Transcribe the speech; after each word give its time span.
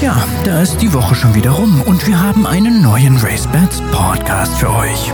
Tja, 0.00 0.16
da 0.44 0.62
ist 0.62 0.78
die 0.78 0.94
Woche 0.94 1.14
schon 1.14 1.34
wieder 1.34 1.50
rum 1.50 1.82
und 1.82 2.06
wir 2.06 2.18
haben 2.18 2.46
einen 2.46 2.80
neuen 2.80 3.18
RaceBets 3.18 3.82
Podcast 3.92 4.56
für 4.56 4.74
euch. 4.74 5.12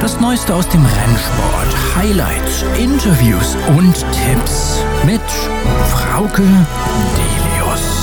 Das 0.00 0.20
Neueste 0.20 0.54
aus 0.54 0.66
dem 0.70 0.82
Rennsport, 0.86 1.96
Highlights, 1.96 2.64
Interviews 2.78 3.58
und 3.76 3.94
Tipps 4.10 4.82
mit 5.04 5.20
Frauke 5.90 6.44
Delius. 7.14 8.01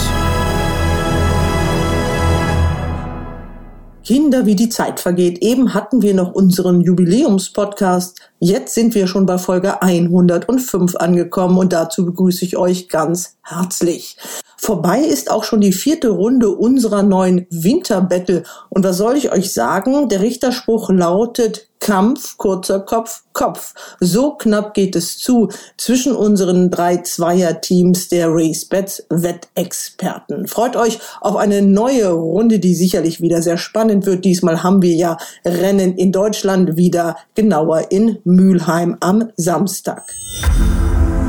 Kinder, 4.10 4.48
wie 4.48 4.56
die 4.56 4.70
Zeit 4.70 5.00
vergeht. 5.00 5.44
Eben 5.44 5.76
hatten 5.76 6.02
wir 6.02 6.16
noch 6.16 6.34
unseren 6.34 6.82
Jubiläumspodcast. 6.82 8.20
Jetzt 8.40 8.74
sind 8.74 8.96
wir 8.96 9.06
schon 9.06 9.28
bei 9.28 9.38
Folge 9.38 9.84
105 9.84 10.96
angekommen 10.96 11.60
und 11.60 11.74
dazu 11.74 12.08
begrüße 12.08 12.44
ich 12.44 12.58
euch 12.58 12.90
ganz 12.90 13.38
herzlich. 13.44 14.18
Vorbei 14.58 15.02
ist 15.02 15.30
auch 15.30 15.44
schon 15.44 15.62
die 15.62 15.74
vierte 15.74 16.10
Runde 16.10 16.50
unserer 16.50 17.04
neuen 17.04 17.46
Winterbattle. 17.52 18.46
Und 18.70 18.84
was 18.84 18.98
soll 18.98 19.16
ich 19.16 19.32
euch 19.32 19.54
sagen? 19.54 20.10
Der 20.10 20.22
Richterspruch 20.22 20.90
lautet 20.90 21.69
Kampf, 21.80 22.38
kurzer 22.38 22.82
Kopf, 22.82 23.24
Kopf. 23.34 23.74
So 24.00 24.36
knapp 24.36 24.74
geht 24.74 24.96
es 24.96 25.18
zu 25.18 25.50
zwischen 25.78 26.16
unseren 26.16 26.70
drei 26.70 26.98
Zweierteams 26.98 28.10
der 28.10 28.28
RaceBets 28.30 29.06
Wettexperten. 29.10 30.48
Freut 30.48 30.76
euch 30.76 31.00
auf 31.22 31.36
eine 31.36 31.62
neue 31.62 32.10
Runde, 32.10 32.60
die 32.60 32.76
sicherlich 32.76 33.22
wieder 33.22 33.42
sehr 33.42 33.58
spannend 33.58 34.06
wird. 34.06 34.26
Diesmal 34.26 34.64
haben 34.64 34.82
wir 34.82 34.94
ja 34.94 35.18
Rennen 35.46 35.96
in 35.96 36.12
Deutschland 36.12 36.76
wieder 36.76 37.18
genauer 37.36 37.92
in 37.92 38.18
Mülheim 38.24 38.98
am 39.00 39.30
Samstag. 39.38 40.04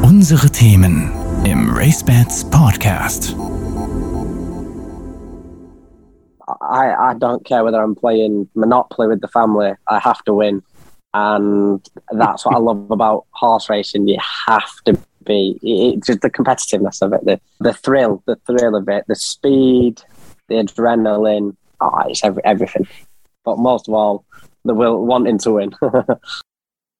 Unsere 0.02 0.50
Themen 0.50 1.12
im 1.44 1.70
RaceBets 1.70 2.44
Podcast. 2.50 3.34
I, 6.60 7.10
I 7.10 7.14
don't 7.14 7.44
care 7.44 7.64
whether 7.64 7.80
I'm 7.80 7.94
playing 7.94 8.48
Monopoly 8.54 9.08
with 9.08 9.20
the 9.20 9.28
family, 9.28 9.72
I 9.88 9.98
have 9.98 10.22
to 10.24 10.34
win. 10.34 10.62
And 11.12 11.84
that's 12.12 12.44
what 12.44 12.54
I 12.54 12.58
love 12.58 12.90
about 12.90 13.26
horse 13.32 13.68
racing. 13.68 14.08
You 14.08 14.18
have 14.46 14.70
to 14.84 14.98
be, 15.24 15.58
it's 15.62 16.06
just 16.06 16.20
the 16.20 16.30
competitiveness 16.30 17.02
of 17.02 17.12
it, 17.12 17.24
the, 17.24 17.40
the 17.58 17.72
thrill, 17.72 18.22
the 18.26 18.36
thrill 18.46 18.76
of 18.76 18.88
it, 18.88 19.04
the 19.08 19.16
speed, 19.16 20.02
the 20.48 20.56
adrenaline. 20.56 21.56
Oh, 21.80 22.02
it's 22.06 22.24
every, 22.24 22.44
everything. 22.44 22.86
But 23.44 23.58
most 23.58 23.88
of 23.88 23.94
all, 23.94 24.24
the 24.64 24.74
will 24.74 25.04
wanting 25.04 25.38
to 25.38 25.52
win. 25.52 25.74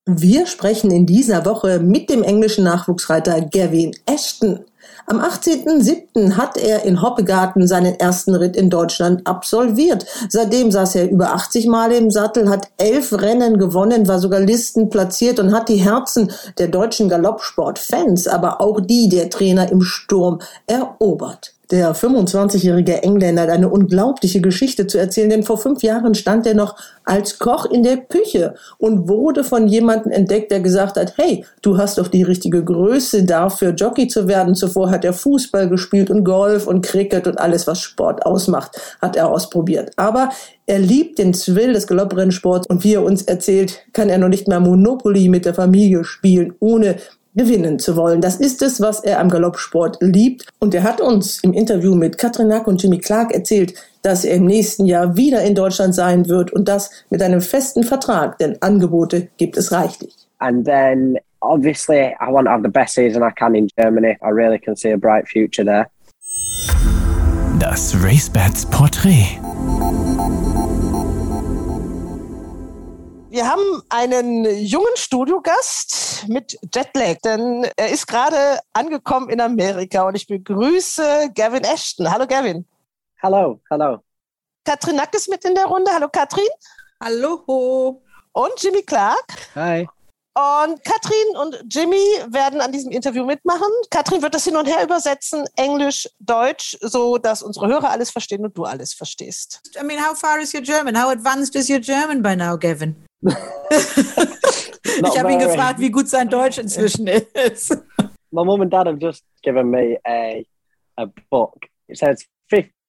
Wir 0.07 0.47
sprechen 0.47 0.91
in 0.91 1.07
dieser 1.07 1.45
Woche 1.45 1.79
mit 1.79 2.09
dem 2.09 2.23
englischen 2.23 2.65
Nachwuchsreiter 2.65 3.43
Gavin 3.43 3.95
Ashton. 4.07 4.65
Am 5.07 5.21
18.07. 5.21 6.37
hat 6.37 6.57
er 6.57 6.85
in 6.85 7.03
Hoppegarten 7.03 7.67
seinen 7.67 7.99
ersten 7.99 8.35
Ritt 8.35 8.57
in 8.57 8.71
Deutschland 8.71 9.27
absolviert. 9.27 10.07
Seitdem 10.29 10.71
saß 10.71 10.95
er 10.97 11.11
über 11.11 11.33
80 11.35 11.67
Male 11.67 11.97
im 11.97 12.11
Sattel, 12.11 12.49
hat 12.49 12.69
elf 12.77 13.13
Rennen 13.13 13.59
gewonnen, 13.59 14.09
war 14.09 14.19
sogar 14.19 14.41
Listen 14.41 14.91
platziert 14.91 15.39
und 15.39 15.53
hat 15.53 15.69
die 15.69 15.77
Herzen 15.77 16.33
der 16.59 16.69
deutschen 16.69 17.09
Galoppsport-Fans, 17.09 18.29
aber 18.29 18.61
auch 18.61 18.81
die 18.81 19.09
der 19.09 19.31
Trainer 19.31 19.71
im 19.71 19.83
Sturm 19.83 20.41
erobert. 20.67 21.55
Der 21.71 21.95
25-jährige 21.95 23.05
Engländer 23.05 23.43
hat 23.43 23.51
eine 23.51 23.69
unglaubliche 23.69 24.41
Geschichte 24.41 24.89
zu 24.89 24.99
erzählen, 24.99 25.31
denn 25.31 25.43
vor 25.45 25.57
fünf 25.57 25.85
Jahren 25.85 26.17
stand 26.17 26.45
er 26.49 26.55
noch 26.55 26.75
als 27.05 27.39
Koch 27.39 27.65
in 27.67 27.85
der 27.85 27.99
Küche 27.99 28.55
und 28.79 29.09
wurde 29.09 29.45
von 29.45 29.69
jemandem 29.69 30.11
entdeckt, 30.11 30.51
der 30.51 30.59
gesagt 30.61 30.97
hat, 30.97 31.15
hey, 31.17 31.45
du 31.63 31.79
hast 31.79 31.99
doch 31.99 32.09
die 32.09 32.25
richtige 32.25 32.65
Größe 32.65 33.23
dafür, 33.23 33.71
Jockey 33.71 34.09
zu 34.09 34.27
werden. 34.27 34.57
Zuvor 34.57 34.91
hat 34.91 35.05
er 35.05 35.13
Fußball 35.13 35.69
gespielt 35.69 36.11
und 36.11 36.25
Golf 36.25 36.67
und 36.67 36.85
Cricket 36.85 37.29
und 37.29 37.39
alles, 37.39 37.69
was 37.69 37.81
Sport 37.81 38.27
ausmacht, 38.27 38.77
hat 39.01 39.15
er 39.15 39.29
ausprobiert. 39.31 39.93
Aber 39.95 40.31
er 40.67 40.81
liebt 40.81 41.19
den 41.21 41.33
Thrill 41.33 41.73
des 41.73 41.87
Galopprennsports 41.87 42.67
und 42.67 42.83
wie 42.83 42.95
er 42.95 43.05
uns 43.05 43.23
erzählt, 43.23 43.79
kann 43.93 44.09
er 44.09 44.19
noch 44.19 44.29
nicht 44.29 44.49
mehr 44.49 44.61
Monopoly 44.61 45.29
mit 45.29 45.45
der 45.45 45.55
Familie 45.55 46.03
spielen, 46.03 46.55
ohne 46.59 46.97
gewinnen 47.41 47.79
zu 47.79 47.97
wollen. 47.97 48.21
Das 48.21 48.37
ist 48.37 48.61
es, 48.61 48.83
was 48.83 49.01
er 49.01 49.19
am 49.19 49.31
Galoppsport 49.31 49.97
liebt. 50.01 50.47
Und 50.59 50.75
er 50.75 50.83
hat 50.83 51.01
uns 51.01 51.43
im 51.43 51.55
Interview 51.55 51.95
mit 51.95 52.19
Katrin 52.19 52.49
Nack 52.49 52.67
und 52.67 52.83
Jimmy 52.83 52.99
Clark 52.99 53.33
erzählt, 53.33 53.73
dass 54.03 54.27
er 54.27 54.35
im 54.35 54.45
nächsten 54.45 54.85
Jahr 54.85 55.17
wieder 55.17 55.43
in 55.43 55.55
Deutschland 55.55 55.95
sein 55.95 56.29
wird 56.29 56.53
und 56.53 56.69
das 56.69 56.91
mit 57.09 57.23
einem 57.23 57.41
festen 57.41 57.83
Vertrag, 57.83 58.37
denn 58.39 58.59
Angebote 58.61 59.29
gibt 59.39 59.57
es 59.57 59.73
reichlich. 59.73 60.15
And 60.39 60.67
then 60.67 61.19
obviously 61.41 62.15
I 62.21 62.31
want 62.31 62.47
to 62.47 62.53
have 62.53 62.63
the 62.63 62.71
best 62.71 62.95
season 62.95 63.23
I 63.23 63.31
can 63.35 63.55
in 63.55 63.69
Germany. 63.79 64.19
I 64.23 64.29
really 64.29 64.59
can 64.59 64.77
see 64.77 64.93
a 64.93 64.99
bright 64.99 65.27
future 65.27 65.65
there. 65.65 65.87
Das 67.59 67.95
RaceBets 68.03 68.67
Porträt. 68.67 69.39
Wir 73.31 73.49
haben 73.49 73.81
einen 73.91 74.45
jungen 74.57 74.97
Studiogast 74.97 76.25
mit 76.27 76.59
Jetlag, 76.75 77.19
denn 77.25 77.65
er 77.77 77.91
ist 77.91 78.09
gerade 78.09 78.59
angekommen 78.73 79.31
in 79.31 79.41
Amerika 79.41 80.03
und 80.03 80.17
ich 80.17 80.27
begrüße 80.27 81.31
Gavin 81.33 81.63
Ashton. 81.63 82.11
Hallo 82.11 82.27
Gavin. 82.27 82.67
Hallo, 83.23 83.61
hallo. 83.71 83.99
Katrin 84.65 84.97
Nack 84.97 85.15
ist 85.15 85.29
mit 85.29 85.45
in 85.45 85.55
der 85.55 85.67
Runde. 85.67 85.93
Hallo 85.95 86.09
Katrin. 86.09 86.49
Hallo. 87.01 88.03
Und 88.33 88.53
Jimmy 88.59 88.83
Clark. 88.83 89.25
Hi. 89.55 89.87
Und 90.35 90.85
Katrin 90.85 91.37
und 91.41 91.65
Jimmy 91.73 92.03
werden 92.27 92.61
an 92.61 92.73
diesem 92.73 92.91
Interview 92.91 93.25
mitmachen. 93.25 93.69
Katrin 93.91 94.23
wird 94.23 94.35
das 94.35 94.43
hin 94.43 94.57
und 94.57 94.67
her 94.67 94.83
übersetzen, 94.83 95.45
Englisch, 95.55 96.09
Deutsch, 96.19 96.77
so 96.81 97.17
dass 97.17 97.45
unsere 97.45 97.69
Hörer 97.69 97.91
alles 97.91 98.11
verstehen 98.11 98.45
und 98.45 98.59
du 98.59 98.65
alles 98.65 98.93
verstehst. 98.93 99.61
I 99.81 99.85
mean, 99.85 100.05
how 100.05 100.19
far 100.19 100.41
is 100.41 100.53
your 100.53 100.63
German? 100.63 101.01
How 101.01 101.13
advanced 101.13 101.55
is 101.55 101.71
your 101.71 101.81
German 101.81 102.23
by 102.23 102.35
now, 102.35 102.57
Gavin? 102.57 102.97
ich 104.83 105.19
habe 105.19 105.33
ihn 105.33 105.39
gefragt, 105.39 105.79
wie 105.79 105.91
gut 105.91 106.09
sein 106.09 106.29
Deutsch 106.29 106.59
inzwischen 106.59 107.07
ist. 107.07 107.77
My 108.31 108.45
mum 108.45 108.61
and 108.63 108.73
dad 108.73 108.87
have 108.87 108.99
just 109.01 109.25
given 109.43 109.71
me 109.71 109.99
a 110.07 110.47
a 110.97 111.07
book. 111.31 111.67
It 111.89 111.99
says 111.99 112.25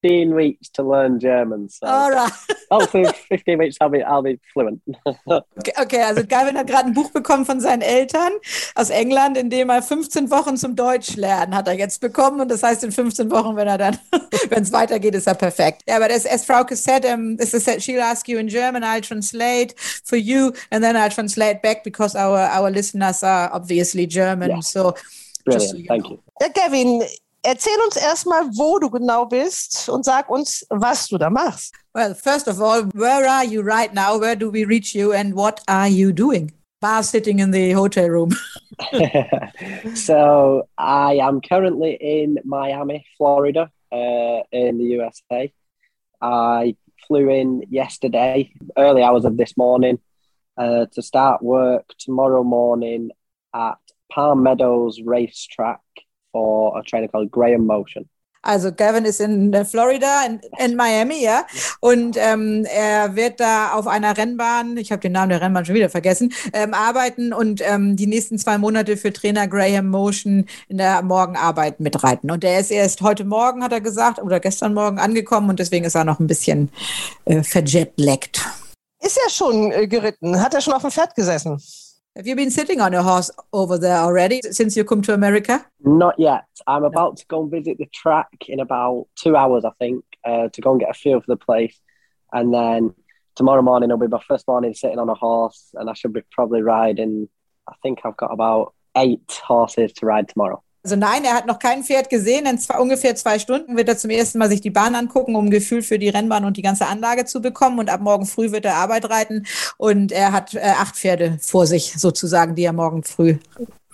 15 0.02 0.36
weeks 0.36 0.70
to 0.72 0.84
learn 0.84 1.20
German. 1.20 1.70
So 1.70 1.86
All 1.86 2.12
right. 2.12 2.32
hopefully 2.72 3.12
15 3.30 3.60
weeks 3.60 3.78
I'll 3.80 3.90
be 3.90 4.04
I'll 4.04 4.22
be 4.24 4.40
fluent. 4.54 4.82
Okay, 5.28 5.74
okay, 5.80 6.02
also 6.04 6.24
Gavin 6.24 6.58
hat 6.58 6.68
gerade 6.68 6.88
ein 6.88 6.94
Buch 6.94 7.12
bekommen 7.12 7.46
von 7.46 7.60
seinen 7.60 7.82
Eltern 7.82 8.32
aus 8.76 8.90
England, 8.90 9.38
in 9.38 9.50
dem 9.50 9.70
er 9.70 9.82
15 9.82 10.32
Wochen 10.32 10.58
zum 10.58 10.76
Deutsch 10.76 11.16
lernen 11.16 11.56
hat 11.56 11.68
er 11.68 11.74
jetzt 11.74 12.02
bekommen 12.02 12.42
und 12.42 12.50
das 12.50 12.64
heißt 12.64 12.84
in 12.84 12.92
15 12.92 13.30
Wochen, 13.32 13.56
wenn 13.56 13.68
er 13.68 13.78
dann, 13.78 13.98
wenn 14.50 14.64
es 14.64 14.72
weitergeht, 14.72 15.16
ist 15.16 15.28
er 15.28 15.36
perfekt. 15.36 15.84
Ja, 15.88 16.00
but 16.00 16.12
as, 16.12 16.26
as 16.26 16.46
Frauke 16.46 16.76
said, 16.76 17.06
um, 17.06 17.38
said, 17.40 17.82
she'll 17.82 18.02
ask 18.02 18.28
you 18.28 18.40
in 18.40 18.48
German, 18.48 18.84
I'll 18.84 19.02
translate 19.02 19.76
for 20.04 20.18
you 20.18 20.54
and 20.72 20.84
then 20.84 20.96
I'll 20.96 21.14
translate 21.14 21.62
back 21.62 21.84
because 21.84 22.16
our 22.16 22.40
our 22.40 22.72
listeners 22.72 23.24
are 23.24 23.50
obviously 23.54 24.08
German. 24.08 24.50
Yeah. 24.50 24.60
So 24.62 24.96
Brilliant. 25.46 25.72
so 25.72 25.78
you 25.78 25.86
Thank 25.88 26.04
know. 26.04 26.12
you. 26.12 26.24
Ja, 26.42 26.48
Gavin, 26.50 27.04
erzähl 27.44 27.78
uns 27.86 27.98
erstmal, 27.98 28.44
wo 28.56 28.80
du 28.80 28.90
genau 28.90 29.26
bist 29.26 29.90
und 29.90 30.06
sag 30.06 30.30
uns, 30.30 30.66
was 30.70 31.08
du 31.08 31.18
da 31.18 31.30
machst. 31.30 31.74
Well, 31.94 32.16
first 32.16 32.48
of 32.48 32.62
all, 32.62 32.86
where 32.94 33.28
are 33.30 33.46
you 33.46 33.62
right 33.62 33.94
now? 33.94 34.20
Where 34.20 34.36
do 34.36 34.52
we 34.52 34.64
reach 34.64 34.94
you 34.96 35.14
and 35.14 35.36
what 35.36 35.62
are 35.68 35.90
you 35.90 36.12
doing? 36.12 36.52
Bar 36.80 37.04
sitting 37.04 37.40
in 37.40 37.52
the 37.52 37.74
hotel 37.74 38.10
room. 38.10 38.32
so 39.94 40.68
I 40.78 41.16
am 41.16 41.42
currently 41.42 41.98
in 42.00 42.38
Miami, 42.44 43.06
Florida, 43.18 43.70
uh, 43.92 44.42
in 44.52 44.78
the 44.78 44.86
USA. 44.98 45.52
I 46.22 46.76
flew 47.08 47.30
in 47.30 47.64
yesterday, 47.70 48.52
early 48.78 49.04
hours 49.04 49.26
of 49.26 49.38
this 49.38 49.58
morning, 49.58 50.00
uh, 50.58 50.86
to 50.94 51.02
start 51.02 51.42
work 51.42 51.86
tomorrow 52.00 52.44
morning 52.44 53.12
at 53.54 53.78
Palm 54.12 54.44
Meadows 54.44 55.02
Racetrack 55.04 55.82
for 56.32 56.78
a 56.78 56.84
trainer 56.84 57.08
called 57.08 57.32
Graham 57.32 57.66
Motion. 57.66 58.10
Also 58.44 58.72
Gavin 58.72 59.06
ist 59.06 59.22
in 59.22 59.54
äh, 59.54 59.66
Florida, 59.66 60.26
in, 60.26 60.42
in 60.64 60.76
Miami, 60.76 61.24
ja. 61.24 61.46
Und 61.80 62.18
ähm, 62.18 62.66
er 62.66 63.16
wird 63.16 63.40
da 63.40 63.74
auf 63.74 63.86
einer 63.86 64.18
Rennbahn, 64.18 64.78
ich 64.78 64.92
habe 64.92 65.02
den 65.02 65.12
Namen 65.12 65.30
der 65.30 65.42
Rennbahn 65.42 65.64
schon 65.64 65.76
wieder 65.76 65.90
vergessen, 65.90 66.34
ähm, 66.54 66.74
arbeiten 66.74 67.34
und 67.34 67.62
ähm, 67.64 67.96
die 67.96 68.08
nächsten 68.08 68.40
zwei 68.40 68.58
Monate 68.58 68.98
für 68.98 69.14
Trainer 69.14 69.48
Graham 69.48 69.90
Motion 69.90 70.46
in 70.70 70.78
der 70.78 71.04
Morgenarbeit 71.04 71.80
mitreiten. 71.80 72.32
Und 72.32 72.44
er 72.44 72.60
ist 72.60 72.72
erst 72.72 73.02
heute 73.02 73.26
Morgen, 73.26 73.64
hat 73.64 73.74
er 73.74 73.82
gesagt, 73.82 74.20
oder 74.20 74.40
gestern 74.40 74.74
Morgen 74.74 74.98
angekommen 74.98 75.50
und 75.50 75.60
deswegen 75.60 75.86
ist 75.86 75.96
er 75.96 76.04
noch 76.04 76.20
ein 76.20 76.28
bisschen 76.28 76.72
äh, 77.26 77.44
verjetlaggt. 77.44 78.42
Ist 79.04 79.20
er 79.24 79.30
schon 79.30 79.72
äh, 79.72 79.88
geritten? 79.88 80.42
Hat 80.42 80.56
er 80.56 80.62
schon 80.62 80.74
auf 80.74 80.82
dem 80.82 80.92
Pferd 80.92 81.14
gesessen? 81.14 81.62
Have 82.18 82.28
you 82.28 82.36
been 82.36 82.52
sitting 82.52 82.82
on 82.82 82.94
a 82.94 83.02
horse 83.02 83.32
over 83.54 83.78
there 83.78 83.96
already 83.96 84.42
since 84.52 84.76
you 84.76 84.84
come 84.84 85.02
to 85.04 85.14
America? 85.14 85.66
Not 85.80 86.20
yet. 86.20 86.44
I'm 86.68 86.84
about 86.84 87.16
to 87.18 87.26
go 87.28 87.44
and 87.44 87.50
visit 87.50 87.78
the 87.78 87.86
track 87.86 88.28
in 88.50 88.60
about 88.60 89.08
two 89.16 89.38
hours, 89.38 89.64
I 89.64 89.72
think, 89.80 90.04
uh, 90.26 90.50
to 90.50 90.62
go 90.62 90.72
and 90.72 90.80
get 90.82 90.90
a 90.90 90.94
feel 90.94 91.22
for 91.22 91.28
the 91.30 91.38
place. 91.38 91.80
And 92.34 92.54
then 92.54 92.94
tomorrow 93.36 93.62
morning 93.62 93.92
will 93.92 93.98
be 93.98 94.08
my 94.08 94.22
first 94.28 94.46
morning 94.46 94.74
sitting 94.74 95.00
on 95.00 95.08
a 95.08 95.14
horse, 95.14 95.70
and 95.74 95.90
I 95.90 95.94
should 95.94 96.12
be 96.12 96.22
probably 96.32 96.62
riding. 96.62 97.30
I 97.70 97.76
think 97.82 98.00
I've 98.04 98.18
got 98.18 98.34
about 98.34 98.74
eight 98.98 99.40
horses 99.48 99.94
to 99.94 100.06
ride 100.06 100.28
tomorrow. 100.28 100.62
Also 100.84 100.96
nein, 100.96 101.24
er 101.24 101.36
hat 101.36 101.46
noch 101.46 101.60
kein 101.60 101.84
Pferd 101.84 102.10
gesehen. 102.10 102.46
In 102.46 102.58
zwei, 102.58 102.80
ungefähr 102.80 103.16
zwei 103.16 103.38
Stunden 103.38 103.78
wird 103.78 103.88
er 103.88 103.98
zum 103.98 104.10
ersten 104.10 104.40
Mal 104.40 104.50
sich 104.50 104.62
die 104.62 104.72
Bahn 104.72 104.96
angucken, 104.96 105.36
um 105.36 105.46
ein 105.46 105.52
Gefühl 105.52 105.84
für 105.84 106.00
die 106.00 106.10
Rennbahn 106.10 106.44
und 106.44 106.58
die 106.58 106.64
ganze 106.64 106.88
Anlage 106.88 107.26
zu 107.26 107.42
bekommen. 107.42 107.80
Und 107.80 107.90
ab 107.90 108.02
morgen 108.02 108.26
früh 108.26 108.52
wird 108.52 108.66
er 108.66 108.76
Arbeit 108.76 109.10
reiten. 109.10 109.46
Und 109.78 110.12
er 110.12 110.32
hat 110.32 110.56
äh, 110.56 110.74
acht 110.78 110.96
Pferde 110.96 111.38
vor 111.42 111.68
sich 111.68 111.94
sozusagen, 111.98 112.56
die 112.56 112.64
er 112.64 112.74
morgen 112.74 113.04
früh 113.04 113.38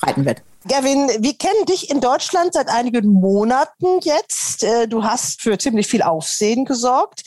reiten 0.01 0.25
wird. 0.25 0.42
Gavin, 0.68 1.10
wir 1.19 1.34
kennen 1.38 1.66
dich 1.68 1.89
in 1.89 2.01
Deutschland 2.01 2.54
seit 2.54 2.69
einigen 2.69 3.07
Monaten 3.07 4.00
jetzt. 4.01 4.63
Äh, 4.63 4.88
du 4.88 5.04
hast 5.04 5.42
für 5.42 5.57
ziemlich 5.57 5.88
viel 5.88 6.01
Aufsehen 6.01 6.66
gesorgt. 6.66 7.24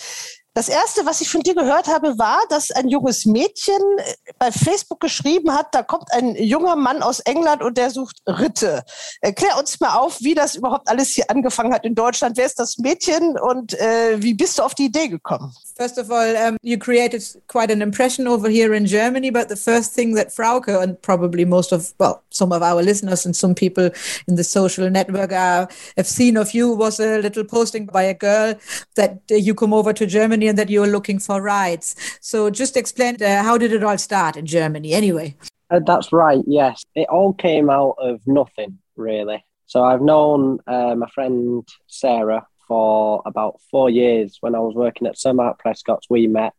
Das 0.52 0.69
erste, 0.69 1.06
was 1.06 1.20
ich 1.20 1.29
von 1.29 1.43
dir 1.43 1.55
gehört 1.55 1.87
habe, 1.87 2.19
war, 2.19 2.41
dass 2.49 2.73
ein 2.73 2.88
junges 2.88 3.25
Mädchen 3.25 3.81
äh, 3.99 4.14
bei 4.37 4.50
Facebook 4.50 4.99
geschrieben 4.99 5.55
hat, 5.55 5.73
da 5.73 5.85
kommt 5.85 6.12
ein 6.12 6.35
junger 6.35 6.75
Mann 6.75 7.02
aus 7.02 7.20
England 7.20 7.62
und 7.62 7.79
der 7.79 7.91
sucht 7.91 8.17
Ritte. 8.26 8.82
Erklär 9.20 9.56
uns 9.58 9.79
mal 9.79 9.97
auf, 9.97 10.19
wie 10.23 10.35
das 10.35 10.56
überhaupt 10.56 10.88
alles 10.88 11.11
hier 11.11 11.31
angefangen 11.31 11.73
hat 11.73 11.85
in 11.85 11.94
Deutschland. 11.94 12.37
Wer 12.37 12.47
ist 12.47 12.58
das 12.58 12.79
Mädchen 12.79 13.38
und 13.38 13.79
äh, 13.79 14.20
wie 14.20 14.35
bist 14.35 14.58
du 14.58 14.64
auf 14.64 14.75
die 14.75 14.87
Idee 14.87 15.06
gekommen? 15.06 15.55
First 15.76 15.99
of 15.99 16.11
all, 16.11 16.35
um, 16.35 16.56
you 16.62 16.76
created 16.76 17.23
quite 17.47 17.73
an 17.73 17.81
impression 17.81 18.26
over 18.26 18.49
here 18.49 18.75
in 18.75 18.87
Germany, 18.87 19.31
but 19.31 19.49
the 19.49 19.56
first 19.56 19.94
thing 19.94 20.17
that 20.17 20.32
Frauke 20.35 20.82
and 20.82 21.00
probably 21.00 21.44
most 21.44 21.73
of, 21.73 21.94
well, 21.99 22.23
some 22.31 22.52
of 22.52 22.61
our 22.61 22.82
listeners 22.82 23.25
and 23.25 23.37
some 23.37 23.55
people 23.55 23.88
in 24.26 24.35
the 24.35 24.44
social 24.44 24.91
network 24.91 25.32
are, 25.32 25.69
have 25.97 26.08
seen 26.08 26.37
of 26.37 26.52
you 26.52 26.75
was 26.75 26.99
a 26.99 27.19
little 27.19 27.44
posting 27.44 27.87
by 27.87 28.02
a 28.02 28.14
girl 28.14 28.55
that 28.97 29.20
uh, 29.31 29.37
you 29.37 29.55
come 29.55 29.73
over 29.73 29.93
to 29.93 30.06
Germany 30.06 30.40
That 30.41 30.71
you 30.71 30.81
were 30.81 30.87
looking 30.87 31.19
for 31.19 31.41
rides. 31.41 31.95
So 32.21 32.51
just 32.51 32.77
explain 32.77 33.23
uh, 33.23 33.43
how 33.43 33.59
did 33.59 33.73
it 33.73 33.85
all 33.85 33.99
start 33.99 34.37
in 34.37 34.47
Germany 34.47 34.93
anyway? 34.93 35.37
Uh, 35.71 35.81
that's 35.87 36.13
right, 36.13 36.43
yes. 36.47 36.85
It 36.95 37.09
all 37.09 37.33
came 37.33 37.71
out 37.71 37.95
of 37.99 38.21
nothing, 38.27 38.79
really. 38.97 39.45
So 39.67 39.85
I've 39.85 40.03
known 40.03 40.59
uh, 40.67 40.97
my 40.97 41.09
friend 41.15 41.67
Sarah 41.87 42.47
for 42.67 43.23
about 43.25 43.61
four 43.71 43.89
years. 43.89 44.39
When 44.41 44.55
I 44.55 44.59
was 44.59 44.75
working 44.75 45.07
at 45.07 45.19
Sir 45.19 45.33
Mark 45.33 45.61
Prescott's, 45.61 46.09
we 46.11 46.27
met. 46.27 46.55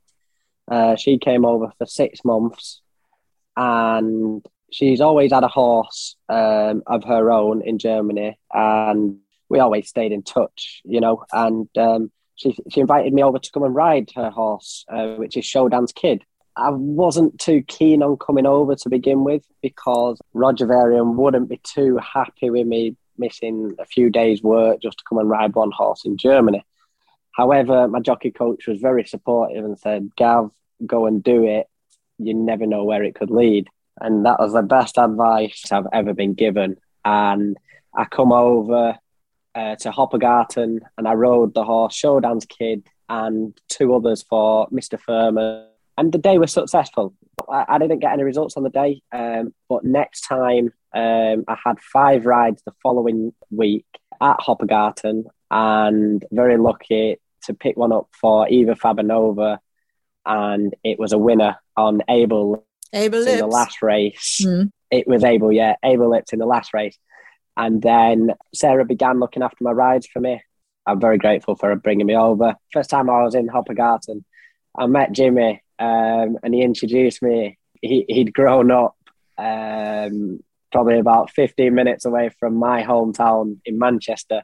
Uh, 0.69 0.95
she 0.95 1.17
came 1.17 1.45
over 1.45 1.71
for 1.77 1.85
six 1.85 2.23
months 2.23 2.81
and 3.57 4.45
she's 4.71 5.01
always 5.01 5.33
had 5.33 5.43
a 5.43 5.49
horse 5.49 6.15
um, 6.29 6.83
of 6.87 7.03
her 7.03 7.31
own 7.31 7.61
in 7.61 7.77
Germany. 7.77 8.37
And 8.53 9.19
we 9.49 9.59
always 9.59 9.89
stayed 9.89 10.13
in 10.13 10.23
touch, 10.23 10.81
you 10.85 11.01
know. 11.01 11.25
And 11.33 11.67
um, 11.77 12.11
she, 12.35 12.57
she 12.69 12.81
invited 12.81 13.13
me 13.13 13.23
over 13.23 13.39
to 13.39 13.51
come 13.51 13.63
and 13.63 13.75
ride 13.75 14.09
her 14.15 14.29
horse, 14.29 14.85
uh, 14.89 15.15
which 15.15 15.37
is 15.37 15.45
Showdown's 15.45 15.91
Kid. 15.91 16.23
I 16.55 16.69
wasn't 16.71 17.39
too 17.39 17.63
keen 17.63 18.03
on 18.03 18.17
coming 18.17 18.45
over 18.45 18.75
to 18.75 18.89
begin 18.89 19.23
with 19.23 19.45
because 19.61 20.19
Roger 20.33 20.65
Varian 20.65 21.15
wouldn't 21.15 21.49
be 21.49 21.61
too 21.63 21.97
happy 21.97 22.49
with 22.49 22.67
me 22.67 22.97
missing 23.17 23.75
a 23.79 23.85
few 23.85 24.09
days' 24.09 24.43
work 24.43 24.81
just 24.81 24.97
to 24.97 25.03
come 25.07 25.19
and 25.19 25.29
ride 25.29 25.55
one 25.55 25.71
horse 25.71 26.03
in 26.03 26.17
Germany. 26.17 26.65
However, 27.31 27.87
my 27.87 27.99
jockey 27.99 28.31
coach 28.31 28.67
was 28.67 28.81
very 28.81 29.05
supportive 29.05 29.63
and 29.63 29.79
said, 29.79 30.11
Gav, 30.17 30.51
go 30.85 31.05
and 31.05 31.23
do 31.23 31.45
it. 31.45 31.67
You 32.17 32.33
never 32.33 32.65
know 32.65 32.83
where 32.83 33.03
it 33.03 33.15
could 33.15 33.31
lead. 33.31 33.69
And 33.99 34.25
that 34.25 34.39
was 34.39 34.53
the 34.53 34.61
best 34.61 34.97
advice 34.97 35.71
I've 35.71 35.87
ever 35.93 36.13
been 36.13 36.33
given. 36.33 36.77
And 37.05 37.57
I 37.95 38.05
come 38.05 38.31
over, 38.31 38.97
uh, 39.55 39.75
to 39.77 39.91
Hoppergarten 39.91 40.79
and 40.97 41.07
I 41.07 41.13
rode 41.13 41.53
the 41.53 41.63
horse 41.63 41.93
Showdown's 41.93 42.45
Kid 42.45 42.87
and 43.09 43.59
two 43.67 43.93
others 43.93 44.23
for 44.23 44.67
Mr. 44.69 44.99
Furman. 44.99 45.67
And 45.97 46.11
the 46.11 46.17
day 46.17 46.37
was 46.37 46.53
successful. 46.53 47.13
I, 47.49 47.65
I 47.67 47.77
didn't 47.77 47.99
get 47.99 48.13
any 48.13 48.23
results 48.23 48.55
on 48.55 48.63
the 48.63 48.69
day, 48.69 49.01
um, 49.11 49.53
but 49.67 49.83
next 49.83 50.21
time 50.21 50.73
um, 50.93 51.43
I 51.47 51.57
had 51.63 51.79
five 51.79 52.25
rides 52.25 52.61
the 52.65 52.73
following 52.81 53.33
week 53.49 53.85
at 54.21 54.39
Hoppergarten 54.39 55.25
and 55.49 56.23
very 56.31 56.57
lucky 56.57 57.17
to 57.43 57.53
pick 57.53 57.75
one 57.75 57.91
up 57.91 58.07
for 58.13 58.47
Eva 58.47 58.75
Fabanova. 58.75 59.57
And 60.25 60.73
it 60.83 60.99
was 60.99 61.13
a 61.13 61.17
winner 61.17 61.57
on 61.75 62.01
Abel, 62.07 62.65
Abel 62.93 63.27
in 63.27 63.39
the 63.39 63.47
last 63.47 63.81
race. 63.81 64.41
Mm. 64.45 64.71
It 64.91 65.07
was 65.07 65.23
Abel, 65.23 65.51
yeah, 65.51 65.75
Abel 65.83 66.09
Lips 66.09 66.33
in 66.33 66.39
the 66.39 66.45
last 66.45 66.73
race. 66.73 66.97
And 67.57 67.81
then 67.81 68.31
Sarah 68.53 68.85
began 68.85 69.19
looking 69.19 69.43
after 69.43 69.63
my 69.63 69.71
rides 69.71 70.07
for 70.07 70.19
me. 70.19 70.41
I'm 70.85 70.99
very 70.99 71.17
grateful 71.17 71.55
for 71.55 71.69
her 71.69 71.75
bringing 71.75 72.07
me 72.07 72.15
over. 72.15 72.55
First 72.73 72.89
time 72.89 73.09
I 73.09 73.23
was 73.23 73.35
in 73.35 73.47
Hoppergarten, 73.47 74.23
I 74.77 74.87
met 74.87 75.11
Jimmy 75.11 75.61
um, 75.79 76.37
and 76.43 76.53
he 76.53 76.61
introduced 76.61 77.21
me. 77.21 77.57
He, 77.81 78.05
he'd 78.07 78.33
grown 78.33 78.71
up 78.71 78.95
um, 79.37 80.39
probably 80.71 80.99
about 80.99 81.31
15 81.31 81.73
minutes 81.73 82.05
away 82.05 82.29
from 82.39 82.55
my 82.55 82.83
hometown 82.83 83.59
in 83.65 83.77
Manchester, 83.77 84.43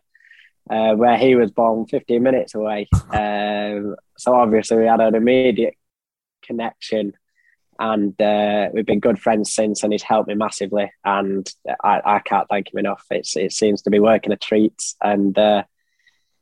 uh, 0.69 0.93
where 0.95 1.17
he 1.17 1.35
was 1.35 1.51
born 1.51 1.85
15 1.87 2.21
minutes 2.21 2.55
away. 2.55 2.87
Um, 3.09 3.95
so 4.17 4.33
obviously 4.33 4.77
we 4.77 4.85
had 4.85 5.01
an 5.01 5.15
immediate 5.15 5.75
connection 6.41 7.13
and 7.79 8.19
uh, 8.21 8.69
we've 8.73 8.85
been 8.85 8.99
good 8.99 9.19
friends 9.19 9.53
since 9.53 9.83
and 9.83 9.91
he's 9.93 10.03
helped 10.03 10.27
me 10.27 10.35
massively. 10.35 10.91
And 11.03 11.49
I, 11.83 12.01
I 12.03 12.19
can't 12.19 12.47
thank 12.49 12.73
him 12.73 12.79
enough. 12.79 13.05
It's, 13.11 13.35
it 13.37 13.53
seems 13.53 13.81
to 13.83 13.89
be 13.89 13.99
working 13.99 14.31
a 14.31 14.37
treat. 14.37 14.81
And 15.01 15.37
uh, 15.37 15.63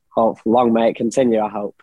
hope 0.09 0.39
long 0.45 0.73
may 0.73 0.89
it 0.89 0.95
continue 0.95 1.41
I 1.41 1.49
hope 1.49 1.81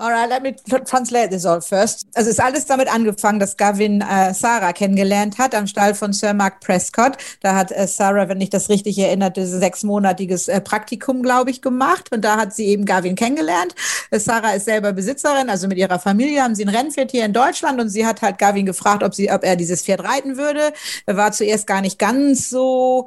Alright, 0.00 0.30
let 0.30 0.42
me 0.42 0.54
translate 0.86 1.28
this 1.28 1.44
all 1.44 1.60
first. 1.60 2.06
Also 2.14 2.30
es 2.30 2.38
ist 2.38 2.40
alles 2.40 2.64
damit 2.64 2.90
angefangen, 2.90 3.38
dass 3.38 3.58
Gavin 3.58 4.00
äh, 4.00 4.32
Sarah 4.32 4.72
kennengelernt 4.72 5.36
hat 5.36 5.54
am 5.54 5.66
Stall 5.66 5.94
von 5.94 6.14
Sir 6.14 6.32
Mark 6.32 6.60
Prescott. 6.60 7.18
Da 7.42 7.54
hat 7.54 7.70
äh, 7.70 7.86
Sarah, 7.86 8.26
wenn 8.30 8.40
ich 8.40 8.48
das 8.48 8.70
richtig 8.70 8.96
erinnerte, 8.96 9.46
sechsmonatiges 9.46 10.48
äh, 10.48 10.62
Praktikum, 10.62 11.22
glaube 11.22 11.50
ich, 11.50 11.60
gemacht. 11.60 12.10
Und 12.12 12.24
da 12.24 12.38
hat 12.38 12.54
sie 12.54 12.68
eben 12.68 12.86
Gavin 12.86 13.14
kennengelernt. 13.14 13.74
Äh, 14.10 14.20
Sarah 14.20 14.52
ist 14.52 14.64
selber 14.64 14.94
Besitzerin, 14.94 15.50
also 15.50 15.68
mit 15.68 15.76
ihrer 15.76 15.98
Familie 15.98 16.42
haben 16.44 16.54
sie 16.54 16.64
ein 16.64 16.74
Rennpferd 16.74 17.10
hier 17.10 17.26
in 17.26 17.34
Deutschland 17.34 17.78
und 17.78 17.90
sie 17.90 18.06
hat 18.06 18.22
halt 18.22 18.38
Gavin 18.38 18.64
gefragt, 18.64 19.02
ob, 19.02 19.14
sie, 19.14 19.30
ob 19.30 19.44
er 19.44 19.56
dieses 19.56 19.82
Pferd 19.82 20.02
reiten 20.02 20.38
würde. 20.38 20.72
Er 21.04 21.18
war 21.18 21.32
zuerst 21.32 21.66
gar 21.66 21.82
nicht 21.82 21.98
ganz 21.98 22.48
so 22.48 23.06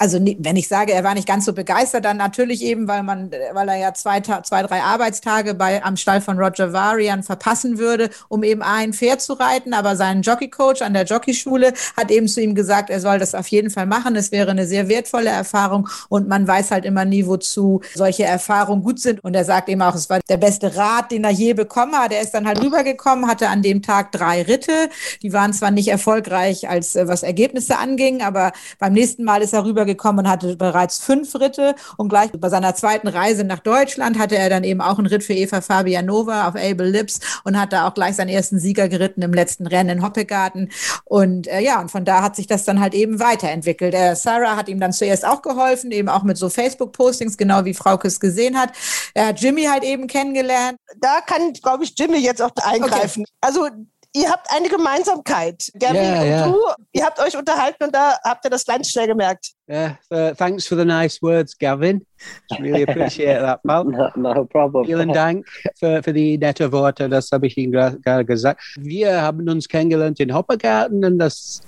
also 0.00 0.18
wenn 0.20 0.56
ich 0.56 0.66
sage, 0.66 0.92
er 0.92 1.04
war 1.04 1.14
nicht 1.14 1.28
ganz 1.28 1.44
so 1.44 1.52
begeistert, 1.52 2.04
dann 2.04 2.16
natürlich 2.16 2.62
eben, 2.62 2.88
weil 2.88 3.04
man, 3.04 3.30
weil 3.52 3.68
er 3.68 3.76
ja 3.76 3.94
zwei, 3.94 4.20
zwei 4.20 4.62
drei 4.62 4.82
Arbeitstage 4.82 5.54
bei 5.54 5.83
am 5.84 5.96
Stall 5.96 6.20
von 6.20 6.38
Roger 6.38 6.72
Varian 6.72 7.22
verpassen 7.22 7.78
würde, 7.78 8.10
um 8.28 8.42
eben 8.42 8.62
ein 8.62 8.92
Pferd 8.92 9.20
zu 9.20 9.34
reiten. 9.34 9.74
Aber 9.74 9.96
sein 9.96 10.22
Jockeycoach 10.22 10.82
an 10.82 10.94
der 10.94 11.04
Jockeyschule 11.04 11.72
hat 11.96 12.10
eben 12.10 12.28
zu 12.28 12.40
ihm 12.40 12.54
gesagt, 12.54 12.90
er 12.90 13.00
soll 13.00 13.18
das 13.18 13.34
auf 13.34 13.48
jeden 13.48 13.70
Fall 13.70 13.86
machen. 13.86 14.16
Es 14.16 14.32
wäre 14.32 14.50
eine 14.50 14.66
sehr 14.66 14.88
wertvolle 14.88 15.30
Erfahrung 15.30 15.88
und 16.08 16.28
man 16.28 16.46
weiß 16.46 16.70
halt 16.70 16.84
immer 16.84 17.04
nie, 17.04 17.26
wozu 17.26 17.80
solche 17.94 18.24
Erfahrungen 18.24 18.82
gut 18.82 19.00
sind. 19.00 19.22
Und 19.22 19.34
er 19.34 19.44
sagt 19.44 19.68
eben 19.68 19.82
auch, 19.82 19.94
es 19.94 20.10
war 20.10 20.20
der 20.28 20.36
beste 20.36 20.76
Rat, 20.76 21.10
den 21.10 21.24
er 21.24 21.30
je 21.30 21.54
bekommen 21.54 21.94
hat. 21.94 22.12
Er 22.12 22.20
ist 22.20 22.32
dann 22.32 22.46
halt 22.46 22.62
rübergekommen, 22.62 23.28
hatte 23.28 23.48
an 23.48 23.62
dem 23.62 23.82
Tag 23.82 24.12
drei 24.12 24.42
Ritte. 24.42 24.88
Die 25.22 25.32
waren 25.32 25.52
zwar 25.52 25.70
nicht 25.70 25.88
erfolgreich, 25.88 26.68
als 26.68 26.94
was 26.94 27.22
Ergebnisse 27.22 27.78
anging, 27.78 28.22
aber 28.22 28.52
beim 28.78 28.92
nächsten 28.92 29.24
Mal 29.24 29.42
ist 29.42 29.52
er 29.52 29.64
rübergekommen 29.64 30.24
und 30.24 30.30
hatte 30.30 30.56
bereits 30.56 30.98
fünf 30.98 31.34
Ritte. 31.34 31.74
Und 31.96 32.08
gleich 32.08 32.30
bei 32.32 32.48
seiner 32.48 32.74
zweiten 32.74 33.08
Reise 33.08 33.44
nach 33.44 33.60
Deutschland 33.60 34.18
hatte 34.18 34.36
er 34.36 34.50
dann 34.50 34.64
eben 34.64 34.80
auch 34.80 34.98
einen 34.98 35.06
Ritt 35.06 35.24
für 35.24 35.34
Eva 35.34 35.60
Fabianova 35.74 36.48
auf 36.48 36.54
Able 36.54 36.88
Lips 36.88 37.20
und 37.44 37.58
hat 37.58 37.72
da 37.72 37.88
auch 37.88 37.94
gleich 37.94 38.16
seinen 38.16 38.28
ersten 38.28 38.58
Sieger 38.58 38.88
geritten 38.88 39.22
im 39.22 39.32
letzten 39.32 39.66
Rennen 39.66 39.98
in 39.98 40.04
Hoppegarten. 40.04 40.70
Und 41.04 41.48
äh, 41.48 41.60
ja, 41.60 41.80
und 41.80 41.90
von 41.90 42.04
da 42.04 42.22
hat 42.22 42.36
sich 42.36 42.46
das 42.46 42.64
dann 42.64 42.80
halt 42.80 42.94
eben 42.94 43.18
weiterentwickelt. 43.18 43.94
Äh, 43.94 44.14
Sarah 44.14 44.56
hat 44.56 44.68
ihm 44.68 44.78
dann 44.78 44.92
zuerst 44.92 45.26
auch 45.26 45.42
geholfen, 45.42 45.90
eben 45.90 46.08
auch 46.08 46.22
mit 46.22 46.36
so 46.36 46.48
Facebook-Postings, 46.48 47.36
genau 47.36 47.64
wie 47.64 47.74
Frauke 47.74 48.06
es 48.06 48.20
gesehen 48.20 48.58
hat. 48.58 48.70
Er 49.14 49.28
hat 49.28 49.40
Jimmy 49.40 49.64
halt 49.64 49.82
eben 49.82 50.06
kennengelernt. 50.06 50.78
Da 51.00 51.20
kann, 51.20 51.52
glaube 51.54 51.84
ich, 51.84 51.94
Jimmy 51.98 52.18
jetzt 52.18 52.40
auch 52.40 52.50
eingreifen. 52.62 53.22
Okay. 53.22 53.32
Also 53.40 53.68
ihr 54.14 54.30
habt 54.30 54.46
eine 54.50 54.68
Gemeinsamkeit. 54.68 55.70
Gabby 55.78 55.98
yeah, 55.98 56.20
und 56.20 56.26
yeah. 56.26 56.46
du, 56.46 56.58
ihr 56.92 57.04
habt 57.04 57.18
euch 57.20 57.36
unterhalten 57.36 57.84
und 57.84 57.94
da 57.94 58.14
habt 58.24 58.44
ihr 58.44 58.50
das 58.50 58.64
ganz 58.64 58.88
schnell 58.88 59.08
gemerkt. 59.08 59.52
Yeah, 59.68 59.98
uh, 60.10 60.32
thanks 60.34 60.66
for 60.66 60.78
the 60.78 60.84
nice 60.84 61.20
words, 61.20 61.56
Gavin. 61.58 62.06
Really 62.58 62.84
appreciate 62.84 63.40
that, 63.40 63.62
pal. 63.64 63.84
No, 63.84 64.10
no 64.16 64.44
problem. 64.44 64.86
Vielen 64.86 65.12
Dank 65.12 65.46
für, 65.78 66.02
für 66.02 66.12
die 66.12 66.38
nette 66.38 66.70
Worte, 66.70 67.08
das 67.08 67.30
habe 67.32 67.46
ich 67.46 67.56
Ihnen 67.56 67.72
gerade 67.72 68.24
gesagt. 68.24 68.62
Wir 68.76 69.20
haben 69.20 69.48
uns 69.48 69.68
kennengelernt 69.68 70.20
in 70.20 70.32
Hoppergarten 70.32 71.04
und 71.04 71.18
das 71.18 71.60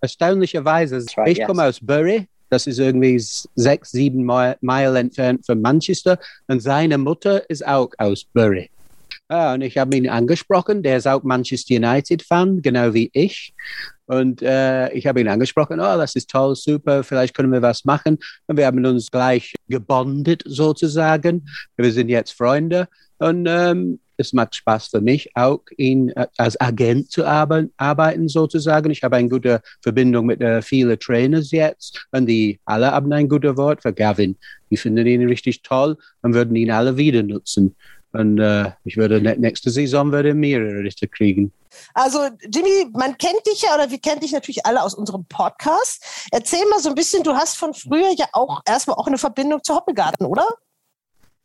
erstaunlicherweise, 0.00 1.04
right, 1.16 1.28
ich 1.28 1.38
yes. 1.38 1.46
komme 1.46 1.64
aus 1.64 1.78
Bury, 1.80 2.28
das 2.50 2.66
ist 2.66 2.78
irgendwie 2.78 3.18
sechs, 3.18 3.90
sieben 3.90 4.24
Meilen 4.24 4.96
entfernt 4.96 5.46
von 5.46 5.60
Manchester 5.60 6.18
und 6.46 6.60
seine 6.60 6.98
Mutter 6.98 7.48
ist 7.48 7.66
auch 7.66 7.90
aus 7.98 8.24
Bury. 8.32 8.70
Ja, 9.30 9.54
und 9.54 9.62
ich 9.62 9.78
habe 9.78 9.96
ihn 9.96 10.08
angesprochen, 10.08 10.82
der 10.82 10.98
ist 10.98 11.06
auch 11.06 11.22
Manchester 11.22 11.76
United-Fan, 11.76 12.60
genau 12.60 12.92
wie 12.92 13.10
ich. 13.14 13.54
Und 14.06 14.42
äh, 14.42 14.92
ich 14.92 15.06
habe 15.06 15.22
ihn 15.22 15.28
angesprochen, 15.28 15.80
oh, 15.80 15.96
das 15.96 16.14
ist 16.14 16.28
toll, 16.28 16.54
super, 16.54 17.02
vielleicht 17.02 17.34
können 17.34 17.50
wir 17.50 17.62
was 17.62 17.86
machen. 17.86 18.18
Und 18.46 18.58
wir 18.58 18.66
haben 18.66 18.84
uns 18.84 19.10
gleich 19.10 19.54
gebondet 19.66 20.42
sozusagen. 20.44 21.48
Wir 21.76 21.90
sind 21.90 22.10
jetzt 22.10 22.32
Freunde. 22.32 22.86
Und 23.18 23.46
ähm, 23.48 23.98
es 24.16 24.32
macht 24.32 24.54
Spaß 24.54 24.88
für 24.88 25.00
mich 25.00 25.30
auch, 25.34 25.62
ihn 25.76 26.10
äh, 26.10 26.26
als 26.36 26.60
Agent 26.60 27.10
zu 27.10 27.24
arbeiten, 27.24 28.28
sozusagen. 28.28 28.90
Ich 28.90 29.02
habe 29.02 29.16
eine 29.16 29.28
gute 29.28 29.62
Verbindung 29.82 30.26
mit 30.26 30.40
äh, 30.40 30.62
vielen 30.62 30.98
Trainers 30.98 31.50
jetzt 31.50 32.06
und 32.12 32.26
die 32.26 32.60
alle 32.64 32.90
haben 32.90 33.12
ein 33.12 33.28
gutes 33.28 33.56
Wort 33.56 33.82
für 33.82 33.92
Gavin. 33.92 34.36
Die 34.70 34.76
finden 34.76 35.06
ihn 35.06 35.26
richtig 35.26 35.62
toll 35.62 35.96
und 36.22 36.34
würden 36.34 36.54
ihn 36.56 36.70
alle 36.70 36.96
wieder 36.96 37.22
nutzen. 37.22 37.74
Und 38.14 38.38
äh, 38.38 38.70
ich 38.84 38.96
würde 38.96 39.20
nächste 39.20 39.70
Saison 39.70 40.12
würde 40.12 40.34
mehrere 40.34 40.84
Richter 40.84 41.08
kriegen. 41.08 41.52
Also 41.94 42.20
Jimmy, 42.42 42.86
man 42.92 43.18
kennt 43.18 43.44
dich 43.44 43.62
ja 43.62 43.74
oder 43.74 43.90
wir 43.90 43.98
kennen 43.98 44.20
dich 44.20 44.30
natürlich 44.30 44.64
alle 44.64 44.80
aus 44.82 44.94
unserem 44.94 45.24
Podcast. 45.24 46.28
Erzähl 46.30 46.64
mal 46.70 46.78
so 46.78 46.90
ein 46.90 46.94
bisschen, 46.94 47.24
du 47.24 47.32
hast 47.34 47.56
von 47.56 47.74
früher 47.74 48.14
ja 48.16 48.26
auch 48.32 48.60
erstmal 48.66 48.96
auch 48.98 49.08
eine 49.08 49.18
Verbindung 49.18 49.64
zu 49.64 49.74
Hoppegarten, 49.74 50.26
oder? 50.26 50.46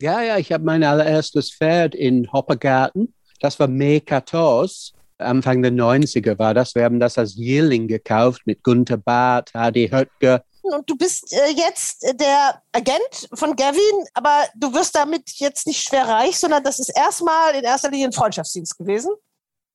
Ja, 0.00 0.22
ja, 0.22 0.38
ich 0.38 0.52
habe 0.52 0.62
mein 0.62 0.84
allererstes 0.84 1.52
Pferd 1.52 1.96
in 1.96 2.32
Hoppegarten. 2.32 3.14
Das 3.40 3.58
war 3.58 3.66
Mekatos. 3.66 4.92
Anfang 5.18 5.62
der 5.62 5.72
90er 5.72 6.38
war 6.38 6.54
das. 6.54 6.76
Wir 6.76 6.84
haben 6.84 7.00
das 7.00 7.18
als 7.18 7.34
Jährling 7.34 7.88
gekauft 7.88 8.42
mit 8.44 8.62
Gunther 8.62 8.96
Barth, 8.96 9.52
Hadi 9.54 9.88
Höttger. 9.88 10.44
Und 10.62 10.88
du 10.88 10.96
bist 10.96 11.32
äh, 11.32 11.50
jetzt 11.56 12.02
der 12.18 12.62
Agent 12.72 13.28
von 13.34 13.56
Gavin, 13.56 14.04
aber 14.14 14.44
du 14.56 14.72
wirst 14.74 14.94
damit 14.94 15.30
jetzt 15.36 15.66
nicht 15.66 15.82
schwer 15.82 16.06
reich, 16.06 16.38
sondern 16.38 16.62
das 16.62 16.78
ist 16.78 16.90
erstmal 16.96 17.54
in 17.54 17.64
erster 17.64 17.90
Linie 17.90 18.08
ein 18.08 18.12
Freundschaftsdienst 18.12 18.78
gewesen. 18.78 19.10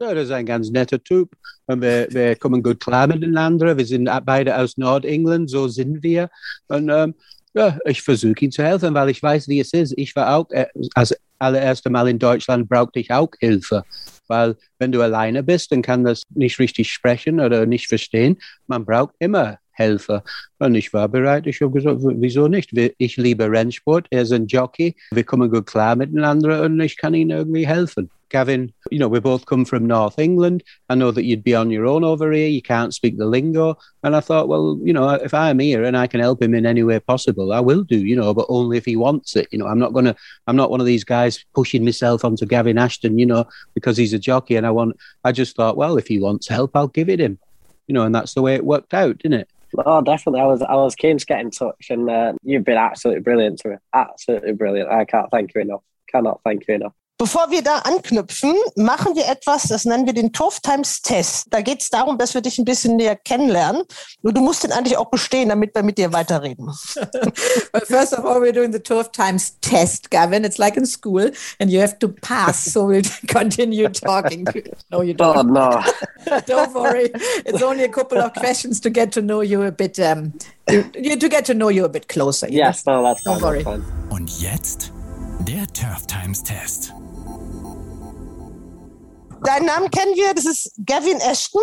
Ja, 0.02 0.14
das 0.14 0.26
ist 0.26 0.32
ein 0.32 0.46
ganz 0.46 0.70
netter 0.70 1.02
Typ. 1.02 1.32
Und 1.68 1.82
wir, 1.82 2.08
wir 2.12 2.36
kommen 2.36 2.62
gut 2.62 2.82
klar 2.82 3.08
miteinander. 3.08 3.78
Wir 3.78 3.86
sind 3.86 4.10
beide 4.26 4.58
aus 4.58 4.78
Nordengland, 4.78 5.50
so 5.50 5.68
sind 5.68 6.04
wir. 6.04 6.30
Und 6.68 6.90
ähm, 6.90 7.16
ja, 7.54 7.78
ich 7.86 8.02
versuche 8.02 8.36
ihm 8.42 8.52
zu 8.52 8.64
helfen, 8.64 8.94
weil 8.94 9.10
ich 9.10 9.24
weiß, 9.24 9.48
wie 9.48 9.62
es 9.62 9.72
ist. 9.72 9.94
Ich 9.96 10.16
war 10.16 10.36
auch, 10.36 10.52
äh, 10.52 10.68
als 10.94 11.16
allererste 11.40 11.90
Mal 11.90 12.10
in 12.10 12.20
Deutschland 12.20 12.68
brauchte 12.68 13.00
ich 13.00 13.12
auch 13.12 13.30
Hilfe. 13.40 13.84
Weil 14.28 14.58
wenn 14.80 14.92
du 14.92 15.02
alleine 15.02 15.44
bist, 15.44 15.72
dann 15.72 15.82
kann 15.82 16.04
das 16.04 16.24
nicht 16.30 16.60
richtig 16.60 16.92
sprechen 16.92 17.40
oder 17.40 17.66
nicht 17.66 17.88
verstehen. 17.88 18.38
Man 18.68 18.86
braucht 18.86 19.14
immer 19.20 19.60
Helfer. 19.76 20.24
Und 20.60 20.76
ich 20.76 20.92
war 20.94 21.08
bereit. 21.08 21.48
Ich 21.48 21.62
habe 21.62 21.72
gesagt, 21.72 22.00
wieso 22.02 22.48
nicht? 22.48 22.72
Ich 22.98 23.18
liebe 23.18 23.50
Rennsport. 23.50 24.08
Er 24.10 24.24
ist 24.24 24.32
ein 24.32 24.48
Jockey. 24.48 24.96
Wir 25.12 25.24
kommen 25.24 25.52
gut 25.52 25.68
klar 25.68 25.96
miteinander 25.96 26.64
und 26.64 26.80
ich 26.80 26.98
kann 26.98 27.14
ihm 27.14 27.30
irgendwie 27.30 27.68
helfen. 27.68 28.10
Gavin, 28.30 28.74
you 28.90 28.98
know, 28.98 29.08
we 29.08 29.22
both 29.22 29.46
come 29.46 29.66
from 29.66 29.86
North 29.86 30.18
England. 30.18 30.64
I 30.90 30.96
know 30.96 31.12
that 31.12 31.24
you'd 31.24 31.44
be 31.44 31.56
on 31.56 31.72
your 31.72 31.86
own 31.86 32.04
over 32.04 32.32
here. 32.32 32.48
You 32.48 32.62
can't 32.62 32.94
speak 32.94 33.18
the 33.18 33.26
lingo. 33.26 33.78
And 34.04 34.16
I 34.16 34.20
thought, 34.20 34.48
well, 34.48 34.80
you 34.84 34.94
know, 34.94 35.10
if 35.10 35.34
I'm 35.34 35.60
here 35.60 35.84
and 35.84 35.96
I 35.96 36.08
can 36.08 36.20
help 36.20 36.42
him 36.42 36.54
in 36.54 36.66
any 36.66 36.84
way 36.84 37.00
possible, 37.00 37.54
I 37.54 37.60
will 37.60 37.84
do, 37.84 37.98
you 37.98 38.16
know, 38.16 38.34
but 38.34 38.48
only 38.50 38.78
if 38.78 38.86
he 38.86 38.96
wants 38.96 39.36
it. 39.36 39.48
You 39.52 39.60
know, 39.60 39.68
I'm 39.68 39.80
not 39.80 39.94
going 39.94 40.06
to, 40.06 40.16
I'm 40.48 40.56
not 40.56 40.72
one 40.72 40.80
of 40.80 40.86
these 40.86 41.04
guys 41.04 41.46
pushing 41.54 41.86
myself 41.86 42.26
onto 42.26 42.46
Gavin 42.46 42.78
Ashton, 42.78 43.20
you 43.20 43.26
know, 43.26 43.46
because 43.74 43.96
he's 43.96 44.14
a 44.14 44.20
jockey. 44.20 44.56
And 44.56 44.66
I 44.66 44.72
want, 44.72 44.98
I 45.24 45.32
just 45.32 45.56
thought, 45.56 45.78
well, 45.78 45.98
if 45.98 46.08
he 46.08 46.20
wants 46.20 46.48
help, 46.48 46.76
I'll 46.76 46.88
give 46.88 47.10
it 47.10 47.20
him. 47.20 47.38
You 47.88 47.94
know, 47.94 48.04
and 48.04 48.16
that's 48.16 48.34
the 48.34 48.42
way 48.42 48.56
it 48.56 48.66
worked 48.66 48.96
out, 48.96 49.20
didn't 49.20 49.42
it? 49.42 49.50
Oh, 49.78 50.02
definitely. 50.02 50.42
I 50.42 50.46
was 50.46 50.62
I 50.62 50.76
was 50.76 50.96
keen 50.96 51.18
to 51.18 51.26
get 51.26 51.40
in 51.42 51.52
touch, 51.52 51.88
and 51.90 52.10
uh, 52.10 52.34
you've 52.44 52.64
been 52.64 52.78
absolutely 52.78 53.22
brilliant 53.22 53.60
to 53.60 53.70
me. 53.70 53.76
Absolutely 53.94 54.54
brilliant. 54.54 54.90
I 54.90 55.06
can't 55.06 55.30
thank 55.32 55.54
you 55.54 55.62
enough. 55.62 55.84
Cannot 56.12 56.42
thank 56.44 56.68
you 56.68 56.76
enough. 56.76 56.94
Bevor 57.18 57.50
wir 57.50 57.62
da 57.62 57.78
anknüpfen, 57.78 58.54
machen 58.76 59.16
wir 59.16 59.30
etwas, 59.30 59.70
das 59.70 59.86
nennen 59.86 60.06
wir 60.06 60.12
den 60.12 60.34
Turf 60.34 60.60
Times 60.60 61.02
Test. 61.02 61.48
Da 61.50 61.62
geht 61.62 61.82
es 61.82 61.90
darum, 61.90 62.18
dass 62.18 62.34
wir 62.34 62.42
dich 62.42 62.60
ein 62.60 62.66
bisschen 62.66 62.98
näher 62.98 63.16
kennenlernen. 63.16 63.84
Nur 64.22 64.34
du 64.34 64.42
musst 64.42 64.66
den 64.66 64.74
eigentlich 64.74 64.98
auch 64.98 65.10
bestehen, 65.10 65.48
damit 65.48 65.74
wir 65.74 65.82
mit 65.82 65.98
dir 65.98 66.12
weiterreden. 66.12 66.68
well, 67.74 67.86
first 67.86 68.14
of 68.14 68.26
all, 68.26 68.42
we're 68.42 68.52
doing 68.52 68.74
the 68.74 68.80
Turf 68.80 69.12
Times 69.12 69.58
Test, 69.62 70.12
Gavin. 70.12 70.44
It's 70.44 70.58
like 70.58 70.76
in 70.76 70.86
school, 70.86 71.32
and 71.58 71.72
you 71.72 71.80
have 71.80 71.98
to 72.00 72.10
pass. 72.10 72.66
So 72.66 72.88
we'll 72.88 73.02
continue 73.28 73.88
talking. 73.88 74.46
No, 74.92 75.02
you 75.02 75.14
don't. 75.14 75.38
Oh, 75.38 75.42
no. 75.42 75.84
don't 76.46 76.74
worry. 76.74 77.10
It's 77.46 77.62
only 77.62 77.84
a 77.84 77.90
couple 77.90 78.20
of 78.20 78.34
questions 78.34 78.80
to 78.82 78.90
get 78.90 79.12
to 79.14 79.22
know 79.22 79.42
you 79.42 79.64
a 79.64 79.72
bit. 79.72 80.00
Um, 80.00 80.34
to, 80.68 80.84
to 81.18 81.30
get 81.30 81.46
to 81.46 81.54
know 81.54 81.70
you 81.70 81.86
a 81.86 81.90
bit 81.90 82.08
closer. 82.08 82.48
Yes, 82.50 82.86
know? 82.86 83.02
no, 83.02 83.04
that's 83.04 83.24
fine. 83.24 83.40
Don't 83.40 83.44
worry. 83.44 83.64
Fine. 83.64 83.84
Und 84.10 84.30
jetzt 84.40 84.92
der 85.48 85.66
Turf 85.74 86.06
Times 86.08 86.44
Test. 86.44 86.94
Deinen 89.46 89.66
Namen 89.68 89.92
kennen 89.92 90.16
wir, 90.16 90.34
das 90.34 90.46
ist 90.46 90.74
Gavin 90.86 91.18
Ashton, 91.18 91.62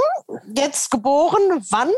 jetzt 0.55 0.91
geboren, 0.91 1.65
wann 1.71 1.91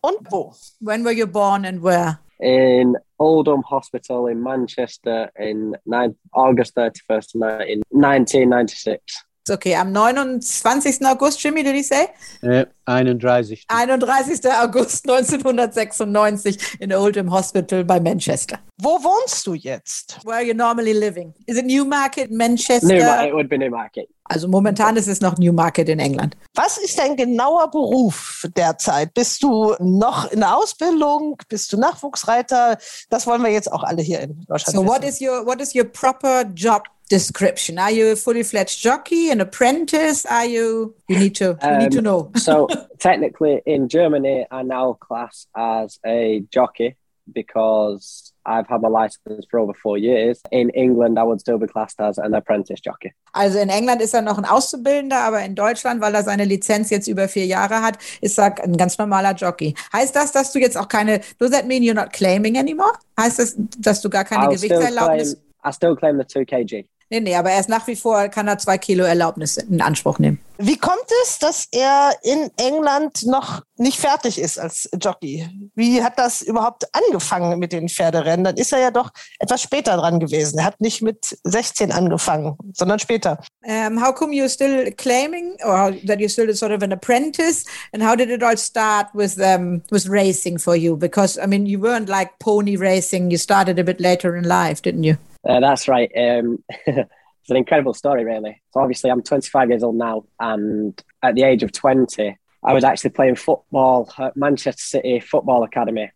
und 0.00 0.18
wo? 0.30 0.54
When 0.80 1.04
were 1.04 1.12
you 1.12 1.26
born 1.26 1.64
and 1.64 1.82
where? 1.82 2.18
In 2.38 2.96
Oldham 3.18 3.62
Hospital 3.68 4.28
in 4.28 4.40
Manchester 4.40 5.30
in 5.36 5.76
9, 5.84 6.14
August 6.32 6.76
31st, 6.76 7.34
in 7.66 7.82
1996. 7.90 9.24
It's 9.44 9.50
okay. 9.50 9.74
Am 9.74 9.92
29. 9.92 11.04
August, 11.04 11.42
Jimmy, 11.42 11.64
did 11.64 11.74
he 11.74 11.82
say? 11.82 12.06
Äh, 12.42 12.66
31. 12.86 13.64
31. 13.66 14.46
August 14.46 15.04
1996 15.08 16.76
in 16.78 16.92
Oldham 16.92 17.28
Hospital 17.28 17.82
bei 17.82 17.98
Manchester. 17.98 18.60
Wo 18.80 19.02
wohnst 19.02 19.44
du 19.44 19.54
jetzt? 19.54 20.20
Where 20.24 20.36
are 20.36 20.44
you 20.44 20.54
normally 20.54 20.92
living? 20.92 21.34
Is 21.46 21.58
it 21.58 21.64
Newmarket, 21.66 22.30
Manchester? 22.30 22.86
Newmarket, 22.86 23.30
it 23.30 23.34
would 23.34 23.48
be 23.48 23.58
Newmarket. 23.58 24.08
Also 24.32 24.48
momentan 24.48 24.96
ist 24.96 25.08
es 25.08 25.20
noch 25.20 25.36
Newmarket 25.36 25.88
in 25.88 25.98
England. 25.98 26.36
Was 26.54 26.78
ist 26.78 26.98
dein 26.98 27.16
genauer 27.16 27.70
Beruf 27.70 28.46
derzeit? 28.56 29.12
Bist 29.12 29.42
du 29.42 29.74
noch 29.78 30.30
in 30.32 30.40
der 30.40 30.56
Ausbildung? 30.56 31.36
Bist 31.48 31.72
du 31.72 31.76
Nachwuchsreiter? 31.76 32.78
Das 33.10 33.26
wollen 33.26 33.42
wir 33.42 33.50
jetzt 33.50 33.70
auch 33.70 33.82
alle 33.82 34.00
hier 34.00 34.20
in 34.20 34.40
Deutschland. 34.48 34.76
So 34.76 34.84
wissen. 34.84 34.88
what 34.88 35.04
is 35.04 35.20
your 35.20 35.46
what 35.46 35.60
is 35.60 35.74
your 35.74 35.84
proper 35.84 36.44
job 36.54 36.84
description? 37.10 37.78
Are 37.78 37.92
you 37.92 38.12
a 38.12 38.16
fully 38.16 38.42
fledged 38.42 38.82
jockey, 38.82 39.30
an 39.30 39.42
apprentice? 39.42 40.24
Are 40.24 40.46
you? 40.46 40.94
You 41.08 41.18
need 41.18 41.36
to. 41.36 41.58
You 41.62 41.68
um, 41.68 41.78
need 41.78 41.92
to 41.92 42.00
know. 42.00 42.30
so 42.36 42.68
technically, 42.98 43.60
in 43.66 43.88
Germany, 43.88 44.46
I 44.50 44.62
now 44.62 44.94
class 44.94 45.46
as 45.54 45.98
a 46.06 46.42
jockey 46.50 46.96
because 47.26 48.32
I've 48.44 48.66
had 48.68 48.82
my 48.82 48.88
license 48.88 49.46
for 49.50 49.60
over 49.60 49.74
four 49.74 49.96
years. 49.96 50.40
In 50.50 50.70
England, 50.70 51.18
I 51.18 51.22
would 51.22 51.40
still 51.40 51.58
be 51.58 51.66
classed 51.66 52.00
as 52.00 52.18
an 52.18 52.34
apprentice 52.34 52.80
jockey. 52.80 53.12
Also 53.32 53.58
in 53.58 53.68
England 53.68 54.02
ist 54.02 54.14
er 54.14 54.22
noch 54.22 54.38
ein 54.38 54.44
Auszubildender, 54.44 55.18
aber 55.18 55.42
in 55.42 55.54
Deutschland, 55.54 56.00
weil 56.00 56.14
er 56.14 56.22
seine 56.22 56.44
Lizenz 56.44 56.90
jetzt 56.90 57.08
über 57.08 57.28
vier 57.28 57.46
Jahre 57.46 57.82
hat, 57.82 57.98
ist 58.20 58.38
er 58.38 58.62
ein 58.62 58.76
ganz 58.76 58.98
normaler 58.98 59.34
Jockey. 59.34 59.74
Heißt 59.92 60.14
das, 60.14 60.32
dass 60.32 60.52
du 60.52 60.58
jetzt 60.58 60.76
auch 60.76 60.88
keine, 60.88 61.20
does 61.38 61.50
that 61.50 61.66
mean 61.66 61.82
you're 61.82 61.94
not 61.94 62.12
claiming 62.12 62.58
anymore? 62.58 62.92
Heißt 63.18 63.38
das, 63.38 63.54
dass 63.78 64.00
du 64.00 64.10
gar 64.10 64.24
keine 64.24 64.46
I'll 64.46 64.54
Gewichtserlaubnis? 64.54 65.34
Claim, 65.34 65.70
I 65.70 65.72
still 65.72 65.96
claim 65.96 66.18
the 66.18 66.26
2 66.26 66.44
kg. 66.44 66.84
Nee, 67.10 67.20
nee, 67.20 67.36
aber 67.36 67.50
er 67.50 67.60
ist 67.60 67.68
nach 67.68 67.86
wie 67.86 67.96
vor, 67.96 68.28
kann 68.28 68.48
er 68.48 68.56
zwei 68.56 68.78
Kilo 68.78 69.04
Erlaubnis 69.04 69.58
in 69.58 69.82
Anspruch 69.82 70.18
nehmen. 70.18 70.40
Wie 70.64 70.76
kommt 70.76 71.06
es, 71.24 71.40
dass 71.40 71.66
er 71.72 72.12
in 72.22 72.48
England 72.56 73.26
noch 73.26 73.62
nicht 73.78 73.98
fertig 73.98 74.38
ist 74.38 74.60
als 74.60 74.88
Jockey? 74.96 75.48
Wie 75.74 76.00
hat 76.00 76.20
das 76.20 76.40
überhaupt 76.40 76.86
angefangen 76.92 77.58
mit 77.58 77.72
den 77.72 77.88
Pferderennen? 77.88 78.44
Dann 78.44 78.56
ist 78.56 78.72
er 78.72 78.78
ja 78.78 78.90
doch 78.92 79.10
etwas 79.40 79.60
später 79.60 79.96
dran 79.96 80.20
gewesen. 80.20 80.60
Er 80.60 80.66
hat 80.66 80.80
nicht 80.80 81.02
mit 81.02 81.36
16 81.42 81.90
angefangen, 81.90 82.56
sondern 82.74 83.00
später. 83.00 83.40
Um, 83.64 84.00
how 84.00 84.14
come 84.14 84.32
you're 84.32 84.48
still 84.48 84.88
claiming 84.92 85.56
or 85.64 85.90
that 86.06 86.20
you're 86.20 86.28
still 86.28 86.54
sort 86.54 86.70
of 86.70 86.80
an 86.80 86.92
apprentice? 86.92 87.64
And 87.92 88.00
how 88.00 88.14
did 88.14 88.30
it 88.30 88.44
all 88.44 88.56
start 88.56 89.08
with 89.14 89.40
um, 89.40 89.82
with 89.90 90.08
racing 90.08 90.60
for 90.60 90.76
you? 90.76 90.96
Because 90.96 91.40
I 91.42 91.48
mean, 91.48 91.66
you 91.66 91.80
weren't 91.80 92.08
like 92.08 92.38
pony 92.38 92.76
racing. 92.76 93.32
You 93.32 93.38
started 93.38 93.80
a 93.80 93.84
bit 93.84 94.00
later 94.00 94.36
in 94.36 94.44
life, 94.44 94.80
didn't 94.80 95.02
you? 95.02 95.16
Uh, 95.44 95.58
that's 95.58 95.88
right. 95.88 96.10
Um, 96.16 96.62
it's 97.42 97.50
an 97.50 97.56
incredible 97.56 97.92
story, 97.92 98.24
really. 98.24 98.62
So 98.70 98.80
obviously, 98.80 99.10
I'm 99.10 99.22
25 99.22 99.70
years 99.70 99.82
old 99.82 99.96
now, 99.96 100.24
and 100.38 101.00
at 101.22 101.34
the 101.34 101.42
age 101.42 101.64
of 101.64 101.72
20, 101.72 102.38
I 102.64 102.72
was 102.72 102.84
actually 102.84 103.10
playing 103.10 103.34
football 103.34 104.08
at 104.16 104.36
Manchester 104.36 104.80
City 104.80 105.18
Football 105.18 105.64
Academy, 105.64 106.12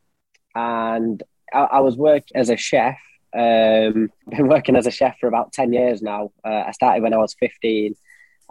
and 0.55 1.21
I, 1.53 1.59
I 1.59 1.81
was 1.81 1.97
working 1.97 2.37
as 2.37 2.49
a 2.49 2.57
chef. 2.57 2.97
Um, 3.37 4.13
been 4.31 4.47
working 4.47 4.77
as 4.77 4.87
a 4.87 4.93
chef 4.93 5.19
for 5.19 5.27
about 5.27 5.53
10 5.53 5.73
years 5.73 6.01
now. 6.01 6.31
Uh, 6.45 6.63
I 6.69 6.71
started 6.71 7.03
when 7.03 7.13
I 7.13 7.19
was 7.19 7.35
15, 7.41 7.97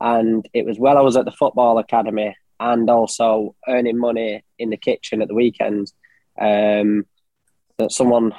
and 0.01 0.45
it 0.53 0.65
was 0.65 0.77
while 0.77 0.97
I 0.97 1.01
was 1.01 1.15
at 1.15 1.23
the 1.23 1.31
football 1.31 1.77
academy 1.77 2.35
and 2.59 2.89
also 2.89 3.55
earning 3.69 3.97
money 3.97 4.43
in 4.59 4.69
the 4.69 4.77
kitchen 4.77 5.21
at 5.21 5.29
the 5.29 5.33
weekends 5.33 5.93
um, 6.39 7.05
that 7.77 7.91
someone 7.91 8.33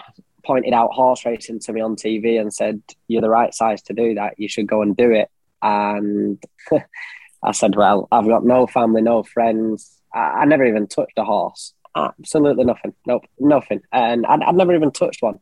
pointed 0.46 0.72
out 0.72 0.92
horse 0.92 1.26
racing 1.26 1.58
to 1.60 1.72
me 1.72 1.80
on 1.80 1.96
TV 1.96 2.40
and 2.40 2.54
said, 2.54 2.80
You're 3.08 3.22
the 3.22 3.28
right 3.28 3.52
size 3.52 3.82
to 3.82 3.92
do 3.92 4.14
that. 4.14 4.38
You 4.38 4.48
should 4.48 4.66
go 4.66 4.82
and 4.82 4.96
do 4.96 5.10
it. 5.10 5.28
And 5.60 6.42
I 7.42 7.52
said, 7.52 7.74
Well, 7.74 8.08
I've 8.12 8.26
got 8.26 8.44
no 8.44 8.66
family, 8.66 9.02
no 9.02 9.22
friends. 9.22 10.00
I, 10.14 10.18
I 10.18 10.44
never 10.44 10.64
even 10.64 10.86
touched 10.86 11.18
a 11.18 11.24
horse. 11.24 11.74
Absolutely 11.96 12.64
nothing. 12.64 12.94
Nope, 13.06 13.24
nothing. 13.38 13.80
And 13.92 14.26
I'd, 14.26 14.42
I'd 14.42 14.54
never 14.54 14.74
even 14.74 14.92
touched 14.92 15.22
one. 15.22 15.40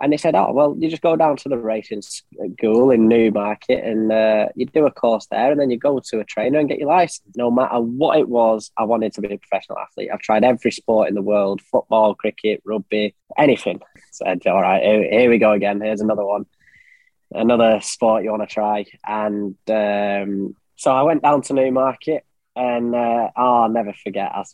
And 0.00 0.12
they 0.12 0.16
said, 0.16 0.34
"Oh, 0.34 0.52
well, 0.52 0.76
you 0.78 0.88
just 0.88 1.02
go 1.02 1.16
down 1.16 1.36
to 1.38 1.48
the 1.48 1.58
racing 1.58 2.02
school 2.02 2.90
in 2.90 3.08
Newmarket, 3.08 3.82
and 3.84 4.12
uh, 4.12 4.46
you 4.54 4.66
do 4.66 4.86
a 4.86 4.92
course 4.92 5.26
there, 5.26 5.50
and 5.50 5.60
then 5.60 5.70
you 5.70 5.78
go 5.78 6.00
to 6.10 6.20
a 6.20 6.24
trainer 6.24 6.58
and 6.58 6.68
get 6.68 6.78
your 6.78 6.88
license. 6.88 7.36
No 7.36 7.50
matter 7.50 7.80
what 7.80 8.18
it 8.18 8.28
was, 8.28 8.70
I 8.78 8.84
wanted 8.84 9.12
to 9.14 9.20
be 9.20 9.34
a 9.34 9.38
professional 9.38 9.78
athlete. 9.78 10.10
I've 10.12 10.20
tried 10.20 10.44
every 10.44 10.70
sport 10.70 11.08
in 11.08 11.14
the 11.14 11.22
world: 11.22 11.60
football, 11.62 12.14
cricket, 12.14 12.62
rugby, 12.64 13.14
anything. 13.36 13.80
Said, 14.12 14.46
"All 14.46 14.62
right, 14.62 14.82
here, 14.82 15.10
here 15.10 15.30
we 15.30 15.38
go 15.38 15.52
again. 15.52 15.80
Here's 15.80 16.00
another 16.00 16.24
one." 16.24 16.46
another 17.32 17.80
sport 17.80 18.24
you 18.24 18.30
want 18.30 18.48
to 18.48 18.52
try. 18.52 18.86
And 19.06 19.56
um, 19.68 20.56
so 20.76 20.92
I 20.92 21.02
went 21.02 21.22
down 21.22 21.42
to 21.42 21.54
Newmarket, 21.54 22.24
and 22.56 22.94
uh, 22.94 23.30
oh, 23.36 23.62
I'll 23.62 23.68
never 23.68 23.92
forget. 23.92 24.32
I, 24.34 24.44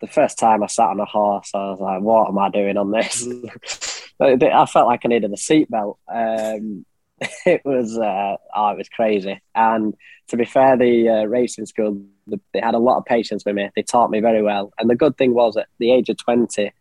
the 0.00 0.06
first 0.06 0.38
time 0.38 0.62
I 0.62 0.66
sat 0.66 0.88
on 0.88 1.00
a 1.00 1.04
horse, 1.04 1.50
I 1.54 1.70
was 1.70 1.80
like, 1.80 2.00
"What 2.00 2.28
am 2.28 2.38
I 2.38 2.50
doing 2.50 2.76
on 2.76 2.90
this?" 2.90 3.26
I 4.20 4.66
felt 4.66 4.86
like 4.86 5.02
I 5.04 5.08
needed 5.08 5.32
a 5.32 5.36
seatbelt. 5.36 5.96
Um, 6.08 6.86
it 7.46 7.62
was 7.64 7.98
uh, 7.98 8.36
oh, 8.54 8.68
it 8.70 8.78
was 8.78 8.88
crazy. 8.88 9.40
And 9.54 9.94
to 10.28 10.36
be 10.36 10.44
fair, 10.44 10.76
the 10.76 11.08
uh, 11.08 11.24
racing 11.24 11.66
school 11.66 12.02
they 12.26 12.60
had 12.60 12.74
a 12.74 12.78
lot 12.78 12.98
of 12.98 13.04
patience 13.04 13.44
with 13.44 13.54
me. 13.54 13.70
They 13.76 13.82
taught 13.82 14.10
me 14.10 14.20
very 14.20 14.42
well. 14.42 14.72
And 14.78 14.88
the 14.88 14.96
good 14.96 15.18
thing 15.18 15.34
was, 15.34 15.56
at 15.56 15.66
the 15.78 15.92
age 15.92 16.08
of 16.08 16.16
twenty, 16.16 16.72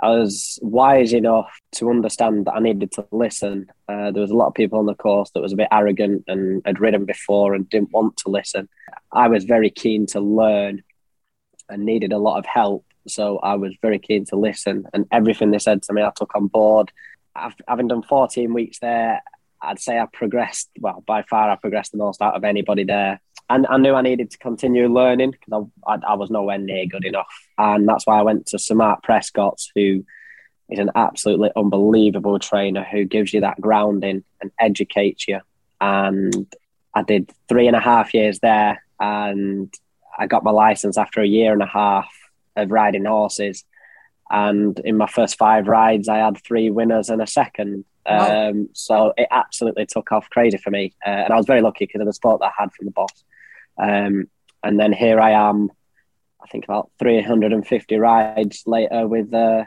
I 0.00 0.10
was 0.10 0.58
wise 0.62 1.12
enough 1.12 1.60
to 1.72 1.90
understand 1.90 2.46
that 2.46 2.54
I 2.54 2.60
needed 2.60 2.92
to 2.92 3.06
listen. 3.10 3.66
Uh, 3.88 4.12
there 4.12 4.22
was 4.22 4.30
a 4.30 4.36
lot 4.36 4.46
of 4.46 4.54
people 4.54 4.78
on 4.78 4.86
the 4.86 4.94
course 4.94 5.30
that 5.30 5.40
was 5.40 5.52
a 5.52 5.56
bit 5.56 5.68
arrogant 5.72 6.24
and 6.28 6.62
had 6.64 6.80
ridden 6.80 7.04
before 7.04 7.54
and 7.54 7.68
didn't 7.68 7.92
want 7.92 8.16
to 8.18 8.30
listen. 8.30 8.68
I 9.12 9.28
was 9.28 9.44
very 9.44 9.70
keen 9.70 10.06
to 10.08 10.20
learn 10.20 10.82
and 11.68 11.84
needed 11.84 12.12
a 12.12 12.18
lot 12.18 12.38
of 12.38 12.46
help. 12.46 12.84
So 13.08 13.38
I 13.38 13.54
was 13.54 13.74
very 13.82 13.98
keen 13.98 14.24
to 14.26 14.36
listen, 14.36 14.86
and 14.92 15.06
everything 15.10 15.50
they 15.50 15.58
said 15.58 15.82
to 15.82 15.92
me, 15.92 16.02
I 16.02 16.12
took 16.14 16.34
on 16.34 16.46
board. 16.46 16.92
I've, 17.34 17.54
having 17.66 17.88
done 17.88 18.02
14 18.02 18.52
weeks 18.52 18.78
there, 18.80 19.22
I'd 19.60 19.80
say 19.80 19.98
I 19.98 20.06
progressed, 20.06 20.70
well, 20.80 21.02
by 21.06 21.22
far 21.22 21.50
I 21.50 21.56
progressed 21.56 21.92
the 21.92 21.98
most 21.98 22.22
out 22.22 22.36
of 22.36 22.44
anybody 22.44 22.84
there. 22.84 23.20
And 23.50 23.66
I 23.68 23.78
knew 23.78 23.94
I 23.94 24.02
needed 24.02 24.30
to 24.30 24.38
continue 24.38 24.88
learning 24.88 25.32
because 25.32 25.66
I, 25.86 25.92
I, 25.94 26.12
I, 26.12 26.14
was 26.14 26.30
nowhere 26.30 26.58
near 26.58 26.84
good 26.86 27.04
enough. 27.04 27.32
And 27.56 27.88
that's 27.88 28.06
why 28.06 28.18
I 28.18 28.22
went 28.22 28.46
to 28.46 28.58
Sir 28.58 28.74
Mark 28.74 29.02
Prescott's, 29.02 29.72
who 29.74 30.04
is 30.68 30.78
an 30.78 30.90
absolutely 30.94 31.50
unbelievable 31.56 32.38
trainer 32.38 32.84
who 32.84 33.04
gives 33.04 33.32
you 33.32 33.40
that 33.40 33.60
grounding 33.60 34.22
and 34.42 34.50
educates 34.58 35.26
you. 35.26 35.40
And 35.80 36.46
I 36.94 37.02
did 37.02 37.32
three 37.48 37.66
and 37.68 37.76
a 37.76 37.80
half 37.80 38.12
years 38.12 38.38
there 38.40 38.82
and 39.00 39.72
I 40.18 40.26
got 40.26 40.44
my 40.44 40.50
license 40.50 40.98
after 40.98 41.20
a 41.20 41.26
year 41.26 41.52
and 41.52 41.62
a 41.62 41.66
half 41.66 42.12
of 42.58 42.70
riding 42.70 43.04
horses. 43.04 43.64
And 44.30 44.78
in 44.80 44.96
my 44.96 45.06
first 45.06 45.38
five 45.38 45.68
rides, 45.68 46.08
I 46.08 46.18
had 46.18 46.42
three 46.42 46.70
winners 46.70 47.08
and 47.08 47.22
a 47.22 47.26
second. 47.26 47.84
Wow. 48.06 48.50
Um, 48.50 48.68
so 48.72 49.12
it 49.16 49.28
absolutely 49.30 49.86
took 49.86 50.12
off 50.12 50.30
crazy 50.30 50.58
for 50.58 50.70
me. 50.70 50.94
Uh, 51.06 51.10
and 51.10 51.32
I 51.32 51.36
was 51.36 51.46
very 51.46 51.62
lucky 51.62 51.86
because 51.86 52.00
of 52.00 52.06
the 52.06 52.12
support 52.12 52.40
that 52.40 52.52
I 52.58 52.62
had 52.62 52.72
from 52.72 52.86
the 52.86 52.92
boss. 52.92 53.24
Um, 53.80 54.28
and 54.62 54.78
then 54.78 54.92
here 54.92 55.20
I 55.20 55.30
am, 55.30 55.70
I 56.42 56.46
think 56.48 56.64
about 56.64 56.90
350 56.98 57.96
rides 57.96 58.62
later 58.66 59.06
with 59.06 59.32
uh, 59.32 59.64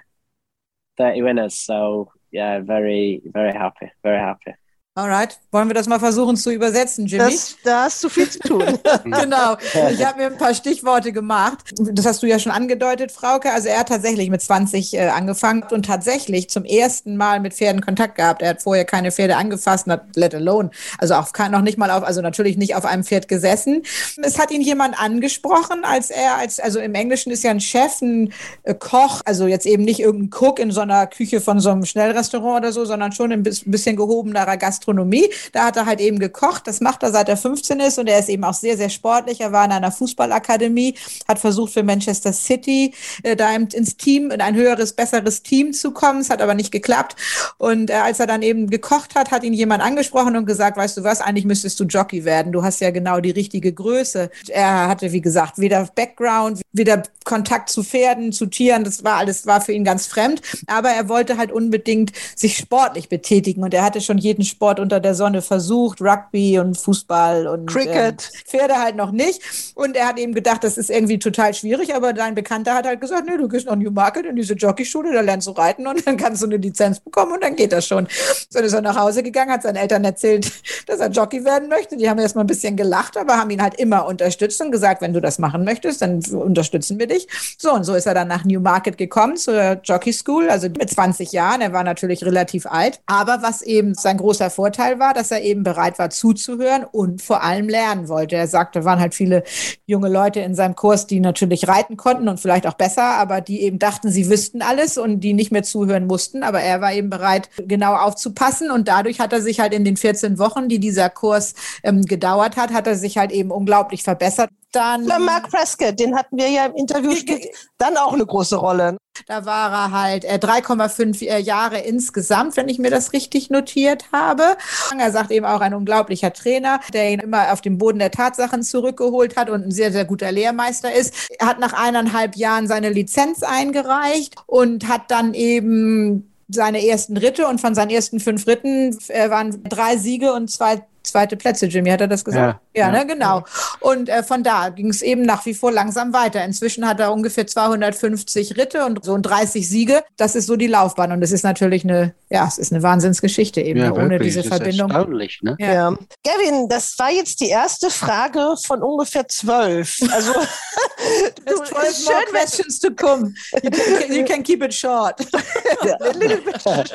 30 0.97 1.21
winners. 1.21 1.55
So 1.55 2.11
yeah, 2.31 2.59
very, 2.59 3.21
very 3.25 3.53
happy, 3.53 3.91
very 4.03 4.19
happy. 4.19 4.53
Alright, 4.93 5.39
wollen 5.51 5.69
wir 5.69 5.73
das 5.73 5.87
mal 5.87 5.99
versuchen 5.99 6.35
zu 6.35 6.51
übersetzen, 6.51 7.05
Jimmy? 7.05 7.31
Das, 7.31 7.55
da 7.63 7.83
hast 7.83 8.03
du 8.03 8.09
viel 8.09 8.29
zu 8.29 8.39
tun. 8.39 8.77
genau, 9.05 9.55
ich 9.89 10.05
habe 10.05 10.19
mir 10.19 10.25
ein 10.25 10.37
paar 10.37 10.53
Stichworte 10.53 11.13
gemacht. 11.13 11.59
Das 11.93 12.05
hast 12.05 12.21
du 12.21 12.27
ja 12.27 12.39
schon 12.39 12.51
angedeutet, 12.51 13.09
Frauke. 13.09 13.53
Also 13.53 13.69
er 13.69 13.79
hat 13.79 13.87
tatsächlich 13.87 14.29
mit 14.29 14.41
20 14.41 14.93
äh, 14.95 15.07
angefangen 15.07 15.63
und 15.71 15.85
tatsächlich 15.85 16.49
zum 16.49 16.65
ersten 16.65 17.15
Mal 17.15 17.39
mit 17.39 17.53
Pferden 17.53 17.79
Kontakt 17.79 18.15
gehabt. 18.15 18.41
Er 18.41 18.49
hat 18.49 18.63
vorher 18.63 18.83
keine 18.83 19.13
Pferde 19.13 19.37
angefasst, 19.37 19.87
not 19.87 20.01
let 20.15 20.35
alone. 20.35 20.71
Also 20.97 21.13
auch 21.13 21.29
noch 21.49 21.61
nicht 21.61 21.77
mal 21.77 21.89
auf, 21.89 22.03
also 22.03 22.19
natürlich 22.19 22.57
nicht 22.57 22.75
auf 22.75 22.83
einem 22.83 23.05
Pferd 23.05 23.29
gesessen. 23.29 23.83
Es 24.21 24.37
hat 24.37 24.51
ihn 24.51 24.61
jemand 24.61 25.01
angesprochen, 25.01 25.85
als 25.85 26.09
er, 26.09 26.35
als, 26.35 26.59
also 26.59 26.81
im 26.81 26.95
Englischen 26.95 27.31
ist 27.31 27.45
ja 27.45 27.51
ein 27.51 27.61
Chef, 27.61 28.01
ein 28.01 28.33
äh, 28.63 28.73
Koch, 28.73 29.21
also 29.23 29.47
jetzt 29.47 29.65
eben 29.65 29.85
nicht 29.85 30.01
irgendein 30.01 30.37
Cook 30.37 30.59
in 30.59 30.71
so 30.71 30.81
einer 30.81 31.07
Küche 31.07 31.39
von 31.39 31.61
so 31.61 31.69
einem 31.69 31.85
Schnellrestaurant 31.85 32.65
oder 32.65 32.73
so, 32.73 32.83
sondern 32.83 33.13
schon 33.13 33.31
ein 33.31 33.43
bisschen 33.43 33.95
gehobenerer 33.95 34.57
Gast 34.57 34.80
Gastronomie. 34.81 35.29
Da 35.51 35.65
hat 35.65 35.77
er 35.77 35.85
halt 35.85 35.99
eben 35.99 36.19
gekocht. 36.19 36.67
Das 36.67 36.81
macht 36.81 37.03
er 37.03 37.11
seit 37.11 37.29
er 37.29 37.37
15 37.37 37.79
ist 37.79 37.99
und 37.99 38.07
er 38.07 38.19
ist 38.19 38.29
eben 38.29 38.43
auch 38.43 38.53
sehr, 38.53 38.77
sehr 38.77 38.89
sportlich. 38.89 39.41
Er 39.41 39.51
war 39.51 39.63
in 39.65 39.71
einer 39.71 39.91
Fußballakademie, 39.91 40.95
hat 41.27 41.39
versucht 41.39 41.73
für 41.73 41.83
Manchester 41.83 42.33
City 42.33 42.93
äh, 43.23 43.35
da 43.35 43.53
ins 43.55 43.97
Team, 43.97 44.31
in 44.31 44.41
ein 44.41 44.55
höheres, 44.55 44.93
besseres 44.93 45.43
Team 45.43 45.73
zu 45.73 45.91
kommen. 45.91 46.21
Es 46.21 46.29
hat 46.29 46.41
aber 46.41 46.55
nicht 46.55 46.71
geklappt. 46.71 47.15
Und 47.57 47.89
äh, 47.89 47.93
als 47.93 48.19
er 48.19 48.27
dann 48.27 48.41
eben 48.41 48.69
gekocht 48.69 49.15
hat, 49.15 49.31
hat 49.31 49.43
ihn 49.43 49.53
jemand 49.53 49.83
angesprochen 49.83 50.35
und 50.35 50.45
gesagt, 50.45 50.77
weißt 50.77 50.97
du 50.97 51.03
was, 51.03 51.21
eigentlich 51.21 51.45
müsstest 51.45 51.79
du 51.79 51.83
Jockey 51.83 52.25
werden. 52.25 52.51
Du 52.51 52.63
hast 52.63 52.81
ja 52.81 52.89
genau 52.89 53.19
die 53.19 53.31
richtige 53.31 53.71
Größe. 53.71 54.31
Er 54.47 54.87
hatte, 54.87 55.11
wie 55.11 55.21
gesagt, 55.21 55.59
weder 55.59 55.87
Background, 55.95 56.61
weder 56.71 57.03
Kontakt 57.23 57.69
zu 57.69 57.83
Pferden, 57.83 58.31
zu 58.31 58.47
Tieren. 58.47 58.83
Das 58.83 59.03
war 59.03 59.17
alles, 59.17 59.45
war 59.45 59.61
für 59.61 59.73
ihn 59.73 59.83
ganz 59.83 60.07
fremd. 60.07 60.41
Aber 60.67 60.89
er 60.89 61.07
wollte 61.07 61.37
halt 61.37 61.51
unbedingt 61.51 62.13
sich 62.35 62.57
sportlich 62.57 63.09
betätigen 63.09 63.63
und 63.63 63.73
er 63.73 63.83
hatte 63.83 64.01
schon 64.01 64.17
jeden 64.17 64.43
Sport 64.43 64.70
Sport 64.71 64.79
unter 64.79 64.99
der 65.01 65.15
Sonne 65.15 65.41
versucht, 65.41 66.01
Rugby 66.01 66.57
und 66.59 66.77
Fußball 66.77 67.47
und 67.47 67.69
Cricket. 67.69 68.29
Ähm, 68.33 68.41
Pferde 68.45 68.75
halt 68.75 68.95
noch 68.95 69.11
nicht. 69.11 69.41
Und 69.75 69.97
er 69.97 70.07
hat 70.07 70.17
eben 70.17 70.33
gedacht, 70.33 70.63
das 70.63 70.77
ist 70.77 70.89
irgendwie 70.89 71.19
total 71.19 71.53
schwierig, 71.53 71.93
aber 71.93 72.13
dein 72.13 72.35
Bekannter 72.35 72.73
hat 72.73 72.85
halt 72.85 73.01
gesagt, 73.01 73.25
nee, 73.27 73.37
du 73.37 73.49
gehst 73.49 73.67
nach 73.67 73.75
Newmarket 73.75 74.25
in 74.25 74.35
diese 74.37 74.53
Jockeyschule, 74.53 75.13
da 75.13 75.21
lernst 75.21 75.47
du 75.47 75.51
reiten 75.51 75.87
und 75.87 76.05
dann 76.07 76.15
kannst 76.15 76.41
du 76.41 76.45
eine 76.45 76.57
Lizenz 76.57 77.01
bekommen 77.01 77.33
und 77.33 77.43
dann 77.43 77.55
geht 77.55 77.73
das 77.73 77.85
schon. 77.85 78.07
So 78.49 78.59
ist 78.59 78.73
er 78.73 78.81
nach 78.81 78.97
Hause 78.97 79.23
gegangen, 79.23 79.51
hat 79.51 79.63
seinen 79.63 79.75
Eltern 79.75 80.05
erzählt, 80.05 80.49
dass 80.87 80.99
er 80.99 81.09
Jockey 81.09 81.43
werden 81.43 81.67
möchte. 81.67 81.97
Die 81.97 82.09
haben 82.09 82.19
erst 82.19 82.35
mal 82.35 82.41
ein 82.41 82.47
bisschen 82.47 82.77
gelacht, 82.77 83.17
aber 83.17 83.37
haben 83.37 83.49
ihn 83.49 83.61
halt 83.61 83.75
immer 83.75 84.05
unterstützt 84.05 84.61
und 84.61 84.71
gesagt, 84.71 85.01
wenn 85.01 85.13
du 85.13 85.19
das 85.19 85.37
machen 85.37 85.65
möchtest, 85.65 86.01
dann 86.01 86.23
unterstützen 86.31 86.97
wir 86.97 87.07
dich. 87.07 87.27
So, 87.57 87.73
und 87.73 87.83
so 87.83 87.93
ist 87.93 88.05
er 88.05 88.13
dann 88.13 88.29
nach 88.29 88.45
Newmarket 88.45 88.97
gekommen 88.97 89.35
zur 89.35 89.81
Jockey 89.83 90.13
School, 90.13 90.49
also 90.49 90.67
mit 90.69 90.89
20 90.89 91.31
Jahren. 91.33 91.61
Er 91.61 91.73
war 91.73 91.83
natürlich 91.83 92.23
relativ 92.23 92.65
alt, 92.65 93.01
aber 93.05 93.41
was 93.41 93.61
eben 93.61 93.95
sein 93.95 94.17
großer 94.17 94.49
Vorteil 94.49 94.60
Vorteil 94.61 94.99
war, 94.99 95.15
dass 95.15 95.31
er 95.31 95.41
eben 95.41 95.63
bereit 95.63 95.97
war 95.97 96.11
zuzuhören 96.11 96.83
und 96.83 97.23
vor 97.23 97.41
allem 97.41 97.67
lernen 97.67 98.09
wollte. 98.09 98.35
Er 98.35 98.47
sagte, 98.47 98.85
waren 98.85 98.99
halt 98.99 99.15
viele 99.15 99.41
junge 99.87 100.07
Leute 100.07 100.39
in 100.41 100.53
seinem 100.53 100.75
Kurs, 100.75 101.07
die 101.07 101.19
natürlich 101.19 101.67
reiten 101.67 101.97
konnten 101.97 102.29
und 102.29 102.39
vielleicht 102.39 102.67
auch 102.67 102.75
besser, 102.75 103.01
aber 103.01 103.41
die 103.41 103.61
eben 103.61 103.79
dachten, 103.79 104.11
sie 104.11 104.29
wüssten 104.29 104.61
alles 104.61 104.99
und 104.99 105.21
die 105.21 105.33
nicht 105.33 105.51
mehr 105.51 105.63
zuhören 105.63 106.05
mussten. 106.05 106.43
Aber 106.43 106.61
er 106.61 106.79
war 106.79 106.93
eben 106.93 107.09
bereit, 107.09 107.49
genau 107.57 107.95
aufzupassen 107.95 108.69
und 108.69 108.87
dadurch 108.87 109.19
hat 109.19 109.33
er 109.33 109.41
sich 109.41 109.59
halt 109.59 109.73
in 109.73 109.83
den 109.83 109.97
14 109.97 110.37
Wochen, 110.37 110.69
die 110.69 110.77
dieser 110.77 111.09
Kurs 111.09 111.55
ähm, 111.81 112.03
gedauert 112.03 112.55
hat, 112.55 112.71
hat 112.71 112.85
er 112.85 112.95
sich 112.95 113.17
halt 113.17 113.31
eben 113.31 113.49
unglaublich 113.49 114.03
verbessert. 114.03 114.51
Dann 114.71 115.05
Mark 115.05 115.49
Prescott, 115.49 115.99
den 115.99 116.15
hatten 116.15 116.37
wir 116.37 116.49
ja 116.49 116.65
im 116.65 116.75
Interview, 116.75 117.13
spielt 117.15 117.47
dann 117.77 117.97
auch 117.97 118.13
eine 118.13 118.25
große 118.25 118.55
Rolle. 118.55 118.97
Da 119.27 119.45
war 119.45 119.71
er 119.71 119.91
halt 119.91 120.23
äh, 120.23 120.39
3,5 120.41 121.27
äh, 121.27 121.39
Jahre 121.39 121.79
insgesamt, 121.79 122.55
wenn 122.55 122.69
ich 122.69 122.79
mir 122.79 122.89
das 122.89 123.11
richtig 123.11 123.49
notiert 123.49 124.05
habe. 124.13 124.57
Er 124.97 125.11
sagt 125.11 125.31
eben 125.31 125.45
auch 125.45 125.59
ein 125.59 125.73
unglaublicher 125.73 126.31
Trainer, 126.31 126.79
der 126.93 127.11
ihn 127.11 127.19
immer 127.19 127.51
auf 127.51 127.59
den 127.59 127.77
Boden 127.77 127.99
der 127.99 128.11
Tatsachen 128.11 128.63
zurückgeholt 128.63 129.35
hat 129.35 129.49
und 129.49 129.65
ein 129.65 129.71
sehr, 129.71 129.91
sehr 129.91 130.05
guter 130.05 130.31
Lehrmeister 130.31 130.93
ist. 130.93 131.13
Er 131.37 131.47
hat 131.47 131.59
nach 131.59 131.73
eineinhalb 131.73 132.37
Jahren 132.37 132.67
seine 132.67 132.89
Lizenz 132.89 133.43
eingereicht 133.43 134.35
und 134.47 134.87
hat 134.87 135.11
dann 135.11 135.33
eben 135.33 136.31
seine 136.47 136.85
ersten 136.85 137.17
Ritte 137.17 137.47
und 137.47 137.61
von 137.61 137.75
seinen 137.75 137.91
ersten 137.91 138.19
fünf 138.19 138.47
Ritten 138.47 138.97
äh, 139.07 139.29
waren 139.29 139.63
drei 139.63 139.97
Siege 139.97 140.33
und 140.33 140.49
zwei 140.49 140.83
zweite 141.03 141.37
Plätze, 141.37 141.65
Jimmy, 141.67 141.89
hat 141.89 142.01
er 142.01 142.07
das 142.07 142.23
gesagt? 142.23 142.59
Ja, 142.73 142.87
ja, 142.87 142.91
ja 142.91 142.99
ne, 142.99 143.05
genau. 143.05 143.43
Und 143.79 144.09
äh, 144.09 144.23
von 144.23 144.43
da 144.43 144.69
ging 144.69 144.89
es 144.89 145.01
eben 145.01 145.23
nach 145.23 145.45
wie 145.45 145.53
vor 145.53 145.71
langsam 145.71 146.13
weiter. 146.13 146.43
Inzwischen 146.43 146.87
hat 146.87 146.99
er 146.99 147.11
ungefähr 147.11 147.47
250 147.47 148.57
Ritte 148.57 148.85
und 148.85 149.03
so 149.03 149.17
30 149.17 149.67
Siege. 149.67 150.03
Das 150.17 150.35
ist 150.35 150.47
so 150.47 150.55
die 150.55 150.67
Laufbahn 150.67 151.11
und 151.11 151.21
es 151.21 151.31
ist 151.31 151.43
natürlich 151.43 151.83
eine, 151.83 152.13
ja, 152.29 152.47
es 152.47 152.57
ist 152.57 152.71
eine 152.71 152.83
Wahnsinnsgeschichte 152.83 153.61
eben 153.61 153.79
ja, 153.79 153.91
ohne 153.91 154.19
diese 154.19 154.43
Verbindung. 154.43 154.91
Erstaunlich, 154.91 155.39
ne? 155.41 155.55
Ja. 155.59 155.73
ja. 155.73 155.97
Gavin, 156.23 156.67
das 156.69 156.97
war 156.99 157.11
jetzt 157.11 157.41
die 157.41 157.49
erste 157.49 157.89
Frage 157.89 158.55
von 158.65 158.81
ungefähr 158.81 159.27
zwölf. 159.27 159.97
Also 160.11 160.33
There's 161.45 161.69
12 161.69 162.05
more 162.05 162.25
questions 162.25 162.79
to 162.79 162.91
come. 162.91 163.33
You 163.63 163.69
can, 163.71 164.13
you 164.13 164.23
can 164.23 164.43
keep 164.43 164.61
it 164.61 164.73
short. 164.73 165.19
A 165.33 166.11
little 166.13 166.41
bit 166.41 166.61
short. 166.61 166.91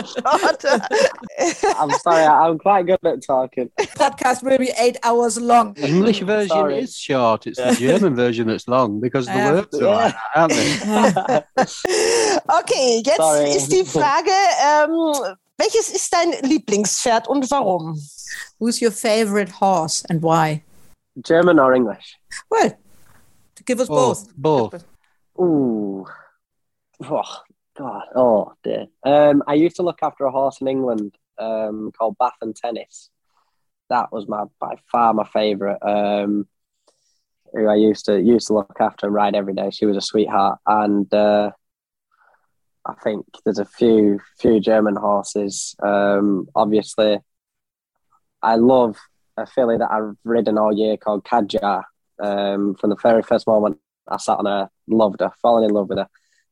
I'm 1.78 1.90
sorry, 1.90 2.24
I'm 2.24 2.58
quite 2.58 2.86
good 2.86 3.04
at 3.04 3.22
talking. 3.22 3.70
Podcast 3.96 4.42
will 4.42 4.58
be 4.58 4.70
eight 4.78 4.96
hours 5.02 5.40
long. 5.40 5.74
English 5.76 6.20
version 6.20 6.48
Sorry. 6.48 6.78
is 6.78 6.96
short. 6.96 7.46
It's 7.46 7.58
the 7.58 7.74
German 7.78 8.14
version 8.14 8.48
that's 8.48 8.68
long 8.68 9.00
because 9.00 9.26
the 9.26 9.32
yeah. 9.32 9.52
words 9.52 9.80
are 9.80 9.94
like 9.94 10.14
aren't 10.34 10.52
they? 10.52 11.42
okay, 12.60 13.02
jetzt 13.04 13.16
Sorry. 13.16 13.50
ist 13.50 13.72
die 13.72 13.84
Frage, 13.84 14.36
ähm, 14.62 15.36
welches 15.58 15.90
ist 15.90 16.12
dein 16.12 16.32
Lieblingspferd 16.42 17.28
und 17.28 17.50
warum? 17.50 17.98
Who's 18.58 18.80
your 18.80 18.92
favorite 18.92 19.50
horse 19.60 20.04
and 20.10 20.22
why? 20.22 20.62
German 21.22 21.58
or 21.58 21.72
English? 21.72 22.18
Well, 22.50 22.72
give 23.64 23.80
us 23.80 23.88
both. 23.88 24.28
Both. 24.36 24.70
both. 24.70 24.84
Ooh. 25.38 26.06
Oh, 27.04 27.22
God. 27.76 28.02
Oh, 28.14 28.52
dear. 28.62 28.86
Um, 29.02 29.42
I 29.46 29.54
used 29.54 29.76
to 29.76 29.82
look 29.82 29.98
after 30.02 30.24
a 30.24 30.30
horse 30.30 30.60
in 30.60 30.68
England 30.68 31.16
um, 31.38 31.90
called 31.96 32.16
Bath 32.18 32.36
and 32.40 32.54
Tennis 32.54 33.10
that 33.90 34.12
was 34.12 34.28
my 34.28 34.44
by 34.60 34.74
far 34.90 35.14
my 35.14 35.24
favourite. 35.24 35.78
Um, 35.82 36.46
who 37.52 37.68
I 37.68 37.76
used 37.76 38.06
to 38.06 38.20
used 38.20 38.48
to 38.48 38.54
look 38.54 38.76
after 38.80 39.06
and 39.06 39.14
ride 39.14 39.34
every 39.34 39.54
day. 39.54 39.70
She 39.70 39.86
was 39.86 39.96
a 39.96 40.00
sweetheart, 40.00 40.58
and 40.66 41.12
uh, 41.12 41.52
I 42.84 42.94
think 43.02 43.26
there's 43.44 43.58
a 43.58 43.64
few 43.64 44.20
few 44.38 44.60
German 44.60 44.96
horses. 44.96 45.74
Um, 45.82 46.48
obviously, 46.54 47.18
I 48.42 48.56
love 48.56 48.96
a 49.36 49.46
filly 49.46 49.76
that 49.76 49.90
I've 49.90 50.16
ridden 50.24 50.58
all 50.58 50.76
year 50.76 50.96
called 50.96 51.24
Kadja. 51.24 51.84
Um, 52.22 52.74
from 52.76 52.90
the 52.90 52.96
very 52.96 53.22
first 53.22 53.46
moment 53.46 53.78
I 54.08 54.16
sat 54.16 54.38
on 54.38 54.46
her, 54.46 54.70
loved 54.86 55.20
her, 55.20 55.32
fallen 55.42 55.64
in 55.64 55.70
love 55.70 55.88
with 55.88 55.98
her. 55.98 56.08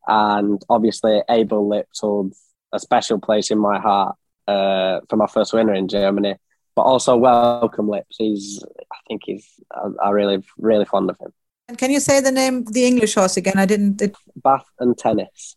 And 0.06 0.62
obviously, 0.68 1.22
Abel 1.30 1.68
Lips 1.68 2.00
holds 2.00 2.40
a 2.72 2.78
special 2.78 3.18
place 3.18 3.50
in 3.50 3.58
my 3.58 3.78
heart 3.78 4.16
uh, 4.46 5.00
for 5.08 5.16
my 5.16 5.26
first 5.26 5.52
winner 5.52 5.72
in 5.74 5.88
Germany. 5.88 6.36
But 6.76 6.82
also, 6.82 7.16
Welcome 7.16 7.88
Lips. 7.88 8.16
He's, 8.18 8.64
I 8.92 8.96
think 9.08 9.22
he's, 9.24 9.48
I, 9.72 10.06
I 10.06 10.10
really, 10.10 10.42
really 10.58 10.84
fond 10.84 11.08
of 11.10 11.18
him. 11.18 11.32
And 11.68 11.78
can 11.78 11.90
you 11.90 12.00
say 12.00 12.20
the 12.20 12.32
name, 12.32 12.64
the 12.64 12.84
English 12.84 13.14
horse 13.14 13.36
again? 13.36 13.58
I 13.58 13.66
didn't. 13.66 14.02
It... 14.02 14.16
Bath 14.36 14.66
and 14.78 14.98
Tennis. 14.98 15.56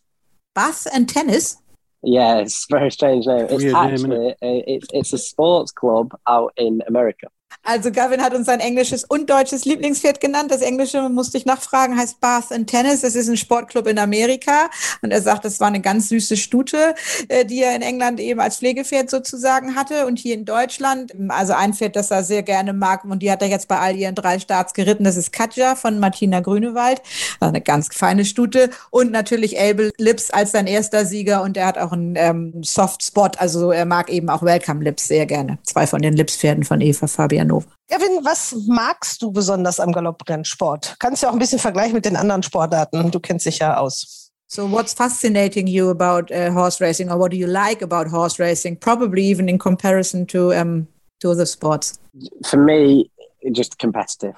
Bath 0.53 0.88
and 0.93 1.10
Tennis? 1.10 1.58
Yeah, 2.03 2.38
it's 2.38 2.65
a 2.69 2.77
very 2.77 2.91
strange 2.91 3.25
name. 3.25 3.47
It's 3.49 3.65
actually 3.65 4.10
name, 4.10 4.34
it? 4.41 4.63
it's 4.67 4.88
it's 4.93 5.13
a 5.13 5.17
sports 5.17 5.71
club 5.71 6.15
out 6.27 6.53
in 6.56 6.82
America. 6.88 7.27
Also 7.63 7.91
Gavin 7.91 8.21
hat 8.21 8.33
uns 8.33 8.45
sein 8.45 8.62
englisches 8.62 9.03
und 9.03 9.29
deutsches 9.29 9.65
Lieblingspferd 9.65 10.21
genannt. 10.21 10.51
Das 10.51 10.62
englische 10.62 11.10
musste 11.10 11.38
ich 11.38 11.45
nachfragen, 11.45 11.97
heißt 11.97 12.21
Bath 12.21 12.51
and 12.53 12.69
Tennis. 12.69 13.01
Das 13.01 13.13
ist 13.13 13.27
ein 13.27 13.36
Sportclub 13.36 13.88
in 13.88 13.99
Amerika. 13.99 14.69
Und 15.01 15.12
er 15.12 15.21
sagt, 15.21 15.43
das 15.43 15.60
war 15.60 15.67
eine 15.67 15.81
ganz 15.81 16.07
süße 16.07 16.38
Stute, 16.38 16.95
äh, 17.27 17.43
die 17.43 17.62
er 17.62 17.75
in 17.75 17.81
England 17.81 18.21
eben 18.21 18.39
als 18.39 18.60
Pflegepferd 18.60 19.10
sozusagen 19.10 19.75
hatte. 19.75 20.05
Und 20.05 20.17
hier 20.17 20.33
in 20.33 20.45
Deutschland, 20.45 21.13
also 21.27 21.53
ein 21.53 21.73
Pferd, 21.73 21.97
das 21.97 22.10
er 22.10 22.23
sehr 22.23 22.41
gerne 22.41 22.71
mag. 22.71 23.03
Und 23.03 23.19
die 23.19 23.29
hat 23.29 23.41
er 23.41 23.49
jetzt 23.49 23.67
bei 23.67 23.77
all 23.77 23.97
ihren 23.97 24.15
drei 24.15 24.39
Starts 24.39 24.73
geritten. 24.73 25.03
Das 25.03 25.17
ist 25.17 25.33
Katja 25.33 25.75
von 25.75 25.99
Martina 25.99 26.39
Grünewald. 26.39 27.01
Eine 27.41 27.60
ganz 27.60 27.89
feine 27.91 28.23
Stute. 28.23 28.69
Und 28.91 29.12
natürlich 29.12 29.60
Abel 29.60 29.91
Lips 29.97 30.31
als 30.31 30.53
sein 30.53 30.67
erster 30.67 31.05
Sieger. 31.05 31.41
Und 31.41 31.57
er 31.57 31.65
hat 31.65 31.77
auch 31.77 31.91
einen 31.91 32.15
ähm, 32.15 32.63
Soft 32.63 33.03
Spot. 33.03 33.31
Also 33.38 33.71
er 33.71 33.86
mag 33.86 34.10
eben 34.10 34.29
auch 34.29 34.41
Welcome 34.41 34.86
Lips 34.86 35.10
sehr 35.10 35.25
gerne. 35.25 35.57
Zwei 35.63 35.86
von 35.86 36.01
den 36.01 36.13
Lips-Pferden 36.13 36.63
von 36.63 36.79
Eva 36.79 37.07
Hannover. 37.39 37.67
Kevin, 37.89 38.23
was 38.23 38.54
magst 38.67 39.21
du 39.21 39.32
besonders 39.32 39.80
am 39.80 39.91
Galopprennsport? 39.91 40.95
Kannst 41.00 41.23
du 41.23 41.28
auch 41.28 41.34
ein 41.34 41.39
bisschen 41.39 41.60
vergleichen 41.60 41.93
mit 41.93 42.06
den 42.06 42.15
anderen 42.15 42.43
Sportarten. 42.43 43.12
Du 43.12 43.19
kennst 43.19 43.45
dich 43.45 43.60
ja 43.60 43.78
aus. 43.78 44.28
So, 44.50 44.65
what's 44.65 44.93
fascinating 44.93 45.67
you 45.67 45.89
about 45.89 46.32
uh, 46.32 46.52
horse 46.54 46.80
racing, 46.80 47.12
or 47.12 47.19
what 47.19 47.32
do 47.32 47.38
you 47.38 47.47
like 47.47 47.82
about 47.82 48.08
horse 48.10 48.39
racing? 48.39 48.78
Probably 48.78 49.21
even 49.23 49.50
in 49.50 49.58
comparison 49.58 50.26
to 50.28 50.54
um, 50.54 50.88
to 51.19 51.32
other 51.32 51.45
sports. 51.45 52.00
For 52.45 52.58
me, 52.58 53.12
just 53.52 53.78
competitive. 53.78 54.36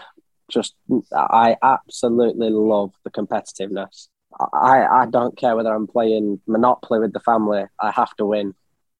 Just 0.49 0.73
I 1.13 1.57
absolutely 1.61 2.49
love 2.49 2.91
the 3.03 3.11
competitiveness. 3.11 4.07
I 4.51 5.03
I 5.03 5.05
don't 5.05 5.37
care 5.37 5.55
whether 5.55 5.73
I'm 5.73 5.85
playing 5.85 6.41
Monopoly 6.47 6.99
with 6.99 7.13
the 7.13 7.19
family. 7.19 7.65
I 7.79 7.91
have 7.91 8.15
to 8.15 8.25
win, 8.25 8.55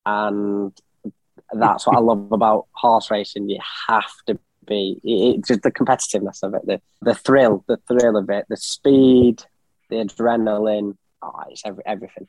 and 0.06 0.72
that's 1.54 1.88
what 1.88 1.98
I 1.98 2.00
love 2.00 2.32
about 2.32 2.68
horse 2.72 3.10
racing. 3.12 3.50
You 3.50 3.60
have 3.88 4.12
to 4.28 4.40
be 4.66 5.00
it, 5.04 5.46
just 5.46 5.62
the 5.62 5.72
competitiveness 5.72 6.44
of 6.44 6.54
it, 6.54 6.66
the 6.66 6.82
the 7.02 7.16
thrill, 7.16 7.64
the 7.68 7.78
thrill 7.88 8.18
of 8.18 8.30
it, 8.30 8.46
the 8.50 8.58
speed, 8.58 9.44
the 9.90 9.98
adrenaline. 9.98 10.98
Oh, 11.22 11.44
it's 11.50 11.64
every, 11.66 11.84
everything. 11.86 12.28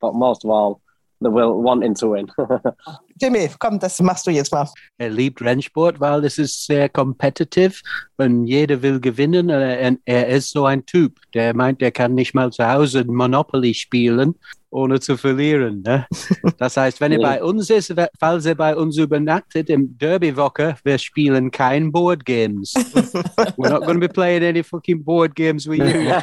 But 0.00 0.14
most 0.14 0.44
of 0.44 0.50
all, 0.50 0.80
the 1.20 1.30
will 1.30 1.60
wanting 1.60 1.94
to 1.96 2.08
win. 2.08 2.28
Jimmy, 3.20 3.48
komm, 3.58 3.78
das 3.78 4.00
machst 4.00 4.26
du 4.26 4.30
jetzt 4.30 4.52
mal. 4.52 4.68
Er 4.98 5.10
liebt 5.10 5.40
Rennsport, 5.40 6.00
weil 6.00 6.24
es 6.24 6.38
ist 6.38 6.66
sehr 6.66 6.88
competitive 6.88 7.74
und 8.16 8.46
jeder 8.46 8.82
will 8.82 9.00
gewinnen. 9.00 9.48
Er, 9.48 9.96
er 10.04 10.28
ist 10.28 10.50
so 10.50 10.64
ein 10.66 10.84
Typ, 10.86 11.18
der 11.32 11.54
meint, 11.54 11.82
er 11.82 11.92
kann 11.92 12.14
nicht 12.14 12.34
mal 12.34 12.50
zu 12.52 12.66
Hause 12.66 13.04
Monopoly 13.04 13.74
spielen 13.74 14.34
ohne 14.74 15.00
zu 15.00 15.16
verlieren. 15.16 15.82
Ne? 15.82 16.06
Das 16.58 16.76
heißt, 16.76 17.00
wenn 17.00 17.12
er 17.12 17.20
bei 17.20 17.42
uns 17.42 17.70
ist, 17.70 17.94
falls 18.18 18.44
er 18.46 18.54
bei 18.54 18.76
uns 18.76 18.96
übernachtet 18.96 19.70
im 19.70 19.98
Derby-Woche, 19.98 20.76
wir 20.82 20.98
spielen 20.98 21.50
kein 21.50 21.90
Board 21.92 22.24
Games. 22.24 22.74
We're 23.56 23.70
not 23.70 23.82
going 23.82 24.00
to 24.00 24.06
be 24.06 24.08
playing 24.08 24.44
any 24.44 24.62
fucking 24.62 25.02
board 25.04 25.34
games 25.34 25.66
with 25.66 25.78
you. 25.78 25.84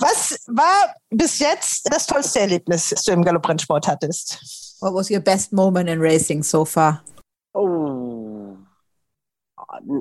Was 0.00 0.44
war 0.48 0.94
bis 1.10 1.38
jetzt 1.38 1.88
das 1.92 2.06
tollste 2.06 2.40
Erlebnis, 2.40 2.65
das 2.66 2.90
du 2.90 3.12
im 3.12 3.24
Galopprennsport 3.24 3.86
hattest? 3.86 4.76
What 4.80 4.92
was 4.92 5.10
your 5.10 5.20
best 5.20 5.52
moment 5.52 5.88
in 5.88 6.00
racing 6.00 6.42
so 6.42 6.64
far? 6.64 7.02
Oh, 7.54 8.58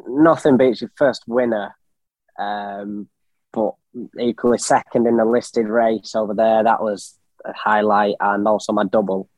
nothing 0.08 0.58
beats 0.58 0.82
your 0.82 0.92
first 0.96 1.24
winner. 1.28 1.76
Um, 2.38 3.08
but 3.54 3.74
equally 4.20 4.58
second 4.58 5.08
in 5.08 5.18
the 5.18 5.26
listed 5.26 5.68
race 5.68 6.16
over 6.16 6.34
there. 6.34 6.64
That 6.64 6.82
was 6.82 7.18
a 7.46 7.54
highlight, 7.54 8.16
and 8.20 8.48
also 8.48 8.74
my 8.74 8.84
double 8.84 9.30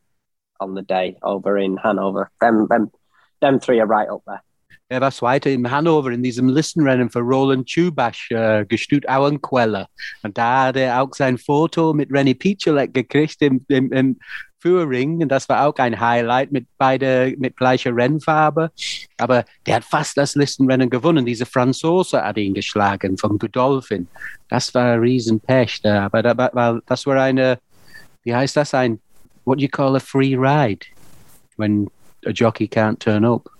on 0.60 0.74
the 0.74 0.82
day 0.82 1.18
over 1.22 1.58
in 1.58 1.78
Hanover. 1.78 2.32
Them, 2.42 2.68
them, 2.68 2.92
them 3.42 3.60
three 3.60 3.80
are 3.80 3.86
right 3.86 4.10
up 4.10 4.24
there. 4.26 4.42
Er 4.90 5.02
war 5.02 5.12
Zweiter 5.12 5.50
in 5.50 5.70
Hannover 5.70 6.12
in 6.12 6.24
diesem 6.24 6.48
Listenrennen 6.48 7.10
für 7.10 7.20
Roland 7.20 7.68
Chubasch, 7.68 8.32
äh, 8.32 8.66
gestüt 8.66 9.08
Auenquelle. 9.10 9.88
Und 10.24 10.38
da 10.38 10.68
hat 10.68 10.78
er 10.78 11.02
auch 11.02 11.14
sein 11.14 11.38
Foto 11.38 11.94
mit 11.94 12.10
Renny 12.10 12.34
Picelek 12.34 12.94
gekriegt 12.94 13.42
im, 13.42 13.66
im, 13.68 13.92
im 13.92 14.18
Führing. 14.62 15.22
Und 15.22 15.28
das 15.30 15.50
war 15.50 15.68
auch 15.68 15.76
ein 15.76 16.00
Highlight 16.00 16.54
mit 16.54 16.68
beide 16.78 17.36
mit 17.38 17.58
gleicher 17.58 17.94
Rennfarbe. 17.94 18.72
Aber 19.18 19.44
der 19.66 19.76
hat 19.76 19.84
fast 19.84 20.16
das 20.16 20.36
Listenrennen 20.36 20.90
gewonnen. 20.90 21.26
Diese 21.26 21.46
Franzose 21.46 22.24
hat 22.24 22.38
ihn 22.38 22.54
geschlagen 22.54 23.18
von 23.18 23.38
Godolphin. 23.38 24.08
Das 24.48 24.74
war 24.74 24.94
ein 24.94 25.00
Riesenpech. 25.00 25.82
Da. 25.82 26.06
Aber 26.06 26.24
da, 26.24 26.50
weil 26.54 26.82
das 26.86 27.06
war 27.06 27.22
eine, 27.22 27.60
wie 28.24 28.34
heißt 28.34 28.56
das, 28.56 28.74
ein, 28.74 29.02
what 29.44 29.58
do 29.58 29.64
you 29.64 29.70
call 29.70 29.98
a 29.98 30.00
free 30.00 30.38
ride? 30.38 30.86
When 31.58 31.90
a 32.26 32.30
jockey 32.30 32.70
can't 32.70 33.00
turn 33.00 33.26
up. 33.26 33.57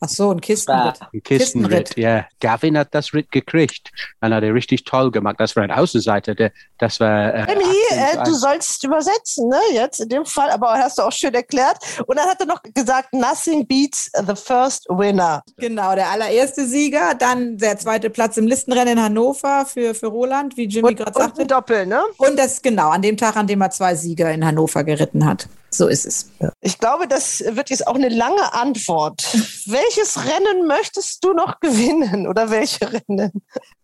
Ach 0.00 0.08
so, 0.08 0.30
ein 0.30 0.40
Kistenritt. 0.40 1.00
Ein 1.12 1.22
Kistenritt, 1.22 1.96
ja. 1.96 2.26
Gavin 2.40 2.76
hat 2.76 2.88
das 2.94 3.14
Ritt 3.14 3.30
gekriegt. 3.30 3.90
Dann 4.20 4.34
hat 4.34 4.42
er 4.42 4.52
richtig 4.52 4.84
toll 4.84 5.10
gemacht. 5.10 5.36
Das 5.38 5.56
war 5.56 5.62
ein 5.62 5.70
Außenseiter. 5.70 6.34
Der, 6.34 6.52
das 6.78 7.00
war. 7.00 7.34
Äh, 7.34 7.52
Emily, 7.52 7.76
äh, 7.90 8.22
du 8.24 8.34
sollst 8.34 8.84
übersetzen, 8.84 9.48
ne? 9.48 9.58
Jetzt 9.72 10.00
in 10.00 10.08
dem 10.08 10.26
Fall. 10.26 10.50
Aber 10.50 10.72
hast 10.72 10.98
du 10.98 11.02
auch 11.02 11.12
schön 11.12 11.34
erklärt. 11.34 11.78
Und 12.06 12.16
dann 12.18 12.28
hat 12.28 12.40
er 12.40 12.46
noch 12.46 12.62
gesagt: 12.62 13.12
Nothing 13.12 13.66
beats 13.66 14.10
the 14.14 14.34
first 14.34 14.86
winner. 14.88 15.42
Genau, 15.56 15.94
der 15.94 16.10
allererste 16.10 16.66
Sieger. 16.66 17.14
Dann 17.14 17.56
der 17.56 17.78
zweite 17.78 18.10
Platz 18.10 18.36
im 18.36 18.46
Listenrennen 18.46 18.98
in 18.98 19.02
Hannover 19.02 19.66
für, 19.66 19.94
für 19.94 20.06
Roland, 20.06 20.56
wie 20.56 20.64
Jimmy 20.64 20.94
gerade 20.94 21.12
sagte. 21.14 21.32
Und 21.32 21.40
ein 21.40 21.48
Doppel, 21.48 21.86
ne? 21.86 22.02
Und 22.18 22.38
das 22.38 22.60
genau, 22.60 22.90
an 22.90 23.02
dem 23.02 23.16
Tag, 23.16 23.36
an 23.36 23.46
dem 23.46 23.60
er 23.60 23.70
zwei 23.70 23.94
Sieger 23.94 24.30
in 24.32 24.44
Hannover 24.44 24.84
geritten 24.84 25.24
hat. 25.24 25.48
So 25.74 25.88
ist 25.88 26.06
es. 26.06 26.30
Ich 26.60 26.78
glaube, 26.78 27.08
das 27.08 27.42
wird 27.44 27.70
jetzt 27.70 27.88
auch 27.88 27.96
eine 27.96 28.08
lange 28.08 28.54
Antwort. 28.54 29.22
Welches 29.66 30.24
Rennen 30.24 30.68
möchtest 30.68 31.24
du 31.24 31.32
noch 31.32 31.58
gewinnen 31.58 32.28
oder 32.28 32.48
welche 32.48 32.92
Rennen? 32.92 33.32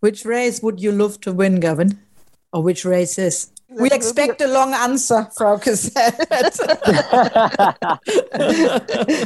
Which 0.00 0.24
race 0.24 0.62
would 0.62 0.80
you 0.80 0.92
love 0.92 1.18
to 1.22 1.36
win, 1.36 1.58
Gavin? 1.58 1.98
Or 2.52 2.64
which 2.64 2.86
race 2.86 3.18
is? 3.18 3.52
We 3.68 3.90
expect 3.90 4.40
a 4.40 4.46
long 4.46 4.72
answer, 4.72 5.28
Frau 5.36 5.58
Cassette. 5.58 6.16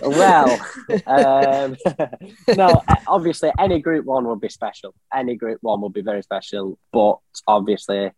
well, 0.03 0.59
um, 1.07 1.77
no, 2.57 2.83
obviously, 3.07 3.53
any 3.59 3.81
Group 3.81 4.07
One 4.07 4.27
would 4.27 4.41
be 4.41 4.49
special. 4.49 4.95
Any 5.13 5.37
Group 5.37 5.59
One 5.61 5.83
would 5.83 5.93
be 5.93 6.03
very 6.03 6.23
special, 6.23 6.79
but 6.93 7.19
obviously, 7.47 8.11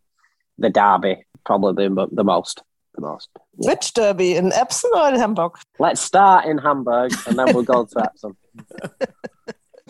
the 0.58 0.70
Derby 0.70 1.26
probably 1.44 1.88
the, 1.88 2.06
the 2.12 2.24
most. 2.24 2.62
The 2.96 3.02
most. 3.02 3.28
Yeah. 3.58 3.70
Which 3.70 3.94
derby, 3.94 4.34
in 4.34 4.52
Epsom 4.52 4.90
or 4.94 5.08
in 5.08 5.16
Hamburg? 5.16 5.52
Let's 5.78 6.00
start 6.00 6.46
in 6.46 6.58
Hamburg 6.58 7.12
and 7.26 7.38
then 7.38 7.54
we'll 7.54 7.62
go 7.62 7.84
to 7.84 8.04
Epsom. 8.04 8.36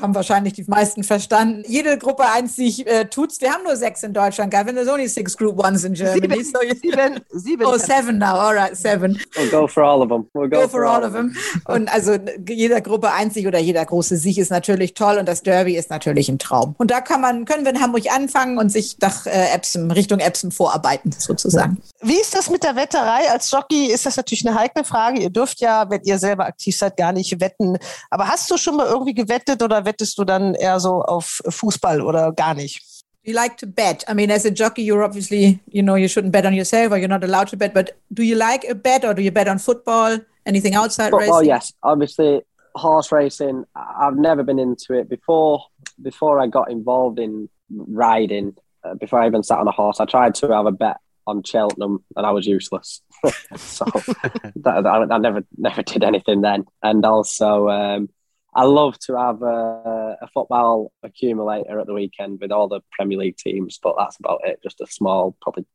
haben 0.01 0.15
wahrscheinlich 0.15 0.53
die 0.53 0.65
meisten 0.67 1.05
verstanden. 1.05 1.65
Jede 1.67 1.97
Gruppe 1.97 2.25
1 2.25 2.55
sich 2.55 2.87
äh, 2.87 3.07
tut's. 3.07 3.41
Wir 3.41 3.51
haben 3.51 3.65
nur 3.65 3.77
sechs 3.77 4.03
in 4.03 4.13
Deutschland, 4.13 4.51
Gavin. 4.51 4.75
There's 4.75 4.89
only 4.89 5.09
six 5.09 5.35
Group 5.35 5.59
Ones 5.59 5.85
in 5.85 5.95
Germany. 5.95 6.45
Sieben, 6.45 6.45
so 6.45 6.59
sieben, 6.83 7.21
sieben. 7.33 7.67
Oh, 7.67 7.79
seven 7.79 8.19
now. 8.19 8.35
All 8.35 8.55
right, 8.55 8.77
seven. 8.77 9.19
We'll 9.35 9.51
go 9.51 9.67
for 9.67 9.83
all 9.83 10.03
of 10.03 10.11
them. 10.11 10.29
We'll 10.35 10.51
go, 10.51 10.63
go 10.63 10.69
for, 10.69 10.85
all, 10.85 10.97
all 10.97 11.05
of 11.05 11.15
them. 11.15 11.35
Und 11.67 11.89
also 11.89 12.19
jeder 12.47 12.83
Gruppe 12.83 13.11
1 13.11 13.33
Sieg 13.33 13.47
oder 13.47 13.59
jeder 13.59 13.87
große 13.87 14.19
Sieg 14.19 14.37
ist 14.37 14.51
natürlich 14.51 14.93
toll 14.93 15.17
und 15.17 15.27
das 15.27 15.43
Derby 15.43 15.77
ist 15.77 15.91
natürlich 15.91 16.29
ein 16.29 16.39
Traum. 16.39 16.75
Und 16.79 16.91
da 16.91 17.01
kann 17.01 17.21
man, 17.23 17.47
können 17.47 17.65
wir 17.65 17.73
in 17.73 17.81
Hamburg 17.81 18.05
anfangen 18.13 18.59
und 18.59 18.71
sich 18.71 18.99
nach 19.01 19.27
äh, 19.27 19.55
Epsom, 19.55 19.91
Richtung 19.91 20.19
Epsom 20.19 20.51
vorarbeiten, 20.51 21.13
sozusagen. 21.17 21.79
Wie 22.03 22.21
ist 22.21 22.35
das 22.35 22.51
mit 22.51 22.63
der 22.63 22.77
Wetterei? 22.77 23.31
Als 23.31 23.51
Jockey 23.51 23.87
ist 23.87 24.05
das 24.05 24.17
natürlich 24.17 24.47
eine 24.47 24.59
heikle 24.59 24.85
Frage. 24.85 25.21
Ihr 25.21 25.31
dürft 25.31 25.61
ja, 25.61 25.89
wenn 25.89 26.03
ihr 26.03 26.19
selber 26.19 26.45
aktiv 26.45 26.77
seid, 26.77 26.99
gar 26.99 27.13
nicht 27.13 27.41
wetten. 27.41 27.79
Aber 28.11 28.29
hast 28.29 28.51
du 28.51 28.59
schon 28.59 28.77
mal 28.77 28.87
irgendwie 28.87 29.15
gewettet 29.15 29.63
oder 29.63 29.86
wettest 29.87 30.19
du 30.19 30.25
dann 30.25 30.55
eher 30.55 30.79
so 30.81 31.03
auf 31.03 31.41
Fußball 31.49 32.03
oder 32.03 32.33
gar 32.33 32.55
nicht? 32.55 32.83
Do 33.25 33.33
you 33.33 33.35
like 33.35 33.57
to 33.57 33.67
bet? 33.67 34.05
I 34.09 34.15
mean, 34.15 34.31
as 34.31 34.45
a 34.45 34.51
jockey, 34.51 34.83
you're 34.83 35.03
obviously, 35.03 35.59
you 35.67 35.83
know, 35.83 35.97
you 35.97 36.07
shouldn't 36.07 36.33
bet 36.33 36.47
on 36.47 36.55
yourself 36.55 36.93
or 36.93 36.99
you're 36.99 37.09
not 37.09 37.25
allowed 37.25 37.49
to 37.49 37.57
bet, 37.57 37.75
but 37.75 37.99
do 38.13 38.23
you 38.23 38.37
like 38.37 38.65
a 38.69 38.75
bet 38.75 39.05
or 39.05 39.15
do 39.15 39.23
you 39.23 39.33
bet 39.33 39.49
on 39.49 39.59
football? 39.59 40.19
Anything 40.45 40.75
outside 40.77 41.11
football, 41.11 41.39
racing? 41.41 41.49
yes. 41.49 41.73
Obviously, 41.83 42.43
horse 42.77 43.11
racing, 43.11 43.65
I've 43.75 44.17
never 44.17 44.45
been 44.45 44.61
into 44.61 44.95
it 44.95 45.09
before. 45.09 45.65
Before 46.01 46.41
I 46.41 46.47
got 46.47 46.71
involved 46.71 47.19
in 47.19 47.49
riding, 47.69 48.55
uh, 48.85 48.95
before 48.95 49.21
I 49.21 49.27
even 49.27 49.43
sat 49.43 49.59
on 49.59 49.67
a 49.67 49.73
horse, 49.73 49.99
I 49.99 50.05
tried 50.05 50.37
to 50.37 50.55
have 50.55 50.67
a 50.67 50.73
bet 50.73 50.99
on 51.27 51.43
Cheltenham 51.43 52.05
and 52.15 52.25
I 52.25 52.31
was 52.31 52.47
useless. 52.47 53.03
so 53.57 53.85
that, 54.57 54.87
I, 54.87 55.15
I, 55.15 55.19
never 55.19 55.43
never 55.57 55.83
did 55.83 56.05
anything 56.05 56.43
then. 56.43 56.67
And 56.83 57.05
also, 57.05 57.69
um, 57.69 58.09
I 58.57 58.65
love 58.65 58.99
to 59.07 59.17
have 59.19 59.43
a, 59.43 60.17
a, 60.23 60.29
football 60.33 60.91
accumulator 61.03 61.79
at 61.79 61.87
the 61.87 61.93
weekend 61.93 62.41
with 62.41 62.51
all 62.51 62.69
the 62.69 62.81
Premier 62.91 63.19
League 63.19 63.37
teams, 63.37 63.79
but 63.83 63.97
that's 63.99 64.17
about 64.19 64.41
it. 64.45 64.61
Just 64.63 64.81
a 64.81 64.87
small, 64.87 65.37
probably 65.43 65.67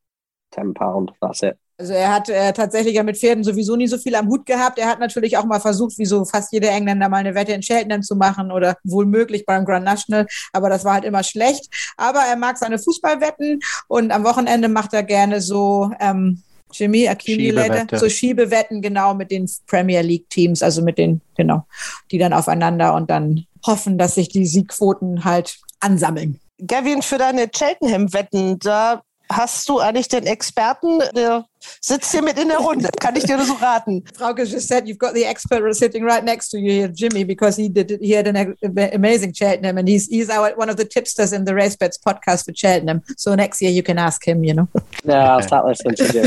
ten 0.51 0.73
pound. 0.73 1.11
That's 1.21 1.43
it. 1.43 1.57
Also 1.77 1.93
er 1.93 2.13
hat 2.13 2.29
äh, 2.29 2.53
tatsächlich 2.53 2.95
ja 2.95 3.03
mit 3.03 3.17
Pferden 3.17 3.43
sowieso 3.43 3.75
nie 3.75 3.87
so 3.87 3.97
viel 3.97 4.15
am 4.15 4.27
Hut 4.27 4.45
gehabt. 4.45 4.79
Er 4.79 4.87
hat 4.87 4.99
natürlich 4.99 5.37
auch 5.37 5.45
mal 5.45 5.59
versucht, 5.59 5.97
wie 5.97 6.05
so 6.05 6.25
fast 6.25 6.51
jeder 6.51 6.69
Engländer 6.69 7.09
mal 7.09 7.17
eine 7.17 7.33
Wette 7.33 7.53
in 7.53 7.61
Cheltenham 7.61 8.03
zu 8.03 8.15
machen 8.15 8.51
oder 8.51 8.77
wohl 8.83 9.05
möglich 9.05 9.45
beim 9.45 9.65
Grand 9.65 9.85
National, 9.85 10.27
aber 10.53 10.69
das 10.69 10.85
war 10.85 10.93
halt 10.93 11.05
immer 11.05 11.23
schlecht. 11.23 11.73
Aber 11.97 12.19
er 12.19 12.35
mag 12.35 12.57
seine 12.57 12.77
Fußballwetten 12.77 13.61
und 13.87 14.11
am 14.11 14.23
Wochenende 14.23 14.69
macht 14.69 14.93
er 14.93 15.03
gerne 15.03 15.41
so 15.41 15.91
ähm, 15.99 16.43
Jimmy 16.73 17.07
Accumulator, 17.07 17.75
Schiebewette. 17.75 17.99
so 17.99 18.09
Schiebewetten 18.09 18.81
genau 18.81 19.13
mit 19.13 19.31
den 19.31 19.49
Premier 19.67 20.01
League 20.01 20.29
Teams, 20.29 20.61
also 20.61 20.81
mit 20.81 20.97
den, 20.97 21.21
genau, 21.35 21.65
die 22.11 22.17
dann 22.17 22.33
aufeinander 22.33 22.93
und 22.95 23.09
dann 23.09 23.45
hoffen, 23.65 23.97
dass 23.97 24.15
sich 24.15 24.29
die 24.29 24.45
Siegquoten 24.45 25.23
halt 25.23 25.57
ansammeln. 25.79 26.39
Gavin, 26.65 27.01
für 27.01 27.17
deine 27.17 27.49
Cheltenham-Wetten, 27.49 28.59
da 28.59 29.01
hast 29.31 29.67
du 29.69 29.79
eigentlich 29.79 30.07
den 30.07 30.25
Experten, 30.25 30.99
der 31.15 31.45
sitzt 31.79 32.11
hier 32.11 32.21
mit 32.21 32.37
in 32.37 32.49
der 32.49 32.57
Runde. 32.59 32.89
Kann 32.99 33.15
ich 33.15 33.23
dir 33.23 33.37
nur 33.37 33.45
so 33.45 33.53
raten? 33.53 34.03
Frauke 34.15 34.43
just 34.43 34.67
said 34.67 34.85
you've 34.85 34.97
got 34.97 35.13
the 35.13 35.23
expert 35.23 35.61
sitting 35.75 36.03
right 36.03 36.23
next 36.23 36.49
to 36.49 36.57
you 36.57 36.71
here, 36.71 36.91
Jimmy, 36.93 37.23
because 37.23 37.55
he 37.55 37.69
did 37.69 37.99
he 38.01 38.15
had 38.15 38.27
an 38.27 38.55
amazing 38.93 39.33
Cheltenham 39.33 39.77
and 39.77 39.87
he's 39.87 40.07
he's 40.07 40.29
our, 40.29 40.51
one 40.55 40.69
of 40.69 40.77
the 40.77 40.85
tipsters 40.85 41.33
in 41.33 41.45
the 41.45 41.53
Race 41.53 41.75
Bets 41.75 41.97
podcast 41.97 42.45
for 42.45 42.53
Cheltenham. 42.53 43.01
So 43.17 43.35
next 43.35 43.61
year 43.61 43.71
you 43.71 43.83
can 43.83 43.97
ask 43.97 44.25
him, 44.27 44.43
you 44.43 44.53
know. 44.53 44.67
Yeah, 45.03 45.35
I'll 45.35 45.43
start 45.43 45.65
listening 45.65 45.95
to 45.95 46.05
you. 46.13 46.23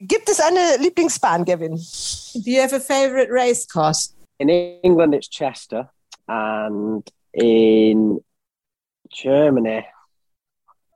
Gibt 0.06 0.28
es 0.28 0.40
eine 0.40 0.78
Lieblingsbahn, 0.78 1.44
Gavin? 1.44 1.76
Do 1.76 2.50
you 2.50 2.60
have 2.60 2.72
a 2.72 2.80
favorite 2.80 3.30
race 3.30 3.66
course? 3.66 4.14
In 4.38 4.48
England, 4.48 5.14
it's 5.14 5.28
Chester, 5.28 5.88
and 6.28 7.08
in 7.32 8.20
Germany, 9.10 9.86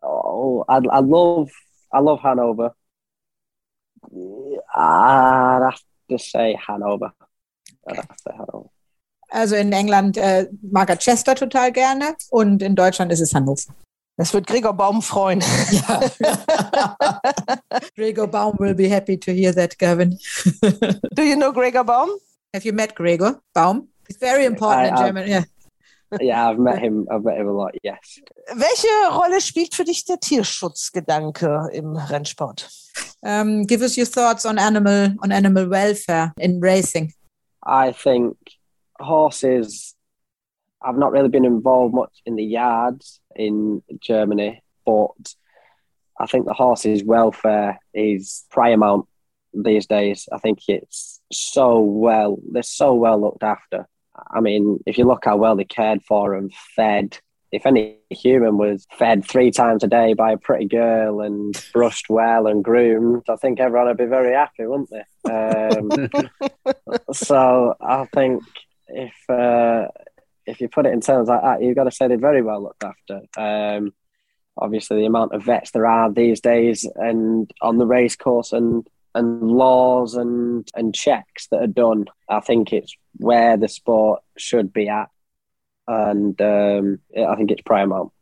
oh, 0.03 0.65
I, 0.69 0.77
I 0.91 1.01
love 1.01 1.51
I 1.93 2.01
love 2.01 2.21
Hanover. 2.21 2.75
I'd 4.75 5.63
have 5.65 5.81
to 6.11 6.19
say 6.19 6.57
Hanover. 6.67 7.13
I'd 7.89 7.97
have 7.97 8.09
to 8.09 8.15
say 8.19 8.33
Hanover. 8.37 8.71
Also 9.31 9.57
in 9.57 9.73
England 9.73 10.17
äh, 10.17 10.49
mag 10.63 10.89
er 10.89 10.97
Chester 10.97 11.35
total 11.35 11.71
gerne 11.73 12.17
und 12.31 12.63
in 12.63 12.75
Deutschland 12.75 13.13
ist 13.13 13.21
es 13.21 13.35
Hannover. 13.35 13.75
Das 14.17 14.35
wird 14.35 14.47
Gregor 14.47 14.73
Baum 14.73 15.01
freuen. 15.01 15.45
Ja. 15.71 16.01
Gregor 17.95 18.27
Baum 18.27 18.59
will 18.59 18.75
be 18.75 18.89
happy 18.89 19.17
to 19.17 19.31
hear 19.31 19.55
that, 19.55 19.79
Gavin. 19.79 20.19
Do 21.13 21.23
you 21.23 21.37
know 21.37 21.53
Gregor 21.53 21.85
Baum? 21.85 22.11
Have 22.53 22.65
you 22.65 22.73
met 22.73 22.97
Gregor 22.97 23.41
Baum? 23.55 23.89
He's 24.09 24.17
very 24.17 24.45
important 24.45 24.87
I, 24.87 24.89
in 24.89 24.97
Germany. 24.97 25.31
Yeah. 25.31 25.45
Yeah, 26.21 26.49
I've 26.49 26.59
met 26.59 26.79
him. 26.79 27.07
I've 27.11 27.25
met 27.25 27.39
him 27.39 27.49
a 27.49 27.53
lot. 27.53 27.75
Yes. 27.83 28.21
Welche 28.55 28.89
Rolle 29.11 29.41
spielt 29.41 29.75
für 29.75 29.85
dich 29.85 30.05
der 30.05 30.19
Tierschutzgedanke 30.19 31.69
im 31.73 31.97
Rennsport? 31.97 32.69
Um, 33.23 33.67
give 33.67 33.83
us 33.83 33.97
your 33.97 34.07
thoughts 34.07 34.47
on 34.47 34.59
animal 34.59 35.15
on 35.23 35.33
animal 35.33 35.69
welfare 35.69 36.33
in 36.39 36.61
racing. 36.61 37.13
I 37.63 37.93
think 37.93 38.37
horses. 38.99 39.95
I've 40.81 40.97
not 40.97 41.13
really 41.13 41.29
been 41.29 41.45
involved 41.45 41.95
much 41.95 42.23
in 42.25 42.37
the 42.37 42.45
yards 42.45 43.21
in 43.35 43.83
Germany, 44.01 44.63
but 44.87 45.35
I 46.21 46.27
think 46.27 46.47
the 46.47 46.55
horses' 46.55 47.03
welfare 47.05 47.81
is 47.93 48.45
paramount 48.53 49.07
these 49.53 49.87
days. 49.87 50.29
I 50.33 50.39
think 50.39 50.61
it's 50.69 51.21
so 51.33 51.81
well. 51.81 52.39
They're 52.51 52.63
so 52.63 52.95
well 52.95 53.21
looked 53.21 53.43
after 53.43 53.89
I 54.31 54.41
mean, 54.41 54.81
if 54.87 54.99
you 54.99 55.07
look 55.07 55.25
how 55.25 55.37
well 55.37 55.57
they 55.57 55.65
cared 55.65 56.03
for 56.03 56.35
and 56.35 56.53
fed, 56.77 57.19
if 57.51 57.65
any 57.65 57.99
human 58.11 58.59
was 58.59 58.87
fed 58.93 59.25
three 59.25 59.51
times 59.51 59.83
a 59.83 59.87
day 59.87 60.15
by 60.15 60.33
a 60.33 60.37
pretty 60.37 60.67
girl 60.67 61.21
and 61.21 61.55
brushed 61.73 62.09
well 62.09 62.47
and 62.47 62.63
groomed, 62.63 63.25
I 63.29 63.37
think 63.37 63.61
everyone 63.61 63.89
would 63.89 63.97
be 63.97 64.05
very 64.05 64.35
happy, 64.35 64.67
wouldn't 64.67 64.91
they? 64.91 65.31
Um, 65.31 66.11
so 67.13 67.75
I 67.81 68.05
think 68.07 68.43
if 68.89 69.15
uh, 69.29 69.89
if 70.47 70.61
you 70.61 70.69
put 70.69 70.87
it 70.87 70.93
in 70.93 71.01
terms 71.01 71.29
like 71.29 71.43
that, 71.43 71.63
you've 71.63 71.77
got 71.77 71.85
to 71.85 71.91
say 71.91 72.09
they're 72.09 72.19
very 72.19 72.43
well 72.43 72.63
looked 72.63 72.85
after. 72.85 73.23
Um, 73.37 73.93
obviously, 74.57 74.99
the 74.99 75.07
amount 75.07 75.35
of 75.35 75.45
vets 75.45 75.71
there 75.71 75.87
are 75.87 76.13
these 76.13 76.41
days 76.41 76.87
and 76.97 77.51
on 77.63 77.79
the 77.79 77.87
race 77.87 78.17
course 78.17 78.53
and 78.53 78.87
and 79.15 79.51
laws 79.51 80.15
and 80.15 80.69
and 80.75 80.95
checks 80.95 81.49
that 81.51 81.63
are 81.63 81.67
done, 81.67 82.07
I 82.29 82.41
think 82.41 82.73
it's 82.73 82.95
where 83.17 83.57
the 83.57 83.69
sport 83.69 84.23
should 84.37 84.73
be 84.73 84.89
at, 84.89 85.11
and 85.87 86.41
um, 86.41 86.99
I 87.17 87.37
think 87.37 87.51
it's 87.51 87.63
paramount. 87.63 88.13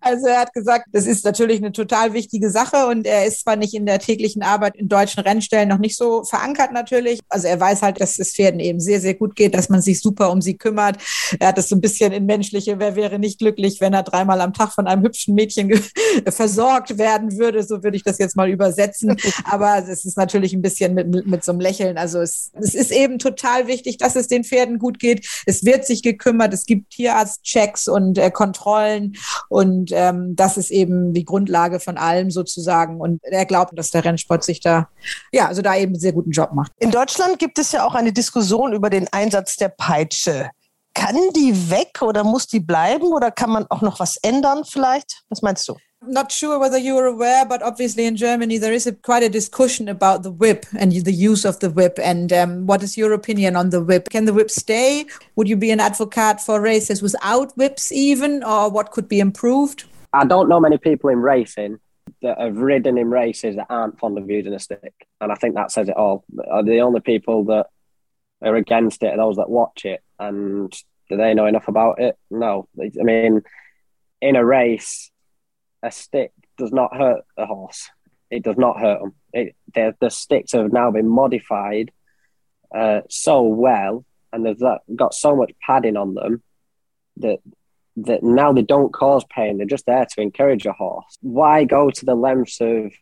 Also 0.00 0.26
er 0.26 0.40
hat 0.40 0.52
gesagt, 0.52 0.86
das 0.92 1.06
ist 1.06 1.24
natürlich 1.24 1.58
eine 1.58 1.72
total 1.72 2.12
wichtige 2.12 2.50
Sache 2.50 2.86
und 2.86 3.06
er 3.06 3.26
ist 3.26 3.42
zwar 3.42 3.56
nicht 3.56 3.74
in 3.74 3.86
der 3.86 3.98
täglichen 3.98 4.42
Arbeit 4.42 4.76
in 4.76 4.88
deutschen 4.88 5.22
Rennstellen 5.22 5.68
noch 5.68 5.78
nicht 5.78 5.96
so 5.96 6.24
verankert 6.24 6.72
natürlich. 6.72 7.20
Also 7.28 7.48
er 7.48 7.58
weiß 7.58 7.82
halt, 7.82 8.00
dass 8.00 8.18
es 8.18 8.32
Pferden 8.32 8.60
eben 8.60 8.80
sehr, 8.80 9.00
sehr 9.00 9.14
gut 9.14 9.36
geht, 9.36 9.54
dass 9.54 9.68
man 9.68 9.82
sich 9.82 10.00
super 10.00 10.30
um 10.30 10.40
sie 10.40 10.56
kümmert. 10.56 10.96
Er 11.38 11.48
hat 11.48 11.58
es 11.58 11.68
so 11.68 11.76
ein 11.76 11.80
bisschen 11.80 12.12
in 12.12 12.26
menschliche, 12.26 12.78
wer 12.78 12.96
wäre 12.96 13.18
nicht 13.18 13.38
glücklich, 13.38 13.80
wenn 13.80 13.94
er 13.94 14.02
dreimal 14.02 14.40
am 14.40 14.52
Tag 14.52 14.72
von 14.72 14.86
einem 14.86 15.02
hübschen 15.02 15.34
Mädchen 15.34 15.72
versorgt 16.28 16.98
werden 16.98 17.38
würde. 17.38 17.62
So 17.62 17.82
würde 17.82 17.96
ich 17.96 18.04
das 18.04 18.18
jetzt 18.18 18.36
mal 18.36 18.48
übersetzen. 18.48 19.16
Aber 19.44 19.78
es 19.78 20.04
ist 20.04 20.16
natürlich 20.16 20.52
ein 20.52 20.62
bisschen 20.62 20.94
mit, 20.94 21.08
mit, 21.08 21.26
mit 21.26 21.44
so 21.44 21.52
einem 21.52 21.60
Lächeln. 21.60 21.98
Also 21.98 22.20
es, 22.20 22.50
es 22.54 22.74
ist 22.74 22.92
eben 22.92 23.18
total 23.18 23.66
wichtig, 23.66 23.98
dass 23.98 24.16
es 24.16 24.28
den 24.28 24.44
Pferden 24.44 24.78
gut 24.78 24.98
geht. 24.98 25.26
Es 25.46 25.64
wird 25.64 25.86
sich 25.86 26.02
gekümmert. 26.02 26.52
Es 26.54 26.66
gibt 26.66 26.90
Tierarztchecks 26.90 27.88
und 27.88 28.18
äh, 28.18 28.30
Kontrollen 28.30 29.16
und 29.48 29.71
und 29.72 29.90
ähm, 29.92 30.36
das 30.36 30.56
ist 30.56 30.70
eben 30.70 31.14
die 31.14 31.24
Grundlage 31.24 31.80
von 31.80 31.96
allem 31.96 32.30
sozusagen. 32.30 33.00
Und 33.00 33.20
er 33.22 33.46
glaubt, 33.46 33.76
dass 33.78 33.90
der 33.90 34.04
Rennsport 34.04 34.44
sich 34.44 34.60
da, 34.60 34.88
ja, 35.32 35.46
also 35.48 35.62
da 35.62 35.74
eben 35.76 35.92
einen 35.92 36.00
sehr 36.00 36.12
guten 36.12 36.30
Job 36.30 36.52
macht. 36.52 36.72
In 36.78 36.90
Deutschland 36.90 37.38
gibt 37.38 37.58
es 37.58 37.72
ja 37.72 37.84
auch 37.84 37.94
eine 37.94 38.12
Diskussion 38.12 38.72
über 38.72 38.90
den 38.90 39.08
Einsatz 39.12 39.56
der 39.56 39.70
Peitsche. 39.70 40.50
Kann 40.94 41.16
die 41.34 41.70
weg 41.70 42.02
oder 42.02 42.22
muss 42.22 42.46
die 42.46 42.60
bleiben 42.60 43.06
oder 43.06 43.30
kann 43.30 43.50
man 43.50 43.66
auch 43.70 43.80
noch 43.80 43.98
was 43.98 44.16
ändern 44.18 44.64
vielleicht? 44.64 45.24
Was 45.30 45.40
meinst 45.40 45.66
du? 45.68 45.76
Not 46.02 46.32
sure 46.32 46.58
whether 46.58 46.78
you 46.78 46.96
are 46.96 47.06
aware, 47.06 47.44
but 47.44 47.62
obviously 47.62 48.06
in 48.06 48.16
Germany 48.16 48.58
there 48.58 48.72
is 48.72 48.86
a, 48.86 48.92
quite 48.92 49.22
a 49.22 49.28
discussion 49.28 49.88
about 49.88 50.22
the 50.22 50.30
whip 50.30 50.66
and 50.78 50.92
the 50.92 51.12
use 51.12 51.44
of 51.44 51.60
the 51.60 51.70
whip. 51.70 51.98
And 52.02 52.32
um, 52.32 52.66
what 52.66 52.82
is 52.82 52.96
your 52.96 53.12
opinion 53.12 53.56
on 53.56 53.70
the 53.70 53.82
whip? 53.82 54.10
Can 54.10 54.24
the 54.24 54.34
whip 54.34 54.50
stay? 54.50 55.06
Would 55.36 55.48
you 55.48 55.56
be 55.56 55.70
an 55.70 55.80
advocate 55.80 56.40
for 56.40 56.60
races 56.60 57.02
without 57.02 57.56
whips, 57.56 57.92
even, 57.92 58.42
or 58.42 58.70
what 58.70 58.90
could 58.90 59.08
be 59.08 59.20
improved? 59.20 59.84
I 60.12 60.24
don't 60.24 60.48
know 60.48 60.60
many 60.60 60.78
people 60.78 61.10
in 61.10 61.20
racing 61.20 61.78
that 62.20 62.38
have 62.38 62.56
ridden 62.56 62.98
in 62.98 63.10
races 63.10 63.56
that 63.56 63.66
aren't 63.70 63.98
fond 63.98 64.18
of 64.18 64.28
using 64.28 64.52
a 64.52 64.58
stick, 64.58 65.06
and 65.20 65.32
I 65.32 65.34
think 65.36 65.54
that 65.54 65.72
says 65.72 65.88
it 65.88 65.96
all. 65.96 66.24
The 66.28 66.80
only 66.80 67.00
people 67.00 67.44
that 67.44 67.66
are 68.42 68.56
against 68.56 69.02
it 69.02 69.12
are 69.12 69.16
those 69.16 69.36
that 69.36 69.48
watch 69.48 69.84
it, 69.84 70.02
and 70.18 70.72
do 71.08 71.16
they 71.16 71.34
know 71.34 71.46
enough 71.46 71.68
about 71.68 72.00
it? 72.00 72.18
No. 72.30 72.68
I 72.78 73.02
mean, 73.02 73.42
in 74.20 74.36
a 74.36 74.44
race 74.44 75.11
a 75.82 75.90
stick 75.90 76.32
does 76.56 76.72
not 76.72 76.96
hurt 76.96 77.24
a 77.36 77.46
horse. 77.46 77.90
It 78.30 78.42
does 78.42 78.56
not 78.56 78.80
hurt 78.80 79.00
them. 79.00 79.14
It, 79.32 79.56
the 80.00 80.10
sticks 80.10 80.52
have 80.52 80.72
now 80.72 80.90
been 80.90 81.08
modified 81.08 81.90
uh, 82.74 83.02
so 83.08 83.42
well, 83.42 84.04
and 84.32 84.46
they've 84.46 84.62
got 84.96 85.14
so 85.14 85.36
much 85.36 85.52
padding 85.60 85.96
on 85.96 86.14
them 86.14 86.42
that 87.18 87.40
that 87.96 88.22
now 88.22 88.52
they 88.52 88.62
don't 88.62 88.92
cause 88.92 89.24
pain. 89.28 89.58
They're 89.58 89.66
just 89.66 89.84
there 89.86 90.06
to 90.06 90.20
encourage 90.22 90.64
a 90.64 90.72
horse. 90.72 91.18
Why 91.20 91.64
go 91.64 91.90
to 91.90 92.04
the 92.06 92.14
lengths 92.14 92.60
of 92.60 92.92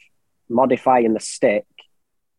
modifying 0.49 1.15
the 1.15 1.21
stick 1.21 1.65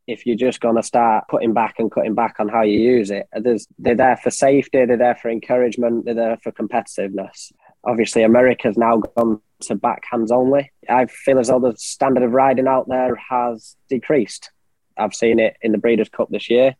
if 0.06 0.26
you're 0.26 0.36
just 0.36 0.60
going 0.60 0.76
to 0.76 0.84
start 0.84 1.30
putting 1.30 1.54
back 1.54 1.76
and 1.80 1.90
cutting 1.90 2.14
back 2.14 2.36
on 2.40 2.50
how 2.50 2.64
you 2.64 2.78
use 2.78 3.10
it? 3.10 3.28
There's, 3.34 3.68
they're 3.80 3.96
there 3.96 4.18
for 4.18 4.32
safety. 4.32 4.84
They're 4.84 4.98
there 4.98 5.16
for 5.16 5.30
encouragement. 5.30 6.04
They're 6.04 6.14
there 6.14 6.38
for 6.44 6.52
competitiveness. 6.52 7.54
Obviously, 7.86 8.24
America's 8.24 8.78
now 8.78 8.98
gone 8.98 9.40
to 9.62 9.76
backhands 9.76 10.32
only. 10.32 10.72
I 10.90 11.06
feel 11.06 11.40
as 11.40 11.48
though 11.48 11.60
the 11.60 11.76
standard 11.78 12.24
of 12.24 12.32
riding 12.32 12.68
out 12.68 12.88
there 12.88 13.16
has 13.16 13.76
decreased. 13.90 14.52
I've 14.98 15.14
seen 15.14 15.40
it 15.40 15.58
in 15.62 15.72
the 15.72 15.78
Breeders' 15.78 16.10
Cup 16.10 16.30
this 16.30 16.50
year. 16.50 16.76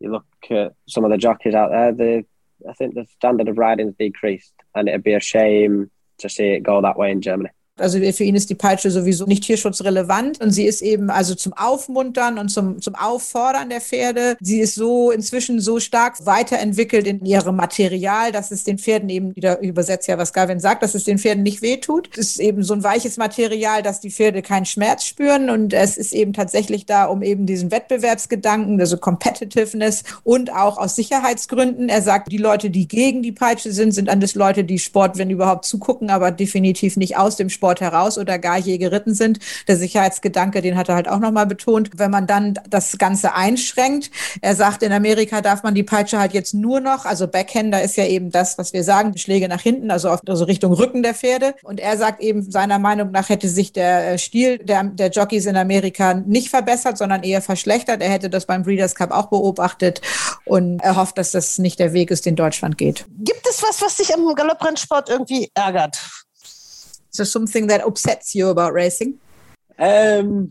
You 0.00 0.12
look 0.12 0.26
at 0.50 0.74
some 0.88 1.04
of 1.04 1.10
the 1.10 1.16
jockeys 1.18 1.54
out 1.54 1.70
there, 1.70 1.92
the, 1.92 2.24
I 2.68 2.72
think 2.74 2.94
the 2.94 3.06
standard 3.16 3.48
of 3.48 3.58
riding 3.58 3.86
has 3.86 3.94
decreased, 3.94 4.52
and 4.74 4.88
it'd 4.88 5.02
be 5.02 5.14
a 5.14 5.20
shame 5.20 5.90
to 6.18 6.28
see 6.28 6.48
it 6.48 6.62
go 6.62 6.82
that 6.82 6.98
way 6.98 7.10
in 7.10 7.22
Germany. 7.22 7.50
Also 7.78 7.98
für 7.98 8.24
ihn 8.24 8.34
ist 8.34 8.48
die 8.48 8.54
Peitsche 8.54 8.90
sowieso 8.90 9.26
nicht 9.26 9.44
tierschutzrelevant 9.44 10.40
und 10.40 10.50
sie 10.50 10.64
ist 10.64 10.80
eben 10.80 11.10
also 11.10 11.34
zum 11.34 11.52
Aufmuntern 11.52 12.38
und 12.38 12.48
zum, 12.48 12.80
zum 12.80 12.94
Auffordern 12.94 13.68
der 13.68 13.82
Pferde. 13.82 14.36
Sie 14.40 14.60
ist 14.60 14.76
so 14.76 15.10
inzwischen 15.10 15.60
so 15.60 15.78
stark 15.78 16.24
weiterentwickelt 16.24 17.06
in 17.06 17.24
ihrem 17.26 17.56
Material, 17.56 18.32
dass 18.32 18.50
es 18.50 18.64
den 18.64 18.78
Pferden 18.78 19.10
eben, 19.10 19.36
wieder 19.36 19.60
übersetzt 19.60 20.08
ja, 20.08 20.16
was 20.16 20.32
Gavin 20.32 20.58
sagt, 20.58 20.82
dass 20.82 20.94
es 20.94 21.04
den 21.04 21.18
Pferden 21.18 21.42
nicht 21.42 21.60
wehtut. 21.60 22.08
Es 22.16 22.30
ist 22.30 22.40
eben 22.40 22.62
so 22.62 22.72
ein 22.72 22.82
weiches 22.82 23.18
Material, 23.18 23.82
dass 23.82 24.00
die 24.00 24.10
Pferde 24.10 24.40
keinen 24.40 24.64
Schmerz 24.64 25.04
spüren 25.04 25.50
und 25.50 25.74
es 25.74 25.98
ist 25.98 26.14
eben 26.14 26.32
tatsächlich 26.32 26.86
da, 26.86 27.04
um 27.04 27.22
eben 27.22 27.44
diesen 27.44 27.70
Wettbewerbsgedanken, 27.70 28.80
also 28.80 28.96
Competitiveness 28.96 30.02
und 30.24 30.50
auch 30.50 30.78
aus 30.78 30.96
Sicherheitsgründen. 30.96 31.90
Er 31.90 32.00
sagt, 32.00 32.32
die 32.32 32.38
Leute, 32.38 32.70
die 32.70 32.88
gegen 32.88 33.22
die 33.22 33.32
Peitsche 33.32 33.72
sind, 33.72 33.92
sind 33.92 34.08
alles 34.08 34.34
Leute, 34.34 34.64
die 34.64 34.78
Sport, 34.78 35.18
wenn 35.18 35.28
überhaupt, 35.28 35.66
zugucken, 35.66 36.08
aber 36.08 36.30
definitiv 36.30 36.96
nicht 36.96 37.18
aus 37.18 37.36
dem 37.36 37.50
Sport 37.50 37.65
heraus 37.74 38.18
oder 38.18 38.38
gar 38.38 38.58
je 38.58 38.78
geritten 38.78 39.14
sind. 39.14 39.38
Der 39.68 39.76
Sicherheitsgedanke, 39.76 40.62
den 40.62 40.76
hat 40.76 40.88
er 40.88 40.94
halt 40.94 41.08
auch 41.08 41.18
nochmal 41.18 41.46
betont. 41.46 41.90
Wenn 41.96 42.10
man 42.10 42.26
dann 42.26 42.54
das 42.68 42.98
Ganze 42.98 43.34
einschränkt, 43.34 44.10
er 44.40 44.54
sagt, 44.54 44.82
in 44.82 44.92
Amerika 44.92 45.40
darf 45.40 45.62
man 45.62 45.74
die 45.74 45.82
Peitsche 45.82 46.18
halt 46.18 46.32
jetzt 46.32 46.54
nur 46.54 46.80
noch, 46.80 47.04
also 47.04 47.26
Backhander 47.26 47.82
ist 47.82 47.96
ja 47.96 48.06
eben 48.06 48.30
das, 48.30 48.58
was 48.58 48.72
wir 48.72 48.84
sagen, 48.84 49.12
die 49.12 49.18
Schläge 49.18 49.48
nach 49.48 49.60
hinten, 49.60 49.90
also 49.90 50.10
auf 50.10 50.20
also 50.26 50.44
Richtung 50.44 50.72
Rücken 50.72 51.02
der 51.02 51.14
Pferde. 51.14 51.54
Und 51.62 51.80
er 51.80 51.96
sagt 51.96 52.20
eben, 52.20 52.50
seiner 52.50 52.78
Meinung 52.78 53.10
nach 53.10 53.28
hätte 53.28 53.48
sich 53.48 53.72
der 53.72 54.12
äh, 54.12 54.18
Stil 54.18 54.58
der, 54.58 54.84
der 54.84 55.10
Jockeys 55.10 55.46
in 55.46 55.56
Amerika 55.56 56.14
nicht 56.14 56.48
verbessert, 56.48 56.98
sondern 56.98 57.22
eher 57.22 57.42
verschlechtert. 57.42 58.02
Er 58.02 58.10
hätte 58.10 58.30
das 58.30 58.46
beim 58.46 58.62
Breeders' 58.62 58.94
Cup 58.94 59.10
auch 59.10 59.26
beobachtet 59.26 60.00
und 60.44 60.80
er 60.80 60.96
hofft, 60.96 61.18
dass 61.18 61.32
das 61.32 61.58
nicht 61.58 61.78
der 61.78 61.92
Weg 61.92 62.10
ist, 62.10 62.26
den 62.26 62.36
Deutschland 62.36 62.78
geht. 62.78 63.06
Gibt 63.18 63.46
es 63.48 63.62
was, 63.62 63.82
was 63.82 63.96
dich 63.96 64.14
am 64.14 64.34
Galopprennsport 64.34 65.08
irgendwie 65.08 65.50
ärgert? 65.54 66.25
Is 67.16 67.18
there 67.18 67.24
something 67.24 67.68
that 67.68 67.80
upsets 67.80 68.34
you 68.34 68.50
about 68.50 68.74
racing? 68.74 69.18
Um, 69.78 70.50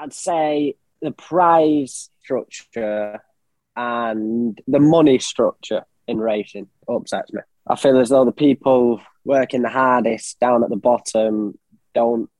I'd 0.00 0.12
say 0.12 0.76
the 1.02 1.10
prize 1.10 2.10
structure 2.22 3.20
and 3.74 4.56
the 4.68 4.78
money 4.78 5.18
structure 5.18 5.82
in 6.06 6.18
racing 6.18 6.68
upsets 6.88 7.32
me. 7.32 7.40
I 7.66 7.74
feel 7.74 7.98
as 7.98 8.10
though 8.10 8.24
the 8.24 8.30
people 8.30 9.00
working 9.24 9.62
the 9.62 9.68
hardest 9.68 10.38
down 10.38 10.62
at 10.62 10.70
the 10.70 10.76
bottom 10.76 11.58
don't 11.92 12.30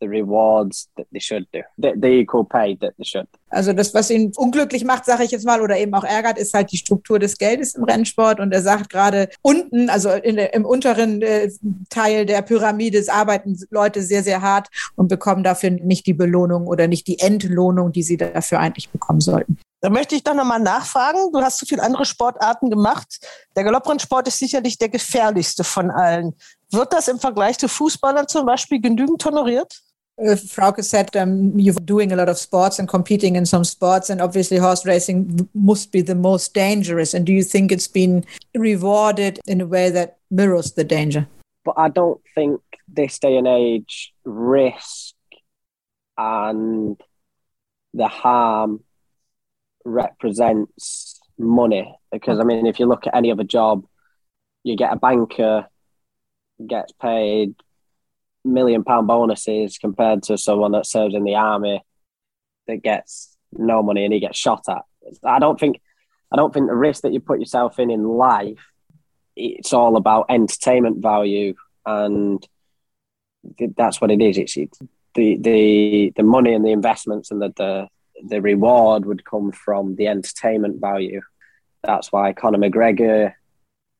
the 0.00 0.06
rewards 0.06 0.88
that 0.96 1.06
they 1.12 1.20
should 1.20 1.46
do, 1.52 1.60
the, 1.78 1.92
the 1.96 2.08
equal 2.08 2.44
pay 2.44 2.76
that 2.76 2.94
they 2.96 3.04
should. 3.04 3.26
Also 3.48 3.72
das, 3.72 3.94
was 3.94 4.10
ihn 4.10 4.32
unglücklich 4.36 4.84
macht, 4.84 5.04
sage 5.04 5.24
ich 5.24 5.30
jetzt 5.30 5.46
mal, 5.46 5.60
oder 5.60 5.78
eben 5.78 5.94
auch 5.94 6.04
ärgert, 6.04 6.38
ist 6.38 6.52
halt 6.52 6.72
die 6.72 6.76
Struktur 6.76 7.18
des 7.18 7.38
Geldes 7.38 7.74
im 7.74 7.84
Rennsport. 7.84 8.40
Und 8.40 8.52
er 8.52 8.62
sagt 8.62 8.90
gerade 8.90 9.28
unten, 9.42 9.88
also 9.88 10.08
der, 10.08 10.52
im 10.54 10.64
unteren 10.64 11.22
äh, 11.22 11.50
Teil 11.88 12.26
der 12.26 12.42
Pyramide, 12.42 13.02
arbeiten 13.08 13.58
Leute 13.70 14.02
sehr, 14.02 14.22
sehr 14.22 14.42
hart 14.42 14.68
und 14.96 15.08
bekommen 15.08 15.42
dafür 15.42 15.70
nicht 15.70 16.06
die 16.06 16.14
Belohnung 16.14 16.66
oder 16.66 16.88
nicht 16.88 17.06
die 17.06 17.18
Entlohnung, 17.18 17.92
die 17.92 18.02
sie 18.02 18.16
dafür 18.16 18.60
eigentlich 18.60 18.90
bekommen 18.90 19.20
sollten. 19.20 19.58
Da 19.80 19.90
möchte 19.90 20.16
ich 20.16 20.24
doch 20.24 20.34
nochmal 20.34 20.60
nachfragen. 20.60 21.30
Du 21.32 21.40
hast 21.40 21.58
so 21.58 21.66
viele 21.66 21.82
andere 21.82 22.04
Sportarten 22.04 22.70
gemacht. 22.70 23.20
Der 23.54 23.62
Galopprennsport 23.62 24.26
ist 24.26 24.38
sicherlich 24.38 24.78
der 24.78 24.88
gefährlichste 24.88 25.64
von 25.64 25.90
allen. 25.90 26.34
Wird 26.70 26.92
das 26.92 27.08
im 27.08 27.20
Vergleich 27.20 27.58
zu 27.58 27.68
Fußballern 27.68 28.26
zum 28.26 28.46
Beispiel 28.46 28.80
genügend 28.80 29.24
honoriert? 29.24 29.82
Frauke 30.18 30.82
said 30.82 31.14
um, 31.16 31.58
you're 31.58 31.74
doing 31.74 32.10
a 32.10 32.16
lot 32.16 32.28
of 32.28 32.38
sports 32.38 32.78
and 32.78 32.88
competing 32.88 33.36
in 33.36 33.44
some 33.44 33.64
sports, 33.64 34.08
and 34.08 34.20
obviously 34.20 34.56
horse 34.56 34.86
racing 34.86 35.48
must 35.54 35.92
be 35.92 36.00
the 36.00 36.14
most 36.14 36.54
dangerous. 36.54 37.12
And 37.12 37.26
do 37.26 37.32
you 37.32 37.42
think 37.42 37.70
it's 37.70 37.88
been 37.88 38.24
rewarded 38.54 39.40
in 39.46 39.60
a 39.60 39.66
way 39.66 39.90
that 39.90 40.18
mirrors 40.30 40.72
the 40.72 40.84
danger? 40.84 41.28
But 41.64 41.74
I 41.76 41.88
don't 41.88 42.20
think 42.34 42.60
this 42.88 43.18
day 43.18 43.36
and 43.36 43.46
age 43.46 44.14
risk 44.24 45.14
and 46.16 47.00
the 47.92 48.08
harm 48.08 48.84
represents 49.84 51.20
money. 51.38 51.94
Because 52.10 52.40
I 52.40 52.44
mean, 52.44 52.66
if 52.66 52.80
you 52.80 52.86
look 52.86 53.06
at 53.06 53.14
any 53.14 53.30
other 53.30 53.44
job, 53.44 53.84
you 54.64 54.76
get 54.76 54.92
a 54.92 54.96
banker 54.96 55.66
gets 56.66 56.92
paid 56.92 57.54
million 58.46 58.84
pound 58.84 59.06
bonuses 59.06 59.78
compared 59.78 60.22
to 60.24 60.38
someone 60.38 60.72
that 60.72 60.86
serves 60.86 61.14
in 61.14 61.24
the 61.24 61.34
army 61.34 61.82
that 62.66 62.82
gets 62.82 63.36
no 63.52 63.82
money 63.82 64.04
and 64.04 64.12
he 64.12 64.20
gets 64.20 64.38
shot 64.38 64.64
at. 64.68 64.82
I 65.24 65.38
don't 65.38 65.58
think 65.58 65.80
I 66.32 66.36
don't 66.36 66.52
think 66.52 66.68
the 66.68 66.74
risk 66.74 67.02
that 67.02 67.12
you 67.12 67.20
put 67.20 67.38
yourself 67.38 67.78
in 67.78 67.90
in 67.90 68.04
life 68.04 68.72
it's 69.36 69.72
all 69.72 69.96
about 69.96 70.26
entertainment 70.30 71.02
value 71.02 71.54
and 71.84 72.46
that's 73.76 74.00
what 74.00 74.10
it 74.10 74.20
is. 74.20 74.38
It's, 74.38 74.78
the 75.14 75.38
the 75.38 76.12
the 76.16 76.22
money 76.22 76.52
and 76.52 76.64
the 76.64 76.72
investments 76.72 77.30
and 77.30 77.40
the, 77.40 77.52
the 77.56 77.88
the 78.28 78.40
reward 78.40 79.06
would 79.06 79.24
come 79.24 79.52
from 79.52 79.96
the 79.96 80.08
entertainment 80.08 80.80
value. 80.80 81.20
That's 81.82 82.10
why 82.10 82.32
Conor 82.32 82.58
McGregor 82.58 83.34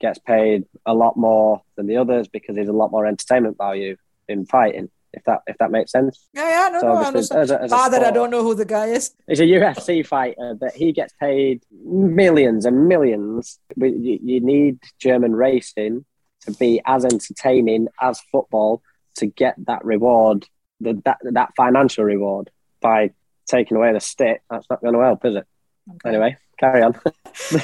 gets 0.01 0.19
paid 0.19 0.65
a 0.85 0.93
lot 0.93 1.17
more 1.17 1.63
than 1.77 1.87
the 1.87 1.97
others 1.97 2.29
because 2.29 2.55
there's 2.55 2.69
a 2.69 2.73
lot 2.73 2.91
more 2.91 3.07
entertainment 3.07 3.57
value 3.57 3.97
in 4.29 4.47
fighting. 4.47 4.91
If 5.13 5.25
that 5.25 5.43
if 5.47 5.57
that 5.59 5.71
makes 5.71 5.93
sense. 5.93 6.29
Yeah, 6.35 6.49
yeah, 6.49 6.69
no, 6.69 6.81
so 6.81 6.87
no, 6.89 6.95
I 6.97 7.05
understand. 7.07 7.41
As 7.41 7.51
a, 7.51 7.63
as 7.63 7.73
ah, 7.73 7.89
that 7.89 8.05
I 8.05 8.11
don't 8.11 8.31
know 8.31 8.43
who 8.43 8.55
the 8.55 8.67
guy 8.67 8.89
is. 8.89 9.15
He's 9.27 9.41
a 9.41 9.45
UFC 9.45 10.07
fighter 10.07 10.57
that 10.61 10.75
he 10.75 10.93
gets 10.93 11.15
paid 11.19 11.63
millions 11.71 12.67
and 12.67 12.87
millions. 12.87 13.59
You, 13.77 14.19
you 14.23 14.41
need 14.41 14.79
German 14.99 15.35
racing 15.35 16.05
to 16.43 16.53
be 16.53 16.83
as 16.85 17.05
entertaining 17.07 17.89
as 18.01 18.21
football 18.31 18.83
to 19.17 19.27
get 19.27 19.55
that 19.67 19.85
reward, 19.85 20.47
the, 20.81 21.01
that 21.07 21.19
that 21.23 21.53
financial 21.57 22.05
reward 22.05 22.51
by 22.83 23.13
taking 23.47 23.77
away 23.77 23.93
the 23.95 24.01
stick. 24.01 24.43
That's 24.51 24.67
not 24.69 24.83
going 24.83 24.95
to 24.95 25.01
help, 25.01 25.25
is 25.25 25.37
it? 25.37 25.47
Okay. 25.89 26.09
Anyway, 26.11 26.37
carry 26.57 26.83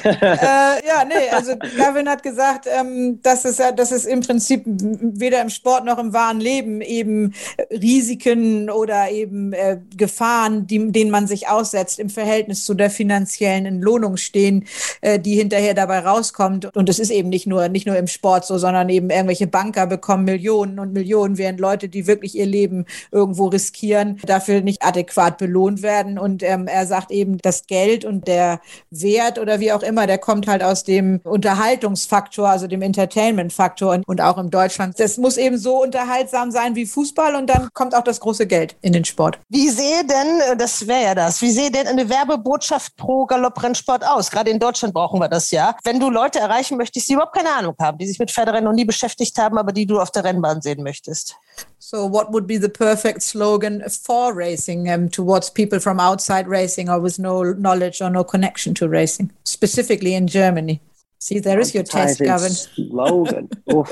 äh, 0.03 0.87
ja, 0.87 1.03
nee, 1.07 1.29
also 1.31 1.55
Gavin 1.77 2.07
hat 2.07 2.21
gesagt, 2.21 2.67
ähm, 2.67 3.19
dass, 3.21 3.43
es, 3.43 3.57
dass 3.57 3.91
es 3.91 4.05
im 4.05 4.21
Prinzip 4.21 4.63
weder 4.65 5.41
im 5.41 5.49
Sport 5.49 5.85
noch 5.85 5.97
im 5.97 6.13
wahren 6.13 6.39
Leben 6.39 6.81
eben 6.81 7.33
Risiken 7.71 8.69
oder 8.69 9.09
eben 9.09 9.51
äh, 9.53 9.79
Gefahren, 9.95 10.67
die, 10.67 10.91
denen 10.91 11.11
man 11.11 11.27
sich 11.27 11.47
aussetzt, 11.47 11.99
im 11.99 12.09
Verhältnis 12.09 12.65
zu 12.65 12.75
der 12.75 12.89
finanziellen 12.89 13.65
Entlohnung 13.65 14.17
stehen, 14.17 14.65
äh, 15.01 15.19
die 15.19 15.35
hinterher 15.35 15.73
dabei 15.73 15.99
rauskommt. 15.99 16.75
Und 16.75 16.87
es 16.87 16.99
ist 16.99 17.09
eben 17.09 17.29
nicht 17.29 17.47
nur, 17.47 17.67
nicht 17.69 17.87
nur 17.87 17.97
im 17.97 18.07
Sport 18.07 18.45
so, 18.45 18.57
sondern 18.57 18.89
eben 18.89 19.09
irgendwelche 19.09 19.47
Banker 19.47 19.87
bekommen 19.87 20.25
Millionen 20.25 20.79
und 20.79 20.93
Millionen, 20.93 21.37
während 21.37 21.59
Leute, 21.59 21.89
die 21.89 22.07
wirklich 22.07 22.37
ihr 22.37 22.45
Leben 22.45 22.85
irgendwo 23.11 23.47
riskieren, 23.47 24.19
dafür 24.25 24.61
nicht 24.61 24.83
adäquat 24.83 25.37
belohnt 25.37 25.81
werden. 25.81 26.19
Und 26.19 26.43
ähm, 26.43 26.67
er 26.67 26.85
sagt 26.85 27.11
eben, 27.11 27.39
das 27.39 27.65
Geld 27.65 28.05
und 28.05 28.27
der 28.27 28.61
Wert 29.01 29.39
oder 29.39 29.59
wie 29.59 29.71
auch 29.71 29.83
immer, 29.83 30.07
der 30.07 30.17
kommt 30.17 30.47
halt 30.47 30.63
aus 30.63 30.83
dem 30.83 31.19
Unterhaltungsfaktor, 31.23 32.49
also 32.49 32.67
dem 32.67 32.81
Entertainment-Faktor 32.81 34.01
und 34.05 34.21
auch 34.21 34.37
in 34.37 34.49
Deutschland. 34.49 34.99
Das 34.99 35.17
muss 35.17 35.37
eben 35.37 35.57
so 35.57 35.81
unterhaltsam 35.81 36.51
sein 36.51 36.75
wie 36.75 36.85
Fußball 36.85 37.35
und 37.35 37.47
dann 37.49 37.69
kommt 37.73 37.95
auch 37.95 38.03
das 38.03 38.19
große 38.19 38.47
Geld 38.47 38.75
in 38.81 38.93
den 38.93 39.05
Sport. 39.05 39.39
Wie 39.49 39.69
sehe 39.69 40.03
denn, 40.05 40.51
äh, 40.51 40.57
das 40.57 40.87
wäre 40.87 41.03
ja 41.03 41.15
das, 41.15 41.41
wie 41.41 41.51
sehe 41.51 41.71
denn 41.71 41.87
eine 41.87 42.09
Werbebotschaft 42.09 42.95
pro 42.95 43.25
Galopprennsport 43.25 44.05
aus? 44.05 44.29
Gerade 44.29 44.51
in 44.51 44.59
Deutschland 44.59 44.93
brauchen 44.93 45.19
wir 45.19 45.29
das 45.29 45.51
ja. 45.51 45.75
Wenn 45.83 45.99
du 45.99 46.09
Leute 46.09 46.39
erreichen 46.39 46.77
möchtest, 46.77 47.09
die 47.09 47.13
überhaupt 47.13 47.35
keine 47.35 47.53
Ahnung 47.53 47.75
haben, 47.79 47.97
die 47.97 48.07
sich 48.07 48.19
mit 48.19 48.31
Pferderennen 48.31 48.65
noch 48.65 48.73
nie 48.73 48.85
beschäftigt 48.85 49.37
haben, 49.37 49.57
aber 49.57 49.71
die 49.71 49.85
du 49.85 49.99
auf 49.99 50.11
der 50.11 50.23
Rennbahn 50.23 50.61
sehen 50.61 50.83
möchtest. 50.83 51.35
So, 51.79 52.07
what 52.07 52.31
would 52.31 52.47
be 52.47 52.57
the 52.57 52.69
perfect 52.69 53.21
slogan 53.21 53.83
for 53.89 54.33
racing 54.33 54.89
um, 54.89 55.09
towards 55.09 55.49
people 55.49 55.79
from 55.79 55.99
outside 55.99 56.47
racing 56.47 56.89
or 56.89 56.99
with 57.03 57.19
no 57.19 57.53
knowledge 57.53 58.01
or 58.01 58.09
no 58.09 58.23
connection 58.23 58.73
to 58.75 58.82
racing, 58.89 59.31
specifically 59.43 60.13
in 60.13 60.27
Germany? 60.27 60.81
See, 61.19 61.39
there 61.39 61.59
is 61.59 61.73
your 61.73 61.83
test, 61.83 62.19
Gavin. 62.19 62.51
Slogan 62.51 63.49
well, 63.67 63.85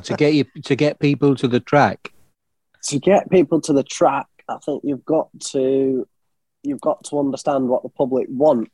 to 0.00 0.14
get 0.16 0.34
you 0.34 0.44
to 0.64 0.76
get 0.76 1.00
people 1.00 1.34
to 1.36 1.48
the 1.48 1.60
track. 1.60 2.12
To 2.84 2.98
get 3.00 3.28
people 3.30 3.60
to 3.62 3.72
the 3.72 3.82
track, 3.82 4.26
I 4.48 4.58
think 4.64 4.82
you've 4.84 5.04
got 5.04 5.28
to 5.52 6.06
you've 6.62 6.80
got 6.80 7.04
to 7.04 7.18
understand 7.18 7.68
what 7.68 7.82
the 7.82 7.88
public 7.88 8.28
want. 8.30 8.70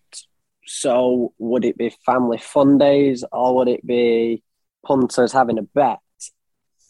So, 0.66 1.32
would 1.38 1.64
it 1.64 1.78
be 1.78 1.94
family 2.04 2.38
fun 2.38 2.78
days 2.78 3.24
or 3.32 3.56
would 3.56 3.68
it 3.68 3.86
be 3.86 4.42
punters 4.84 5.32
having 5.32 5.58
a 5.58 5.62
bet? 5.62 5.98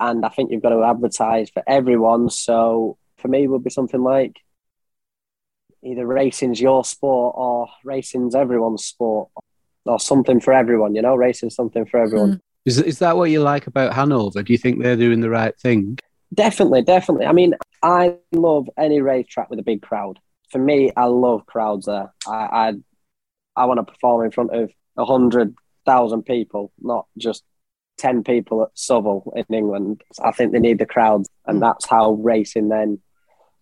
and 0.02 0.26
I 0.26 0.28
think 0.30 0.50
you've 0.50 0.62
got 0.62 0.70
to 0.70 0.82
advertise 0.82 1.48
for 1.50 1.62
everyone. 1.66 2.28
So 2.28 2.98
for 3.18 3.28
me, 3.28 3.44
it 3.44 3.46
would 3.46 3.62
be 3.62 3.70
something 3.70 4.02
like 4.02 4.36
either 5.84 6.06
racing's 6.06 6.60
your 6.60 6.84
sport 6.84 7.34
or 7.36 7.68
racing's 7.84 8.34
everyone's 8.34 8.84
sport 8.84 9.28
or 9.84 9.98
something 9.98 10.40
for 10.40 10.52
everyone. 10.52 10.94
You 10.94 11.02
know, 11.02 11.14
racing's 11.14 11.54
something 11.54 11.84
for 11.86 12.00
everyone. 12.00 12.34
Mm. 12.34 12.40
Is 12.64 12.80
is 12.80 12.98
that 13.00 13.16
what 13.16 13.30
you 13.30 13.42
like 13.42 13.66
about 13.66 13.92
Hanover? 13.92 14.42
Do 14.42 14.52
you 14.52 14.58
think 14.58 14.80
they're 14.80 14.96
doing 14.96 15.20
the 15.20 15.30
right 15.30 15.58
thing? 15.58 15.98
Definitely, 16.32 16.82
definitely. 16.82 17.26
I 17.26 17.32
mean, 17.32 17.54
I 17.82 18.16
love 18.30 18.70
any 18.78 19.00
racetrack 19.00 19.50
with 19.50 19.58
a 19.58 19.64
big 19.64 19.82
crowd. 19.82 20.18
For 20.50 20.58
me, 20.58 20.92
I 20.96 21.06
love 21.06 21.44
crowds 21.46 21.86
there. 21.86 22.12
I 22.26 22.30
I, 22.30 22.72
I 23.56 23.64
want 23.64 23.78
to 23.78 23.92
perform 23.92 24.24
in 24.24 24.30
front 24.30 24.54
of 24.54 24.70
a 24.96 25.04
hundred 25.04 25.54
thousand 25.84 26.22
people, 26.22 26.72
not 26.80 27.06
just 27.18 27.42
10 27.98 28.22
people 28.22 28.62
at 28.62 28.70
Southwell 28.74 29.32
in 29.34 29.44
England. 29.52 30.02
I 30.22 30.30
think 30.30 30.52
they 30.52 30.60
need 30.60 30.78
the 30.78 30.86
crowds, 30.86 31.28
and 31.46 31.58
mm. 31.58 31.60
that's 31.60 31.86
how 31.86 32.12
racing 32.12 32.68
then 32.68 33.00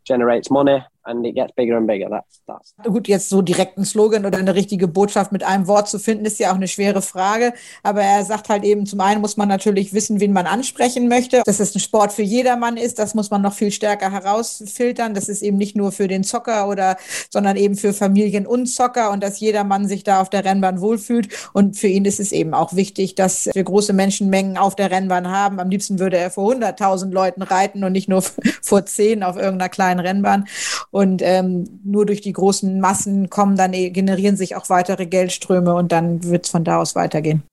generates 0.05 0.51
money 0.51 0.85
and 1.05 1.27
it 1.27 1.35
gets 1.35 1.53
bigger 1.55 1.77
and 1.77 1.87
bigger. 1.87 2.09
That's, 2.11 2.43
that's. 2.47 2.75
Gut, 2.83 3.09
jetzt 3.09 3.29
so 3.29 3.43
direkt 3.43 3.77
einen 3.77 3.87
Slogan 3.87 4.27
oder 4.27 4.39
eine 4.39 4.55
richtige 4.55 4.89
Botschaft 4.89 5.33
mit 5.33 5.43
einem 5.43 5.67
Wort 5.67 5.89
zu 5.89 5.99
finden, 5.99 6.25
ist 6.25 6.39
ja 6.39 6.51
auch 6.51 6.57
eine 6.57 6.69
schwere 6.69 7.03
Frage. 7.03 7.53
Aber 7.83 8.03
er 8.03 8.25
sagt 8.25 8.49
halt 8.49 8.65
eben, 8.65 8.87
zum 8.87 9.01
einen 9.01 9.21
muss 9.21 9.37
man 9.37 9.49
natürlich 9.49 9.93
wissen, 9.93 10.21
wen 10.21 10.33
man 10.33 10.47
ansprechen 10.47 11.09
möchte. 11.09 11.43
Dass 11.45 11.61
es 11.61 11.75
ein 11.75 11.81
Sport 11.81 12.13
für 12.13 12.23
jedermann 12.23 12.77
ist, 12.77 12.99
das 12.99 13.15
muss 13.15 13.31
man 13.31 13.43
noch 13.43 13.55
viel 13.55 13.71
stärker 13.71 14.11
herausfiltern. 14.11 15.15
Das 15.15 15.29
ist 15.29 15.43
eben 15.43 15.57
nicht 15.57 15.77
nur 15.77 15.93
für 15.93 16.09
den 16.09 16.25
Zocker 16.25 16.69
oder, 16.69 16.97
sondern 17.31 17.57
eben 17.57 17.77
für 17.77 17.93
Familien 17.93 18.47
und 18.47 18.67
Zocker 18.67 19.11
und 19.11 19.23
dass 19.23 19.41
jedermann 19.41 19.89
sich 19.89 20.05
da 20.05 20.21
auf 20.21 20.31
der 20.31 20.45
Rennbahn 20.45 20.81
wohlfühlt. 20.81 21.29
Und 21.53 21.77
für 21.77 21.89
ihn 21.89 22.05
ist 22.05 22.21
es 22.21 22.33
eben 22.33 22.55
auch 22.55 22.75
wichtig, 22.75 23.15
dass 23.15 23.49
wir 23.53 23.65
große 23.65 23.93
Menschenmengen 23.93 24.59
auf 24.59 24.77
der 24.77 24.91
Rennbahn 24.91 25.29
haben. 25.29 25.61
Am 25.61 25.71
liebsten 25.71 25.99
würde 25.99 26.19
er 26.19 26.31
vor 26.31 26.53
100.000 26.53 27.11
Leuten 27.11 27.43
reiten 27.43 27.85
und 27.85 27.93
nicht 27.93 28.09
nur 28.09 28.23
vor 28.63 28.85
10 28.85 29.23
auf 29.23 29.37
irgendeiner 29.37 29.69
kleinen 29.69 30.01
Rennbahn. 30.01 30.47
Und 30.91 31.23
ähm, 31.23 31.81
nur 31.85 32.05
durch 32.05 32.21
die 32.21 32.33
großen 32.33 32.81
Massen 32.81 33.31
kommen 33.31 33.57
dann, 33.57 33.73
eh, 33.73 33.91
generieren 33.91 34.37
sich 34.37 34.57
auch 34.57 34.69
weitere 34.69 35.07
Geldströme 35.07 35.75
und 35.75 35.93
dann 35.93 36.25
wird 36.25 36.47
es 36.47 36.51
von 36.51 36.65
da 36.65 36.79
aus 36.79 36.97
weitergehen. 36.97 37.45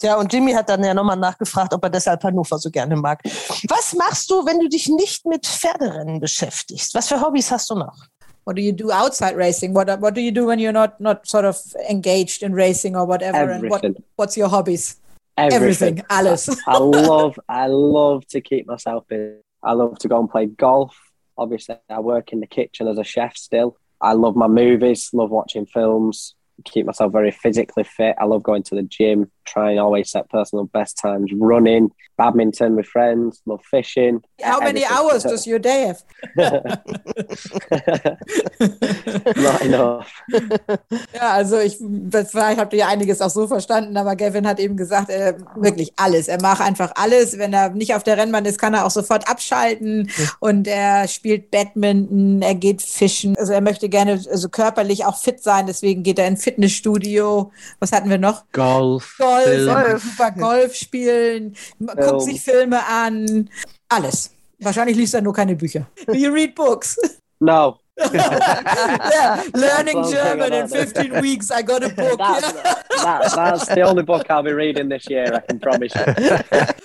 Ja, 0.00 0.16
und 0.16 0.32
Jimmy 0.32 0.52
hat 0.52 0.68
dann 0.68 0.84
ja 0.84 0.94
nochmal 0.94 1.16
nachgefragt, 1.16 1.74
ob 1.74 1.82
er 1.82 1.90
deshalb 1.90 2.22
Hannover 2.22 2.58
so 2.58 2.70
gerne 2.70 2.94
mag. 2.94 3.20
Was 3.68 3.94
machst 3.94 4.30
du, 4.30 4.46
wenn 4.46 4.60
du 4.60 4.68
dich 4.68 4.88
nicht 4.88 5.26
mit 5.26 5.44
Pferderennen 5.44 6.20
beschäftigst? 6.20 6.94
Was 6.94 7.08
für 7.08 7.20
Hobbys 7.20 7.50
hast 7.50 7.68
du 7.68 7.74
noch? 7.74 7.96
What 8.44 8.56
do 8.56 8.62
you 8.62 8.72
do 8.72 8.90
outside 8.90 9.36
racing? 9.36 9.74
What 9.74 9.88
What 10.00 10.16
do 10.16 10.20
you 10.20 10.30
do 10.30 10.46
when 10.46 10.58
you're 10.58 10.72
not 10.72 10.98
not 11.00 11.26
sort 11.26 11.44
of 11.44 11.60
engaged 11.86 12.42
in 12.42 12.54
racing 12.54 12.96
or 12.96 13.06
whatever? 13.06 13.36
Everything. 13.36 13.84
And 13.84 13.96
what 13.96 14.04
What's 14.16 14.36
your 14.36 14.48
hobbies? 14.48 14.96
Everything. 15.36 15.98
Everything. 15.98 16.04
Alles. 16.08 16.48
I 16.66 16.78
love 16.78 17.38
I 17.48 17.66
love 17.66 18.26
to 18.28 18.40
keep 18.40 18.66
myself 18.66 19.06
busy. 19.06 19.42
I 19.62 19.74
love 19.74 19.98
to 19.98 20.08
go 20.08 20.18
and 20.18 20.30
play 20.30 20.46
golf. 20.46 20.96
Obviously, 21.38 21.76
I 21.88 22.00
work 22.00 22.32
in 22.32 22.40
the 22.40 22.46
kitchen 22.46 22.88
as 22.88 22.98
a 22.98 23.04
chef 23.04 23.36
still. 23.36 23.76
I 24.00 24.12
love 24.12 24.36
my 24.36 24.48
movies, 24.48 25.10
love 25.12 25.30
watching 25.30 25.66
films, 25.66 26.34
keep 26.64 26.86
myself 26.86 27.12
very 27.12 27.30
physically 27.30 27.84
fit. 27.84 28.16
I 28.18 28.24
love 28.24 28.42
going 28.42 28.62
to 28.64 28.74
the 28.74 28.82
gym, 28.82 29.30
try 29.52 29.70
and 29.70 29.80
always 29.80 30.10
set 30.10 30.28
personal 30.28 30.66
best 30.66 30.98
times, 30.98 31.32
running, 31.32 31.90
badminton 32.18 32.76
with 32.76 32.86
friends, 32.86 33.40
love 33.46 33.64
fishing. 33.64 34.22
How 34.42 34.60
many 34.60 34.84
hours 34.84 35.22
does 35.22 35.46
your 35.46 35.60
day 35.60 35.86
have? 35.86 36.04
Not 39.36 39.62
enough. 39.62 40.12
Ja, 41.14 41.32
also 41.32 41.58
ich, 41.58 41.78
vielleicht 41.78 42.58
habt 42.58 42.72
ihr 42.72 42.80
ja 42.80 42.88
einiges 42.88 43.20
auch 43.20 43.30
so 43.30 43.46
verstanden, 43.46 43.96
aber 43.96 44.16
Gavin 44.16 44.46
hat 44.46 44.60
eben 44.60 44.76
gesagt, 44.76 45.10
äh, 45.10 45.34
wirklich 45.56 45.92
alles. 45.96 46.28
Er 46.28 46.40
macht 46.40 46.60
einfach 46.60 46.92
alles. 46.94 47.38
Wenn 47.38 47.52
er 47.52 47.70
nicht 47.70 47.94
auf 47.94 48.02
der 48.02 48.16
Rennbahn 48.16 48.44
ist, 48.44 48.58
kann 48.58 48.74
er 48.74 48.86
auch 48.86 48.90
sofort 48.90 49.28
abschalten 49.28 50.10
und 50.40 50.66
er 50.66 51.08
spielt 51.08 51.50
Badminton, 51.50 52.42
er 52.42 52.54
geht 52.54 52.82
fischen. 52.82 53.36
Also 53.36 53.52
er 53.52 53.60
möchte 53.60 53.88
gerne 53.88 54.12
also 54.12 54.48
körperlich 54.48 55.06
auch 55.06 55.16
fit 55.16 55.42
sein, 55.42 55.66
deswegen 55.66 56.02
geht 56.02 56.18
er 56.18 56.26
in 56.26 56.36
Fitnessstudio. 56.36 57.50
Was 57.80 57.92
hatten 57.92 58.10
wir 58.10 58.18
noch? 58.18 58.44
Golf. 58.52 59.16
Golf, 59.18 59.37
Golf. 59.44 60.02
super 60.02 60.30
Golf 60.38 60.74
spielen, 60.74 61.56
guckt 61.78 62.22
sich 62.22 62.40
Filme 62.40 62.84
an, 62.86 63.48
alles. 63.88 64.32
Wahrscheinlich 64.60 64.96
liest 64.96 65.14
er 65.14 65.22
nur 65.22 65.32
keine 65.32 65.54
Bücher. 65.54 65.86
Do 66.06 66.14
you 66.14 66.32
read 66.32 66.54
books? 66.54 66.96
No. 67.40 67.78
Yeah, 68.12 69.42
learning 69.54 70.04
German 70.10 70.52
in 70.52 70.68
15 70.68 71.20
weeks. 71.20 71.50
I 71.50 71.62
got 71.62 71.82
a 71.82 71.88
book. 71.94 72.18
That's, 72.18 72.52
that, 72.52 73.32
that's 73.34 73.66
the 73.66 73.82
only 73.82 74.02
book 74.02 74.30
I'll 74.30 74.42
be 74.42 74.52
reading 74.52 74.88
this 74.88 75.08
year, 75.08 75.34
I 75.34 75.40
can 75.40 75.58
promise 75.58 75.94
you. 75.94 76.02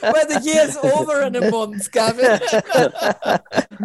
well, 0.01 0.27
the 0.27 0.41
year's 0.43 0.77
over 0.77 1.21
in 1.21 1.35
a 1.35 1.51
month, 1.51 1.91
Gavin. 1.91 2.25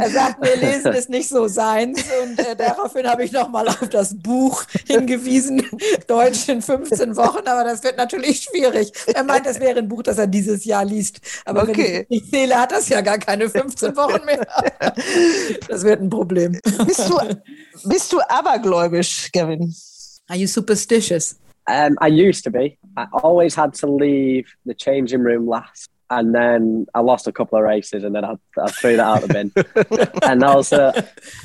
er 0.00 0.10
sagt 0.10 0.40
mir, 0.40 0.56
lesen 0.56 0.92
ist 0.92 1.10
nicht 1.10 1.28
so 1.28 1.48
seins. 1.48 2.02
Und 2.22 2.38
äh, 2.38 2.56
daraufhin 2.56 3.06
habe 3.06 3.24
ich 3.24 3.32
nochmal 3.32 3.68
auf 3.68 3.88
das 3.90 4.16
Buch 4.18 4.64
hingewiesen, 4.86 5.66
Deutsch 6.06 6.48
in 6.48 6.62
15 6.62 7.16
Wochen. 7.16 7.46
Aber 7.46 7.64
das 7.64 7.82
wird 7.82 7.96
natürlich 7.96 8.42
schwierig. 8.42 8.92
Er 9.14 9.24
meint, 9.24 9.46
das 9.46 9.60
wäre 9.60 9.78
ein 9.78 9.88
Buch, 9.88 10.02
das 10.02 10.18
er 10.18 10.26
dieses 10.26 10.64
Jahr 10.64 10.84
liest. 10.84 11.20
Aber 11.44 11.62
okay. 11.62 12.06
wenn 12.08 12.16
ich 12.16 12.30
zähle, 12.30 12.56
hat 12.56 12.72
das 12.72 12.88
ja 12.88 13.00
gar 13.00 13.18
keine 13.18 13.48
15 13.48 13.96
Wochen 13.96 14.24
mehr. 14.24 14.46
Das 15.68 15.84
wird 15.84 16.00
ein 16.00 16.10
Problem. 16.10 16.58
Bist 16.86 17.08
du 17.08 17.17
bist 17.88 18.12
du 18.12 18.20
abergläubisch, 18.28 19.30
Gavin? 19.32 19.74
Are 20.28 20.36
you 20.36 20.46
superstitious? 20.46 21.38
Um, 21.66 21.96
I 22.00 22.08
used 22.08 22.44
to 22.44 22.50
be. 22.50 22.78
I 22.96 23.06
always 23.12 23.54
had 23.54 23.74
to 23.74 23.86
leave 23.86 24.54
the 24.64 24.74
changing 24.74 25.20
room 25.20 25.46
last. 25.46 25.90
And 26.10 26.34
then 26.34 26.86
I 26.94 27.00
lost 27.00 27.26
a 27.26 27.32
couple 27.32 27.58
of 27.58 27.64
races 27.64 28.02
and 28.02 28.14
then 28.14 28.24
I, 28.24 28.36
I 28.58 28.70
threw 28.70 28.96
that 28.96 29.04
out 29.04 29.20
the 29.20 29.28
bin. 29.28 29.52
and 30.22 30.42
also, 30.42 30.92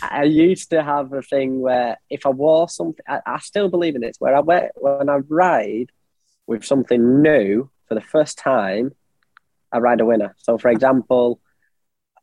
I 0.02 0.24
used 0.24 0.70
to 0.70 0.82
have 0.82 1.12
a 1.12 1.22
thing 1.22 1.60
where 1.60 1.98
if 2.10 2.26
I 2.26 2.30
wore 2.30 2.70
something, 2.70 3.04
I, 3.06 3.20
I 3.26 3.40
still 3.40 3.68
believe 3.68 3.98
in 3.98 4.04
it, 4.04 4.16
where 4.20 4.34
I 4.34 4.40
wear, 4.40 4.72
when 4.76 5.10
I 5.10 5.18
ride 5.28 5.92
with 6.48 6.64
something 6.64 7.22
new 7.22 7.70
for 7.90 7.96
the 7.96 8.02
first 8.02 8.38
time, 8.38 8.96
I 9.74 9.80
ride 9.80 10.00
a 10.00 10.06
winner. 10.06 10.34
So, 10.38 10.58
for 10.58 10.70
example, 10.70 11.42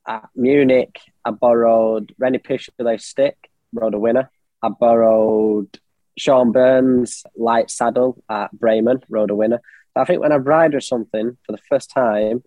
at 0.06 0.28
Munich, 0.34 0.98
I 1.24 1.30
borrowed 1.30 2.14
Rennie 2.18 2.38
Pichelet 2.38 3.00
stick, 3.00 3.50
rode 3.72 3.94
a 3.94 3.98
winner. 3.98 4.30
I 4.62 4.68
borrowed 4.68 5.78
Sean 6.18 6.52
Burns 6.52 7.24
light 7.36 7.70
saddle 7.70 8.22
at 8.28 8.52
Bremen, 8.52 9.02
rode 9.08 9.30
a 9.30 9.34
winner. 9.34 9.60
I 9.96 10.04
think 10.04 10.20
when 10.20 10.32
I 10.32 10.36
ride 10.36 10.74
or 10.74 10.80
something 10.80 11.36
for 11.44 11.52
the 11.52 11.62
first 11.68 11.90
time, 11.90 12.42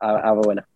I 0.00 0.20
have 0.20 0.38
a 0.38 0.40
winner. 0.40 0.66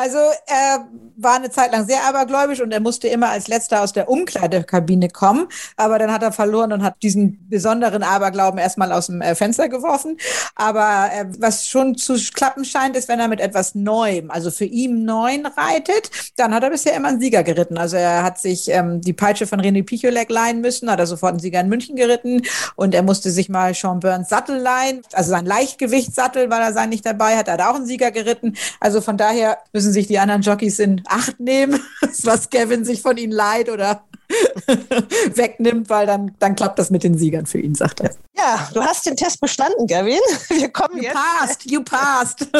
Also 0.00 0.16
er 0.46 0.88
war 1.18 1.36
eine 1.36 1.50
Zeit 1.50 1.72
lang 1.72 1.86
sehr 1.86 2.02
abergläubisch 2.04 2.62
und 2.62 2.72
er 2.72 2.80
musste 2.80 3.06
immer 3.08 3.28
als 3.28 3.48
letzter 3.48 3.82
aus 3.82 3.92
der 3.92 4.08
Umkleidekabine 4.08 5.10
kommen. 5.10 5.46
Aber 5.76 5.98
dann 5.98 6.10
hat 6.10 6.22
er 6.22 6.32
verloren 6.32 6.72
und 6.72 6.82
hat 6.82 7.02
diesen 7.02 7.46
besonderen 7.50 8.02
Aberglauben 8.02 8.58
erstmal 8.58 8.92
aus 8.92 9.08
dem 9.08 9.20
äh, 9.20 9.34
Fenster 9.34 9.68
geworfen. 9.68 10.16
Aber 10.54 11.10
äh, 11.12 11.26
was 11.38 11.66
schon 11.66 11.96
zu 11.96 12.14
klappen 12.34 12.64
scheint, 12.64 12.96
ist, 12.96 13.08
wenn 13.08 13.20
er 13.20 13.28
mit 13.28 13.40
etwas 13.40 13.74
Neuem, 13.74 14.30
also 14.30 14.50
für 14.50 14.64
ihn 14.64 15.04
Neuen 15.04 15.44
reitet, 15.44 16.10
dann 16.36 16.54
hat 16.54 16.62
er 16.62 16.70
bisher 16.70 16.94
immer 16.94 17.08
einen 17.08 17.20
Sieger 17.20 17.42
geritten. 17.42 17.76
Also 17.76 17.96
er 17.96 18.22
hat 18.22 18.40
sich 18.40 18.70
ähm, 18.70 19.02
die 19.02 19.12
Peitsche 19.12 19.46
von 19.46 19.60
René 19.60 19.84
Picholek 19.84 20.30
leihen 20.30 20.62
müssen, 20.62 20.90
hat 20.90 20.98
er 20.98 21.06
sofort 21.06 21.32
einen 21.32 21.40
Sieger 21.40 21.60
in 21.60 21.68
München 21.68 21.96
geritten 21.96 22.40
und 22.74 22.94
er 22.94 23.02
musste 23.02 23.30
sich 23.30 23.50
mal 23.50 23.74
Sean 23.74 24.00
Burns 24.00 24.30
Sattel 24.30 24.56
leihen, 24.56 25.02
also 25.12 25.28
sein 25.28 25.44
Leichtgewichtssattel, 25.44 26.48
weil 26.48 26.62
er 26.62 26.72
sein 26.72 26.88
nicht 26.88 27.04
dabei 27.04 27.36
hat, 27.36 27.50
hat 27.50 27.60
er 27.60 27.70
auch 27.70 27.74
einen 27.74 27.86
Sieger 27.86 28.10
geritten. 28.10 28.56
Also 28.80 29.02
von 29.02 29.18
daher 29.18 29.58
müssen 29.74 29.89
sich 29.92 30.06
die 30.06 30.18
anderen 30.18 30.42
Jockeys 30.42 30.78
in 30.78 31.02
Acht 31.06 31.40
nehmen, 31.40 31.80
was 32.24 32.50
Kevin 32.50 32.84
sich 32.84 33.02
von 33.02 33.16
ihnen 33.16 33.32
leiht 33.32 33.68
oder 33.68 34.04
wegnimmt, 35.34 35.88
weil 35.90 36.06
dann, 36.06 36.34
dann 36.38 36.54
klappt 36.54 36.78
das 36.78 36.90
mit 36.90 37.02
den 37.02 37.18
Siegern 37.18 37.46
für 37.46 37.58
ihn, 37.58 37.74
sagt 37.74 38.00
er. 38.00 38.10
Ja, 38.36 38.68
du 38.72 38.82
hast 38.82 39.04
den 39.04 39.16
Test 39.16 39.40
bestanden, 39.40 39.86
Gavin. 39.86 40.20
Wir 40.48 40.70
kommen 40.70 40.96
you 40.96 41.02
jetzt. 41.02 41.14
Passed, 41.14 41.70
you 41.70 41.82
passed. 41.82 42.40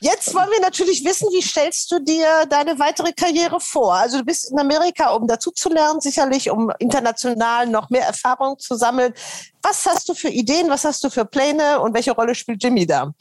jetzt 0.00 0.34
wollen 0.34 0.50
wir 0.50 0.60
natürlich 0.60 1.04
wissen, 1.04 1.28
wie 1.32 1.42
stellst 1.42 1.90
du 1.90 1.98
dir 1.98 2.46
deine 2.48 2.78
weitere 2.78 3.12
Karriere 3.12 3.58
vor? 3.60 3.94
Also 3.94 4.18
du 4.18 4.24
bist 4.24 4.50
in 4.50 4.58
Amerika, 4.58 5.10
um 5.10 5.26
dazu 5.26 5.50
zu 5.50 5.70
lernen, 5.70 6.00
sicherlich, 6.00 6.50
um 6.50 6.70
international 6.78 7.66
noch 7.66 7.90
mehr 7.90 8.06
Erfahrung 8.06 8.58
zu 8.58 8.76
sammeln. 8.76 9.12
Was 9.62 9.84
hast 9.86 10.08
du 10.08 10.14
für 10.14 10.28
Ideen, 10.28 10.70
was 10.70 10.84
hast 10.84 11.02
du 11.02 11.10
für 11.10 11.24
Pläne 11.24 11.80
und 11.80 11.92
welche 11.94 12.12
Rolle 12.12 12.34
spielt 12.34 12.62
Jimmy 12.62 12.86
da? 12.86 13.12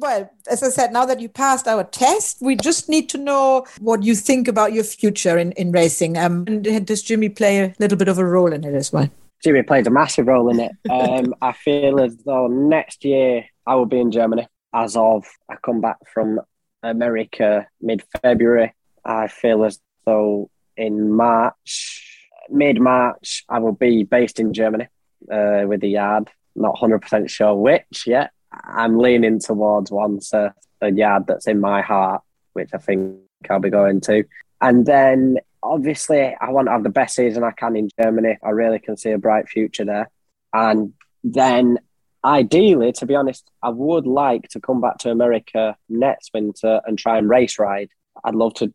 Well, 0.00 0.28
as 0.46 0.62
I 0.62 0.70
said, 0.70 0.92
now 0.92 1.06
that 1.06 1.20
you 1.20 1.28
passed 1.28 1.68
our 1.68 1.88
test, 1.88 2.38
we 2.40 2.56
just 2.56 2.88
need 2.88 3.08
to 3.10 3.18
know 3.18 3.64
what 3.80 4.02
you 4.02 4.14
think 4.14 4.48
about 4.48 4.74
your 4.74 4.84
future 4.94 5.38
in, 5.38 5.52
in 5.52 5.72
racing. 5.72 6.16
Um, 6.16 6.44
and 6.46 6.86
does 6.86 7.02
Jimmy 7.02 7.28
play 7.28 7.60
a 7.60 7.74
little 7.78 7.98
bit 7.98 8.08
of 8.08 8.18
a 8.18 8.24
role 8.24 8.52
in 8.52 8.64
it 8.64 8.74
as 8.74 8.92
well? 8.92 9.10
Jimmy 9.42 9.62
plays 9.62 9.86
a 9.86 9.90
massive 9.90 10.26
role 10.26 10.48
in 10.50 10.60
it. 10.60 10.72
Um, 10.90 11.34
I 11.42 11.52
feel 11.52 12.00
as 12.00 12.16
though 12.18 12.46
next 12.46 13.04
year 13.04 13.44
I 13.66 13.74
will 13.74 13.86
be 13.86 14.00
in 14.00 14.10
Germany. 14.10 14.48
As 14.74 14.96
of 14.96 15.26
I 15.50 15.56
come 15.56 15.80
back 15.80 15.96
from 16.12 16.40
America 16.82 17.66
mid 17.80 18.02
February, 18.22 18.74
I 19.04 19.28
feel 19.28 19.64
as 19.64 19.78
though 20.04 20.50
in 20.76 21.12
March, 21.12 22.28
mid 22.50 22.80
March, 22.80 23.44
I 23.48 23.58
will 23.58 23.72
be 23.72 24.04
based 24.04 24.40
in 24.40 24.52
Germany 24.52 24.88
uh, 25.30 25.62
with 25.66 25.80
the 25.80 25.88
yard. 25.88 26.30
Not 26.54 26.76
100% 26.76 27.28
sure 27.28 27.54
which 27.54 28.06
yet. 28.06 28.30
I'm 28.52 28.98
leaning 28.98 29.40
towards 29.40 29.90
one, 29.90 30.20
so 30.20 30.50
a 30.80 30.90
yard 30.90 31.24
that's 31.26 31.46
in 31.46 31.60
my 31.60 31.82
heart, 31.82 32.22
which 32.52 32.70
I 32.72 32.78
think 32.78 33.18
I'll 33.50 33.60
be 33.60 33.70
going 33.70 34.00
to. 34.02 34.24
And 34.60 34.86
then 34.86 35.38
obviously, 35.62 36.34
I 36.40 36.50
want 36.50 36.68
to 36.68 36.72
have 36.72 36.82
the 36.82 36.88
best 36.88 37.16
season 37.16 37.44
I 37.44 37.50
can 37.52 37.76
in 37.76 37.88
Germany. 38.00 38.38
I 38.42 38.50
really 38.50 38.78
can 38.78 38.96
see 38.96 39.10
a 39.10 39.18
bright 39.18 39.48
future 39.48 39.84
there. 39.84 40.10
And 40.52 40.94
then 41.22 41.78
ideally, 42.24 42.92
to 42.92 43.06
be 43.06 43.14
honest, 43.14 43.48
I 43.62 43.70
would 43.70 44.06
like 44.06 44.48
to 44.50 44.60
come 44.60 44.80
back 44.80 44.98
to 44.98 45.10
America 45.10 45.76
next 45.88 46.30
winter 46.34 46.80
and 46.86 46.98
try 46.98 47.18
and 47.18 47.28
race 47.28 47.58
ride. 47.58 47.90
I'd 48.24 48.34
love 48.34 48.54
to 48.54 48.72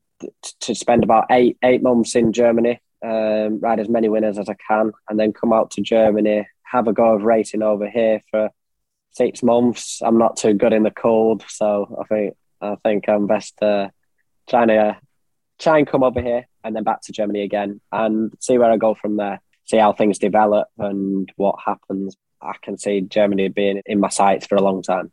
to 0.60 0.76
spend 0.76 1.04
about 1.04 1.26
eight 1.32 1.58
eight 1.64 1.82
months 1.82 2.16
in 2.16 2.32
Germany, 2.32 2.80
um, 3.04 3.60
ride 3.60 3.80
as 3.80 3.90
many 3.90 4.08
winners 4.08 4.38
as 4.38 4.50
I 4.50 4.56
can, 4.68 4.92
and 5.10 5.20
then 5.20 5.34
come 5.34 5.52
out 5.52 5.72
to 5.72 5.82
Germany, 5.82 6.48
have 6.64 6.88
a 6.88 6.94
go 6.94 7.16
of 7.16 7.24
racing 7.24 7.64
over 7.64 7.90
here 7.90 8.22
for 8.30 8.50
six 9.12 9.44
months. 9.44 10.02
I'm 10.04 10.18
not 10.18 10.38
too 10.38 10.54
good 10.54 10.74
in 10.74 10.84
the 10.84 10.92
cold, 10.92 11.44
so 11.48 11.98
I 12.00 12.04
think 12.06 12.36
I 12.62 12.76
think 12.84 13.10
I'm 13.10 13.28
best 13.28 13.62
uh, 13.62 13.90
trying 14.48 14.68
to 14.68 14.98
try 15.62 15.78
and 15.78 15.88
come 15.88 16.03
over 16.03 16.22
here 16.22 16.47
and 16.64 16.76
then 16.76 16.84
back 16.84 17.01
to 17.03 17.12
Germany 17.12 17.43
again 17.43 17.80
and 17.91 18.34
see 18.39 18.57
where 18.57 18.72
I 18.72 18.78
go 18.78 18.95
from 18.95 19.18
there. 19.18 19.41
See 19.66 19.78
how 19.78 19.93
things 19.93 20.20
develop 20.20 20.68
and 20.78 21.32
what 21.36 21.59
happens. 21.64 22.18
I 22.41 22.53
can 22.62 22.78
see 22.78 23.01
Germany 23.01 23.47
being 23.47 23.82
in 23.86 23.99
my 23.99 24.09
sights 24.09 24.47
for 24.47 24.55
a 24.55 24.62
long 24.62 24.82
time 24.82 25.12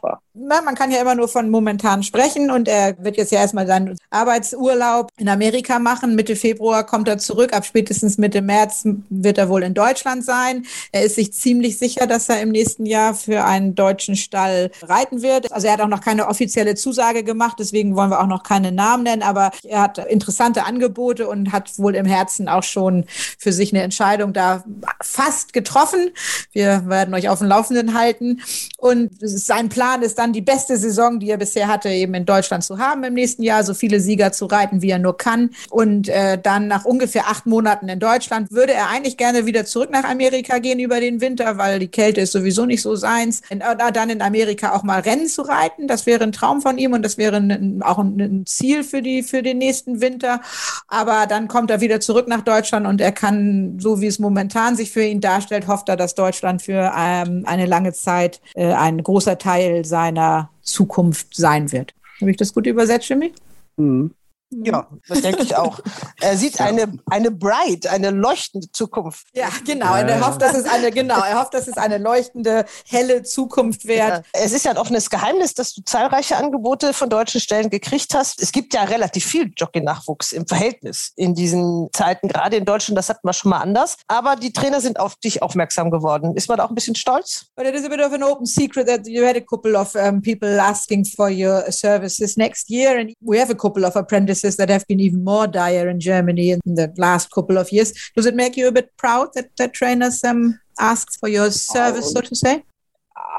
far. 0.00 0.22
Na, 0.34 0.62
man 0.62 0.74
kann 0.74 0.90
ja 0.90 1.00
immer 1.00 1.14
nur 1.14 1.28
von 1.28 1.50
momentan 1.50 2.02
sprechen 2.02 2.50
und 2.50 2.68
er 2.68 2.96
wird 3.02 3.16
jetzt 3.16 3.32
ja 3.32 3.40
erstmal 3.40 3.66
seinen 3.66 3.96
Arbeitsurlaub 4.10 5.10
in 5.16 5.28
Amerika 5.28 5.78
machen. 5.78 6.14
Mitte 6.14 6.36
Februar 6.36 6.84
kommt 6.84 7.08
er 7.08 7.18
zurück. 7.18 7.52
Ab 7.52 7.64
spätestens 7.64 8.18
Mitte 8.18 8.42
März 8.42 8.84
wird 9.08 9.38
er 9.38 9.48
wohl 9.48 9.62
in 9.62 9.74
Deutschland 9.74 10.24
sein. 10.24 10.66
Er 10.92 11.02
ist 11.04 11.16
sich 11.16 11.32
ziemlich 11.32 11.78
sicher, 11.78 12.06
dass 12.06 12.28
er 12.28 12.40
im 12.40 12.50
nächsten 12.50 12.86
Jahr 12.86 13.14
für 13.14 13.44
einen 13.44 13.74
deutschen 13.74 14.16
Stall 14.16 14.70
reiten 14.82 15.22
wird. 15.22 15.50
Also 15.52 15.66
er 15.66 15.74
hat 15.74 15.80
auch 15.80 15.88
noch 15.88 16.00
keine 16.00 16.28
offizielle 16.28 16.74
Zusage 16.74 17.24
gemacht, 17.24 17.56
deswegen 17.58 17.96
wollen 17.96 18.10
wir 18.10 18.20
auch 18.20 18.26
noch 18.26 18.42
keine 18.42 18.72
Namen 18.72 19.04
nennen, 19.04 19.22
aber 19.22 19.50
er 19.64 19.82
hat 19.82 19.98
interessante 19.98 20.64
Angebote 20.64 21.28
und 21.28 21.52
hat 21.52 21.78
wohl 21.78 21.94
im 21.94 22.06
Herzen 22.06 22.48
auch 22.48 22.62
schon 22.62 23.04
für 23.38 23.52
sich 23.52 23.72
eine 23.72 23.82
Entscheidung 23.82 24.32
da 24.32 24.64
fast 25.02 25.52
getroffen. 25.52 26.10
Wir 26.52 26.88
werden 26.88 27.14
euch 27.14 27.28
auf 27.28 27.38
dem 27.38 27.48
Laufenden 27.48 27.98
halten. 27.98 28.40
Und 28.78 29.10
sein 29.20 29.59
Plan 29.68 30.02
ist 30.02 30.18
dann 30.18 30.32
die 30.32 30.40
beste 30.40 30.76
Saison, 30.76 31.20
die 31.20 31.30
er 31.30 31.36
bisher 31.36 31.68
hatte, 31.68 31.88
eben 31.88 32.14
in 32.14 32.24
Deutschland 32.24 32.64
zu 32.64 32.78
haben 32.78 33.04
im 33.04 33.14
nächsten 33.14 33.42
Jahr, 33.42 33.64
so 33.64 33.74
viele 33.74 34.00
Sieger 34.00 34.32
zu 34.32 34.46
reiten, 34.46 34.82
wie 34.82 34.90
er 34.90 34.98
nur 34.98 35.16
kann. 35.16 35.50
Und 35.70 36.08
äh, 36.08 36.38
dann 36.40 36.68
nach 36.68 36.84
ungefähr 36.84 37.28
acht 37.28 37.46
Monaten 37.46 37.88
in 37.88 38.00
Deutschland 38.00 38.50
würde 38.50 38.72
er 38.72 38.88
eigentlich 38.88 39.16
gerne 39.16 39.46
wieder 39.46 39.64
zurück 39.64 39.90
nach 39.90 40.04
Amerika 40.04 40.58
gehen 40.58 40.78
über 40.78 41.00
den 41.00 41.20
Winter, 41.20 41.58
weil 41.58 41.78
die 41.78 41.88
Kälte 41.88 42.20
ist 42.20 42.32
sowieso 42.32 42.66
nicht 42.66 42.82
so 42.82 42.96
seins. 42.96 43.42
Und, 43.50 43.60
äh, 43.60 43.92
dann 43.92 44.10
in 44.10 44.22
Amerika 44.22 44.72
auch 44.72 44.82
mal 44.82 45.00
Rennen 45.00 45.26
zu 45.26 45.42
reiten, 45.42 45.88
das 45.88 46.06
wäre 46.06 46.24
ein 46.24 46.32
Traum 46.32 46.62
von 46.62 46.78
ihm 46.78 46.92
und 46.92 47.02
das 47.02 47.18
wäre 47.18 47.36
ein, 47.36 47.82
auch 47.82 47.98
ein, 47.98 48.20
ein 48.20 48.46
Ziel 48.46 48.84
für, 48.84 49.02
die, 49.02 49.22
für 49.22 49.42
den 49.42 49.58
nächsten 49.58 50.00
Winter. 50.00 50.40
Aber 50.88 51.26
dann 51.26 51.48
kommt 51.48 51.70
er 51.70 51.80
wieder 51.80 52.00
zurück 52.00 52.28
nach 52.28 52.42
Deutschland 52.42 52.86
und 52.86 53.00
er 53.00 53.12
kann, 53.12 53.78
so 53.78 54.00
wie 54.00 54.06
es 54.06 54.18
momentan 54.18 54.76
sich 54.76 54.90
für 54.90 55.04
ihn 55.04 55.20
darstellt, 55.20 55.66
hofft 55.66 55.88
er, 55.88 55.96
dass 55.96 56.14
Deutschland 56.14 56.62
für 56.62 56.92
ähm, 56.96 57.44
eine 57.46 57.66
lange 57.66 57.92
Zeit 57.92 58.40
äh, 58.54 58.72
ein 58.72 59.02
großer 59.02 59.38
Teil 59.38 59.49
seiner 59.84 60.50
Zukunft 60.62 61.34
sein 61.34 61.72
wird. 61.72 61.94
Habe 62.20 62.30
ich 62.30 62.36
das 62.36 62.52
gut 62.52 62.66
übersetzt, 62.66 63.08
Jimmy? 63.08 63.32
Mhm. 63.76 64.12
Ja, 64.50 64.88
das 65.06 65.22
denke 65.22 65.42
ich 65.42 65.54
auch. 65.54 65.78
Er 66.20 66.36
sieht 66.36 66.54
ja. 66.58 66.66
eine, 66.66 66.92
eine 67.06 67.30
bright, 67.30 67.86
eine 67.86 68.10
leuchtende 68.10 68.70
Zukunft. 68.72 69.28
Ja, 69.32 69.48
genau. 69.64 69.92
Und 69.92 70.08
er 70.08 70.26
hofft, 70.26 70.42
dass 70.42 70.56
es 70.56 70.64
eine, 70.64 70.90
genau, 70.90 71.20
er 71.22 71.40
hofft, 71.40 71.54
dass 71.54 71.68
es 71.68 71.76
eine 71.76 71.98
leuchtende, 71.98 72.64
helle 72.86 73.22
Zukunft 73.22 73.86
wird. 73.86 73.98
Ja. 73.98 74.22
Es 74.32 74.52
ist 74.52 74.64
ja 74.64 74.72
ein 74.72 74.76
offenes 74.76 75.08
Geheimnis, 75.08 75.54
dass 75.54 75.72
du 75.72 75.82
zahlreiche 75.82 76.36
Angebote 76.36 76.92
von 76.92 77.08
deutschen 77.08 77.40
Stellen 77.40 77.70
gekriegt 77.70 78.12
hast. 78.14 78.42
Es 78.42 78.50
gibt 78.50 78.74
ja 78.74 78.82
relativ 78.82 79.24
viel 79.24 79.52
Jockey-Nachwuchs 79.56 80.32
im 80.32 80.46
Verhältnis 80.46 81.12
in 81.14 81.34
diesen 81.34 81.88
Zeiten, 81.92 82.26
gerade 82.26 82.56
in 82.56 82.64
Deutschland. 82.64 82.98
Das 82.98 83.08
hatten 83.08 83.26
wir 83.26 83.32
schon 83.32 83.50
mal 83.50 83.58
anders. 83.58 83.96
Aber 84.08 84.34
die 84.34 84.52
Trainer 84.52 84.80
sind 84.80 84.98
auf 84.98 85.14
dich 85.16 85.42
aufmerksam 85.42 85.92
geworden. 85.92 86.34
Ist 86.34 86.48
man 86.48 86.58
da 86.58 86.64
auch 86.64 86.70
ein 86.70 86.74
bisschen 86.74 86.96
stolz? 86.96 87.46
But 87.54 87.66
it 87.66 87.74
is 87.74 87.84
a 87.84 87.88
bit 87.88 88.00
of 88.00 88.12
an 88.12 88.24
open 88.24 88.46
secret 88.46 88.88
that 88.88 89.06
you 89.06 89.24
had 89.24 89.36
a 89.36 89.40
couple 89.40 89.76
of 89.76 89.94
um, 89.94 90.20
people 90.20 90.60
asking 90.60 91.04
for 91.04 91.30
your 91.30 91.70
services 91.70 92.36
next 92.36 92.68
year. 92.68 92.98
And 92.98 93.12
we 93.20 93.40
have 93.40 93.52
a 93.52 93.56
couple 93.56 93.86
of 93.86 93.94
apprentices 93.94 94.39
that 94.42 94.68
have 94.68 94.86
been 94.86 95.00
even 95.00 95.24
more 95.24 95.46
dire 95.46 95.88
in 95.88 96.00
Germany 96.00 96.50
in 96.50 96.60
the 96.64 96.92
last 96.96 97.30
couple 97.30 97.58
of 97.58 97.72
years. 97.72 97.92
Does 98.16 98.26
it 98.26 98.34
make 98.34 98.56
you 98.56 98.68
a 98.68 98.72
bit 98.72 98.96
proud 98.96 99.28
that, 99.34 99.56
that 99.56 99.74
trainers 99.74 100.22
um, 100.24 100.58
asked 100.78 101.18
for 101.20 101.28
your 101.28 101.50
service, 101.50 102.06
oh, 102.08 102.14
so 102.14 102.20
to 102.20 102.34
say? 102.34 102.64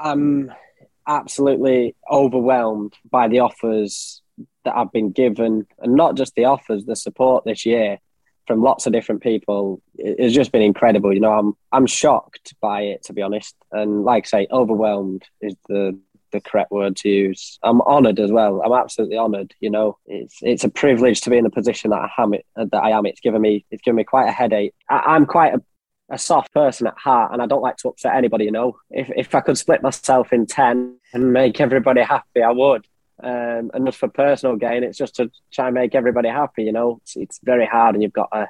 I'm 0.02 0.52
absolutely 1.08 1.96
overwhelmed 2.10 2.94
by 3.10 3.28
the 3.28 3.40
offers 3.40 4.22
that 4.64 4.76
I've 4.76 4.92
been 4.92 5.12
given, 5.12 5.68
and 5.80 5.96
not 5.96 6.16
just 6.16 6.36
the 6.36 6.46
offers, 6.46 6.86
the 6.86 6.96
support 6.96 7.46
this 7.46 7.66
year 7.66 7.98
from 8.48 8.62
lots 8.62 8.86
of 8.86 8.94
different 8.94 9.22
people. 9.22 9.82
It's 9.96 10.34
just 10.34 10.52
been 10.52 10.62
incredible. 10.62 11.14
You 11.14 11.20
know, 11.20 11.34
I'm 11.34 11.54
I'm 11.72 11.88
shocked 11.88 12.54
by 12.62 12.82
it 12.82 13.04
to 13.06 13.14
be 13.14 13.22
honest, 13.22 13.56
and 13.72 14.04
like 14.04 14.26
I 14.26 14.28
say, 14.28 14.48
overwhelmed 14.52 15.24
is 15.42 15.56
the 15.68 16.00
the 16.32 16.42
correct 16.42 16.72
word 16.72 16.96
to 16.98 17.10
use. 17.10 17.60
I'm 17.64 17.82
honoured 17.82 18.20
as 18.20 18.32
well. 18.32 18.62
I'm 18.64 18.74
absolutely 18.74 19.18
honoured. 19.18 19.54
You 19.60 19.70
know, 19.70 19.98
it's 20.06 20.38
it's 20.42 20.64
a 20.64 20.70
privilege 20.70 21.22
to 21.22 21.30
be 21.30 21.38
in 21.38 21.44
the 21.44 21.50
position 21.50 21.92
that 21.92 22.10
I 22.18 22.22
am. 22.22 22.34
That 22.56 22.84
I 22.84 22.92
am. 22.92 23.06
It's 23.06 23.22
given 23.22 23.42
me 23.42 23.66
it's 23.72 23.82
given 23.82 23.98
me 23.98 24.04
quite 24.04 24.28
a 24.28 24.32
headache. 24.32 24.74
I, 24.90 25.16
am 25.16 25.26
quite 25.26 25.54
a, 25.54 25.62
a 26.10 26.18
soft 26.18 26.54
person 26.54 26.88
at 26.88 26.98
heart, 26.98 27.32
and 27.34 27.42
I 27.42 27.46
don't 27.46 27.62
like 27.62 27.78
to 27.78 27.90
upset 27.90 28.16
anybody. 28.16 28.46
You 28.46 28.52
know, 28.52 28.78
if 28.90 29.10
if 29.16 29.36
I 29.36 29.42
could 29.42 29.58
split 29.58 29.82
myself 29.82 30.34
in 30.34 30.46
ten 30.46 30.98
and 31.14 31.34
make 31.34 31.60
everybody 31.62 32.02
happy, 32.02 32.42
I 32.44 32.52
would. 32.52 32.86
Um, 33.24 33.70
and 33.74 33.86
just 33.86 34.00
for 34.00 34.08
personal 34.08 34.56
gain, 34.56 34.84
it's 34.84 34.98
just 34.98 35.16
to 35.18 35.30
try 35.54 35.68
and 35.68 35.76
make 35.76 35.94
everybody 35.94 36.30
happy. 36.30 36.64
You 36.64 36.72
know, 36.72 37.00
it's, 37.04 37.16
it's 37.16 37.40
very 37.44 37.66
hard, 37.66 37.96
and 37.96 38.04
you've 38.04 38.14
got 38.14 38.30
uh, 38.32 38.48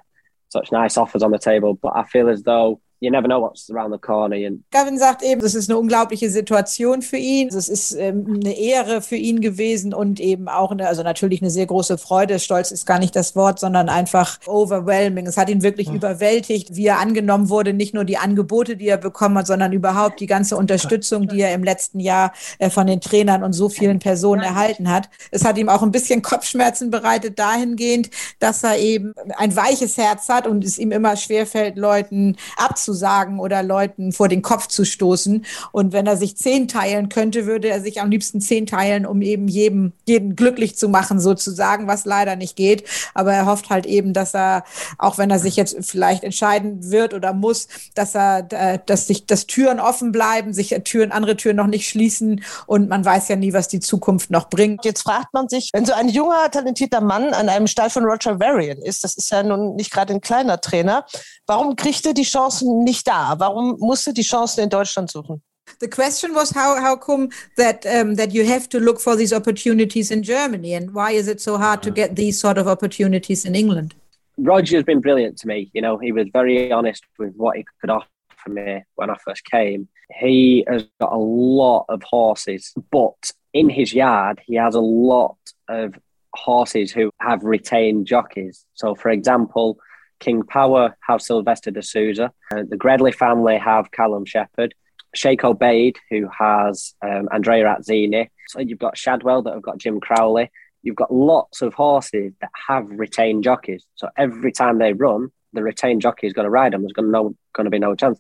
such 0.50 0.72
nice 0.72 0.98
offers 0.98 1.24
on 1.24 1.32
the 1.32 1.40
table. 1.40 1.74
But 1.74 1.96
I 1.96 2.04
feel 2.04 2.30
as 2.30 2.44
though 2.44 2.82
you 3.02 3.10
never 3.10 3.28
know 3.28 3.42
what's 3.42 3.70
around 3.72 3.92
the 3.92 3.98
corner. 3.98 4.38
Gavin 4.72 4.98
sagt 4.98 5.24
eben, 5.24 5.42
das 5.42 5.56
ist 5.56 5.70
eine 5.70 5.80
unglaubliche 5.80 6.30
Situation 6.30 7.02
für 7.02 7.18
ihn. 7.18 7.48
Es 7.48 7.68
ist 7.68 7.94
ähm, 7.94 8.40
eine 8.42 8.56
Ehre 8.56 9.02
für 9.02 9.16
ihn 9.16 9.42
gewesen 9.42 9.94
und 9.94 10.20
eben 10.20 10.48
auch 10.48 10.72
eine, 10.72 10.88
also 10.88 11.02
natürlich 11.02 11.42
eine 11.42 11.50
sehr 11.50 11.66
große 11.66 11.98
Freude. 11.98 12.38
Stolz 12.40 12.70
ist 12.70 12.86
gar 12.86 13.00
nicht 13.00 13.16
das 13.16 13.36
Wort, 13.36 13.60
sondern 13.60 13.90
einfach 13.90 14.40
overwhelming. 14.46 15.26
Es 15.26 15.38
hat 15.38 15.50
ihn 15.50 15.64
wirklich 15.64 15.88
ja. 15.88 15.96
überwältigt, 15.96 16.76
wie 16.76 16.86
er 16.86 17.00
angenommen 17.00 17.50
wurde. 17.50 17.74
Nicht 17.74 17.96
nur 17.96 18.06
die 18.06 18.18
Angebote, 18.18 18.78
die 18.78 18.88
er 18.88 18.98
bekommen 18.98 19.40
hat, 19.40 19.48
sondern 19.48 19.74
überhaupt 19.74 20.20
die 20.20 20.28
ganze 20.28 20.56
Unterstützung, 20.56 21.28
die 21.28 21.42
er 21.42 21.56
im 21.56 21.64
letzten 21.64 22.00
Jahr 22.00 22.34
äh, 22.60 22.70
von 22.70 22.86
den 22.86 23.02
Trainern 23.02 23.44
und 23.44 23.54
so 23.54 23.68
vielen 23.68 23.98
Personen 23.98 24.44
erhalten 24.44 24.92
hat. 24.92 25.10
Es 25.32 25.44
hat 25.44 25.58
ihm 25.58 25.70
auch 25.70 25.82
ein 25.82 25.92
bisschen 25.92 26.22
Kopfschmerzen 26.22 26.92
bereitet 26.92 27.40
dahingehend, 27.40 28.12
dass 28.38 28.64
er 28.64 28.78
eben 28.78 29.16
ein 29.38 29.56
weiches 29.56 29.98
Herz 29.98 30.30
hat 30.30 30.46
und 30.46 30.64
es 30.64 30.78
ihm 30.78 30.92
immer 30.92 31.18
schwerfällt, 31.18 31.78
Leuten 31.78 32.38
abzuhalten 32.58 32.91
zu 32.92 32.94
sagen 32.94 33.40
oder 33.40 33.64
Leuten 33.64 34.12
vor 34.12 34.28
den 34.28 34.42
Kopf 34.42 34.68
zu 34.68 34.84
stoßen. 34.84 35.46
Und 35.72 35.94
wenn 35.94 36.06
er 36.06 36.18
sich 36.18 36.36
zehn 36.36 36.68
teilen 36.68 37.08
könnte, 37.08 37.46
würde 37.46 37.70
er 37.70 37.82
sich 37.82 38.02
am 38.02 38.12
liebsten 38.12 38.42
zehn 38.42 38.66
teilen, 38.66 39.06
um 39.06 39.22
eben 39.22 39.48
jedem, 39.48 39.94
jeden 40.06 40.36
glücklich 40.36 40.76
zu 40.76 40.90
machen, 40.90 41.20
sozusagen, 41.20 41.88
was 41.88 42.04
leider 42.04 42.36
nicht 42.36 42.58
geht. 42.58 42.84
Aber 43.14 43.34
er 43.34 43.46
hofft 43.46 43.70
halt 43.70 43.86
eben, 43.86 44.12
dass 44.14 44.36
er, 44.36 44.66
auch 44.98 45.18
wenn 45.18 45.32
er 45.32 45.40
sich 45.40 45.56
jetzt 45.56 45.78
vielleicht 45.80 46.24
entscheiden 46.24 46.92
wird 46.92 47.14
oder 47.14 47.34
muss, 47.34 47.70
dass 47.96 48.14
er, 48.14 48.48
äh, 48.50 48.80
dass 48.86 49.08
sich, 49.08 49.26
dass 49.26 49.48
Türen 49.48 49.80
offen 49.80 50.12
bleiben, 50.12 50.54
sich 50.54 50.76
Türen, 50.84 51.14
andere 51.14 51.38
Türen 51.38 51.56
noch 51.56 51.68
nicht 51.68 51.88
schließen 51.88 52.44
und 52.68 52.90
man 52.90 53.06
weiß 53.06 53.30
ja 53.30 53.38
nie, 53.38 53.54
was 53.54 53.70
die 53.70 53.80
Zukunft 53.80 54.32
noch 54.32 54.50
bringt. 54.50 54.84
Jetzt 54.84 55.04
fragt 55.04 55.34
man 55.34 55.48
sich, 55.48 55.70
wenn 55.72 55.86
so 55.86 55.94
ein 55.94 56.10
junger, 56.10 56.52
talentierter 56.52 57.02
Mann 57.02 57.34
an 57.34 57.48
einem 57.48 57.68
Stall 57.68 57.90
von 57.90 58.04
Roger 58.04 58.40
Varian 58.40 58.80
ist, 58.80 59.06
das 59.06 59.16
ist 59.16 59.32
ja 59.32 59.44
nun 59.44 59.76
nicht 59.76 59.92
gerade 59.92 60.14
ein 60.14 60.22
kleiner 60.22 60.60
Trainer, 60.60 61.06
warum 61.48 61.76
kriegt 61.76 62.06
er 62.06 62.14
die 62.14 62.24
Chancen 62.24 62.81
nicht 62.84 63.08
da? 63.08 63.40
Warum 63.40 63.78
musste 63.80 64.14
die 64.14 64.24
Chancen 64.24 64.64
in 64.64 64.70
Deutschland 64.70 65.12
suchen? 65.12 65.42
The 65.80 65.88
question 65.88 66.34
was 66.34 66.52
how 66.52 66.76
how 66.80 66.96
come 66.96 67.30
that 67.56 67.86
um, 67.86 68.16
that 68.16 68.34
you 68.34 68.46
have 68.46 68.68
to 68.70 68.80
look 68.80 69.00
for 69.00 69.16
these 69.16 69.34
opportunities 69.34 70.12
in 70.12 70.24
Germany, 70.24 70.74
and 70.74 70.94
why 70.94 71.12
is 71.12 71.28
it 71.28 71.40
so 71.40 71.58
hard 71.58 71.82
to 71.84 71.92
get 71.92 72.16
these 72.16 72.40
sort 72.40 72.58
of 72.58 72.68
opportunities 72.68 73.46
in 73.46 73.56
England? 73.56 73.94
Roger's 74.38 74.84
been 74.84 75.02
brilliant 75.02 75.38
to 75.40 75.48
me. 75.48 75.70
You 75.74 75.82
know, 75.82 75.98
he 75.98 76.12
was 76.12 76.28
very 76.34 76.72
honest 76.72 77.04
with 77.18 77.34
what 77.36 77.58
he 77.58 77.66
could 77.80 77.90
offer 77.90 78.08
me 78.48 78.84
when 78.96 79.10
I 79.10 79.16
first 79.26 79.46
came. 79.46 79.88
He 80.20 80.66
has 80.68 80.86
got 81.00 81.14
a 81.14 81.18
lot 81.18 81.86
of 81.90 82.02
horses, 82.04 82.74
but 82.92 83.32
in 83.54 83.70
his 83.70 83.94
yard, 83.94 84.42
he 84.46 84.56
has 84.56 84.76
a 84.76 84.82
lot 84.82 85.38
of 85.68 85.96
horses 86.34 86.92
who 86.92 87.12
have 87.20 87.44
retained 87.44 88.08
jockeys. 88.08 88.66
So, 88.74 88.96
for 88.96 89.10
example, 89.10 89.78
King 90.22 90.44
Power 90.44 90.96
have 91.06 91.22
Sylvester 91.22 91.72
de 91.72 91.82
Souza. 91.82 92.32
Uh, 92.56 92.64
the 92.70 92.78
Gredley 92.78 93.14
family 93.14 93.58
have 93.58 93.92
Callum 93.92 94.24
Shepherd. 94.24 94.74
Sheikh 95.14 95.42
Obeid, 95.42 95.98
who 96.10 96.30
has 96.30 96.94
um, 97.02 97.28
Andrea 97.34 97.76
Atzini. 97.78 98.30
So 98.48 98.60
you've 98.60 98.80
got 98.80 98.98
Shadwell 98.98 99.42
that 99.42 99.54
have 99.54 99.62
got 99.62 99.78
Jim 99.78 100.00
Crowley. 100.00 100.50
You've 100.84 100.96
got 100.96 101.14
lots 101.14 101.62
of 101.62 101.74
horses 101.74 102.34
that 102.40 102.52
have 102.68 102.88
retained 102.88 103.44
jockeys. 103.44 103.86
So 103.96 104.08
every 104.18 104.52
time 104.52 104.78
they 104.78 104.94
run, 104.94 105.30
the 105.54 105.64
retained 105.64 106.02
jockey 106.02 106.28
is 106.28 106.34
going 106.34 106.46
to 106.46 106.50
ride 106.50 106.72
them. 106.72 106.82
There's 106.82 106.94
going 106.94 107.08
to, 107.08 107.12
no, 107.12 107.36
going 107.54 107.66
to 107.66 107.72
be 107.72 107.80
no 107.80 107.94
chance. 107.94 108.20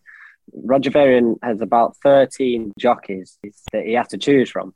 Roger 0.53 0.89
Varian 0.89 1.37
has 1.41 1.61
about 1.61 1.95
13 2.03 2.73
jockeys 2.77 3.37
that 3.71 3.85
he 3.85 3.93
has 3.93 4.09
to 4.09 4.17
choose 4.17 4.49
from, 4.49 4.73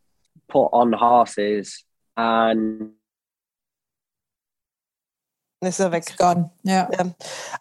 put 0.48 0.68
on 0.68 0.94
horses, 0.94 1.84
and 2.16 2.92
Ist 5.66 5.80
er 5.80 5.92
weg. 5.92 6.16
Gone. 6.18 6.50
Ja. 6.64 6.90
ja. 6.92 7.06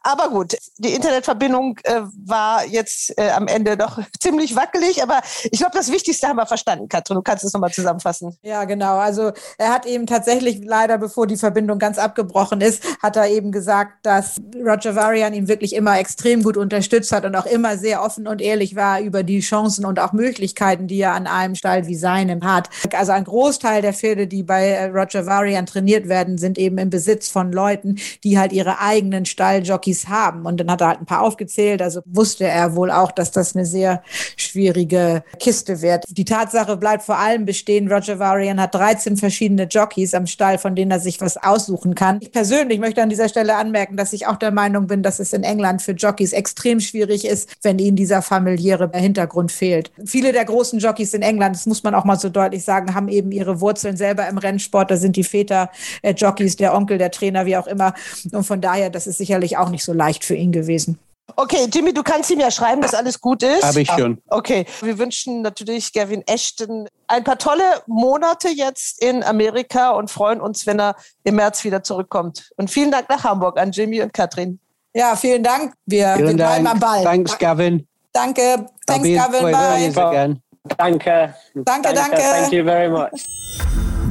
Aber 0.02 0.30
gut, 0.30 0.57
die 0.78 0.94
Internetverbindung 0.94 1.78
äh, 1.84 2.02
war 2.24 2.64
jetzt 2.66 3.16
äh, 3.18 3.30
am 3.30 3.48
Ende 3.48 3.76
doch 3.76 3.98
ziemlich 4.20 4.55
wackelig, 4.57 5.02
aber 5.02 5.20
ich 5.44 5.59
glaube, 5.59 5.76
das 5.76 5.90
Wichtigste 5.90 6.28
haben 6.28 6.36
wir 6.36 6.46
verstanden, 6.46 6.88
Katrin. 6.88 7.16
Du 7.16 7.22
kannst 7.22 7.44
es 7.44 7.52
nochmal 7.52 7.72
zusammenfassen. 7.72 8.36
Ja, 8.42 8.64
genau. 8.64 8.96
Also 8.98 9.32
er 9.59 9.72
hat 9.72 9.86
eben 9.86 10.07
tatsächlich 10.07 10.61
leider, 10.64 10.98
bevor 10.98 11.26
die 11.26 11.36
Verbindung 11.36 11.78
ganz 11.78 11.98
abgebrochen 11.98 12.61
ist, 12.61 12.82
hat 13.02 13.16
er 13.16 13.28
eben 13.28 13.52
gesagt, 13.52 14.05
dass 14.05 14.36
Roger 14.57 14.94
Varian 14.94 15.34
ihn 15.34 15.48
wirklich 15.48 15.74
immer 15.74 15.98
extrem 15.98 16.42
gut 16.42 16.57
unterstützt 16.57 17.12
hat 17.12 17.24
und 17.24 17.36
auch 17.36 17.46
immer 17.46 17.78
sehr 17.78 18.02
offen 18.02 18.26
und 18.26 18.40
ehrlich 18.40 18.76
war 18.76 19.00
über 19.00 19.22
die 19.22 19.40
Chancen 19.40 19.84
und 19.84 19.98
auch 19.98 20.12
Möglichkeiten, 20.12 20.86
die 20.86 21.00
er 21.00 21.14
an 21.14 21.26
einem 21.26 21.55
Stall 21.55 21.86
wie 21.86 21.94
seinem 21.94 22.44
hat. 22.44 22.68
Also 22.92 23.12
ein 23.12 23.24
Großteil 23.24 23.82
der 23.82 23.92
Pferde, 23.92 24.26
die 24.26 24.42
bei 24.42 24.68
äh, 24.68 24.84
Roger 24.86 25.26
Varian 25.26 25.66
trainiert 25.66 26.09
werden, 26.09 26.38
sind 26.38 26.59
eben 26.59 26.78
im 26.78 26.90
Besitz 26.90 27.28
von 27.28 27.52
Leuten, 27.52 27.93
die 28.22 28.38
halt 28.38 28.53
ihre 28.53 28.80
eigenen 28.80 29.24
Stalljockeys 29.24 30.09
haben. 30.09 30.47
Und 30.47 30.59
dann 30.59 30.70
hat 30.70 30.80
er 30.80 30.88
halt 30.88 31.01
ein 31.01 31.07
paar 31.07 31.22
aufgezählt. 31.22 31.82
Also 31.82 32.01
wusste 32.07 32.45
er 32.45 32.76
wohl 32.76 32.90
auch, 32.90 33.12
dass 33.12 33.30
das 33.30 33.55
eine 33.55 33.66
sehr 33.66 34.03
schwierige 34.36 35.24
Kiste 35.38 35.82
wird. 35.82 36.05
Die 36.09 36.24
Tatsache 36.24 36.76
bleibt 36.76 37.03
vor 37.03 37.18
allem 37.18 37.45
bestehen, 37.45 37.90
Roger 37.90 38.18
Varian 38.18 38.61
hat 38.61 38.74
13 38.74 39.16
verschiedene 39.16 39.64
Jockeys 39.64 40.14
am 40.14 40.26
Stall, 40.26 40.59
von 40.59 40.74
denen 40.74 40.90
er 40.90 41.01
sich 41.01 41.20
was 41.20 41.36
aussuchen 41.36 41.95
kann. 41.95 42.18
Ich 42.20 42.32
persönlich 42.32 42.78
möchte 42.78 43.03
an 43.03 43.09
dieser 43.09 43.28
Stelle 43.28 43.57
anmerken, 43.57 43.97
dass 43.97 44.12
ich 44.12 44.26
auch 44.26 44.36
der 44.36 44.51
Meinung 44.51 44.86
bin, 44.86 45.03
dass 45.03 45.18
es 45.18 45.32
in 45.32 45.42
England 45.42 45.82
für 45.82 45.92
Jockeys 45.92 46.32
extrem 46.32 46.80
schwierig 46.80 47.24
ist, 47.26 47.49
wenn 47.62 47.78
ihnen 47.78 47.97
dieser 47.97 48.22
familiäre 48.22 48.90
Hintergrund 48.95 49.53
fehlt. 49.53 49.90
Viele 50.05 50.32
der 50.32 50.45
großen 50.45 50.78
Jockeys 50.78 51.14
in 51.14 51.22
England, 51.22 51.57
das 51.57 51.66
muss 51.66 51.82
man 51.82 51.95
auch 51.95 52.05
mal 52.05 52.18
so 52.18 52.28
deutlich 52.28 52.64
sagen, 52.64 52.95
haben 52.95 53.09
eben 53.09 53.32
ihre 53.32 53.61
Wurzeln 53.61 53.97
selber 53.97 54.28
im 54.28 54.38
Rennsport. 54.38 54.90
Da 54.90 54.97
sind 54.97 55.16
die 55.16 55.24
Väter 55.24 55.70
äh, 56.03 56.14
Jockeys, 56.14 56.57
der 56.57 56.74
Onkel, 56.74 56.99
der 56.99 57.11
Trainer, 57.11 57.47
wie 57.47 57.57
auch 57.57 57.66
immer. 57.66 57.84
Und 58.32 58.45
von 58.45 58.61
daher, 58.61 58.91
das 58.91 59.07
ist 59.07 59.18
sicherlich 59.18 59.57
auch 59.57 59.68
nicht 59.68 59.85
so 59.85 59.93
leicht 59.93 60.24
für 60.24 60.35
ihn 60.35 60.53
gewesen. 60.53 60.99
Okay, 61.37 61.66
Jimmy, 61.72 61.93
du 61.93 62.03
kannst 62.03 62.30
ihm 62.30 62.39
ja 62.39 62.51
schreiben, 62.51 62.82
dass 62.82 62.95
alles 62.95 63.20
gut 63.20 63.43
ist. 63.43 63.64
Habe 63.64 63.80
ich 63.80 63.91
schon. 63.91 64.20
Okay, 64.28 64.66
wir 64.82 64.99
wünschen 64.99 65.43
natürlich 65.43 65.93
Gavin 65.93 66.22
Ashton 66.26 66.87
ein 67.09 67.24
paar 67.24 67.39
tolle 67.39 67.62
Monate 67.87 68.49
jetzt 68.49 69.03
in 69.03 69.24
Amerika 69.24 69.91
und 69.91 70.11
freuen 70.11 70.41
uns, 70.41 70.66
wenn 70.66 70.78
er 70.78 70.97
im 71.24 71.37
März 71.37 71.64
wieder 71.64 71.82
zurückkommt. 71.82 72.51
Und 72.57 72.70
vielen 72.70 72.91
Dank 72.91 73.09
nach 73.09 73.24
Hamburg 73.24 73.59
an 73.59 73.72
Jimmy 73.72 74.03
und 74.03 74.12
Katrin. 74.12 74.61
Ja, 74.95 75.16
vielen 75.16 75.43
Dank. 75.43 75.72
Wir, 75.87 76.14
Vielen 76.14 76.28
wir 76.28 76.37
bleiben 76.37 76.64
Dank. 76.64 76.74
am 76.74 76.80
Ball. 76.80 77.03
Thanks, 77.03 77.39
Gavin. 77.39 77.87
Danke. 78.12 78.66
Thanks, 78.87 79.09
Gavin. 79.09 79.51
Bye. 79.51 80.41
Danke. 80.76 81.35
Danke, 81.55 81.95
danke. 81.95 82.16
Thank 82.16 82.53
you 82.53 82.64
very 82.64 82.89
much. 82.89 83.26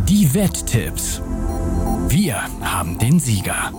Die 0.08 0.32
Wetttipps. 0.34 1.22
Wir 2.14 2.36
haben 2.62 3.00
den 3.00 3.20
Sieger. 3.20 3.72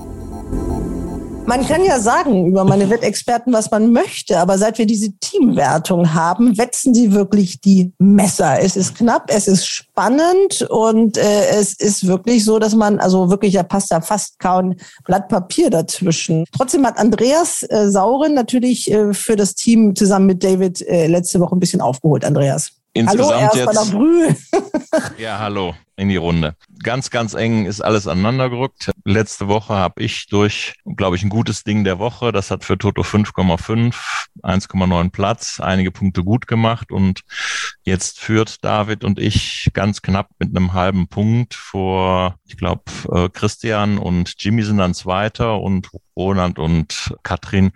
Man 1.46 1.64
kann 1.68 1.84
ja 1.84 2.00
sagen 2.00 2.46
über 2.46 2.64
meine 2.64 2.90
Wettexperten, 2.90 3.52
was 3.52 3.70
man 3.70 3.92
möchte, 3.92 4.40
aber 4.40 4.58
seit 4.58 4.76
wir 4.78 4.86
diese 4.86 5.16
Teamwertung 5.18 6.14
haben, 6.14 6.58
wetzen 6.58 6.94
sie 6.94 7.12
wirklich 7.12 7.60
die 7.60 7.92
Messer. 7.98 8.58
Es 8.58 8.74
ist 8.74 8.96
knapp, 8.96 9.26
es 9.28 9.46
ist 9.46 9.68
spannend 9.68 10.66
und 10.68 11.16
äh, 11.16 11.46
es 11.50 11.74
ist 11.74 12.08
wirklich 12.08 12.44
so, 12.44 12.58
dass 12.58 12.74
man, 12.74 12.98
also 12.98 13.30
wirklich, 13.30 13.54
da 13.54 13.62
passt 13.62 13.92
ja 13.92 14.00
fast 14.00 14.40
kaum 14.40 14.74
Blatt 15.04 15.28
Papier 15.28 15.70
dazwischen. 15.70 16.44
Trotzdem 16.50 16.84
hat 16.84 16.98
Andreas 16.98 17.62
äh, 17.62 17.88
Sauren 17.88 18.34
natürlich 18.34 18.90
äh, 18.90 19.14
für 19.14 19.36
das 19.36 19.54
Team 19.54 19.94
zusammen 19.94 20.26
mit 20.26 20.42
David 20.42 20.82
äh, 20.88 21.06
letzte 21.06 21.38
Woche 21.38 21.54
ein 21.54 21.60
bisschen 21.60 21.80
aufgeholt, 21.80 22.24
Andreas. 22.24 22.72
Insgesamt 22.94 23.30
Hallo, 23.30 23.44
erstmal 23.44 23.74
nach 23.74 23.84
jetzt. 23.84 23.92
Brühl. 23.92 24.36
Ja, 25.18 25.38
hallo 25.38 25.72
in 25.96 26.08
die 26.08 26.16
Runde. 26.16 26.56
Ganz, 26.82 27.10
ganz 27.10 27.34
eng 27.34 27.66
ist 27.66 27.80
alles 27.80 28.06
aneinander 28.06 28.50
gerückt. 28.50 28.90
Letzte 29.06 29.48
Woche 29.48 29.74
habe 29.74 30.02
ich 30.02 30.28
durch, 30.28 30.76
glaube 30.96 31.16
ich, 31.16 31.22
ein 31.22 31.28
gutes 31.28 31.62
Ding 31.62 31.84
der 31.84 31.98
Woche. 31.98 32.32
Das 32.32 32.50
hat 32.50 32.64
für 32.64 32.78
Toto 32.78 33.02
5,5, 33.02 33.94
1,9 34.42 35.10
Platz, 35.10 35.60
einige 35.60 35.90
Punkte 35.90 36.24
gut 36.24 36.46
gemacht 36.46 36.90
und 36.90 37.20
jetzt 37.82 38.18
führt 38.18 38.64
David 38.64 39.04
und 39.04 39.18
ich 39.18 39.70
ganz 39.74 40.00
knapp 40.00 40.30
mit 40.38 40.56
einem 40.56 40.72
halben 40.72 41.08
Punkt 41.08 41.52
vor, 41.52 42.36
ich 42.46 42.56
glaube, 42.56 42.84
äh, 43.12 43.28
Christian 43.28 43.98
und 43.98 44.34
Jimmy 44.38 44.62
sind 44.62 44.78
dann 44.78 44.94
Zweiter 44.94 45.60
und 45.60 45.90
Roland 46.16 46.58
und 46.58 47.14
Katrin 47.22 47.72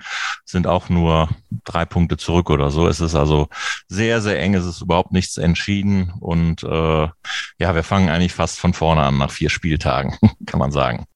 sind 0.46 0.66
auch 0.66 0.88
nur 0.88 1.28
drei 1.64 1.84
Punkte 1.84 2.16
zurück 2.16 2.48
oder 2.48 2.70
so. 2.70 2.86
Es 2.88 3.00
ist 3.00 3.14
also 3.14 3.48
sehr, 3.88 4.22
sehr 4.22 4.40
eng. 4.40 4.54
Es 4.54 4.64
ist 4.64 4.80
überhaupt 4.80 5.12
nichts 5.12 5.36
entschieden 5.36 6.12
und 6.20 6.62
äh, 6.62 7.08
ja, 7.58 7.74
wir 7.74 7.82
fangen 7.82 8.08
eigentlich 8.08 8.34
fast 8.34 8.58
von 8.58 8.72
vorne 8.72 9.02
an 9.02 9.18
nach 9.18 9.30
vier 9.30 9.50
Spieltagen, 9.50 10.16
kann 10.46 10.60
man 10.60 10.72
sagen. 10.72 11.06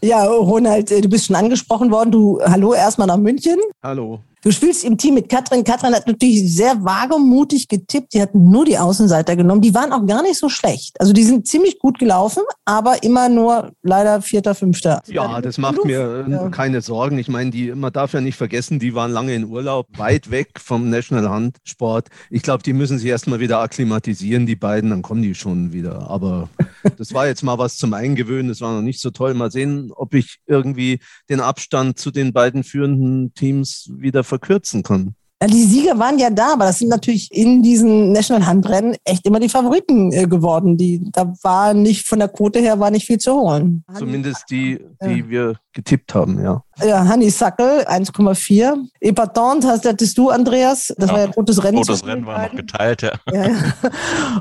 Ja, 0.00 0.24
Ronald, 0.24 0.90
äh, 0.92 1.00
du 1.00 1.08
bist 1.08 1.26
schon 1.26 1.36
angesprochen 1.36 1.90
worden. 1.90 2.12
Du, 2.12 2.40
hallo 2.40 2.72
erstmal 2.72 3.08
nach 3.08 3.16
München. 3.16 3.58
Hallo. 3.82 4.20
Du 4.42 4.52
spielst 4.52 4.84
im 4.84 4.96
Team 4.96 5.14
mit 5.14 5.28
Katrin. 5.28 5.64
Katrin 5.64 5.94
hat 5.94 6.06
natürlich 6.06 6.54
sehr 6.54 6.84
wagemutig 6.84 7.66
getippt. 7.66 8.14
Die 8.14 8.22
hatten 8.22 8.50
nur 8.50 8.64
die 8.64 8.78
Außenseiter 8.78 9.34
genommen. 9.34 9.60
Die 9.60 9.74
waren 9.74 9.92
auch 9.92 10.06
gar 10.06 10.22
nicht 10.22 10.38
so 10.38 10.48
schlecht. 10.48 10.98
Also 11.00 11.12
die 11.12 11.24
sind 11.24 11.48
ziemlich 11.48 11.78
gut 11.80 11.98
gelaufen, 11.98 12.42
aber 12.64 13.02
immer 13.02 13.28
nur 13.28 13.72
leider 13.82 14.22
Vierter, 14.22 14.54
Fünfter. 14.54 15.02
Ja, 15.08 15.40
das 15.40 15.58
macht 15.58 15.84
mir 15.84 16.24
äh, 16.28 16.30
Ja. 16.30 16.48
keine 16.50 16.82
Sorgen. 16.82 17.18
Ich 17.18 17.28
meine, 17.28 17.50
die, 17.50 17.72
man 17.74 17.92
darf 17.92 18.12
ja 18.12 18.20
nicht 18.20 18.36
vergessen, 18.36 18.78
die 18.78 18.94
waren 18.94 19.10
lange 19.10 19.34
in 19.34 19.44
Urlaub, 19.44 19.86
weit 19.96 20.30
weg 20.30 20.50
vom 20.58 20.88
National 20.88 21.28
Handsport. 21.28 22.08
Ich 22.30 22.42
glaube, 22.42 22.62
die 22.62 22.72
müssen 22.72 22.98
sich 22.98 23.08
erstmal 23.08 23.40
wieder 23.40 23.58
akklimatisieren, 23.60 24.46
die 24.46 24.56
beiden, 24.56 24.90
dann 24.90 25.02
kommen 25.02 25.22
die 25.22 25.34
schon 25.34 25.72
wieder. 25.72 26.08
Aber 26.08 26.48
das 26.96 27.12
war 27.12 27.26
jetzt 27.26 27.42
mal 27.42 27.58
was 27.58 27.76
zum 27.76 27.92
Eingewöhnen. 27.92 28.48
Das 28.48 28.60
war 28.60 28.72
noch 28.74 28.82
nicht 28.82 29.00
so 29.00 29.10
toll. 29.10 29.34
Mal 29.34 29.50
sehen, 29.50 29.90
ob 29.94 30.14
ich 30.14 30.38
irgendwie 30.46 31.00
den 31.28 31.40
Abstand 31.40 31.98
zu 31.98 32.10
den 32.12 32.32
beiden 32.32 32.62
führenden 32.62 33.34
Teams 33.34 33.90
wieder 33.92 34.24
verkürzen 34.28 34.82
kann. 34.82 35.14
Ja, 35.40 35.46
die 35.46 35.62
Sieger 35.62 35.96
waren 36.00 36.18
ja 36.18 36.30
da, 36.30 36.54
aber 36.54 36.64
das 36.64 36.80
sind 36.80 36.88
natürlich 36.88 37.32
in 37.32 37.62
diesen 37.62 38.10
National 38.10 38.44
Handrennen 38.44 38.96
echt 39.04 39.24
immer 39.24 39.38
die 39.38 39.48
Favoriten 39.48 40.12
äh, 40.12 40.26
geworden. 40.26 40.76
Die, 40.76 41.08
da 41.12 41.32
war 41.42 41.74
nicht, 41.74 42.08
von 42.08 42.18
der 42.18 42.26
Quote 42.26 42.58
her 42.58 42.80
war 42.80 42.90
nicht 42.90 43.06
viel 43.06 43.18
zu 43.18 43.34
holen. 43.34 43.84
Zumindest 43.96 44.50
die, 44.50 44.80
die 45.00 45.28
wir 45.28 45.54
getippt 45.72 46.12
haben, 46.12 46.42
ja. 46.42 46.60
Ja, 46.84 47.06
Hanni 47.06 47.30
Sackel, 47.30 47.84
1,4. 47.86 48.78
Epatant 48.98 49.64
hast, 49.64 49.86
hattest 49.86 50.18
du, 50.18 50.30
Andreas. 50.30 50.92
Das 50.98 51.08
Ja, 51.08 51.14
war 51.14 51.20
ja 51.26 51.30
rotes 51.30 51.62
Rennen. 51.62 51.78
Rotes 51.78 52.00
zwischen 52.00 52.10
Rennen 52.10 52.26
war 52.26 52.42
noch 52.42 52.56
geteilt, 52.56 53.02
ja. 53.02 53.12
Ja, 53.32 53.46
ja. 53.48 53.54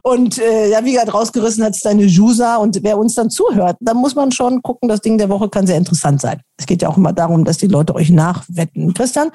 Und 0.01 0.39
äh, 0.39 0.71
ja, 0.71 0.83
wie 0.83 0.93
gesagt, 0.93 1.13
rausgerissen 1.13 1.63
hat 1.63 1.75
es 1.75 1.81
deine 1.81 2.05
Jusa. 2.05 2.55
Und 2.55 2.79
wer 2.81 2.97
uns 2.97 3.13
dann 3.13 3.29
zuhört, 3.29 3.77
da 3.81 3.93
muss 3.93 4.15
man 4.15 4.31
schon 4.31 4.63
gucken, 4.63 4.89
das 4.89 5.01
Ding 5.01 5.19
der 5.19 5.29
Woche 5.29 5.47
kann 5.47 5.67
sehr 5.67 5.77
interessant 5.77 6.21
sein. 6.21 6.41
Es 6.57 6.65
geht 6.65 6.81
ja 6.81 6.89
auch 6.89 6.97
immer 6.97 7.13
darum, 7.13 7.45
dass 7.45 7.59
die 7.59 7.67
Leute 7.67 7.93
euch 7.93 8.09
nachwetten. 8.09 8.95
Christian, 8.95 9.29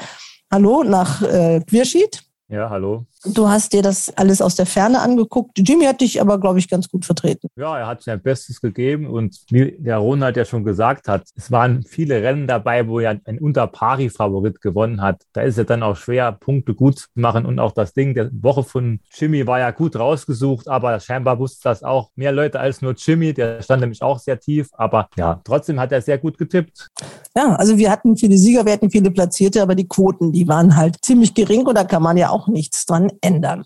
hallo 0.53 0.85
nach 0.85 1.23
äh, 1.23 1.61
Queersheet. 1.67 2.23
Ja, 2.49 2.69
hallo. 2.69 3.07
Du 3.25 3.49
hast 3.49 3.73
dir 3.73 3.83
das 3.83 4.13
alles 4.17 4.43
aus 4.43 4.57
der 4.57 4.67
Ferne 4.67 5.01
angeguckt. 5.01 5.57
Jimmy 5.57 5.85
hat 5.85 6.01
dich 6.01 6.21
aber, 6.21 6.41
glaube 6.41 6.59
ich, 6.59 6.69
ganz 6.69 6.89
gut 6.89 7.05
vertreten. 7.05 7.49
Ja, 7.57 7.79
er 7.79 7.87
hat 7.87 8.03
sein 8.03 8.21
Bestes 8.21 8.61
gegeben 8.61 9.07
und 9.07 9.39
wie 9.51 9.77
der 9.79 9.99
Ronald 9.99 10.37
ja 10.37 10.45
schon 10.45 10.65
gesagt 10.65 11.07
hat, 11.07 11.29
es 11.37 11.53
waren 11.53 11.85
viele 11.85 12.21
Rennen 12.23 12.49
dabei, 12.49 12.89
wo 12.89 12.99
er 12.99 13.21
ein 13.25 13.39
Unter-Pari-Favorit 13.39 14.61
gewonnen 14.61 15.01
hat. 15.01 15.23
Da 15.35 15.43
ist 15.43 15.57
es 15.57 15.67
dann 15.67 15.85
auch 15.85 15.97
schwer, 15.97 16.33
Punkte 16.33 16.75
gut 16.75 16.99
zu 16.99 17.07
machen 17.15 17.47
und 17.47 17.61
auch 17.61 17.73
das 17.73 17.93
Ding 17.95 18.15
der 18.15 18.29
Woche 18.33 18.65
von 18.65 18.99
Jimmy 19.15 19.47
war 19.47 19.61
ja 19.61 19.71
gut 19.71 19.95
rausgesucht, 19.95 20.67
aber 20.67 20.99
scheinbar 20.99 21.39
wusste 21.39 21.61
das 21.69 21.85
auch 21.85 22.11
mehr 22.17 22.33
Leute 22.33 22.59
als 22.59 22.83
nur 22.83 22.95
Jimmy. 22.95 23.33
Der 23.33 23.63
stand 23.63 23.83
nämlich 23.83 24.03
auch 24.03 24.19
sehr 24.19 24.41
tief, 24.41 24.69
aber 24.73 25.09
ja, 25.17 25.41
trotzdem 25.45 25.79
hat 25.79 25.93
er 25.93 26.03
sehr 26.03 26.19
gut 26.19 26.39
getippt. 26.39 26.89
Ja, 27.37 27.55
also 27.55 27.79
wir 27.79 27.91
hatten 27.91 28.17
viele 28.17 28.37
Sieger, 28.37 28.67
wir 28.67 28.73
hatten 28.73 28.91
viele 28.91 29.13
Platzierte, 29.13 29.63
aber 29.63 29.77
die 29.77 29.87
Quoten, 29.87 30.33
die 30.33 30.49
waren 30.49 30.77
halt 30.77 30.97
ziemlich 31.03 31.35
gering 31.35 31.67
und 31.67 31.77
da 31.77 31.85
kann 31.85 32.03
man 32.03 32.17
ja 32.17 32.31
auch 32.31 32.49
nichts 32.49 32.85
dran 32.85 33.12
ändern. 33.21 33.65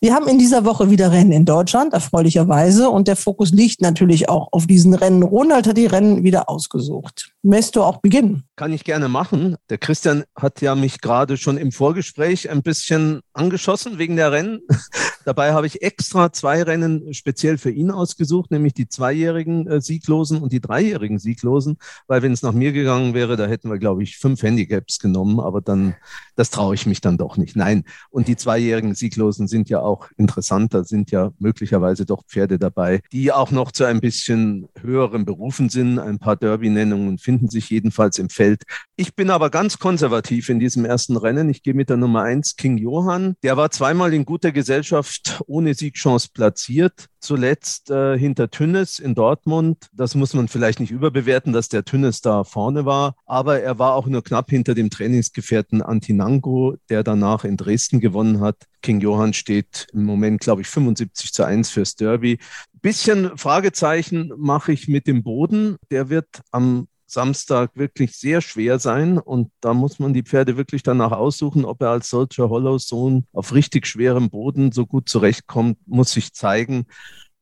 Wir 0.00 0.14
haben 0.14 0.28
in 0.28 0.38
dieser 0.38 0.64
Woche 0.64 0.90
wieder 0.90 1.12
Rennen 1.12 1.32
in 1.32 1.44
Deutschland, 1.44 1.92
erfreulicherweise, 1.92 2.90
und 2.90 3.08
der 3.08 3.16
Fokus 3.16 3.50
liegt 3.52 3.80
natürlich 3.80 4.28
auch 4.28 4.48
auf 4.52 4.66
diesen 4.66 4.94
Rennen. 4.94 5.22
Ronald 5.22 5.66
hat 5.66 5.76
die 5.76 5.86
Rennen 5.86 6.24
wieder 6.24 6.48
ausgesucht. 6.48 7.32
Möchtest 7.42 7.76
du 7.76 7.82
auch 7.82 7.98
beginnen? 7.98 8.47
Kann 8.58 8.72
ich 8.72 8.82
gerne 8.82 9.08
machen. 9.08 9.54
Der 9.70 9.78
Christian 9.78 10.24
hat 10.34 10.60
ja 10.62 10.74
mich 10.74 11.00
gerade 11.00 11.36
schon 11.36 11.58
im 11.58 11.70
Vorgespräch 11.70 12.50
ein 12.50 12.64
bisschen 12.64 13.20
angeschossen 13.32 13.98
wegen 13.98 14.16
der 14.16 14.32
Rennen. 14.32 14.62
Dabei 15.24 15.52
habe 15.52 15.68
ich 15.68 15.82
extra 15.82 16.32
zwei 16.32 16.64
Rennen 16.64 17.14
speziell 17.14 17.56
für 17.56 17.70
ihn 17.70 17.92
ausgesucht, 17.92 18.50
nämlich 18.50 18.74
die 18.74 18.88
zweijährigen 18.88 19.68
äh, 19.68 19.80
Sieglosen 19.80 20.38
und 20.42 20.52
die 20.52 20.60
dreijährigen 20.60 21.20
Sieglosen, 21.20 21.76
weil 22.08 22.22
wenn 22.22 22.32
es 22.32 22.42
nach 22.42 22.52
mir 22.52 22.72
gegangen 22.72 23.14
wäre, 23.14 23.36
da 23.36 23.46
hätten 23.46 23.70
wir, 23.70 23.78
glaube 23.78 24.02
ich, 24.02 24.16
fünf 24.16 24.42
Handicaps 24.42 24.98
genommen, 24.98 25.38
aber 25.38 25.60
dann, 25.60 25.94
das 26.34 26.50
traue 26.50 26.74
ich 26.74 26.86
mich 26.86 27.00
dann 27.00 27.16
doch 27.16 27.36
nicht. 27.36 27.54
Nein. 27.54 27.84
Und 28.10 28.26
die 28.26 28.36
zweijährigen 28.36 28.94
Sieglosen 28.96 29.46
sind 29.46 29.68
ja 29.68 29.82
auch 29.82 30.08
interessant. 30.16 30.74
Da 30.74 30.82
sind 30.82 31.12
ja 31.12 31.30
möglicherweise 31.38 32.06
doch 32.06 32.24
Pferde 32.24 32.58
dabei, 32.58 33.02
die 33.12 33.30
auch 33.30 33.52
noch 33.52 33.70
zu 33.70 33.84
ein 33.84 34.00
bisschen 34.00 34.68
höheren 34.80 35.26
Berufen 35.26 35.68
sind. 35.68 36.00
Ein 36.00 36.18
paar 36.18 36.34
Derby-Nennungen 36.34 37.16
befinden 37.16 37.50
sich 37.50 37.70
jedenfalls 37.70 38.18
im 38.18 38.30
Feld. 38.30 38.47
Ich 38.96 39.14
bin 39.14 39.30
aber 39.30 39.50
ganz 39.50 39.78
konservativ 39.78 40.48
in 40.48 40.58
diesem 40.58 40.84
ersten 40.84 41.16
Rennen. 41.16 41.48
Ich 41.48 41.62
gehe 41.62 41.74
mit 41.74 41.88
der 41.88 41.96
Nummer 41.96 42.22
eins 42.22 42.56
King 42.56 42.78
Johann. 42.78 43.36
Der 43.42 43.56
war 43.56 43.70
zweimal 43.70 44.12
in 44.12 44.24
guter 44.24 44.50
Gesellschaft 44.50 45.40
ohne 45.46 45.74
Siegchance 45.74 46.28
platziert. 46.32 47.06
Zuletzt 47.20 47.90
äh, 47.90 48.18
hinter 48.18 48.50
Tünnes 48.50 48.98
in 48.98 49.14
Dortmund. 49.14 49.88
Das 49.92 50.14
muss 50.14 50.34
man 50.34 50.48
vielleicht 50.48 50.80
nicht 50.80 50.90
überbewerten, 50.90 51.52
dass 51.52 51.68
der 51.68 51.84
Tünnes 51.84 52.20
da 52.20 52.44
vorne 52.44 52.84
war. 52.84 53.14
Aber 53.26 53.60
er 53.60 53.78
war 53.78 53.94
auch 53.94 54.06
nur 54.06 54.24
knapp 54.24 54.50
hinter 54.50 54.74
dem 54.74 54.90
Trainingsgefährten 54.90 55.82
Antinango, 55.82 56.76
der 56.88 57.04
danach 57.04 57.44
in 57.44 57.56
Dresden 57.56 58.00
gewonnen 58.00 58.40
hat. 58.40 58.56
King 58.82 59.00
Johann 59.00 59.32
steht 59.32 59.86
im 59.92 60.04
Moment, 60.04 60.40
glaube 60.40 60.62
ich, 60.62 60.68
75 60.68 61.32
zu 61.32 61.44
1 61.44 61.70
fürs 61.70 61.94
Derby. 61.96 62.38
Bisschen 62.80 63.36
Fragezeichen 63.36 64.32
mache 64.36 64.72
ich 64.72 64.88
mit 64.88 65.06
dem 65.06 65.22
Boden. 65.22 65.76
Der 65.90 66.10
wird 66.10 66.28
am 66.52 66.86
Samstag 67.10 67.70
wirklich 67.74 68.16
sehr 68.16 68.40
schwer 68.40 68.78
sein 68.78 69.18
und 69.18 69.50
da 69.60 69.72
muss 69.72 69.98
man 69.98 70.12
die 70.12 70.22
Pferde 70.22 70.56
wirklich 70.56 70.82
danach 70.82 71.12
aussuchen, 71.12 71.64
ob 71.64 71.80
er 71.80 71.90
als 71.90 72.10
solcher 72.10 72.50
Hollow 72.50 72.78
Sohn 72.78 73.24
auf 73.32 73.54
richtig 73.54 73.86
schwerem 73.86 74.28
Boden 74.28 74.72
so 74.72 74.86
gut 74.86 75.08
zurechtkommt, 75.08 75.78
muss 75.86 76.12
sich 76.12 76.34
zeigen. 76.34 76.86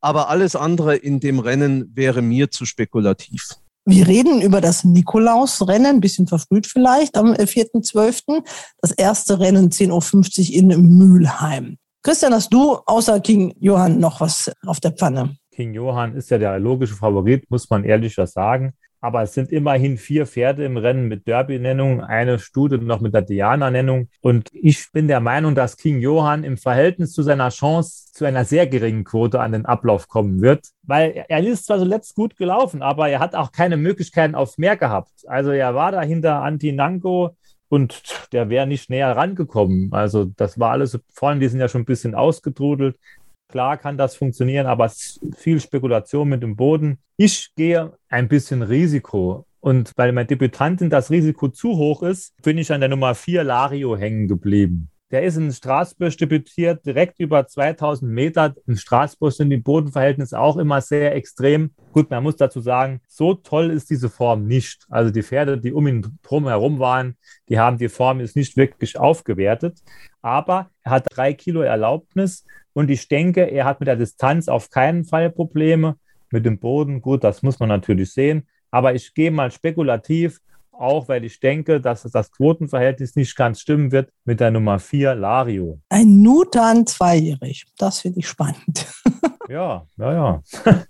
Aber 0.01 0.29
alles 0.31 0.55
andere 0.55 0.95
in 0.95 1.19
dem 1.19 1.41
Rennen 1.41 1.91
wäre 1.95 2.23
mir 2.23 2.51
zu 2.51 2.65
spekulativ. 2.65 3.57
Wir 3.85 4.07
reden 4.07 4.41
über 4.41 4.61
das 4.61 4.85
Nikolausrennen, 4.85 5.97
ein 5.97 6.01
bisschen 6.01 6.27
verfrüht 6.27 6.67
vielleicht, 6.67 7.17
am 7.17 7.33
4.12. 7.33 8.45
Das 8.81 8.93
erste 8.93 9.41
Rennen 9.41 9.71
10.50 9.71 10.51
Uhr 10.51 10.55
in 10.55 10.97
Mülheim. 10.97 11.77
Christian, 12.03 12.35
hast 12.35 12.53
du 12.53 12.77
außer 12.87 13.19
King 13.21 13.55
Johann 13.59 13.99
noch 13.99 14.21
was 14.21 14.53
auf 14.65 14.79
der 14.79 14.93
Pfanne? 14.93 15.37
King 15.51 15.73
Johann 15.73 16.15
ist 16.15 16.31
ja 16.31 16.39
der 16.39 16.59
logische 16.59 16.95
Favorit, 16.95 17.51
muss 17.51 17.69
man 17.71 17.85
ehrlich 17.85 18.15
sagen. 18.27 18.75
Aber 19.01 19.23
es 19.23 19.35
sind 19.35 19.53
immerhin 19.53 19.99
vier 19.99 20.27
Pferde 20.27 20.65
im 20.65 20.77
Rennen 20.77 21.09
mit 21.09 21.27
Derby-Nennung, 21.27 22.03
eine 22.03 22.39
Studie 22.39 22.79
noch 22.79 23.01
mit 23.01 23.15
der 23.15 23.23
Diana-Nennung. 23.23 24.09
Und 24.21 24.51
ich 24.53 24.91
bin 24.93 25.09
der 25.09 25.21
Meinung, 25.21 25.55
dass 25.55 25.77
King 25.77 26.01
Johann 26.01 26.45
im 26.45 26.57
Verhältnis 26.57 27.13
zu 27.13 27.23
seiner 27.23 27.51
Chance 27.51 28.13
zu 28.13 28.25
einer 28.25 28.45
sehr 28.45 28.67
geringen 28.67 29.05
Quote 29.05 29.41
an 29.41 29.53
den 29.53 29.67
Ablauf 29.67 30.09
kommen 30.09 30.41
wird. 30.41 30.69
Weil 30.83 31.25
er 31.29 31.45
ist 31.45 31.67
zwar 31.67 31.79
zuletzt 31.79 32.15
gut 32.15 32.37
gelaufen, 32.37 32.83
aber 32.83 33.09
er 33.09 33.21
hat 33.21 33.35
auch 33.35 33.53
keine 33.53 33.77
Möglichkeiten 33.77 34.35
auf 34.35 34.59
mehr 34.59 34.77
gehabt. 34.77 35.13
Also 35.27 35.51
er 35.51 35.75
war 35.75 35.93
da 35.93 36.03
hinter 36.03 36.43
Antinanko 36.43 37.37
und 37.69 38.03
der 38.33 38.49
wäre 38.49 38.67
nicht 38.67 38.91
näher 38.91 39.17
rangekommen. 39.17 39.93
Also 39.93 40.25
das 40.25 40.59
war 40.59 40.73
alles 40.73 40.99
vorne, 41.13 41.41
die 41.41 41.49
sind 41.49 41.61
ja 41.61 41.69
schon 41.69 41.83
ein 41.83 41.87
bisschen 41.87 42.15
ausgetrudelt. 42.15 42.97
Klar 43.49 43.77
kann 43.77 43.97
das 43.97 44.17
funktionieren, 44.17 44.67
aber 44.67 44.87
es 44.87 45.19
ist 45.21 45.37
viel 45.37 45.61
Spekulation 45.61 46.29
mit 46.29 46.43
dem 46.43 46.57
Boden. 46.57 46.99
Ich 47.17 47.55
gehe 47.55 47.93
ein 48.09 48.29
bisschen 48.29 48.63
Risiko. 48.63 49.47
Und 49.61 49.93
weil 49.97 50.13
mein 50.13 50.27
Debütantin 50.27 50.91
das 50.91 51.11
Risiko 51.11 51.49
zu 51.49 51.77
hoch 51.77 52.03
ist, 52.03 52.35
bin 52.43 52.59
ich 52.59 52.73
an 52.73 52.81
der 52.81 52.89
Nummer 52.89 53.15
4 53.15 53.45
Lario 53.45 53.97
hängen 53.97 54.29
geblieben. 54.29 54.91
Der 55.13 55.23
ist 55.23 55.37
in 55.37 55.53
Straßburg 55.53 56.19
debütiert, 56.19 56.85
direkt 56.85 57.21
über 57.21 57.47
2000 57.47 58.11
Meter. 58.11 58.57
In 58.67 58.77
Straßburg 58.77 59.33
sind 59.33 59.51
die 59.51 59.57
Bodenverhältnisse 59.57 60.37
auch 60.37 60.57
immer 60.57 60.81
sehr 60.81 61.15
extrem. 61.15 61.71
Gut, 61.93 62.11
man 62.11 62.25
muss 62.25 62.35
dazu 62.35 62.61
sagen, 62.61 63.01
so 63.07 63.35
toll 63.35 63.71
ist 63.71 63.89
diese 63.89 64.11
Form 64.11 64.49
nicht. 64.49 64.85
Also 64.89 65.13
die 65.13 65.23
Pferde, 65.23 65.59
die 65.59 65.73
um 65.73 65.87
ihn 65.87 66.19
drum 66.23 66.49
herum 66.49 66.81
waren, 66.81 67.17
die 67.49 67.61
haben 67.61 67.79
die 67.79 67.89
Form 67.89 68.19
jetzt 68.19 68.35
nicht 68.35 68.57
wirklich 68.57 68.99
aufgewertet. 68.99 69.79
Aber 70.23 70.71
er 70.83 70.91
hat 70.91 71.07
drei 71.09 71.35
Kilo 71.35 71.61
Erlaubnis 71.61 72.45
und 72.73 72.91
ich 72.91 73.07
denke, 73.07 73.43
er 73.43 73.65
hat 73.65 73.79
mit 73.79 73.87
der 73.87 73.97
Distanz 73.97 74.49
auf 74.49 74.71
keinen 74.71 75.05
Fall 75.05 75.31
Probleme. 75.31 75.99
Mit 76.33 76.45
dem 76.45 76.59
Boden, 76.59 77.01
gut, 77.01 77.23
das 77.23 77.45
muss 77.45 77.61
man 77.61 77.69
natürlich 77.69 78.13
sehen. 78.13 78.49
Aber 78.73 78.95
ich 78.97 79.15
gehe 79.15 79.31
mal 79.31 79.53
spekulativ, 79.53 80.41
auch 80.79 81.09
weil 81.09 81.25
ich 81.25 81.41
denke, 81.41 81.81
dass 81.81 82.03
das 82.03 82.31
Quotenverhältnis 82.33 83.17
nicht 83.17 83.37
ganz 83.37 83.61
stimmen 83.61 83.93
wird 83.93 84.11
mit 84.25 84.41
der 84.41 84.51
Nummer 84.51 84.79
4, 84.79 85.15
Lario. 85.15 85.81
Ein 85.89 86.23
Nutan 86.23 86.87
zweijährig. 86.87 87.67
Das 87.79 88.01
finde 88.01 88.21
ich 88.21 88.29
spannend. 88.29 88.87
Ja, 89.49 89.87
ja, 89.97 90.13
ja. 90.13 90.43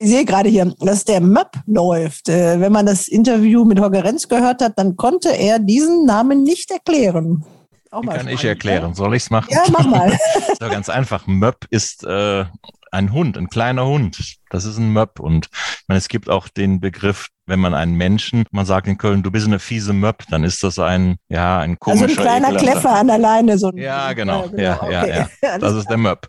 Ich 0.00 0.08
sehe 0.08 0.24
gerade 0.24 0.48
hier, 0.48 0.74
dass 0.80 1.04
der 1.04 1.20
Möpp 1.20 1.56
läuft. 1.66 2.28
Äh, 2.28 2.58
wenn 2.60 2.72
man 2.72 2.86
das 2.86 3.06
Interview 3.06 3.64
mit 3.64 3.78
Holger 3.78 4.02
Renz 4.02 4.28
gehört 4.28 4.62
hat, 4.62 4.78
dann 4.78 4.96
konnte 4.96 5.28
er 5.30 5.58
diesen 5.58 6.06
Namen 6.06 6.42
nicht 6.42 6.70
erklären. 6.70 7.44
Auch 7.90 8.02
kann 8.02 8.14
spannend, 8.14 8.32
ich 8.32 8.44
erklären. 8.44 8.90
Ja? 8.90 8.94
Soll 8.94 9.14
ich 9.14 9.24
es 9.24 9.30
machen? 9.30 9.48
Ja, 9.50 9.64
mach 9.70 9.86
mal. 9.86 10.18
so 10.60 10.68
ganz 10.68 10.88
einfach. 10.88 11.26
Möpp 11.26 11.66
ist 11.70 12.04
äh, 12.04 12.44
ein 12.92 13.12
Hund, 13.12 13.36
ein 13.38 13.48
kleiner 13.48 13.86
Hund. 13.86 14.36
Das 14.50 14.64
ist 14.64 14.78
ein 14.78 14.92
Möpp. 14.92 15.18
Und 15.18 15.48
meine, 15.88 15.98
es 15.98 16.08
gibt 16.08 16.28
auch 16.28 16.48
den 16.48 16.80
Begriff, 16.80 17.28
wenn 17.46 17.58
man 17.58 17.74
einen 17.74 17.94
Menschen, 17.94 18.44
man 18.52 18.66
sagt 18.66 18.86
in 18.86 18.98
Köln, 18.98 19.22
du 19.22 19.30
bist 19.30 19.46
eine 19.46 19.58
fiese 19.58 19.92
Möpp, 19.92 20.24
dann 20.30 20.44
ist 20.44 20.62
das 20.62 20.78
ein, 20.78 21.16
ja, 21.28 21.58
ein 21.58 21.78
komischer 21.78 22.04
Also 22.04 22.20
ein 22.20 22.22
kleiner 22.22 22.54
Kleffer 22.56 22.90
an 22.90 23.08
der 23.08 23.18
Leine. 23.18 23.58
So 23.58 23.72
ja, 23.74 24.12
genau. 24.12 24.46
Ja, 24.56 24.76
genau. 24.76 24.90
Ja, 24.90 25.00
okay. 25.02 25.26
ja, 25.42 25.58
Das 25.58 25.74
ist. 25.74 25.90
Der 25.90 25.96
Möpp. 25.96 26.28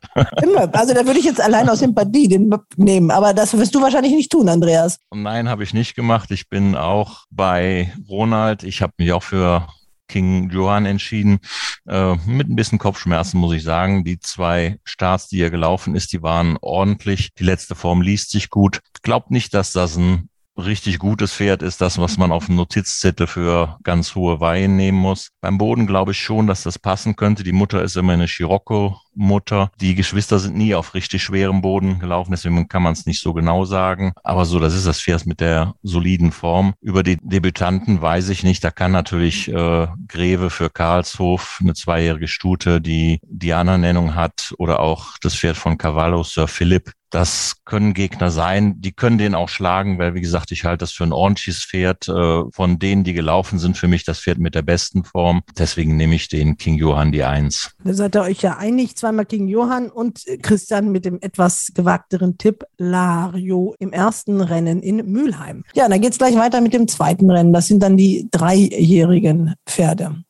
Also 0.72 0.94
da 0.94 1.06
würde 1.06 1.20
ich 1.20 1.26
jetzt 1.26 1.42
allein 1.42 1.70
aus 1.70 1.80
Sympathie 1.80 2.28
den 2.28 2.48
Möpp 2.48 2.66
nehmen. 2.78 3.12
Aber 3.12 3.34
das 3.34 3.56
wirst 3.58 3.76
du 3.76 3.82
wahrscheinlich 3.82 4.14
nicht 4.14 4.32
tun, 4.32 4.50
Andreas. 4.50 5.00
Nein, 5.14 5.50
habe 5.50 5.64
ich 5.64 5.74
nicht 5.74 5.96
gemacht. 5.96 6.32
Ich 6.32 6.50
bin 6.50 6.76
auch 6.76 7.26
bei 7.30 7.94
Ronald. 8.10 8.64
Ich 8.64 8.82
habe 8.82 8.94
mich 8.98 9.12
auch 9.12 9.24
für 9.24 9.68
King 10.14 10.52
Johann 10.52 10.86
entschieden. 10.86 11.40
Äh, 11.88 12.16
mit 12.28 12.48
ein 12.48 12.56
bisschen 12.56 12.78
Kopfschmerzen 12.78 13.40
muss 13.40 13.56
ich 13.56 13.64
sagen. 13.64 14.04
Die 14.04 14.20
zwei 14.20 14.78
Starts, 14.84 15.28
die 15.28 15.42
er 15.42 15.50
gelaufen 15.50 15.96
ist, 15.96 16.14
die 16.14 16.22
waren 16.22 16.58
ordentlich. 16.62 17.32
Die 17.40 17.44
letzte 17.44 17.74
Form 17.74 18.02
liest 18.02 18.30
sich 18.30 18.52
gut. 18.52 18.80
Glaubt 19.02 19.32
nicht, 19.32 19.56
dass 19.56 19.74
das 19.74 19.98
ein 19.98 20.30
richtig 20.56 21.00
gutes 21.00 21.34
Pferd 21.34 21.64
ist 21.64 21.82
das, 21.82 21.98
was 21.98 22.20
man 22.20 22.32
auf 22.32 22.46
dem 22.46 22.58
Notizzettel 22.58 23.26
für 23.26 23.80
ganz 23.82 24.14
hohe 24.14 24.40
Weihen 24.40 24.76
nehmen 24.76 25.00
muss. 25.00 25.30
Beim 25.42 25.58
Boden 25.58 25.88
glaube 25.88 26.12
ich 26.12 26.20
schon, 26.20 26.46
dass 26.46 26.62
das 26.62 26.78
passen 26.78 27.16
könnte. 27.16 27.44
Die 27.44 27.52
Mutter 27.52 27.82
ist 27.82 27.98
immer 27.98 28.14
eine 28.14 28.28
Scirocco-Mutter. 29.14 29.72
Die 29.80 29.96
Geschwister 29.96 30.40
sind 30.40 30.56
nie 30.56 30.76
auf 30.76 30.94
richtig 30.94 31.24
schwerem 31.24 31.62
Boden 31.62 32.00
gelaufen, 32.00 32.32
deswegen 32.32 32.68
kann 32.68 32.84
man 32.84 32.94
es 32.94 33.06
nicht 33.06 33.22
so 33.22 33.34
genau 33.34 33.66
sagen. 33.66 34.14
Aber 34.24 34.46
so, 34.46 34.60
das 34.60 34.76
ist 34.76 34.88
das 34.88 35.02
Pferd 35.02 35.26
mit 35.26 35.40
der 35.40 35.76
soliden 35.84 36.32
Form. 36.32 36.74
Über 36.82 37.04
die 37.04 37.18
Debütanten 37.22 38.02
weiß 38.02 38.30
ich 38.30 38.44
nicht. 38.44 38.64
Da 38.64 38.72
kann 38.72 38.92
natürlich 38.92 39.50
äh, 39.50 39.88
Greve 40.08 40.50
für 40.50 40.70
Karlshof, 40.70 41.60
eine 41.62 41.74
zweijährige 41.74 42.28
Stute, 42.28 42.82
die 42.82 43.20
Diana-Nennung 43.24 44.16
hat, 44.16 44.54
oder 44.58 44.80
auch 44.80 45.18
das 45.22 45.36
Pferd 45.36 45.58
von 45.58 45.78
Cavallo, 45.78 46.24
Sir 46.24 46.48
Philip, 46.48 46.92
das 47.14 47.58
können 47.64 47.94
Gegner 47.94 48.32
sein, 48.32 48.82
die 48.82 48.92
können 48.92 49.20
den 49.20 49.36
auch 49.36 49.48
schlagen, 49.48 50.00
weil 50.00 50.16
wie 50.16 50.22
gesagt, 50.22 50.52
ich 50.52 50.64
halte 50.64 50.80
das 50.80 50.94
für 50.94 51.04
ein 51.04 51.14
ordentliches 51.14 51.64
Pferd. 51.64 52.08
Äh, 52.08 52.42
von 52.52 52.80
denen, 52.80 53.04
die 53.04 53.14
gelaufen 53.14 53.60
sind, 53.60 53.78
für 53.78 53.88
mich 53.88 54.04
das 54.04 54.20
Pferd 54.20 54.40
mit 54.40 54.56
der 54.56 54.64
besten 54.64 55.04
Form. 55.04 55.44
Deswegen 55.56 55.96
nehme 55.96 56.16
ich 56.16 56.28
den 56.28 56.58
King 56.58 56.76
Johann 56.76 57.12
die 57.12 57.24
Eins. 57.24 57.70
Da 57.84 57.94
seid 57.94 58.16
ihr 58.16 58.24
euch 58.24 58.42
ja 58.42 58.58
einig, 58.58 58.98
zweimal 59.04 59.26
King 59.26 59.50
Johann 59.50 59.90
und 59.90 60.24
Christian 60.42 60.90
mit 60.90 61.04
dem 61.04 61.20
etwas 61.20 61.72
gewagteren 61.74 62.38
Tipp 62.38 62.64
Lario 62.78 63.76
im 63.80 63.92
ersten 63.92 64.40
Rennen 64.40 64.82
in 64.82 65.12
Mülheim. 65.12 65.66
Ja, 65.74 65.90
dann 65.90 66.00
geht's 66.00 66.18
gleich 66.18 66.38
weiter 66.38 66.62
mit 66.62 66.74
dem 66.74 66.88
zweiten 66.88 67.30
Rennen. 67.30 67.52
Das 67.52 67.68
sind 67.68 67.84
dann 67.84 67.98
die 67.98 68.30
dreijährigen 68.32 69.56
Pferde. 69.66 70.24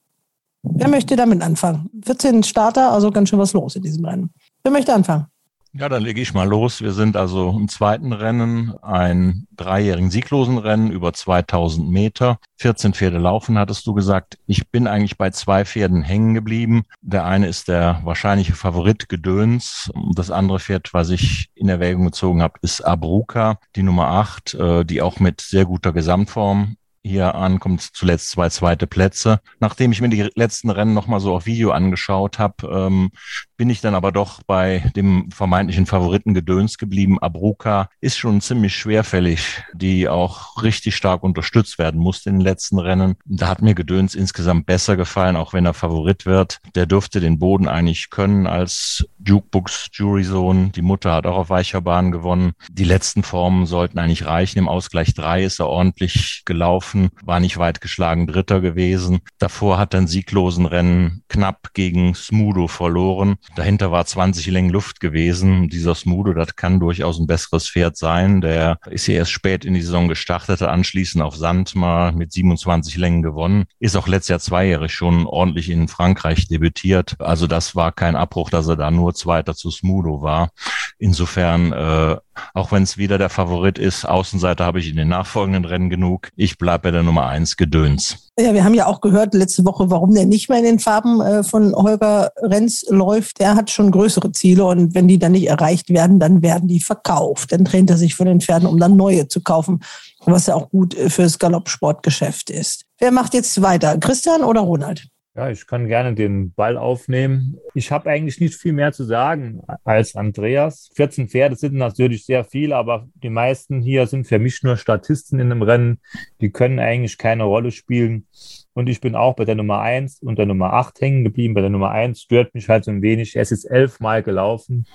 Wer 0.63 0.87
möchte 0.87 1.15
damit 1.15 1.43
anfangen? 1.43 1.91
14 2.03 2.41
Starter, 2.41 2.91
also 2.91 3.11
ganz 3.11 3.29
schön 3.29 3.37
was 3.37 3.53
los 3.53 3.75
in 3.75 3.83
diesem 3.83 4.05
Rennen. 4.05 4.31
Wer 4.63 4.71
möchte 4.71 4.91
anfangen? 4.91 5.27
Ja, 5.75 5.89
dann 5.89 6.03
lege 6.03 6.21
ich 6.21 6.35
mal 6.35 6.47
los. 6.47 6.81
Wir 6.81 6.91
sind 6.91 7.17
also 7.17 7.49
im 7.49 7.67
zweiten 7.67 8.13
Rennen, 8.13 8.75
ein 8.83 9.47
dreijährigen 9.55 10.11
sieglosen 10.11 10.59
Rennen 10.59 10.91
über 10.91 11.13
2000 11.13 11.89
Meter. 11.89 12.37
14 12.57 12.93
Pferde 12.93 13.17
laufen, 13.17 13.57
hattest 13.57 13.87
du 13.87 13.95
gesagt. 13.95 14.37
Ich 14.45 14.69
bin 14.69 14.85
eigentlich 14.85 15.17
bei 15.17 15.31
zwei 15.31 15.65
Pferden 15.65 16.03
hängen 16.03 16.35
geblieben. 16.35 16.83
Der 17.01 17.25
eine 17.25 17.47
ist 17.47 17.69
der 17.69 18.01
wahrscheinliche 18.03 18.53
Favorit 18.53 19.09
Gedöns. 19.09 19.89
Das 20.13 20.29
andere 20.29 20.59
Pferd, 20.59 20.93
was 20.93 21.09
ich 21.09 21.49
in 21.55 21.69
Erwägung 21.69 22.05
gezogen 22.05 22.43
habe, 22.43 22.59
ist 22.61 22.81
Abruka, 22.81 23.57
die 23.75 23.81
Nummer 23.81 24.09
8, 24.09 24.53
äh, 24.53 24.85
die 24.85 25.01
auch 25.01 25.19
mit 25.19 25.41
sehr 25.41 25.65
guter 25.65 25.91
Gesamtform 25.91 26.77
hier 27.03 27.35
ankommt, 27.35 27.81
zuletzt 27.81 28.29
zwei 28.29 28.49
zweite 28.49 28.87
Plätze. 28.87 29.41
Nachdem 29.59 29.91
ich 29.91 30.01
mir 30.01 30.09
die 30.09 30.29
letzten 30.35 30.69
Rennen 30.69 30.93
nochmal 30.93 31.19
so 31.19 31.35
auf 31.35 31.45
Video 31.45 31.71
angeschaut 31.71 32.39
habe, 32.39 32.67
ähm, 32.67 33.11
bin 33.57 33.69
ich 33.69 33.81
dann 33.81 33.95
aber 33.95 34.11
doch 34.11 34.41
bei 34.43 34.91
dem 34.95 35.31
vermeintlichen 35.31 35.85
Favoriten 35.85 36.33
Gedöns 36.33 36.77
geblieben. 36.77 37.19
Abruka 37.19 37.89
ist 38.01 38.17
schon 38.17 38.41
ziemlich 38.41 38.75
schwerfällig, 38.75 39.63
die 39.73 40.07
auch 40.07 40.61
richtig 40.61 40.95
stark 40.95 41.23
unterstützt 41.23 41.79
werden 41.79 41.99
musste 41.99 42.29
in 42.29 42.35
den 42.35 42.41
letzten 42.41 42.79
Rennen. 42.79 43.15
Da 43.25 43.47
hat 43.47 43.61
mir 43.61 43.75
Gedöns 43.75 44.15
insgesamt 44.15 44.65
besser 44.65 44.95
gefallen, 44.95 45.35
auch 45.35 45.53
wenn 45.53 45.65
er 45.65 45.73
Favorit 45.73 46.25
wird. 46.25 46.59
Der 46.75 46.85
dürfte 46.85 47.19
den 47.19 47.39
Boden 47.39 47.67
eigentlich 47.67 48.09
können 48.09 48.47
als 48.47 49.07
Jukebox 49.25 49.89
Jury 49.93 50.23
Zone. 50.23 50.69
Die 50.69 50.81
Mutter 50.81 51.13
hat 51.13 51.25
auch 51.25 51.37
auf 51.37 51.49
weicher 51.49 51.81
Bahn 51.81 52.11
gewonnen. 52.11 52.53
Die 52.69 52.83
letzten 52.83 53.23
Formen 53.23 53.65
sollten 53.65 53.99
eigentlich 53.99 54.25
reichen. 54.25 54.59
Im 54.59 54.69
Ausgleich 54.69 55.13
drei 55.13 55.43
ist 55.43 55.59
er 55.59 55.67
ordentlich 55.67 56.43
gelaufen 56.45 57.09
war 57.25 57.39
nicht 57.39 57.57
weit 57.57 57.81
geschlagen, 57.81 58.27
Dritter 58.27 58.61
gewesen. 58.61 59.21
Davor 59.39 59.77
hat 59.77 59.93
er 59.93 60.01
ein 60.01 60.07
sieglosen 60.07 60.65
Rennen 60.65 61.23
knapp 61.29 61.73
gegen 61.73 62.15
Smudo 62.15 62.67
verloren. 62.67 63.35
Dahinter 63.55 63.91
war 63.91 64.05
20 64.05 64.47
Längen 64.47 64.69
Luft 64.69 64.99
gewesen. 64.99 65.69
Dieser 65.69 65.95
Smudo, 65.95 66.33
das 66.33 66.55
kann 66.55 66.79
durchaus 66.79 67.19
ein 67.19 67.27
besseres 67.27 67.69
Pferd 67.69 67.97
sein. 67.97 68.41
Der 68.41 68.79
ist 68.89 69.07
ja 69.07 69.15
erst 69.15 69.31
spät 69.31 69.65
in 69.65 69.73
die 69.73 69.81
Saison 69.81 70.07
gestartet, 70.07 70.61
hat 70.61 70.69
anschließend 70.69 71.23
auf 71.23 71.35
Sand 71.35 71.75
mal 71.75 72.11
mit 72.11 72.31
27 72.31 72.97
Längen 72.97 73.21
gewonnen. 73.21 73.65
Ist 73.79 73.95
auch 73.95 74.07
letztes 74.07 74.29
Jahr 74.29 74.39
zweijährig 74.39 74.93
schon 74.93 75.25
ordentlich 75.25 75.69
in 75.69 75.87
Frankreich 75.87 76.47
debütiert. 76.47 77.15
Also 77.19 77.47
das 77.47 77.75
war 77.75 77.91
kein 77.91 78.15
Abbruch, 78.15 78.49
dass 78.49 78.67
er 78.67 78.75
da 78.75 78.89
nur 78.91 79.13
Zweiter 79.13 79.55
zu 79.55 79.69
Smudo 79.71 80.21
war. 80.21 80.49
Insofern, 80.97 81.73
äh, 81.73 82.17
auch 82.53 82.71
wenn 82.71 82.83
es 82.83 82.97
wieder 82.97 83.17
der 83.17 83.29
Favorit 83.29 83.77
ist, 83.77 84.05
Außenseiter 84.05 84.65
habe 84.65 84.79
ich 84.79 84.89
in 84.89 84.95
den 84.95 85.09
nachfolgenden 85.09 85.65
Rennen 85.65 85.89
genug. 85.89 86.29
Ich 86.35 86.57
bleibe 86.57 86.83
bei 86.83 86.91
der 86.91 87.03
Nummer 87.03 87.27
eins 87.27 87.57
Gedöns. 87.57 88.31
Ja, 88.39 88.51
wir 88.55 88.63
haben 88.63 88.73
ja 88.73 88.87
auch 88.87 88.99
gehört 88.99 89.35
letzte 89.35 89.63
Woche, 89.63 89.91
warum 89.91 90.15
der 90.15 90.25
nicht 90.25 90.49
mehr 90.49 90.57
in 90.57 90.63
den 90.63 90.79
Farben 90.79 91.21
äh, 91.21 91.43
von 91.43 91.75
Holger 91.75 92.31
Renz 92.37 92.83
läuft. 92.89 93.39
Der 93.39 93.53
hat 93.53 93.69
schon 93.69 93.91
größere 93.91 94.31
Ziele 94.31 94.65
und 94.65 94.95
wenn 94.95 95.07
die 95.07 95.19
dann 95.19 95.33
nicht 95.33 95.47
erreicht 95.47 95.91
werden, 95.91 96.19
dann 96.19 96.41
werden 96.41 96.67
die 96.67 96.79
verkauft. 96.79 97.51
Dann 97.51 97.63
trennt 97.63 97.91
er 97.91 97.97
sich 97.97 98.15
von 98.15 98.25
den 98.25 98.41
Pferden, 98.41 98.67
um 98.67 98.79
dann 98.79 98.95
neue 98.95 99.27
zu 99.27 99.41
kaufen, 99.41 99.83
was 100.25 100.47
ja 100.47 100.55
auch 100.55 100.71
gut 100.71 100.95
äh, 100.95 101.11
fürs 101.11 101.37
Galoppsportgeschäft 101.37 102.49
ist. 102.49 102.85
Wer 102.97 103.11
macht 103.11 103.35
jetzt 103.35 103.61
weiter? 103.61 103.99
Christian 103.99 104.43
oder 104.43 104.61
Ronald? 104.61 105.07
Ja, 105.35 105.49
ich 105.49 105.65
kann 105.65 105.87
gerne 105.87 106.13
den 106.13 106.53
Ball 106.53 106.77
aufnehmen. 106.77 107.57
Ich 107.73 107.91
habe 107.91 108.07
eigentlich 108.07 108.39
nicht 108.39 108.53
viel 108.53 108.71
mehr 108.71 108.91
zu 108.91 109.03
sagen 109.03 109.61
als 109.83 110.15
Andreas. 110.15 110.91
14 110.93 111.27
Pferde 111.27 111.55
sind 111.55 111.73
natürlich 111.73 112.27
sehr 112.27 112.43
viel, 112.43 112.71
aber 112.71 113.07
die 113.15 113.31
meisten 113.31 113.81
hier 113.81 114.05
sind 114.05 114.27
für 114.27 114.37
mich 114.37 114.61
nur 114.61 114.77
Statisten 114.77 115.39
in 115.39 115.51
einem 115.51 115.63
Rennen. 115.63 115.99
Die 116.39 116.51
können 116.51 116.77
eigentlich 116.77 117.17
keine 117.17 117.45
Rolle 117.45 117.71
spielen. 117.71 118.27
Und 118.73 118.89
ich 118.89 119.01
bin 119.01 119.15
auch 119.15 119.35
bei 119.35 119.45
der 119.45 119.55
Nummer 119.55 119.81
1 119.81 120.21
und 120.21 120.37
der 120.37 120.45
Nummer 120.45 120.73
8 120.73 121.01
hängen 121.01 121.23
geblieben. 121.23 121.55
Bei 121.55 121.61
der 121.61 121.71
Nummer 121.71 121.89
1 121.89 122.21
stört 122.21 122.53
mich 122.53 122.69
halt 122.69 122.83
so 122.83 122.91
ein 122.91 123.01
wenig. 123.01 123.35
Es 123.35 123.51
ist 123.51 123.65
elfmal 123.65 124.21
gelaufen. 124.21 124.85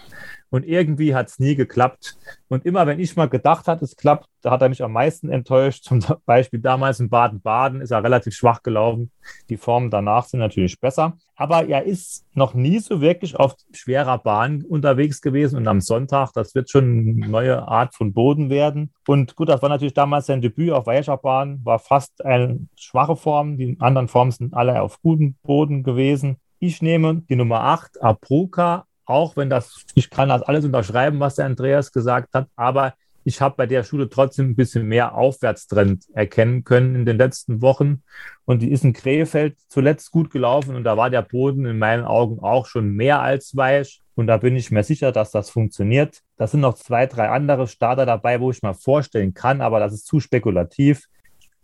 Und 0.51 0.65
irgendwie 0.67 1.15
hat 1.15 1.29
es 1.29 1.39
nie 1.39 1.55
geklappt. 1.55 2.17
Und 2.49 2.65
immer, 2.65 2.87
wenn 2.87 3.01
ich 3.01 3.17
mal 3.17 3.29
gedacht 3.29 3.69
hatte, 3.69 3.85
es 3.85 3.97
klappt, 3.97 4.27
da 4.41 4.51
hat 4.51 4.63
er 4.63 4.69
mich 4.69 4.83
am 4.83 4.93
meisten 4.93 5.29
enttäuscht. 5.29 5.85
Zum 5.85 6.01
Beispiel 6.25 6.61
damals 6.61 7.01
in 7.01 7.11
Baden-Baden 7.11 7.81
ist 7.81 7.91
er 7.91 8.03
relativ 8.03 8.35
schwach 8.35 8.63
gelaufen. 8.63 9.11
Die 9.51 9.59
Formen 9.59 9.91
danach 9.91 10.25
sind 10.25 10.41
natürlich 10.41 10.81
besser. 10.81 11.19
Aber 11.37 11.69
er 11.69 11.85
ist 11.85 12.25
noch 12.35 12.55
nie 12.55 12.79
so 12.79 13.01
wirklich 13.01 13.37
auf 13.37 13.57
schwerer 13.73 14.19
Bahn 14.19 14.63
unterwegs 14.63 15.21
gewesen. 15.21 15.57
Und 15.57 15.69
am 15.69 15.81
Sonntag, 15.81 16.33
das 16.33 16.55
wird 16.55 16.71
schon 16.71 16.85
eine 16.85 17.29
neue 17.29 17.69
Art 17.69 17.95
von 17.95 18.15
Boden 18.15 18.49
werden. 18.49 18.93
Und 19.07 19.37
gut, 19.37 19.51
das 19.51 19.61
war 19.61 19.69
natürlich 19.69 19.95
damals 19.95 20.27
sein 20.27 20.41
Debüt 20.41 20.73
auf 20.73 20.87
weicher 20.87 21.19
Bahn, 21.19 21.61
war 21.65 21.79
fast 21.79 22.25
eine 22.25 22.67
schwache 22.77 23.17
Form. 23.17 23.59
Die 23.59 23.77
anderen 23.81 24.09
Formen 24.09 24.31
sind 24.31 24.55
alle 24.55 24.81
auf 24.81 25.03
gutem 25.03 25.35
Boden 25.43 25.83
gewesen. 25.83 26.39
Ich 26.59 26.83
nehme 26.83 27.23
die 27.29 27.37
Nummer 27.37 27.61
8, 27.61 28.03
Apruka, 28.03 28.88
auch 29.09 29.37
wenn 29.37 29.51
das, 29.51 29.85
ich 29.95 30.11
kann 30.11 30.29
das 30.29 30.43
alles 30.43 30.65
unterschreiben, 30.65 31.21
was 31.21 31.37
der 31.37 31.47
Andreas 31.47 31.93
gesagt 31.93 32.35
hat, 32.35 32.49
aber 32.57 32.95
ich 33.25 33.41
habe 33.41 33.57
bei 33.57 33.67
der 33.67 33.85
Schule 33.85 34.09
trotzdem 34.09 34.51
ein 34.51 34.57
bisschen 34.57 34.87
mehr 34.87 35.15
Aufwärtstrend 35.15 36.05
erkennen 36.15 36.65
können 36.65 36.95
in 36.95 37.05
den 37.05 37.19
letzten 37.19 37.61
Wochen. 37.61 38.03
Und 38.47 38.63
die 38.63 38.71
ist 38.71 38.85
in 38.85 38.95
Krefeld 38.95 39.59
zuletzt 39.69 40.11
gut 40.11 40.31
gelaufen 40.31 40.75
und 40.75 40.85
da 40.85 40.97
war 40.97 41.11
der 41.11 41.23
Boden 41.23 41.67
in 41.67 41.79
meinen 41.79 42.05
Augen 42.05 42.41
auch 42.41 42.65
schon 42.65 42.93
mehr 42.93 43.21
als 43.21 43.55
weich. 43.55 44.01
Und 44.15 44.29
da 44.29 44.39
bin 44.39 44.57
ich 44.57 44.71
mir 44.71 44.83
sicher, 44.83 45.13
dass 45.13 45.31
das 45.31 45.51
funktioniert. 45.51 46.23
Da 46.39 46.47
sind 46.47 46.61
noch 46.61 46.75
zwei, 46.75 47.07
drei 47.07 47.29
andere 47.29 47.67
Starter 47.67 48.07
dabei, 48.07 48.41
wo 48.41 48.51
ich 48.51 48.63
mal 48.63 48.75
vorstellen 48.75 49.35
kann, 49.35 49.61
aber 49.61 49.79
das 49.79 49.93
ist 49.93 50.07
zu 50.07 50.21
spekulativ. 50.21 51.05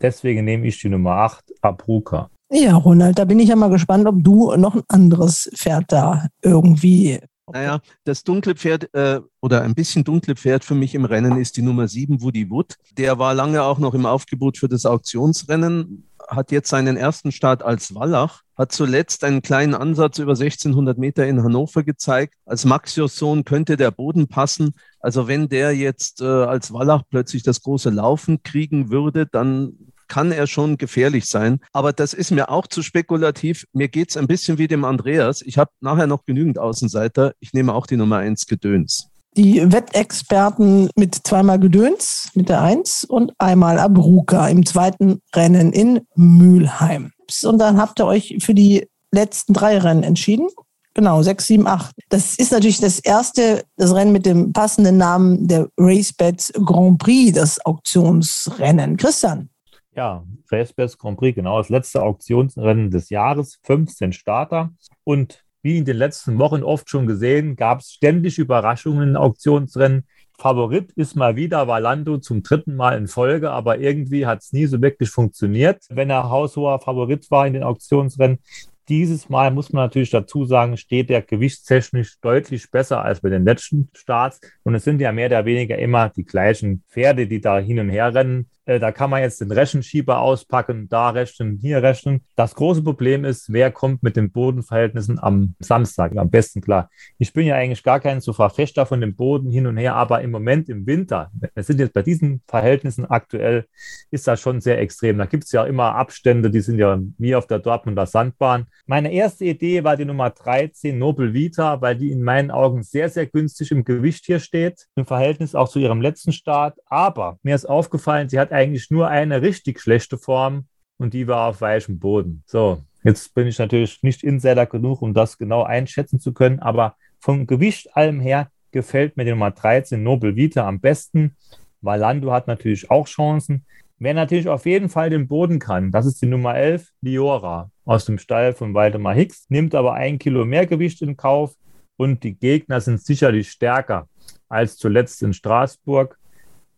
Deswegen 0.03 0.45
nehme 0.45 0.67
ich 0.67 0.79
die 0.81 0.91
Nummer 0.91 1.13
8, 1.13 1.45
Abruka. 1.63 2.29
Ja, 2.53 2.77
Ronald, 2.77 3.19
da 3.19 3.25
bin 3.25 3.41
ich 3.41 3.49
ja 3.49 3.57
mal 3.57 3.71
gespannt, 3.71 4.07
ob 4.07 4.23
du 4.23 4.55
noch 4.57 4.75
ein 4.75 4.83
anderes 4.89 5.51
Pferd 5.57 5.87
da 5.89 6.27
irgendwie 6.43 7.21
naja, 7.53 7.81
das 8.05 8.25
dunkle 8.25 8.55
Pferd 8.55 8.93
äh, 8.95 9.21
oder 9.41 9.63
ein 9.63 9.75
bisschen 9.75 10.05
dunkle 10.05 10.35
Pferd 10.35 10.65
für 10.65 10.75
mich 10.75 10.95
im 10.95 11.05
Rennen 11.05 11.39
ist 11.39 11.57
die 11.57 11.63
Nummer 11.63 11.89
7, 11.89 12.23
Woody 12.23 12.51
Wood. 12.51 12.77
Der 12.97 13.19
war 13.19 13.35
lange 13.35 13.63
auch 13.63 13.79
noch 13.79 13.95
im 13.95 14.07
Aufgebot 14.07 14.57
für 14.57 14.69
das 14.69 14.87
Auktionsrennen, 14.87 16.09
hat 16.27 16.51
jetzt 16.53 16.71
seinen 16.71 16.97
ersten 16.97 17.33
Start 17.33 17.63
als 17.63 17.95
Wallach, 17.95 18.43
hat 18.57 18.73
zuletzt 18.73 19.25
einen 19.25 19.43
kleinen 19.43 19.75
Ansatz 19.75 20.19
über 20.19 20.33
1600 20.33 20.97
Meter 20.97 21.27
in 21.27 21.43
Hannover 21.43 21.83
gezeigt. 21.83 22.35
Als 22.47 22.65
Maxios 22.65 23.17
Sohn 23.17 23.45
könnte 23.45 23.77
der 23.77 23.91
Boden 23.91 24.29
passen. 24.29 24.73
Also 25.01 25.29
wenn 25.29 25.49
der 25.49 25.77
jetzt 25.77 26.23
äh, 26.23 26.25
als 26.25 26.73
Wallach 26.73 27.03
plötzlich 27.11 27.43
das 27.43 27.61
große 27.61 27.91
Laufen 27.91 28.43
kriegen 28.43 28.91
würde, 28.91 29.27
dann 29.27 29.93
kann 30.09 30.33
er 30.33 30.47
schon 30.47 30.77
gefährlich 30.77 31.27
sein. 31.27 31.61
Aber 31.73 31.93
das 31.93 32.15
ist 32.15 32.31
mir 32.31 32.51
auch 32.51 32.67
zu 32.67 32.83
spekulativ. 32.83 33.67
Mir 33.73 33.89
geht 33.89 34.11
es 34.11 34.17
ein 34.17 34.27
bisschen 34.27 34.59
wie 34.59 34.69
dem 34.69 34.85
Andreas. 34.85 35.43
Ich 35.43 35.59
habe 35.59 35.71
nachher 35.81 36.07
noch 36.07 36.25
genügend 36.25 36.59
Außenseiter. 36.59 37.33
Ich 37.41 37.53
nehme 37.53 37.75
auch 37.75 37.87
die 37.87 37.97
Nummer 37.97 38.19
1 38.19 38.47
Gedöns. 38.47 39.09
Die 39.37 39.73
Wettexperten 39.73 40.91
mit 40.95 41.15
zweimal 41.27 41.59
Gedöns 41.59 42.31
mit 42.35 42.49
der 42.49 42.63
1 42.63 43.05
und 43.05 43.33
einmal 43.39 43.81
Abruka 43.81 44.47
im 44.49 44.65
zweiten 44.65 45.21
Rennen 45.35 45.73
in 45.73 46.03
Mülheim. 46.15 47.11
Und 47.43 47.59
dann 47.59 47.79
habt 47.79 48.01
ihr 48.01 48.07
euch 48.07 48.37
für 48.41 48.55
die 48.55 48.87
letzten 49.11 49.53
drei 49.53 49.79
Rennen 49.79 50.05
entschieden. 50.05 50.49
Genau, 50.95 51.21
6, 51.21 51.47
7, 51.47 51.67
8. 51.67 51.97
Das 52.09 52.37
ist 52.37 52.53
natürlich 52.53 52.79
das 52.79 53.01
erste, 53.01 53.65
das 53.77 53.93
Rennen 53.93 54.13
mit 54.13 54.27
dem 54.27 54.53
passenden 54.53 54.97
Namen 54.97 55.49
der 55.49 55.69
RaceBets 55.77 56.53
Grand 56.65 56.99
Prix, 56.99 57.33
das 57.33 57.65
Auktionsrennen. 57.67 58.97
Christian, 58.97 59.49
ja, 59.97 60.25
Racebest 60.51 60.99
Grand 60.99 61.19
Prix, 61.19 61.35
genau, 61.35 61.59
das 61.59 61.69
letzte 61.69 62.03
Auktionsrennen 62.03 62.91
des 62.91 63.11
Jahres, 63.11 63.59
15 63.63 64.13
Starter. 64.13 64.73
Und 65.05 65.45
wie 65.63 65.79
in 65.79 65.85
den 65.85 65.97
letzten 65.97 66.39
Wochen 66.39 66.63
oft 66.63 66.91
schon 66.91 67.07
gesehen, 67.07 67.57
gab 67.57 67.81
es 67.81 67.93
ständig 67.93 68.39
Überraschungen 68.39 69.11
in 69.11 69.17
Auktionsrennen. 69.17 70.05
Favorit 70.39 70.93
ist 70.93 71.15
mal 71.15 71.37
wieder 71.37 71.69
Valando 71.69 72.19
zum 72.19 72.43
dritten 72.43 72.75
Mal 72.75 72.99
in 72.99 73.07
Folge, 73.07 73.51
aber 73.51 73.79
irgendwie 73.79 74.27
hat 74.27 74.43
es 74.43 74.53
nie 74.53 74.67
so 74.67 74.83
wirklich 74.83 75.11
funktioniert, 75.11 75.85
wenn 75.91 76.11
er 76.11 76.29
haushoher 76.29 76.81
Favorit 76.81 77.31
war 77.31 77.47
in 77.47 77.55
den 77.55 77.63
Auktionsrennen. 77.63 78.41
Dieses 78.89 79.31
Mal 79.31 79.51
muss 79.51 79.73
man 79.73 79.85
natürlich 79.85 80.11
dazu 80.11 80.45
sagen, 80.45 80.77
steht 80.77 81.09
der 81.09 81.23
gewichtstechnisch 81.23 82.21
deutlich 82.21 82.71
besser 82.71 83.03
als 83.03 83.23
bei 83.23 83.31
den 83.31 83.45
letzten 83.45 83.89
Starts. 83.95 84.41
Und 84.65 84.75
es 84.75 84.85
sind 84.85 85.01
ja 85.01 85.13
mehr 85.13 85.29
oder 85.29 85.47
weniger 85.47 85.79
immer 85.79 86.11
die 86.11 86.25
gleichen 86.25 86.83
Pferde, 86.91 87.27
die 87.27 87.41
da 87.41 87.59
hin 87.59 87.79
und 87.79 87.89
her 87.89 88.13
rennen. 88.13 88.51
Äh, 88.67 88.81
da 88.81 88.93
kann 88.93 89.11
man 89.11 89.21
jetzt 89.21 89.41
den 89.41 89.51
Rechenschieber 89.51 90.21
auspacken, 90.21 90.89
da 90.89 91.11
rechnen, 91.11 91.59
hier 91.61 91.83
rechnen. 91.83 92.25
Das 92.37 92.55
große 92.55 92.83
Problem 92.83 93.25
ist, 93.25 93.53
wer 93.53 93.71
kommt 93.71 94.03
mit 94.03 94.17
den 94.17 94.31
Bodenverhältnissen 94.33 95.19
am 95.19 95.55
Samstag 95.59 96.17
am 96.17 96.31
besten 96.31 96.61
klar. 96.61 96.91
Ich 97.19 97.33
bin 97.33 97.47
ja 97.47 97.57
eigentlich 97.57 97.83
gar 97.83 98.01
kein 98.01 98.21
so 98.21 98.33
Verfechter 98.33 98.87
von 98.87 99.01
dem 99.01 99.15
Boden 99.15 99.51
hin 99.51 99.67
und 99.67 99.77
her, 99.77 99.95
aber 99.97 100.23
im 100.23 100.31
Moment 100.31 100.69
im 100.69 100.87
Winter, 100.87 101.31
wir 101.55 101.63
sind 101.63 101.81
jetzt 101.81 101.93
bei 101.93 102.03
diesen 102.03 102.43
Verhältnissen 102.49 103.05
aktuell, 103.05 103.67
ist 104.11 104.27
das 104.27 104.41
schon 104.41 104.61
sehr 104.61 104.81
extrem. 104.81 105.19
Da 105.19 105.27
gibt 105.27 105.45
es 105.45 105.53
ja 105.53 105.65
immer 105.65 105.95
Abstände, 105.95 106.51
die 106.51 106.61
sind 106.61 106.79
ja 106.79 106.99
wie 107.19 107.35
auf 107.35 107.47
der 107.47 107.59
Dortmunder 107.59 108.07
Sandbahn. 108.07 108.67
Meine 108.87 109.13
erste 109.13 109.45
Idee 109.45 109.85
war 109.85 109.97
die 109.97 110.05
Nummer 110.05 110.31
13, 110.31 110.99
Nobel 110.99 111.35
Vita, 111.35 111.81
weil 111.81 111.97
die 111.97 112.11
in 112.11 112.23
meinen 112.23 112.51
Augen 112.51 112.83
sehr, 112.83 113.09
sehr 113.09 113.27
günstig 113.27 113.71
im 113.71 113.85
Gewicht 113.85 114.25
hier 114.25 114.41
steht, 114.41 114.87
im 114.97 115.05
Verhältnis 115.05 115.55
auch 115.55 115.69
zu 115.69 115.79
ihrem 115.79 116.01
letzten 116.01 116.33
Start. 116.33 116.79
Aber 116.87 117.39
mir 117.43 117.55
ist 117.55 117.67
aufgefallen, 117.67 118.29
sie 118.29 118.39
hat 118.39 118.54
eigentlich 118.55 118.91
nur 118.91 119.09
eine 119.09 119.43
richtig 119.43 119.81
schlechte 119.81 120.19
Form 120.19 120.67
und 120.97 121.15
die 121.15 121.29
war 121.29 121.49
auf 121.49 121.61
weichem 121.61 121.99
Boden. 121.99 122.43
So, 122.47 122.83
jetzt 123.03 123.35
bin 123.35 123.47
ich 123.47 123.59
natürlich 123.59 124.03
nicht 124.03 124.23
Insider 124.23 124.67
genug, 124.67 125.03
um 125.03 125.15
das 125.15 125.39
genau 125.39 125.63
einschätzen 125.65 126.21
zu 126.21 126.33
können, 126.33 126.61
aber 126.61 126.97
vom 127.19 127.47
Gewicht 127.47 127.97
allem 127.97 128.21
her 128.21 128.51
gefällt 128.71 129.17
mir 129.17 129.25
die 129.25 129.31
Nummer 129.31 129.51
13 129.51 130.03
Nobel 130.03 130.37
Vita 130.37 130.67
am 130.67 130.81
besten. 130.81 131.37
Valando 131.81 132.33
hat 132.33 132.47
natürlich 132.47 132.91
auch 132.91 133.07
Chancen. 133.07 133.65
Wer 133.99 134.15
natürlich 134.15 134.49
auf 134.49 134.67
jeden 134.67 134.89
Fall 134.89 135.11
den 135.11 135.29
Boden 135.29 135.59
kann, 135.59 135.93
das 135.93 136.07
ist 136.07 136.21
die 136.21 136.27
Nummer 136.27 136.57
11, 136.57 136.89
Liora 137.01 137.71
aus 137.85 138.05
dem 138.05 138.19
Stall 138.19 138.53
von 138.53 138.75
Waldemar 138.75 139.15
Hicks, 139.15 139.47
nimmt 139.49 139.75
aber 139.75 139.95
ein 139.95 140.19
Kilo 140.19 140.45
mehr 140.45 140.67
Gewicht 140.67 141.01
in 141.03 141.17
Kauf 141.17 141.55
und 141.97 142.25
die 142.25 142.35
Gegner 142.35 142.81
sind 142.81 143.01
sicherlich 143.01 143.51
stärker 143.51 144.09
als 144.49 144.77
zuletzt 144.77 145.23
in 145.23 145.33
Straßburg. 145.33 146.19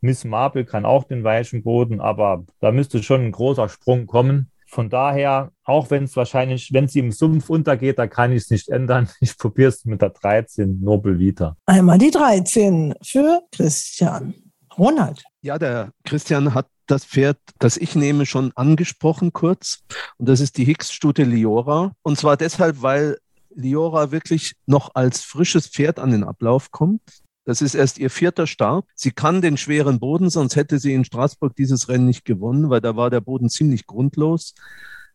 Miss 0.01 0.25
Marple 0.25 0.65
kann 0.65 0.85
auch 0.85 1.05
den 1.05 1.25
weichen 1.25 1.63
Boden, 1.63 2.01
aber 2.01 2.45
da 2.61 2.73
müsste 2.73 3.03
schon 3.03 3.23
ein 3.23 3.33
großer 3.33 3.69
Sprung 3.69 4.07
kommen. 4.07 4.51
Von 4.69 4.91
daher, 4.91 5.53
auch 5.65 5.91
wenn 5.91 6.05
es 6.05 6.17
wahrscheinlich, 6.17 6.73
wenn 6.73 6.89
sie 6.89 6.99
im 6.99 7.13
Sumpf 7.13 7.49
untergeht, 7.49 7.99
da 7.99 8.07
kann 8.07 8.33
ich 8.33 8.45
es 8.45 8.51
nicht 8.51 8.69
ändern. 8.69 9.09
Ich 9.21 9.39
probiere 9.39 9.69
es 9.69 9.85
mit 9.85 10.03
der 10.03 10.11
13 10.11 10.81
Nobel 10.81 11.19
Vita. 11.19 11.57
Einmal 11.67 11.99
die 11.99 12.11
13 12.11 12.95
für 13.03 13.43
Christian. 13.53 14.35
Ronald. 14.77 15.23
Ja, 15.41 15.59
der 15.59 15.93
Christian 16.05 16.53
hat 16.53 16.67
das 16.87 17.05
Pferd, 17.05 17.39
das 17.59 17.77
ich 17.77 17.95
nehme, 17.95 18.27
schon 18.27 18.53
angesprochen 18.55 19.33
kurz. 19.33 19.83
Und 20.19 20.29
das 20.29 20.41
ist 20.41 20.57
die 20.57 20.65
Hicks-Stute 20.65 21.25
Liora. 21.25 21.93
Und 22.03 22.19
zwar 22.19 22.37
deshalb, 22.37 22.83
weil 22.83 23.17
Liora 23.55 24.11
wirklich 24.11 24.55
noch 24.67 24.91
als 24.95 25.23
frisches 25.23 25.67
Pferd 25.69 25.99
an 25.99 26.11
den 26.11 26.25
Ablauf 26.25 26.71
kommt. 26.71 27.01
Das 27.47 27.63
ist 27.63 27.77
erst 27.77 27.99
ihr 27.99 28.11
vierter 28.11 28.49
Start. 28.49 28.87
Sie 28.97 29.13
kann 29.13 29.41
den 29.41 29.57
schweren 29.57 30.01
Boden, 30.01 30.31
sonst 30.31 30.57
hätte 30.57 30.81
sie 30.81 30.93
in 30.95 31.05
Straßburg 31.05 31.55
dieses 31.55 31.89
Rennen 31.89 32.05
nicht 32.05 32.25
gewonnen, 32.25 32.71
weil 32.71 32.81
da 32.81 32.97
war 32.97 33.09
der 33.09 33.21
Boden 33.21 33.49
ziemlich 33.49 33.87
grundlos. 33.87 34.53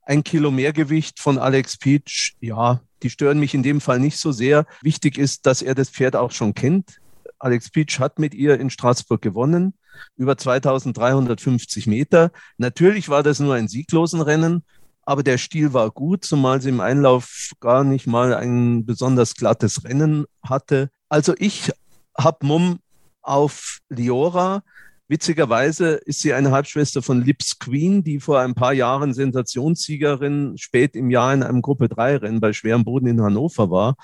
Ein 0.04 0.24
Kilo 0.24 0.50
Mehrgewicht 0.50 1.20
von 1.20 1.38
Alex 1.38 1.78
Peach, 1.78 2.38
ja, 2.40 2.80
die 3.04 3.10
stören 3.10 3.38
mich 3.38 3.54
in 3.54 3.64
dem 3.64 3.82
Fall 3.82 4.00
nicht 4.00 4.18
so 4.18 4.32
sehr. 4.32 4.66
Wichtig 4.82 5.18
ist, 5.18 5.46
dass 5.46 5.62
er 5.62 5.76
das 5.76 5.90
Pferd 5.90 6.16
auch 6.16 6.32
schon 6.32 6.54
kennt. 6.54 7.02
Alex 7.38 7.70
Peach 7.70 8.00
hat 8.00 8.18
mit 8.18 8.34
ihr 8.34 8.58
in 8.62 8.70
Straßburg 8.70 9.22
gewonnen, 9.22 9.74
über 10.16 10.38
2350 10.38 11.86
Meter. 11.86 12.32
Natürlich 12.58 13.10
war 13.10 13.24
das 13.24 13.40
nur 13.42 13.56
ein 13.56 13.68
sieglosen 13.68 14.22
Rennen, 14.22 14.64
aber 15.04 15.24
der 15.24 15.38
Stil 15.38 15.74
war 15.74 15.92
gut, 15.92 16.24
zumal 16.24 16.62
sie 16.62 16.70
im 16.70 16.80
Einlauf 16.80 17.52
gar 17.60 17.84
nicht 17.84 18.08
mal 18.08 18.34
ein 18.34 18.86
besonders 18.86 19.36
glattes 19.36 19.84
Rennen 19.84 20.26
hatte. 20.44 20.90
Also 21.10 21.34
ich 21.38 21.72
habe 22.18 22.46
Mumm 22.46 22.80
auf 23.22 23.80
Liora. 23.90 24.64
Witzigerweise 25.08 25.96
ist 26.06 26.22
sie 26.22 26.34
eine 26.34 26.52
Halbschwester 26.52 27.02
von 27.02 27.22
Lips 27.22 27.60
Queen, 27.60 28.04
die 28.04 28.20
vor 28.20 28.40
ein 28.40 28.54
paar 28.54 28.74
Jahren 28.74 29.14
Sensationssiegerin 29.14 30.58
spät 30.58 30.96
im 30.96 31.10
Jahr 31.10 31.34
in 31.34 31.44
einem 31.44 31.62
Gruppe 31.62 31.90
3 31.90 32.18
Rennen 32.18 32.40
bei 32.40 32.54
schwerem 32.54 32.86
Boden 32.86 33.08
in 33.08 33.22
Hannover 33.22 33.70
war. 33.70 33.96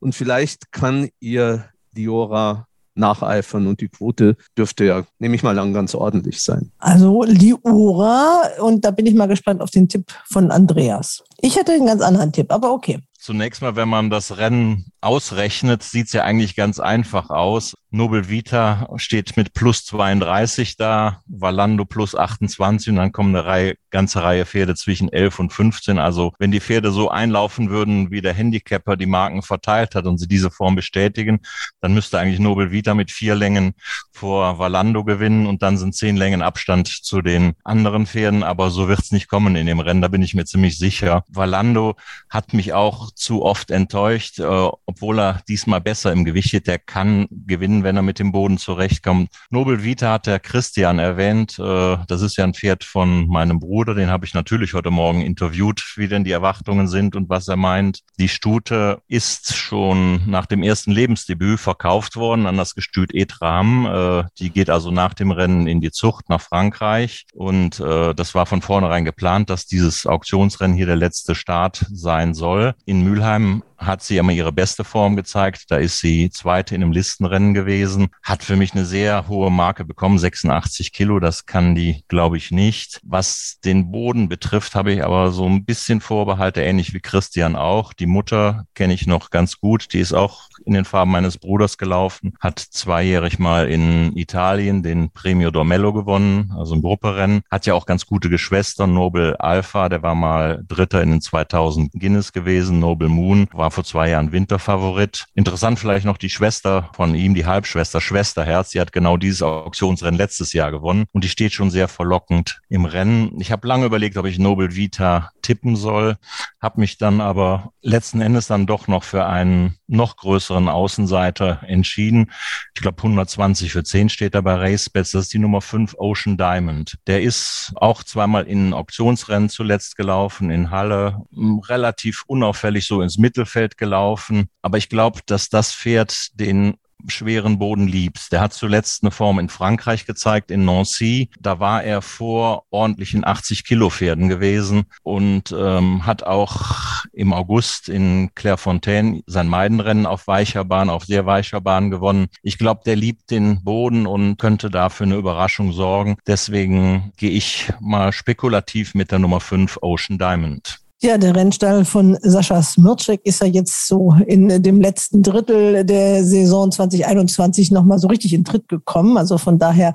Und 0.00 0.14
vielleicht 0.14 0.72
kann 0.72 1.08
ihr 1.20 1.68
Liora 1.94 2.66
nacheifern 2.98 3.66
und 3.66 3.80
die 3.80 3.88
Quote 3.88 4.36
dürfte 4.56 4.84
ja, 4.84 5.04
nehme 5.18 5.36
ich 5.36 5.42
mal 5.42 5.58
an, 5.58 5.72
ganz 5.72 5.94
ordentlich 5.94 6.42
sein. 6.42 6.72
Also 6.78 7.22
Liora 7.22 8.42
und 8.60 8.84
da 8.84 8.90
bin 8.90 9.06
ich 9.06 9.14
mal 9.14 9.26
gespannt 9.26 9.62
auf 9.62 9.70
den 9.70 9.88
Tipp 9.88 10.12
von 10.26 10.50
Andreas. 10.50 11.22
Ich 11.38 11.56
hätte 11.56 11.72
einen 11.72 11.86
ganz 11.86 12.02
anderen 12.02 12.32
Tipp, 12.32 12.52
aber 12.52 12.72
okay. 12.72 12.98
Zunächst 13.20 13.62
mal, 13.62 13.74
wenn 13.74 13.88
man 13.88 14.10
das 14.10 14.36
Rennen 14.36 14.92
ausrechnet, 15.00 15.82
sieht 15.82 16.06
es 16.06 16.12
ja 16.12 16.22
eigentlich 16.22 16.54
ganz 16.54 16.78
einfach 16.78 17.30
aus. 17.30 17.74
Nobel 17.90 18.28
Vita 18.28 18.86
steht 18.96 19.36
mit 19.36 19.54
plus 19.54 19.84
32 19.86 20.76
da, 20.76 21.22
Valando 21.26 21.84
plus 21.84 22.14
28 22.14 22.90
und 22.90 22.96
dann 22.96 23.12
kommt 23.12 23.34
eine 23.34 23.44
Reihe, 23.44 23.74
ganze 23.90 24.22
Reihe 24.22 24.44
Pferde 24.46 24.74
zwischen 24.76 25.10
11 25.10 25.38
und 25.38 25.52
15. 25.52 25.98
Also 25.98 26.32
wenn 26.38 26.52
die 26.52 26.60
Pferde 26.60 26.92
so 26.92 27.10
einlaufen 27.10 27.70
würden, 27.70 28.10
wie 28.10 28.20
der 28.20 28.34
Handicapper 28.34 28.96
die 28.96 29.06
Marken 29.06 29.42
verteilt 29.42 29.94
hat 29.94 30.06
und 30.06 30.18
sie 30.18 30.28
diese 30.28 30.50
Form 30.50 30.76
bestätigen, 30.76 31.40
dann 31.80 31.94
müsste 31.94 32.20
eigentlich 32.20 32.40
Nobel 32.40 32.70
Vita 32.70 32.94
mit 32.94 33.10
vier 33.10 33.34
Längen 33.34 33.72
vor 34.12 34.58
Valando 34.58 35.02
gewinnen 35.02 35.46
und 35.46 35.62
dann 35.62 35.78
sind 35.78 35.94
zehn 35.94 36.16
Längen 36.16 36.42
Abstand 36.42 36.88
zu 36.88 37.22
den 37.22 37.54
anderen 37.64 38.06
Pferden. 38.06 38.42
Aber 38.42 38.70
so 38.70 38.86
wird 38.88 39.00
es 39.00 39.12
nicht 39.12 39.28
kommen 39.28 39.56
in 39.56 39.66
dem 39.66 39.80
Rennen, 39.80 40.02
da 40.02 40.08
bin 40.08 40.22
ich 40.22 40.34
mir 40.34 40.44
ziemlich 40.44 40.78
sicher. 40.78 41.24
Valando 41.28 41.96
hat 42.28 42.52
mich 42.52 42.74
auch 42.74 43.07
zu 43.14 43.42
oft 43.42 43.70
enttäuscht, 43.70 44.38
äh, 44.38 44.44
obwohl 44.44 45.18
er 45.18 45.42
diesmal 45.48 45.80
besser 45.80 46.12
im 46.12 46.24
Gewicht 46.24 46.48
steht. 46.48 46.66
Der 46.66 46.78
kann 46.78 47.26
gewinnen, 47.30 47.84
wenn 47.84 47.96
er 47.96 48.02
mit 48.02 48.18
dem 48.18 48.32
Boden 48.32 48.58
zurechtkommt. 48.58 49.30
Nobel 49.50 49.82
Vita 49.82 50.12
hat 50.12 50.26
der 50.26 50.40
Christian 50.40 50.98
erwähnt. 50.98 51.58
Äh, 51.58 51.96
das 52.06 52.22
ist 52.22 52.36
ja 52.36 52.44
ein 52.44 52.54
Pferd 52.54 52.84
von 52.84 53.28
meinem 53.28 53.60
Bruder. 53.60 53.94
Den 53.94 54.10
habe 54.10 54.26
ich 54.26 54.34
natürlich 54.34 54.74
heute 54.74 54.90
Morgen 54.90 55.20
interviewt, 55.20 55.94
wie 55.96 56.08
denn 56.08 56.24
die 56.24 56.32
Erwartungen 56.32 56.88
sind 56.88 57.16
und 57.16 57.28
was 57.28 57.48
er 57.48 57.56
meint. 57.56 58.00
Die 58.18 58.28
Stute 58.28 59.02
ist 59.08 59.56
schon 59.56 60.28
nach 60.28 60.46
dem 60.46 60.62
ersten 60.62 60.92
Lebensdebüt 60.92 61.60
verkauft 61.60 62.16
worden 62.16 62.46
an 62.46 62.56
das 62.56 62.74
Gestüt 62.74 63.14
Etram. 63.14 63.86
Äh, 63.86 64.24
die 64.38 64.50
geht 64.50 64.70
also 64.70 64.90
nach 64.90 65.14
dem 65.14 65.30
Rennen 65.30 65.66
in 65.66 65.80
die 65.80 65.90
Zucht 65.90 66.28
nach 66.28 66.40
Frankreich. 66.40 67.26
Und 67.34 67.80
äh, 67.80 68.14
das 68.14 68.34
war 68.34 68.46
von 68.46 68.62
vornherein 68.62 69.04
geplant, 69.04 69.50
dass 69.50 69.66
dieses 69.66 70.06
Auktionsrennen 70.06 70.76
hier 70.76 70.86
der 70.86 70.96
letzte 70.96 71.34
Start 71.34 71.86
sein 71.92 72.34
soll. 72.34 72.74
In 72.84 72.97
Mülheim 73.02 73.62
hat 73.78 74.02
sie 74.02 74.16
immer 74.16 74.32
ihre 74.32 74.52
beste 74.52 74.84
Form 74.84 75.16
gezeigt. 75.16 75.66
Da 75.68 75.76
ist 75.76 76.00
sie 76.00 76.30
Zweite 76.30 76.74
in 76.74 76.82
einem 76.82 76.92
Listenrennen 76.92 77.54
gewesen. 77.54 78.08
Hat 78.22 78.42
für 78.42 78.56
mich 78.56 78.72
eine 78.74 78.84
sehr 78.84 79.28
hohe 79.28 79.50
Marke 79.50 79.84
bekommen, 79.84 80.18
86 80.18 80.92
Kilo. 80.92 81.20
Das 81.20 81.46
kann 81.46 81.74
die, 81.74 82.02
glaube 82.08 82.36
ich, 82.36 82.50
nicht. 82.50 83.00
Was 83.04 83.58
den 83.64 83.90
Boden 83.92 84.28
betrifft, 84.28 84.74
habe 84.74 84.92
ich 84.92 85.04
aber 85.04 85.30
so 85.30 85.46
ein 85.46 85.64
bisschen 85.64 86.00
Vorbehalte, 86.00 86.60
ähnlich 86.60 86.92
wie 86.92 87.00
Christian 87.00 87.56
auch. 87.56 87.92
Die 87.92 88.06
Mutter 88.06 88.64
kenne 88.74 88.94
ich 88.94 89.06
noch 89.06 89.30
ganz 89.30 89.60
gut. 89.60 89.92
Die 89.92 90.00
ist 90.00 90.12
auch 90.12 90.48
in 90.64 90.74
den 90.74 90.84
Farben 90.84 91.12
meines 91.12 91.38
Bruders 91.38 91.78
gelaufen, 91.78 92.34
hat 92.40 92.58
zweijährig 92.58 93.38
mal 93.38 93.68
in 93.68 94.16
Italien 94.16 94.82
den 94.82 95.10
Premio 95.10 95.50
Dormello 95.50 95.92
gewonnen, 95.92 96.52
also 96.56 96.74
ein 96.74 96.82
Grupperennen. 96.82 97.42
Hat 97.50 97.66
ja 97.66 97.74
auch 97.74 97.86
ganz 97.86 98.06
gute 98.06 98.28
Geschwister. 98.28 98.86
Nobel 98.86 99.36
Alpha, 99.36 99.88
der 99.88 100.02
war 100.02 100.14
mal 100.14 100.64
Dritter 100.66 101.02
in 101.02 101.10
den 101.10 101.20
2000 101.20 101.92
Guinness 101.92 102.32
gewesen. 102.32 102.80
Noble 102.88 103.10
Moon 103.10 103.48
war 103.52 103.70
vor 103.70 103.84
zwei 103.84 104.08
Jahren 104.08 104.32
Winterfavorit. 104.32 105.26
Interessant 105.34 105.78
vielleicht 105.78 106.06
noch 106.06 106.16
die 106.16 106.30
Schwester 106.30 106.88
von 106.94 107.14
ihm, 107.14 107.34
die 107.34 107.44
Halbschwester, 107.44 108.00
Schwesterherz. 108.00 108.70
Die 108.70 108.80
hat 108.80 108.92
genau 108.92 109.18
dieses 109.18 109.42
Auktionsrennen 109.42 110.16
letztes 110.16 110.54
Jahr 110.54 110.70
gewonnen 110.70 111.04
und 111.12 111.22
die 111.22 111.28
steht 111.28 111.52
schon 111.52 111.70
sehr 111.70 111.88
verlockend 111.88 112.62
im 112.70 112.86
Rennen. 112.86 113.38
Ich 113.40 113.52
habe 113.52 113.68
lange 113.68 113.84
überlegt, 113.84 114.16
ob 114.16 114.24
ich 114.24 114.38
Noble 114.38 114.74
Vita 114.74 115.32
tippen 115.42 115.76
soll, 115.76 116.16
habe 116.60 116.80
mich 116.80 116.98
dann 116.98 117.20
aber 117.20 117.72
letzten 117.80 118.20
Endes 118.20 118.46
dann 118.46 118.66
doch 118.66 118.86
noch 118.86 119.02
für 119.02 119.26
einen 119.26 119.76
noch 119.86 120.16
größeren 120.16 120.68
Außenseiter 120.68 121.62
entschieden. 121.66 122.30
Ich 122.74 122.82
glaube 122.82 122.98
120 122.98 123.72
für 123.72 123.82
10 123.82 124.10
steht 124.10 124.34
da 124.34 124.42
bei 124.42 124.54
RaceBets. 124.54 125.12
Das 125.12 125.22
ist 125.24 125.32
die 125.32 125.38
Nummer 125.38 125.62
5 125.62 125.94
Ocean 125.98 126.36
Diamond. 126.36 126.98
Der 127.06 127.22
ist 127.22 127.72
auch 127.76 128.02
zweimal 128.02 128.44
in 128.44 128.74
Auktionsrennen 128.74 129.48
zuletzt 129.48 129.96
gelaufen, 129.96 130.50
in 130.50 130.70
Halle, 130.70 131.22
relativ 131.68 132.24
unauffällig 132.26 132.77
so 132.86 133.02
ins 133.02 133.18
Mittelfeld 133.18 133.78
gelaufen. 133.78 134.48
Aber 134.62 134.78
ich 134.78 134.88
glaube, 134.88 135.20
dass 135.26 135.48
das 135.48 135.74
Pferd 135.74 136.28
den 136.34 136.76
schweren 137.06 137.58
Boden 137.58 137.86
liebst. 137.86 138.32
Der 138.32 138.40
hat 138.40 138.52
zuletzt 138.52 139.02
eine 139.02 139.10
Form 139.10 139.38
in 139.38 139.48
Frankreich 139.48 140.06
gezeigt, 140.06 140.50
in 140.50 140.64
Nancy. 140.64 141.30
Da 141.38 141.60
war 141.60 141.84
er 141.84 142.02
vor 142.02 142.64
ordentlichen 142.70 143.24
80 143.24 143.64
Kilo 143.64 143.90
Pferden 143.90 144.28
gewesen 144.28 144.84
und 145.02 145.54
ähm, 145.56 146.06
hat 146.06 146.24
auch 146.24 147.04
im 147.12 147.32
August 147.32 147.88
in 147.88 148.30
Clairefontaine 148.34 149.22
sein 149.26 149.48
Meidenrennen 149.48 150.06
auf 150.06 150.26
weicher 150.26 150.64
Bahn, 150.64 150.90
auf 150.90 151.04
sehr 151.04 151.26
weicher 151.26 151.60
Bahn 151.60 151.90
gewonnen. 151.90 152.26
Ich 152.42 152.58
glaube, 152.58 152.80
der 152.84 152.96
liebt 152.96 153.30
den 153.30 153.62
Boden 153.62 154.06
und 154.06 154.38
könnte 154.38 154.70
dafür 154.70 155.06
eine 155.06 155.16
Überraschung 155.16 155.72
sorgen. 155.72 156.16
Deswegen 156.26 157.12
gehe 157.16 157.30
ich 157.30 157.72
mal 157.80 158.12
spekulativ 158.12 158.94
mit 158.94 159.12
der 159.12 159.18
Nummer 159.18 159.40
5 159.40 159.78
Ocean 159.82 160.18
Diamond. 160.18 160.80
Ja, 161.00 161.16
der 161.16 161.36
Rennstall 161.36 161.84
von 161.84 162.18
Sascha 162.22 162.60
Smircek 162.60 163.20
ist 163.24 163.40
ja 163.40 163.46
jetzt 163.46 163.86
so 163.86 164.16
in 164.26 164.62
dem 164.62 164.80
letzten 164.80 165.22
Drittel 165.22 165.84
der 165.84 166.24
Saison 166.24 166.72
2021 166.72 167.70
nochmal 167.70 168.00
so 168.00 168.08
richtig 168.08 168.34
in 168.34 168.44
Tritt 168.44 168.68
gekommen. 168.68 169.16
Also 169.16 169.38
von 169.38 169.60
daher 169.60 169.94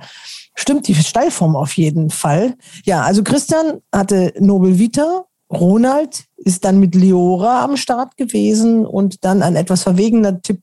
stimmt 0.56 0.88
die 0.88 0.96
Stallform 0.96 1.58
auf 1.58 1.76
jeden 1.76 2.10
Fall. 2.10 2.56
Ja, 2.86 3.02
also 3.02 3.22
Christian 3.22 3.82
hatte 3.92 4.34
Nobel 4.40 4.80
Vita, 4.80 5.26
Ronald 5.52 6.24
ist 6.38 6.64
dann 6.64 6.80
mit 6.80 6.96
Leora 6.96 7.66
am 7.66 7.76
Start 7.76 8.16
gewesen 8.16 8.86
und 8.86 9.26
dann 9.26 9.44
ein 9.44 9.58
etwas 9.58 9.84
verwegener 9.84 10.42
Tipp 10.42 10.62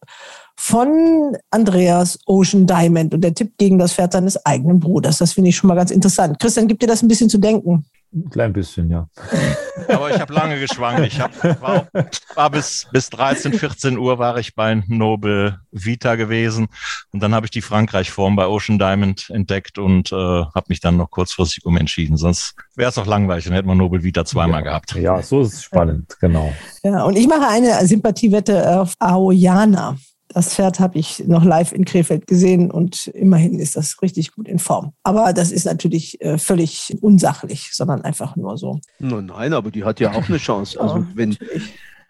von 0.57 1.37
Andreas 1.51 2.19
Ocean 2.27 2.67
Diamond 2.67 3.15
und 3.15 3.23
der 3.23 3.35
Tipp 3.35 3.55
gegen 3.57 3.79
das 3.79 3.93
Pferd 3.93 4.13
seines 4.13 4.45
eigenen 4.45 4.81
Bruders. 4.81 5.19
Das 5.19 5.33
finde 5.35 5.51
ich 5.51 5.57
schon 5.57 5.69
mal 5.69 5.75
ganz 5.75 5.91
interessant. 5.91 6.39
Christian, 6.39 6.69
gibt 6.69 6.83
dir 6.83 6.87
das 6.87 7.03
ein 7.03 7.09
bisschen 7.09 7.31
zu 7.31 7.39
denken? 7.39 7.85
Ein 8.13 8.29
klein 8.29 8.53
bisschen, 8.53 8.91
ja. 8.91 9.09
Aber 9.89 10.11
ich 10.11 10.21
habe 10.21 10.33
lange 10.33 10.59
geschwankt. 10.59 11.07
Ich 11.07 11.21
hab, 11.21 11.33
war, 11.63 11.87
war, 12.35 12.51
bis, 12.51 12.89
bis 12.93 13.09
13, 13.11 13.53
14 13.53 13.99
Uhr 13.99 14.19
war 14.19 14.37
ich 14.39 14.55
bei 14.55 14.83
Nobel 14.89 15.59
Vita 15.71 16.17
gewesen. 16.17 16.69
Und 17.13 17.23
dann 17.23 17.35
habe 17.35 17.47
ich 17.47 17.51
die 17.51 17.63
Frankreich-Form 17.63 18.35
bei 18.35 18.47
Ocean 18.47 18.79
Diamond 18.79 19.31
entdeckt 19.31 19.79
und 19.79 20.11
äh, 20.13 20.17
habe 20.17 20.65
mich 20.69 20.81
dann 20.81 20.97
noch 20.97 21.11
kurzfristig 21.11 21.65
umentschieden. 21.65 22.17
Sonst 22.17 22.55
wäre 22.75 22.91
es 22.91 22.99
auch 22.99 23.07
langweilig, 23.07 23.45
dann 23.45 23.55
hätte 23.55 23.69
man 23.69 23.79
Nobel 23.79 24.03
Vita 24.03 24.25
zweimal 24.25 24.61
ja, 24.61 24.67
gehabt. 24.67 24.95
Ja, 24.97 25.23
so 25.23 25.43
ist 25.43 25.55
es 25.55 25.63
spannend, 25.63 26.17
genau. 26.21 26.53
Ja, 26.83 27.05
und 27.05 27.17
ich 27.17 27.29
mache 27.29 27.47
eine 27.49 27.87
Sympathiewette 27.87 28.81
auf 28.81 28.95
Aoyana. 28.99 29.97
Das 30.33 30.55
Pferd 30.55 30.79
habe 30.79 30.99
ich 30.99 31.27
noch 31.27 31.45
live 31.45 31.73
in 31.73 31.85
Krefeld 31.85 32.27
gesehen 32.27 32.71
und 32.71 33.09
immerhin 33.09 33.59
ist 33.59 33.77
das 33.77 34.01
richtig 34.01 34.33
gut 34.33 34.47
in 34.47 34.61
Form. 34.61 34.93
Aber 35.03 35.33
das 35.33 35.51
ist 35.51 35.65
natürlich 35.65 36.21
äh, 36.21 36.39
völlig 36.39 36.97
unsachlich, 37.01 37.71
sondern 37.73 38.03
einfach 38.03 38.37
nur 38.37 38.57
so. 38.57 38.81
Nein, 39.01 39.27
nein, 39.27 39.53
aber 39.53 39.71
die 39.73 39.83
hat 39.83 39.99
ja 39.99 40.13
auch 40.13 40.29
eine 40.29 40.39
Chance. 40.39 40.81
Also 40.81 41.05
wenn, 41.15 41.37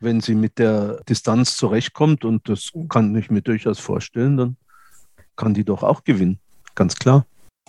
wenn 0.00 0.20
sie 0.20 0.34
mit 0.34 0.58
der 0.58 1.00
Distanz 1.08 1.56
zurechtkommt 1.56 2.24
und 2.26 2.48
das 2.48 2.70
kann 2.90 3.16
ich 3.16 3.30
mir 3.30 3.40
durchaus 3.40 3.78
vorstellen, 3.78 4.36
dann 4.36 4.56
kann 5.36 5.54
die 5.54 5.64
doch 5.64 5.82
auch 5.82 6.04
gewinnen. 6.04 6.38
Ganz 6.74 6.94
klar. 6.96 7.24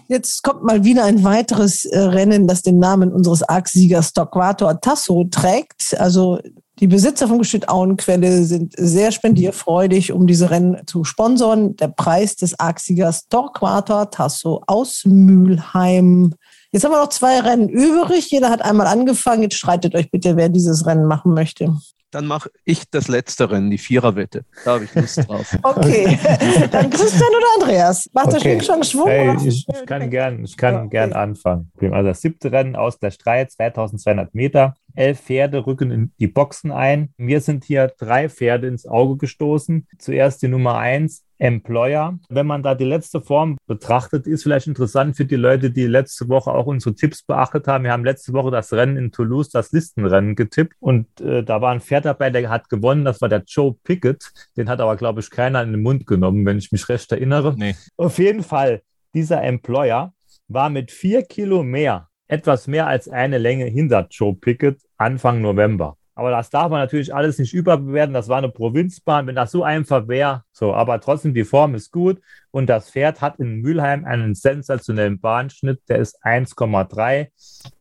Jetzt 0.08 0.44
kommt 0.44 0.66
mal 0.66 0.84
wieder 0.84 1.06
ein 1.06 1.24
weiteres 1.24 1.86
äh, 1.86 1.98
Rennen, 1.98 2.46
das 2.46 2.62
den 2.62 2.80
Namen 2.80 3.14
unseres 3.14 3.44
Arc-Siegers 3.44 4.12
Torquato 4.12 4.74
Tasso 4.74 5.26
trägt. 5.32 5.98
Also 5.98 6.40
die 6.80 6.88
Besitzer 6.88 7.28
von 7.28 7.38
Gestüt 7.38 7.70
Auenquelle 7.70 8.44
sind 8.44 8.74
sehr 8.78 9.12
spendierfreudig, 9.12 10.14
um 10.14 10.26
diese 10.26 10.50
Rennen 10.50 10.82
zu 10.88 11.04
sponsern. 11.04 11.76
Der 11.76 11.90
Preis 11.90 12.36
des 12.36 12.60
Arxiegers 12.60 13.28
Torquator 13.28 14.10
Tasso 14.10 14.64
aus 14.66 15.04
Mülheim. 15.06 16.34
Jetzt 16.72 16.86
haben 16.86 16.92
wir 16.92 17.02
noch 17.02 17.10
zwei 17.10 17.40
Rennen 17.42 17.70
übrig. 17.70 18.32
Jeder 18.32 18.50
hat 18.50 18.62
einmal 18.62 18.88
angefangen. 18.88 19.44
Jetzt 19.44 19.58
streitet 19.58 19.94
euch 19.94 20.10
bitte, 20.10 20.38
wer 20.38 20.50
dieses 20.50 20.86
Rennen 20.86 21.06
machen 21.06 21.34
möchte. 21.34 21.76
Dann 22.12 22.28
mache 22.28 22.52
ich 22.66 22.90
das 22.90 23.08
letzte 23.08 23.50
Rennen, 23.50 23.72
die 23.72 23.78
Viererwette. 23.78 24.44
Da 24.66 24.74
habe 24.74 24.84
ich 24.84 24.94
Lust 24.94 25.28
drauf. 25.28 25.58
okay, 25.64 26.20
dann 26.72 26.90
Christian 26.90 27.30
oder 27.30 27.48
Andreas? 27.62 28.10
Macht 28.14 28.28
okay. 28.28 28.34
der 28.34 28.40
Schwing 28.42 28.62
schon 28.62 28.84
Schwung? 28.84 29.08
Hey, 29.08 29.36
ich, 29.48 29.66
ich, 29.68 29.86
kann 29.86 30.10
gern, 30.10 30.44
ich 30.44 30.58
kann 30.58 30.74
ja, 30.74 30.80
okay. 30.82 30.90
gern 30.90 31.14
anfangen. 31.14 31.72
Also 31.80 32.10
das 32.10 32.22
siebte 32.22 32.52
Rennen 32.52 32.76
aus 32.76 33.00
der 33.00 33.12
Streit, 33.12 33.52
2200 33.52 34.36
Meter. 34.36 34.76
Elf 34.94 35.22
Pferde 35.22 35.66
rücken 35.66 35.92
in 35.92 36.12
die 36.20 36.28
Boxen 36.28 36.72
ein. 36.72 37.14
Mir 37.18 37.40
sind 37.40 37.64
hier 37.64 37.94
drei 37.98 38.28
Pferde 38.30 38.68
ins 38.68 38.86
Auge 38.86 39.18
gestoßen. 39.18 39.88
Zuerst 39.98 40.42
die 40.42 40.50
Nummer 40.50 40.78
eins, 40.78 41.24
Employer. 41.42 42.20
Wenn 42.30 42.46
man 42.46 42.62
da 42.62 42.76
die 42.76 42.86
letzte 42.86 43.20
Form 43.20 43.58
betrachtet, 43.66 44.28
ist 44.28 44.44
vielleicht 44.44 44.68
interessant 44.68 45.18
für 45.18 45.26
die 45.26 45.36
Leute, 45.36 45.72
die 45.72 45.88
letzte 45.88 46.30
Woche 46.30 46.52
auch 46.52 46.68
unsere 46.68 46.94
Tipps 46.94 47.24
beachtet 47.24 47.68
haben. 47.68 47.84
Wir 47.84 47.92
haben 47.92 48.06
letzte 48.06 48.34
Woche 48.34 48.52
das 48.52 48.72
Rennen 48.72 48.96
in 48.96 49.12
Toulouse, 49.12 49.50
das 49.50 49.72
Listenrennen 49.72 50.36
getippt 50.36 50.76
und 50.80 51.20
äh, 51.20 51.44
da 51.44 51.60
war 51.60 51.72
ein 51.72 51.82
Pferd 51.82 52.06
dabei, 52.06 52.30
der 52.30 52.50
hat 52.50 52.70
gewonnen. 52.70 53.06
Das 53.06 53.22
war 53.22 53.30
der 53.30 53.44
Joe 53.48 53.76
Pickett. 53.84 54.32
Den 54.56 54.70
hat 54.70 54.80
aber, 54.80 54.96
glaube 54.96 55.20
ich, 55.20 55.32
keiner 55.32 55.64
in 55.64 55.72
den 55.72 55.82
Mund 55.82 56.06
genommen, 56.06 56.46
wenn 56.46 56.60
ich 56.60 56.72
mich 56.72 56.88
recht 56.90 57.12
erinnere. 57.12 57.56
Nee. 57.58 57.76
Auf 57.98 58.20
jeden 58.20 58.44
Fall, 58.44 58.84
dieser 59.16 59.42
Employer 59.42 60.14
war 60.48 60.70
mit 60.70 60.92
vier 60.92 61.24
Kilo 61.24 61.64
mehr, 61.64 62.08
etwas 62.28 62.68
mehr 62.68 62.86
als 62.86 63.10
eine 63.10 63.40
Länge 63.40 63.66
hinter 63.66 64.08
Joe 64.12 64.36
Pickett 64.36 64.80
Anfang 64.98 65.42
November. 65.42 65.98
Aber 66.16 66.32
das 66.32 66.50
darf 66.50 66.70
man 66.70 66.80
natürlich 66.82 67.14
alles 67.14 67.38
nicht 67.40 67.54
überbewerten. 67.54 68.14
Das 68.14 68.28
war 68.28 68.38
eine 68.38 68.50
Provinzbahn. 68.50 69.28
Wenn 69.28 69.36
das 69.36 69.52
so 69.52 69.64
einfach 69.64 70.08
wäre, 70.08 70.44
so, 70.52 70.74
aber 70.74 71.00
trotzdem, 71.00 71.34
die 71.34 71.44
Form 71.44 71.76
ist 71.76 71.92
gut. 71.92 72.22
Und 72.52 72.68
das 72.70 72.92
Pferd 72.92 73.22
hat 73.22 73.40
in 73.40 73.62
Mülheim 73.62 74.06
einen 74.06 74.36
sensationellen 74.36 75.20
Bahnschnitt. 75.20 75.82
Der 75.88 76.00
ist 76.00 76.24
1,3. 76.24 77.30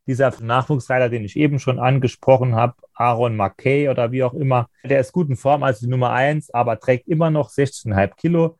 Dieser 0.06 0.32
Nachwuchsreiter, 0.40 1.08
den 1.08 1.24
ich 1.24 1.36
eben 1.36 1.58
schon 1.58 1.78
angesprochen 1.78 2.54
habe, 2.54 2.74
Aaron 2.94 3.36
McKay 3.36 3.88
oder 3.88 4.12
wie 4.12 4.22
auch 4.22 4.34
immer, 4.34 4.68
der 4.84 5.00
ist 5.00 5.12
gut 5.12 5.28
in 5.28 5.36
Form 5.36 5.62
als 5.62 5.80
die 5.80 5.86
Nummer 5.86 6.10
1, 6.10 6.52
aber 6.52 6.78
trägt 6.78 7.08
immer 7.08 7.30
noch 7.30 7.50
16,5 7.50 8.16
Kilo. 8.16 8.56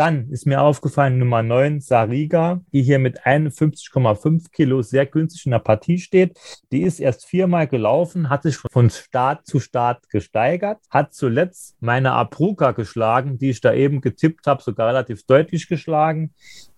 Dann 0.00 0.30
ist 0.30 0.46
mir 0.46 0.60
aufgefallen 0.60 1.18
Nummer 1.18 1.42
9, 1.42 1.80
Sariga, 1.80 2.60
die 2.72 2.82
hier 2.82 3.00
mit 3.00 3.26
51,5 3.26 4.52
Kilo 4.52 4.80
sehr 4.80 5.06
günstig 5.06 5.46
in 5.46 5.50
der 5.50 5.58
Partie 5.58 5.98
steht. 5.98 6.38
Die 6.70 6.82
ist 6.82 7.00
erst 7.00 7.26
viermal 7.26 7.66
gelaufen, 7.66 8.30
hat 8.30 8.44
sich 8.44 8.58
von 8.58 8.90
Start 8.90 9.44
zu 9.44 9.58
Start 9.58 10.08
gesteigert, 10.08 10.78
hat 10.88 11.14
zuletzt 11.14 11.76
meine 11.80 12.12
Abruka 12.12 12.70
geschlagen, 12.70 13.38
die 13.38 13.50
ich 13.50 13.60
da 13.60 13.72
eben 13.72 14.00
getippt 14.00 14.46
habe, 14.46 14.62
sogar 14.62 14.86
relativ 14.86 15.24
deutlich 15.24 15.47
geschlagen. 15.68 16.32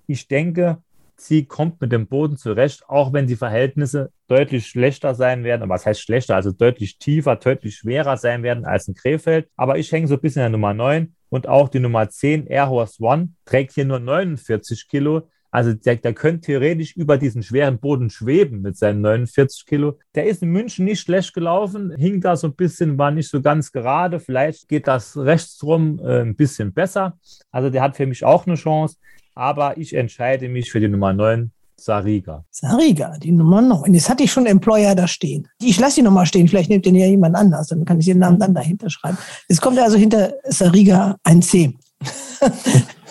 Ich 0.06 0.28
denke, 0.28 0.78
sie 1.16 1.44
kommt 1.44 1.80
mit 1.80 1.92
dem 1.92 2.06
Boden 2.06 2.36
zurecht, 2.36 2.88
auch 2.88 3.12
wenn 3.12 3.26
die 3.26 3.36
Verhältnisse 3.36 4.10
deutlich 4.26 4.66
schlechter 4.66 5.14
sein 5.14 5.44
werden. 5.44 5.68
Was 5.68 5.86
heißt 5.86 6.00
schlechter? 6.00 6.36
Also 6.36 6.52
deutlich 6.52 6.98
tiefer, 6.98 7.36
deutlich 7.36 7.76
schwerer 7.76 8.16
sein 8.16 8.42
werden 8.42 8.64
als 8.64 8.88
in 8.88 8.94
Krefeld. 8.94 9.48
Aber 9.56 9.78
ich 9.78 9.92
hänge 9.92 10.08
so 10.08 10.14
ein 10.14 10.20
bisschen 10.20 10.42
an 10.42 10.52
der 10.52 10.58
Nummer 10.58 10.74
9 10.74 11.14
und 11.28 11.48
auch 11.48 11.68
die 11.68 11.80
Nummer 11.80 12.08
10, 12.08 12.46
Air 12.46 12.68
Horse 12.68 13.02
One, 13.02 13.30
trägt 13.44 13.72
hier 13.72 13.84
nur 13.84 14.00
49 14.00 14.88
Kilo. 14.88 15.28
Also 15.51 15.72
der, 15.72 15.96
der 15.96 16.14
könnte 16.14 16.46
theoretisch 16.46 16.96
über 16.96 17.18
diesen 17.18 17.42
schweren 17.42 17.78
Boden 17.78 18.11
schweben 18.11 18.62
mit 18.62 18.76
seinen 18.76 19.01
49 19.01 19.66
Kilo. 19.66 19.98
Der 20.14 20.26
ist 20.26 20.42
in 20.42 20.51
München 20.51 20.84
nicht 20.84 21.01
schlecht 21.01 21.34
gelaufen, 21.34 21.94
hing 21.96 22.20
da 22.20 22.36
so 22.36 22.48
ein 22.48 22.55
bisschen, 22.55 22.98
war 22.98 23.11
nicht 23.11 23.28
so 23.28 23.40
ganz 23.40 23.72
gerade. 23.72 24.20
Vielleicht 24.20 24.68
geht 24.68 24.86
das 24.86 25.16
rechtsrum 25.16 25.98
äh, 25.98 26.20
ein 26.20 26.36
bisschen 26.36 26.72
besser. 26.72 27.18
Also 27.51 27.70
der 27.70 27.82
hat 27.82 27.96
für 27.96 28.07
mich 28.07 28.24
auch 28.24 28.46
eine 28.46 28.57
Chance 28.57 28.96
aber 29.40 29.78
ich 29.78 29.94
entscheide 29.94 30.48
mich 30.48 30.70
für 30.70 30.80
die 30.80 30.88
Nummer 30.88 31.12
9, 31.12 31.51
Sariga. 31.76 32.44
Sariga, 32.51 33.16
die 33.18 33.32
Nummer 33.32 33.62
9. 33.62 33.94
Jetzt 33.94 34.11
hatte 34.11 34.22
ich 34.22 34.30
schon 34.30 34.44
Employer 34.44 34.94
da 34.94 35.09
stehen. 35.09 35.48
Ich 35.62 35.80
lasse 35.80 35.96
die 35.96 36.03
nochmal 36.03 36.26
stehen, 36.26 36.46
vielleicht 36.46 36.68
nimmt 36.68 36.84
den 36.84 36.94
ja 36.94 37.07
jemand 37.07 37.36
anders, 37.36 37.68
dann 37.68 37.86
kann 37.86 37.98
ich 37.98 38.07
den 38.07 38.18
Namen 38.18 38.38
dann 38.38 38.53
dahinter 38.53 38.90
schreiben. 38.90 39.16
Jetzt 39.48 39.62
kommt 39.62 39.78
er 39.78 39.84
also 39.84 39.96
hinter 39.96 40.34
Sariga 40.44 41.16
ein 41.24 41.40
C. 41.40 41.74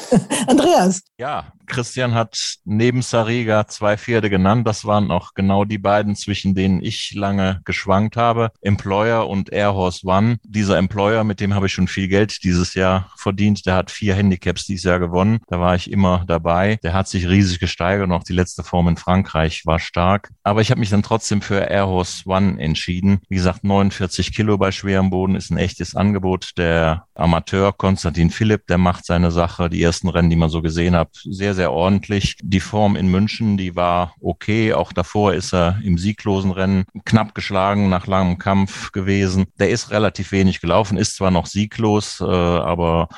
Andreas. 0.48 1.02
Ja, 1.18 1.54
Christian 1.70 2.14
hat 2.14 2.58
neben 2.66 3.02
Sariga 3.02 3.68
zwei 3.68 3.98
Pferde 3.98 4.30
genannt. 4.30 4.68
Das 4.68 4.86
waren 4.86 5.12
auch 5.12 5.34
genau 5.34 5.64
die 5.64 5.78
beiden, 5.78 6.16
zwischen 6.16 6.56
denen 6.56 6.84
ich 6.84 7.14
lange 7.14 7.62
geschwankt 7.64 8.18
habe. 8.18 8.52
Employer 8.62 9.28
und 9.28 9.52
Air 9.54 9.74
Horse 9.74 10.06
One. 10.06 10.38
Dieser 10.44 10.78
Employer, 10.78 11.24
mit 11.24 11.40
dem 11.40 11.54
habe 11.54 11.68
ich 11.68 11.74
schon 11.74 11.88
viel 11.88 12.08
Geld 12.08 12.44
dieses 12.44 12.74
Jahr 12.74 13.12
verdient. 13.16 13.66
Der 13.66 13.76
hat 13.76 13.92
vier 13.92 14.16
Handicaps 14.16 14.66
dieses 14.66 14.84
Jahr 14.84 15.00
gewonnen. 15.00 15.40
Da 15.48 15.60
war 15.60 15.76
ich 15.76 15.92
immer 15.92 16.24
dabei. 16.28 16.80
Der 16.84 16.94
hat 16.94 17.08
sich 17.08 17.28
riesig 17.28 17.60
gesteigert 17.60 18.08
und 18.08 18.14
auch 18.14 18.24
die 18.24 18.34
letzte 18.34 18.64
Form 18.64 18.88
in 18.88 18.98
Frankreich 18.98 19.66
war 19.66 19.80
stark. 19.80 20.32
Aber 20.44 20.62
ich 20.62 20.72
habe 20.72 20.80
mich 20.80 20.90
dann 20.90 21.04
trotzdem 21.04 21.42
für 21.42 21.60
Air 21.60 21.88
Horse 21.88 22.24
One 22.26 22.60
entschieden. 22.60 23.20
Wie 23.30 23.36
gesagt, 23.36 23.64
49 23.64 24.34
Kilo 24.34 24.58
bei 24.58 24.72
schwerem 24.72 25.12
Boden 25.12 25.36
ist 25.36 25.52
ein 25.52 25.58
echtes 25.58 25.96
Angebot. 25.96 26.52
Der 26.58 27.06
Amateur 27.14 27.74
Konstantin 27.74 28.32
Philipp, 28.32 28.66
der 28.68 28.78
macht 28.78 29.06
seine 29.06 29.32
Sache. 29.32 29.70
Die 29.70 29.82
ersten 29.90 30.10
Rennen, 30.10 30.30
die 30.30 30.36
man 30.36 30.52
so 30.52 30.62
gesehen 30.62 30.96
hat, 30.96 31.10
sehr, 31.24 31.56
sehr 31.56 31.72
ordentlich. 31.72 32.36
Die 32.44 32.60
Form 32.60 32.96
in 32.96 33.10
München, 33.10 33.58
die 33.58 33.76
war 33.76 34.14
okay. 34.22 34.74
Auch 34.74 34.94
davor 34.94 35.34
ist 35.34 35.52
er 35.52 35.80
im 35.84 35.98
sieglosen 35.98 36.52
Rennen 36.52 36.86
knapp 37.06 37.34
geschlagen 37.34 37.90
nach 37.90 38.06
langem 38.06 38.38
Kampf 38.38 38.92
gewesen. 38.92 39.48
Der 39.60 39.72
ist 39.72 39.90
relativ 39.90 40.32
wenig 40.32 40.62
gelaufen, 40.62 40.96
ist 40.96 41.16
zwar 41.16 41.32
noch 41.32 41.48
sieglos, 41.48 42.22
äh, 42.22 42.26
aber 42.26 43.10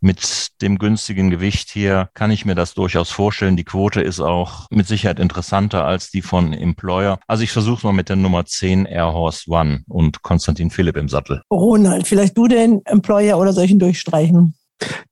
mit 0.00 0.48
dem 0.60 0.78
günstigen 0.78 1.30
Gewicht 1.30 1.70
hier 1.70 2.10
kann 2.12 2.30
ich 2.30 2.44
mir 2.44 2.54
das 2.54 2.74
durchaus 2.74 3.10
vorstellen. 3.10 3.56
Die 3.56 3.64
Quote 3.64 4.02
ist 4.02 4.20
auch 4.20 4.66
mit 4.70 4.86
Sicherheit 4.86 5.18
interessanter 5.18 5.86
als 5.86 6.10
die 6.10 6.22
von 6.22 6.52
Employer. 6.52 7.18
Also 7.26 7.42
ich 7.42 7.52
versuche 7.52 7.86
mal 7.86 7.94
mit 7.94 8.10
der 8.10 8.16
Nummer 8.16 8.44
10 8.44 8.84
Air 8.84 9.14
Horse 9.14 9.50
One 9.50 9.82
und 9.88 10.22
Konstantin 10.22 10.70
Philipp 10.70 10.98
im 10.98 11.08
Sattel. 11.08 11.40
Ronald, 11.50 12.06
vielleicht 12.06 12.36
du 12.36 12.48
den 12.48 12.82
Employer 12.84 13.38
oder 13.38 13.54
solchen 13.54 13.78
durchstreichen? 13.78 14.54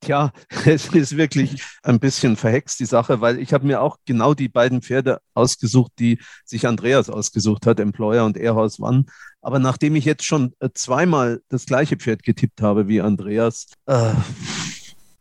Tja, 0.01 0.31
es 0.65 0.87
ist 0.87 1.17
wirklich 1.17 1.61
ein 1.83 1.99
bisschen 1.99 2.35
verhext, 2.35 2.79
die 2.79 2.85
Sache, 2.85 3.21
weil 3.21 3.39
ich 3.39 3.53
habe 3.53 3.65
mir 3.65 3.81
auch 3.81 3.97
genau 4.05 4.33
die 4.33 4.49
beiden 4.49 4.81
Pferde 4.81 5.19
ausgesucht, 5.33 5.91
die 5.99 6.19
sich 6.45 6.67
Andreas 6.67 7.09
ausgesucht 7.09 7.65
hat, 7.65 7.79
Employer 7.79 8.25
und 8.25 8.37
Airhouse 8.37 8.79
One. 8.79 9.05
Aber 9.41 9.59
nachdem 9.59 9.95
ich 9.95 10.05
jetzt 10.05 10.25
schon 10.25 10.53
äh, 10.59 10.69
zweimal 10.73 11.41
das 11.49 11.65
gleiche 11.65 11.97
Pferd 11.97 12.23
getippt 12.23 12.61
habe 12.61 12.87
wie 12.87 13.01
Andreas, 13.01 13.67
äh, 13.85 14.13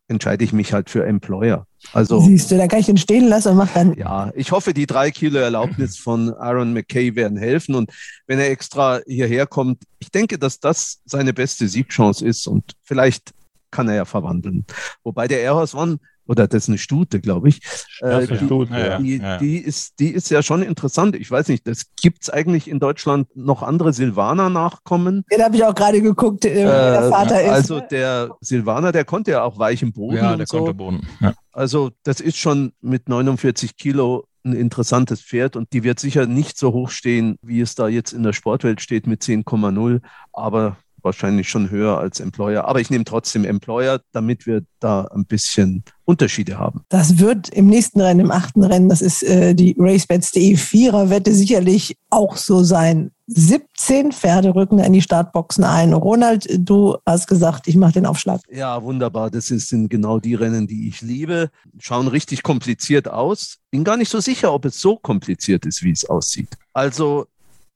entscheide 0.09 0.45
ich 0.45 0.53
mich 0.53 0.73
halt 0.73 0.91
für 0.91 1.05
Employer. 1.05 1.67
Also, 1.93 2.21
Siehst 2.21 2.51
du, 2.51 2.57
da 2.57 2.67
kann 2.67 2.81
ich 2.81 2.87
den 2.87 2.97
stehen 2.97 3.29
lassen 3.29 3.51
und 3.51 3.57
mach 3.57 3.73
dann. 3.73 3.95
Ja, 3.95 4.33
ich 4.35 4.53
hoffe, 4.53 4.75
die 4.75 4.87
drei 4.87 5.11
Kilo 5.11 5.39
Erlaubnis 5.39 5.97
von 5.99 6.33
Aaron 6.35 6.73
McKay 6.73 7.15
werden 7.15 7.37
helfen. 7.37 7.75
Und 7.75 7.93
wenn 8.27 8.39
er 8.39 8.51
extra 8.51 9.01
hierher 9.07 9.47
kommt, 9.47 9.83
ich 9.99 10.11
denke, 10.11 10.39
dass 10.39 10.61
das 10.61 11.01
seine 11.05 11.33
beste 11.33 11.69
Siegchance 11.69 12.25
ist. 12.25 12.47
Und 12.47 12.73
vielleicht 12.83 13.33
kann 13.77 13.89
er 13.89 13.95
ja 13.95 14.05
verwandeln. 14.07 14.65
Wobei 15.05 15.29
der 15.29 15.41
Air 15.41 15.55
Horse 15.55 15.77
One, 15.77 15.99
oder 16.27 16.49
das 16.49 16.65
ist 16.65 16.69
eine 16.71 16.79
Stute, 16.79 17.21
glaube 17.21 17.51
ich, 17.51 17.61
äh, 18.01 18.27
die, 18.27 18.37
Stute, 18.37 18.73
ja, 18.73 18.99
die, 18.99 19.19
ja. 19.19 19.37
die, 19.37 19.59
ist, 19.59 20.01
die 20.01 20.09
ist 20.09 20.31
ja 20.31 20.43
schon 20.43 20.63
interessant. 20.63 21.15
Ich 21.15 21.31
weiß 21.31 21.49
nicht, 21.49 21.67
das 21.67 21.95
gibt 22.01 22.23
es 22.23 22.31
eigentlich 22.31 22.69
in 22.69 22.81
Deutschland 22.81 23.29
noch 23.37 23.63
andere 23.63 23.93
Silvaner-Nachkommen? 23.93 25.25
Den 25.31 25.43
habe 25.45 25.57
ich 25.57 25.65
auch 25.65 25.75
gerade 25.75 26.01
geguckt, 26.01 26.47
äh, 26.47 26.55
der 26.55 27.11
Vater 27.11 27.43
ist. 27.43 27.51
Also 27.51 27.81
der 27.81 28.31
Silvaner, 28.41 28.93
der 28.93 29.05
konnte 29.05 29.33
ja 29.33 29.43
auch 29.43 29.59
weichen 29.59 29.93
Boden. 29.93 30.17
Ja, 30.17 30.37
der 30.37 30.47
so. 30.47 30.59
konnte 30.59 30.75
Boden. 30.75 31.07
Ja. 31.21 31.35
Also 31.53 31.91
das 32.03 32.21
ist 32.21 32.39
schon 32.39 32.73
mit 32.81 33.09
49 33.11 33.77
Kilo 33.77 34.25
ein 34.43 34.55
interessantes 34.55 35.21
Pferd 35.21 35.55
und 35.55 35.73
die 35.73 35.85
wird 35.85 36.01
sicher 36.01 36.27
nicht 36.27 36.57
so 36.57 36.73
hoch 36.73 36.91
stehen, 36.91 37.37
wie 37.43 37.61
es 37.61 37.75
da 37.75 37.89
jetzt 37.89 38.13
in 38.13 38.23
der 38.23 38.33
Sportwelt 38.33 38.81
steht 38.81 39.07
mit 39.07 39.23
10,0. 39.23 40.01
Aber 40.33 40.77
wahrscheinlich 41.07 41.49
schon 41.49 41.71
höher 41.71 41.99
als 41.99 42.21
Employer. 42.21 42.67
Aber 42.67 42.81
ich 42.81 42.91
nehme 42.91 43.05
trotzdem 43.05 43.47
Employer, 43.47 44.03
damit 44.13 44.47
wir 44.47 44.63
da 44.81 45.07
ein 45.07 45.25
bisschen 45.25 45.85
Unterschiede 46.05 46.59
haben. 46.59 46.83
Das 46.91 47.19
wird 47.19 47.49
im 47.49 47.69
nächsten 47.69 48.01
Rennen, 48.01 48.21
im 48.21 48.31
achten 48.31 48.63
Rennen, 48.63 48.91
das 48.91 49.01
ist 49.01 49.23
äh, 49.23 49.55
die 49.55 49.75
RaceBets.de 49.79 50.57
Vierer-Wette 50.57 51.33
sicherlich 51.33 51.97
auch 52.11 52.37
so 52.37 52.63
sein. 52.63 53.13
17 53.29 54.13
Pferde 54.13 54.55
rücken 54.55 54.79
in 54.79 54.93
die 54.93 55.03
Startboxen 55.03 55.65
ein. 55.65 55.93
Ronald, 55.93 56.47
du 56.59 56.97
hast 57.05 57.27
gesagt, 57.27 57.67
ich 57.67 57.77
mache 57.77 57.95
den 57.95 58.07
Aufschlag. 58.07 58.41
Ja, 58.51 58.83
wunderbar. 58.83 59.31
Das 59.31 59.47
sind 59.47 59.89
genau 59.91 60.21
die 60.21 60.35
Rennen, 60.35 60.69
die 60.69 60.89
ich 60.89 61.01
liebe. 61.01 61.51
Schauen 61.79 62.07
richtig 62.07 62.45
kompliziert 62.45 63.09
aus. 63.09 63.59
Bin 63.71 63.83
gar 63.83 63.97
nicht 63.97 64.11
so 64.11 64.21
sicher, 64.21 64.53
ob 64.53 64.65
es 64.65 64.81
so 64.81 64.97
kompliziert 64.97 65.67
ist, 65.67 65.83
wie 65.83 65.91
es 65.91 66.05
aussieht. 66.09 66.51
Also 66.73 67.27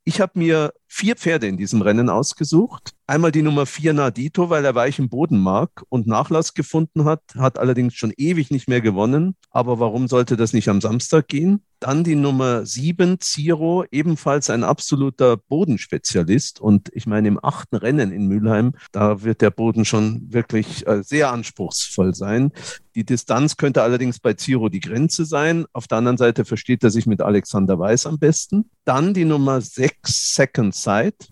ich 0.05 0.21
habe 0.21 0.39
mir 0.39 0.73
vier 0.93 1.15
Pferde 1.15 1.47
in 1.47 1.57
diesem 1.57 1.83
Rennen 1.83 2.11
ausgesucht. 2.11 2.93
Einmal 3.07 3.33
die 3.33 3.43
Nummer 3.43 3.65
vier 3.65 3.93
Nadito, 3.93 4.51
weil 4.51 4.65
er 4.65 4.75
weichen 4.75 5.09
Boden 5.09 5.39
mag 5.39 5.83
und 5.89 6.07
Nachlass 6.07 6.53
gefunden 6.53 7.05
hat, 7.05 7.23
hat 7.37 7.59
allerdings 7.59 7.95
schon 7.95 8.13
ewig 8.17 8.51
nicht 8.51 8.69
mehr 8.69 8.81
gewonnen. 8.81 9.37
Aber 9.51 9.79
warum 9.81 10.09
sollte 10.09 10.37
das 10.37 10.53
nicht 10.53 10.69
am 10.69 10.81
Samstag 10.81 11.29
gehen? 11.29 11.63
Dann 11.81 12.05
die 12.05 12.15
Nummer 12.15 12.67
sieben, 12.67 13.21
Ziro, 13.21 13.85
ebenfalls 13.91 14.51
ein 14.51 14.65
absoluter 14.65 15.39
Bodenspezialist. 15.39 16.61
Und 16.61 16.91
ich 16.93 17.07
meine, 17.07 17.29
im 17.29 17.43
achten 17.43 17.77
Rennen 17.77 18.13
in 18.13 18.29
Mülheim, 18.29 18.75
da 18.93 19.23
wird 19.23 19.41
der 19.41 19.51
Boden 19.51 19.85
schon 19.85 20.33
wirklich 20.33 20.87
äh, 20.87 21.03
sehr 21.03 21.33
anspruchsvoll 21.33 22.15
sein. 22.15 22.53
Die 22.95 23.05
Distanz 23.05 23.57
könnte 23.57 23.83
allerdings 23.83 24.19
bei 24.19 24.35
Ziro 24.35 24.69
die 24.69 24.81
Grenze 24.81 25.25
sein. 25.25 25.65
Auf 25.73 25.87
der 25.87 25.99
anderen 25.99 26.19
Seite 26.19 26.45
versteht 26.45 26.85
er 26.85 26.91
sich 26.91 27.07
mit 27.07 27.23
Alexander 27.23 27.79
Weiß 27.79 28.07
am 28.07 28.19
besten. 28.19 28.69
Dann 28.85 29.15
die 29.15 29.25
Nummer 29.25 29.61
sechs, 29.61 30.35
Second 30.35 30.75
Sight 30.83 31.31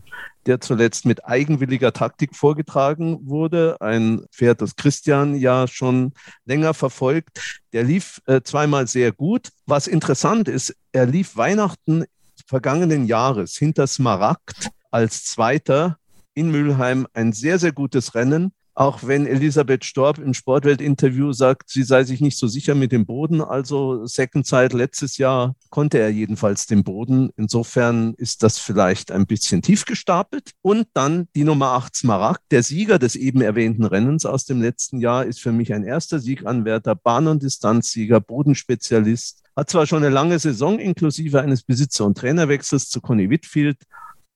der 0.48 0.60
zuletzt 0.60 1.04
mit 1.04 1.26
eigenwilliger 1.26 1.92
Taktik 1.92 2.34
vorgetragen 2.34 3.18
wurde. 3.28 3.76
Ein 3.80 4.24
Pferd, 4.32 4.62
das 4.62 4.76
Christian 4.76 5.36
ja 5.36 5.68
schon 5.68 6.12
länger 6.46 6.72
verfolgt. 6.72 7.60
Der 7.74 7.84
lief 7.84 8.22
äh, 8.26 8.40
zweimal 8.40 8.86
sehr 8.86 9.12
gut. 9.12 9.50
Was 9.66 9.86
interessant 9.86 10.48
ist, 10.48 10.74
er 10.90 11.04
lief 11.04 11.36
Weihnachten 11.36 12.04
vergangenen 12.46 13.06
Jahres 13.06 13.56
hinter 13.56 13.86
Smaragd 13.86 14.70
als 14.90 15.24
Zweiter 15.24 15.98
in 16.32 16.50
Mülheim 16.50 17.06
ein 17.12 17.34
sehr, 17.34 17.58
sehr 17.58 17.72
gutes 17.72 18.14
Rennen 18.14 18.52
auch 18.78 19.00
wenn 19.02 19.26
Elisabeth 19.26 19.84
Storb 19.84 20.18
im 20.18 20.34
Sportwelt-Interview 20.34 21.32
sagt, 21.32 21.68
sie 21.68 21.82
sei 21.82 22.04
sich 22.04 22.20
nicht 22.20 22.38
so 22.38 22.46
sicher 22.46 22.76
mit 22.76 22.92
dem 22.92 23.06
Boden. 23.06 23.40
Also 23.40 24.06
Second 24.06 24.46
Sight 24.46 24.72
letztes 24.72 25.18
Jahr 25.18 25.56
konnte 25.70 25.98
er 25.98 26.10
jedenfalls 26.10 26.68
den 26.68 26.84
Boden. 26.84 27.30
Insofern 27.36 28.14
ist 28.14 28.44
das 28.44 28.58
vielleicht 28.58 29.10
ein 29.10 29.26
bisschen 29.26 29.62
tief 29.62 29.84
gestapelt. 29.84 30.52
Und 30.62 30.86
dann 30.94 31.26
die 31.34 31.42
Nummer 31.42 31.72
8 31.72 31.96
Smaragd, 31.96 32.42
der 32.52 32.62
Sieger 32.62 33.00
des 33.00 33.16
eben 33.16 33.40
erwähnten 33.40 33.84
Rennens 33.84 34.24
aus 34.24 34.44
dem 34.44 34.62
letzten 34.62 35.00
Jahr, 35.00 35.26
ist 35.26 35.40
für 35.40 35.50
mich 35.50 35.74
ein 35.74 35.82
erster 35.82 36.20
Sieganwärter, 36.20 36.94
Bahn- 36.94 37.26
und 37.26 37.42
Distanzsieger, 37.42 38.20
Bodenspezialist. 38.20 39.42
Hat 39.56 39.70
zwar 39.70 39.88
schon 39.88 40.04
eine 40.04 40.14
lange 40.14 40.38
Saison 40.38 40.78
inklusive 40.78 41.40
eines 41.40 41.64
Besitzer- 41.64 42.06
und 42.06 42.16
Trainerwechsels 42.16 42.90
zu 42.90 43.00
Conny 43.00 43.28
Whitfield, 43.28 43.78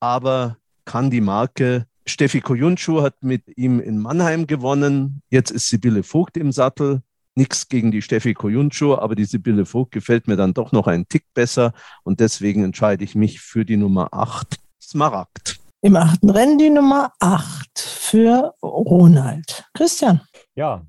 aber 0.00 0.56
kann 0.84 1.10
die 1.10 1.20
Marke 1.20 1.86
Steffi 2.06 2.40
Kojunschu 2.40 3.02
hat 3.02 3.22
mit 3.22 3.56
ihm 3.56 3.80
in 3.80 3.98
Mannheim 3.98 4.46
gewonnen. 4.46 5.22
Jetzt 5.30 5.50
ist 5.50 5.68
Sibylle 5.68 6.02
Vogt 6.02 6.36
im 6.36 6.52
Sattel. 6.52 7.02
Nichts 7.34 7.68
gegen 7.68 7.90
die 7.90 8.02
Steffi 8.02 8.34
Kojunschu, 8.34 8.94
aber 8.94 9.14
die 9.14 9.24
Sibylle 9.24 9.64
Vogt 9.64 9.92
gefällt 9.92 10.28
mir 10.28 10.36
dann 10.36 10.52
doch 10.52 10.72
noch 10.72 10.86
einen 10.86 11.08
Tick 11.08 11.24
besser 11.32 11.72
und 12.02 12.20
deswegen 12.20 12.64
entscheide 12.64 13.04
ich 13.04 13.14
mich 13.14 13.40
für 13.40 13.64
die 13.64 13.76
Nummer 13.76 14.08
8, 14.12 14.58
Smaragd. 14.82 15.58
Im 15.80 15.96
achten 15.96 16.28
Rennen 16.28 16.58
die 16.58 16.70
Nummer 16.70 17.12
8 17.20 17.78
für 17.78 18.54
Ronald. 18.62 19.64
Christian. 19.72 20.20
Ja, 20.54 20.84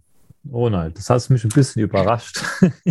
Ronald, 0.52 0.98
das 0.98 1.10
hast 1.10 1.30
mich 1.30 1.44
ein 1.46 1.50
bisschen 1.50 1.82
überrascht 1.82 2.44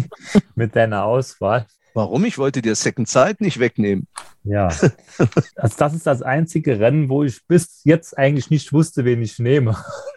mit 0.55 0.75
deiner 0.75 1.05
Auswahl. 1.05 1.67
Warum? 1.95 2.25
Ich 2.25 2.39
wollte 2.39 2.63
dir 2.63 2.75
Second 2.75 3.09
Sight 3.09 3.41
nicht 3.41 3.59
wegnehmen. 3.59 4.07
Ja, 4.45 4.67
also 5.57 5.77
das 5.79 5.95
ist 5.95 6.07
das 6.07 6.23
einzige 6.23 6.81
Rennen, 6.81 7.09
wo 7.09 7.23
ich 7.23 7.47
bis 7.47 7.83
jetzt 7.85 8.17
eigentlich 8.19 8.51
nicht 8.51 8.73
wusste, 8.73 9.05
wen 9.05 9.23
ich 9.23 9.39
nehme. 9.39 9.77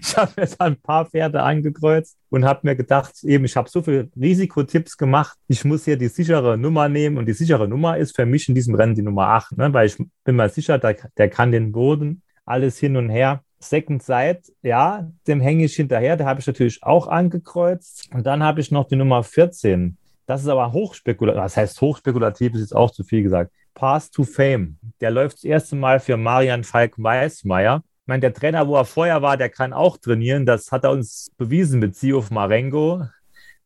ich 0.00 0.16
habe 0.16 0.32
mir 0.36 0.46
da 0.46 0.64
ein 0.64 0.80
paar 0.80 1.06
Pferde 1.06 1.42
angekreuzt 1.42 2.16
und 2.30 2.44
habe 2.44 2.60
mir 2.62 2.76
gedacht, 2.76 3.12
eben, 3.24 3.44
ich 3.44 3.56
habe 3.56 3.68
so 3.68 3.82
viele 3.82 4.08
Risikotipps 4.18 4.96
gemacht, 4.96 5.36
ich 5.48 5.64
muss 5.64 5.84
hier 5.84 5.98
die 5.98 6.08
sichere 6.08 6.56
Nummer 6.56 6.88
nehmen 6.88 7.18
und 7.18 7.26
die 7.26 7.34
sichere 7.34 7.68
Nummer 7.68 7.98
ist 7.98 8.16
für 8.16 8.24
mich 8.24 8.48
in 8.48 8.54
diesem 8.54 8.74
Rennen 8.74 8.94
die 8.94 9.02
Nummer 9.02 9.28
8, 9.28 9.58
ne? 9.58 9.72
weil 9.72 9.86
ich 9.86 9.96
bin 10.24 10.36
mir 10.36 10.48
sicher, 10.48 10.78
der, 10.78 10.96
der 11.16 11.28
kann 11.28 11.52
den 11.52 11.72
Boden, 11.72 12.22
alles 12.46 12.78
hin 12.78 12.96
und 12.96 13.10
her. 13.10 13.42
Second 13.60 14.02
Sight, 14.02 14.52
ja, 14.62 15.10
dem 15.26 15.40
hänge 15.40 15.64
ich 15.64 15.74
hinterher, 15.74 16.16
der 16.16 16.26
habe 16.26 16.40
ich 16.40 16.46
natürlich 16.46 16.82
auch 16.84 17.08
angekreuzt. 17.08 18.08
Und 18.14 18.24
dann 18.24 18.42
habe 18.42 18.60
ich 18.60 18.70
noch 18.70 18.86
die 18.86 18.94
Nummer 18.94 19.24
14. 19.24 19.96
Das 20.28 20.42
ist 20.42 20.48
aber 20.48 20.70
hochspekulativ. 20.72 21.40
Das 21.40 21.56
heißt, 21.56 21.80
hochspekulativ 21.80 22.52
ist 22.52 22.60
jetzt 22.60 22.76
auch 22.76 22.90
zu 22.90 23.02
viel 23.02 23.22
gesagt. 23.22 23.50
Pass 23.72 24.10
to 24.10 24.24
Fame. 24.24 24.76
Der 25.00 25.10
läuft 25.10 25.38
das 25.38 25.44
erste 25.44 25.74
Mal 25.74 26.00
für 26.00 26.18
Marian 26.18 26.64
Falk-Weismeier. 26.64 27.82
Ich 27.82 28.06
meine, 28.06 28.20
der 28.20 28.34
Trainer, 28.34 28.68
wo 28.68 28.76
er 28.76 28.84
vorher 28.84 29.22
war, 29.22 29.38
der 29.38 29.48
kann 29.48 29.72
auch 29.72 29.96
trainieren. 29.96 30.44
Das 30.44 30.70
hat 30.70 30.84
er 30.84 30.90
uns 30.90 31.30
bewiesen 31.38 31.80
mit 31.80 31.96
Siof 31.96 32.30
Marengo. 32.30 33.06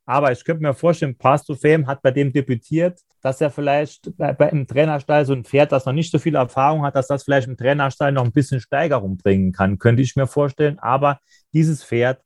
Aber 0.06 0.30
ich 0.30 0.44
könnte 0.44 0.62
mir 0.62 0.72
vorstellen, 0.72 1.16
Pass 1.18 1.44
to 1.44 1.56
Fame 1.56 1.89
hat 1.89 2.01
bei 2.01 2.12
dem 2.12 2.32
debütiert, 2.32 3.01
dass 3.22 3.40
er 3.40 3.51
vielleicht 3.51 4.16
bei, 4.16 4.32
bei, 4.32 4.48
im 4.51 4.68
Trainerstall 4.68 5.26
so 5.26 5.32
ein 5.32 5.44
Pferd, 5.44 5.72
das 5.72 5.84
noch 5.84 5.93
nicht 5.93 6.12
so 6.12 6.20
viel 6.20 6.36
Erfahrung 6.36 6.84
hat, 6.84 6.94
dass 6.94 7.09
das 7.09 7.24
vielleicht 7.24 7.48
im 7.48 7.56
Trainerstall 7.56 8.12
noch 8.12 8.24
ein 8.24 8.32
bisschen 8.32 8.60
Steigerung 8.60 9.16
bringen 9.16 9.51
kann, 9.51 9.80
könnte 9.80 10.02
ich 10.02 10.14
mir 10.14 10.28
vorstellen. 10.28 10.78
Aber 10.78 11.18
dieses 11.52 11.82
Pferd 11.82 12.22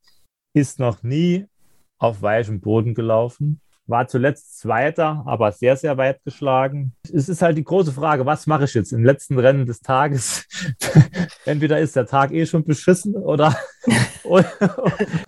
ist 0.52 0.78
noch 0.78 1.02
nie 1.02 1.46
auf 1.96 2.20
weichem 2.20 2.60
Boden 2.60 2.94
gelaufen 2.94 3.62
war 3.86 4.08
zuletzt 4.08 4.58
Zweiter, 4.58 5.22
aber 5.26 5.52
sehr, 5.52 5.76
sehr 5.76 5.96
weit 5.96 6.22
geschlagen. 6.24 6.92
Es 7.12 7.28
ist 7.28 7.42
halt 7.42 7.56
die 7.56 7.64
große 7.64 7.92
Frage, 7.92 8.26
was 8.26 8.46
mache 8.46 8.64
ich 8.64 8.74
jetzt 8.74 8.92
im 8.92 9.04
letzten 9.04 9.38
Rennen 9.38 9.64
des 9.64 9.80
Tages? 9.80 10.44
Entweder 11.44 11.78
ist 11.78 11.94
der 11.94 12.06
Tag 12.06 12.32
eh 12.32 12.46
schon 12.46 12.64
beschissen 12.64 13.14
oder. 13.14 13.56
du 14.24 14.36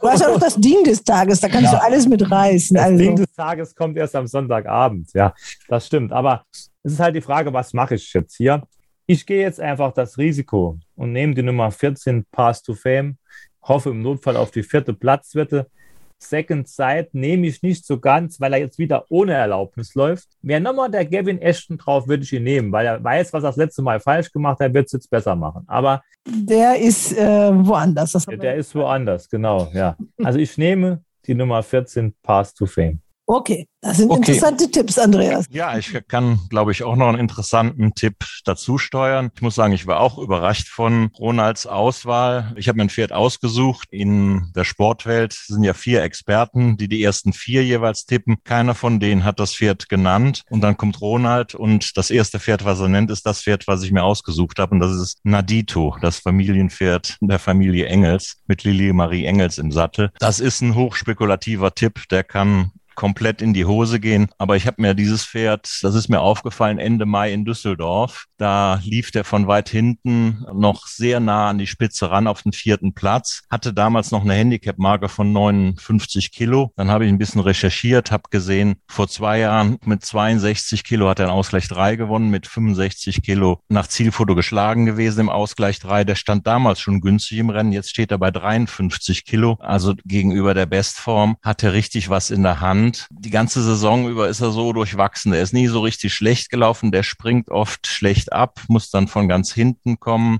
hast 0.08 0.20
ja 0.20 0.28
auch 0.28 0.40
das 0.40 0.56
Ding 0.56 0.82
des 0.84 1.02
Tages, 1.04 1.40
da 1.40 1.48
kannst 1.48 1.72
ja. 1.72 1.78
du 1.78 1.84
alles 1.84 2.08
mitreißen. 2.08 2.74
Das 2.74 2.84
also. 2.86 2.98
Ding 2.98 3.16
des 3.16 3.32
Tages 3.32 3.74
kommt 3.74 3.96
erst 3.96 4.16
am 4.16 4.26
Sonntagabend, 4.26 5.12
ja, 5.14 5.32
das 5.68 5.86
stimmt. 5.86 6.12
Aber 6.12 6.44
es 6.82 6.92
ist 6.92 7.00
halt 7.00 7.14
die 7.14 7.20
Frage, 7.20 7.52
was 7.52 7.72
mache 7.72 7.94
ich 7.94 8.12
jetzt 8.12 8.36
hier? 8.36 8.62
Ich 9.06 9.24
gehe 9.24 9.40
jetzt 9.40 9.60
einfach 9.60 9.92
das 9.92 10.18
Risiko 10.18 10.78
und 10.96 11.12
nehme 11.12 11.34
die 11.34 11.42
Nummer 11.42 11.70
14 11.70 12.26
Pass 12.30 12.62
to 12.62 12.74
Fame, 12.74 13.18
hoffe 13.62 13.90
im 13.90 14.02
Notfall 14.02 14.36
auf 14.36 14.50
die 14.50 14.62
vierte 14.62 14.92
Platzwette 14.92 15.70
Second 16.18 16.68
Sight 16.68 17.14
nehme 17.14 17.46
ich 17.46 17.62
nicht 17.62 17.86
so 17.86 17.98
ganz, 17.98 18.40
weil 18.40 18.52
er 18.52 18.58
jetzt 18.58 18.78
wieder 18.78 19.04
ohne 19.08 19.34
Erlaubnis 19.34 19.94
läuft. 19.94 20.28
Wäre 20.42 20.60
nochmal 20.60 20.90
der 20.90 21.04
Gavin 21.04 21.40
Ashton 21.40 21.78
drauf, 21.78 22.08
würde 22.08 22.24
ich 22.24 22.32
ihn 22.32 22.44
nehmen, 22.44 22.72
weil 22.72 22.86
er 22.86 23.02
weiß, 23.02 23.32
was 23.32 23.44
er 23.44 23.50
das 23.50 23.56
letzte 23.56 23.82
Mal 23.82 24.00
falsch 24.00 24.32
gemacht 24.32 24.60
hat, 24.60 24.74
wird 24.74 24.86
es 24.86 24.92
jetzt 24.92 25.10
besser 25.10 25.36
machen. 25.36 25.64
Aber 25.66 26.02
der 26.26 26.78
ist 26.78 27.16
äh, 27.16 27.50
woanders. 27.52 28.12
der 28.12 28.56
ist 28.56 28.74
woanders, 28.74 29.28
genau, 29.28 29.68
ja. 29.72 29.96
Also 30.22 30.38
ich 30.38 30.58
nehme 30.58 31.02
die 31.26 31.34
Nummer 31.34 31.62
14 31.62 32.14
Pass 32.22 32.54
to 32.54 32.66
Fame. 32.66 33.00
Okay, 33.30 33.68
das 33.82 33.98
sind 33.98 34.10
okay. 34.10 34.20
interessante 34.20 34.70
Tipps, 34.70 34.98
Andreas. 34.98 35.44
Ja, 35.50 35.76
ich 35.76 35.94
kann, 36.08 36.40
glaube 36.48 36.72
ich, 36.72 36.82
auch 36.82 36.96
noch 36.96 37.08
einen 37.08 37.18
interessanten 37.18 37.94
Tipp 37.94 38.16
dazu 38.46 38.78
steuern. 38.78 39.30
Ich 39.34 39.42
muss 39.42 39.54
sagen, 39.54 39.74
ich 39.74 39.86
war 39.86 40.00
auch 40.00 40.16
überrascht 40.16 40.68
von 40.68 41.10
Ronalds 41.18 41.66
Auswahl. 41.66 42.54
Ich 42.56 42.68
habe 42.68 42.78
mir 42.78 42.84
ein 42.84 42.88
Pferd 42.88 43.12
ausgesucht. 43.12 43.88
In 43.90 44.50
der 44.56 44.64
Sportwelt 44.64 45.34
sind 45.34 45.62
ja 45.62 45.74
vier 45.74 46.02
Experten, 46.04 46.78
die 46.78 46.88
die 46.88 47.02
ersten 47.02 47.34
vier 47.34 47.62
jeweils 47.62 48.06
tippen. 48.06 48.38
Keiner 48.44 48.74
von 48.74 48.98
denen 48.98 49.24
hat 49.24 49.40
das 49.40 49.54
Pferd 49.54 49.90
genannt. 49.90 50.40
Und 50.48 50.62
dann 50.62 50.78
kommt 50.78 51.02
Ronald 51.02 51.54
und 51.54 51.98
das 51.98 52.10
erste 52.10 52.40
Pferd, 52.40 52.64
was 52.64 52.80
er 52.80 52.88
nennt, 52.88 53.10
ist 53.10 53.26
das 53.26 53.42
Pferd, 53.42 53.68
was 53.68 53.82
ich 53.82 53.92
mir 53.92 54.04
ausgesucht 54.04 54.58
habe. 54.58 54.72
Und 54.72 54.80
das 54.80 54.92
ist 54.92 55.18
Nadito, 55.22 55.94
das 56.00 56.16
Familienpferd 56.16 57.18
der 57.20 57.38
Familie 57.38 57.88
Engels 57.88 58.38
mit 58.46 58.64
Lili 58.64 58.90
Marie 58.94 59.26
Engels 59.26 59.58
im 59.58 59.70
Sattel. 59.70 60.12
Das 60.18 60.40
ist 60.40 60.62
ein 60.62 60.74
hochspekulativer 60.74 61.74
Tipp. 61.74 62.08
Der 62.10 62.24
kann 62.24 62.72
komplett 62.98 63.40
in 63.42 63.54
die 63.54 63.64
Hose 63.64 64.00
gehen. 64.00 64.26
Aber 64.38 64.56
ich 64.56 64.66
habe 64.66 64.82
mir 64.82 64.92
dieses 64.92 65.24
Pferd, 65.24 65.70
das 65.82 65.94
ist 65.94 66.08
mir 66.08 66.20
aufgefallen, 66.20 66.80
Ende 66.80 67.06
Mai 67.06 67.32
in 67.32 67.44
Düsseldorf. 67.44 68.26
Da 68.38 68.80
lief 68.82 69.12
der 69.12 69.22
von 69.22 69.46
weit 69.46 69.68
hinten 69.68 70.44
noch 70.52 70.88
sehr 70.88 71.20
nah 71.20 71.48
an 71.48 71.58
die 71.58 71.68
Spitze 71.68 72.10
ran 72.10 72.26
auf 72.26 72.42
den 72.42 72.52
vierten 72.52 72.94
Platz. 72.94 73.42
Hatte 73.48 73.72
damals 73.72 74.10
noch 74.10 74.22
eine 74.22 74.34
Handicap-Marke 74.34 75.08
von 75.08 75.32
59 75.32 76.32
Kilo. 76.32 76.72
Dann 76.74 76.90
habe 76.90 77.04
ich 77.04 77.12
ein 77.12 77.18
bisschen 77.18 77.40
recherchiert, 77.40 78.10
habe 78.10 78.24
gesehen, 78.30 78.80
vor 78.88 79.06
zwei 79.06 79.38
Jahren 79.38 79.78
mit 79.84 80.04
62 80.04 80.82
Kilo 80.82 81.08
hat 81.08 81.20
er 81.20 81.26
einen 81.26 81.36
Ausgleich 81.36 81.68
3 81.68 81.94
gewonnen, 81.94 82.30
mit 82.30 82.48
65 82.48 83.22
Kilo 83.22 83.60
nach 83.68 83.86
Zielfoto 83.86 84.34
geschlagen 84.34 84.86
gewesen 84.86 85.20
im 85.20 85.28
Ausgleich 85.28 85.78
3. 85.78 86.02
Der 86.02 86.16
stand 86.16 86.48
damals 86.48 86.80
schon 86.80 87.00
günstig 87.00 87.38
im 87.38 87.50
Rennen. 87.50 87.70
Jetzt 87.70 87.90
steht 87.90 88.10
er 88.10 88.18
bei 88.18 88.32
53 88.32 89.24
Kilo. 89.24 89.56
Also 89.60 89.94
gegenüber 90.04 90.52
der 90.52 90.66
Bestform 90.66 91.36
hat 91.42 91.62
er 91.62 91.74
richtig 91.74 92.10
was 92.10 92.32
in 92.32 92.42
der 92.42 92.60
Hand. 92.60 92.87
Und 92.88 93.06
die 93.10 93.28
ganze 93.28 93.62
Saison 93.62 94.08
über 94.08 94.30
ist 94.30 94.40
er 94.40 94.50
so 94.50 94.72
durchwachsen. 94.72 95.34
Er 95.34 95.42
ist 95.42 95.52
nie 95.52 95.66
so 95.66 95.80
richtig 95.80 96.14
schlecht 96.14 96.48
gelaufen. 96.48 96.90
Der 96.90 97.02
springt 97.02 97.50
oft 97.50 97.86
schlecht 97.86 98.32
ab, 98.32 98.62
muss 98.68 98.88
dann 98.88 99.08
von 99.08 99.28
ganz 99.28 99.52
hinten 99.52 100.00
kommen, 100.00 100.38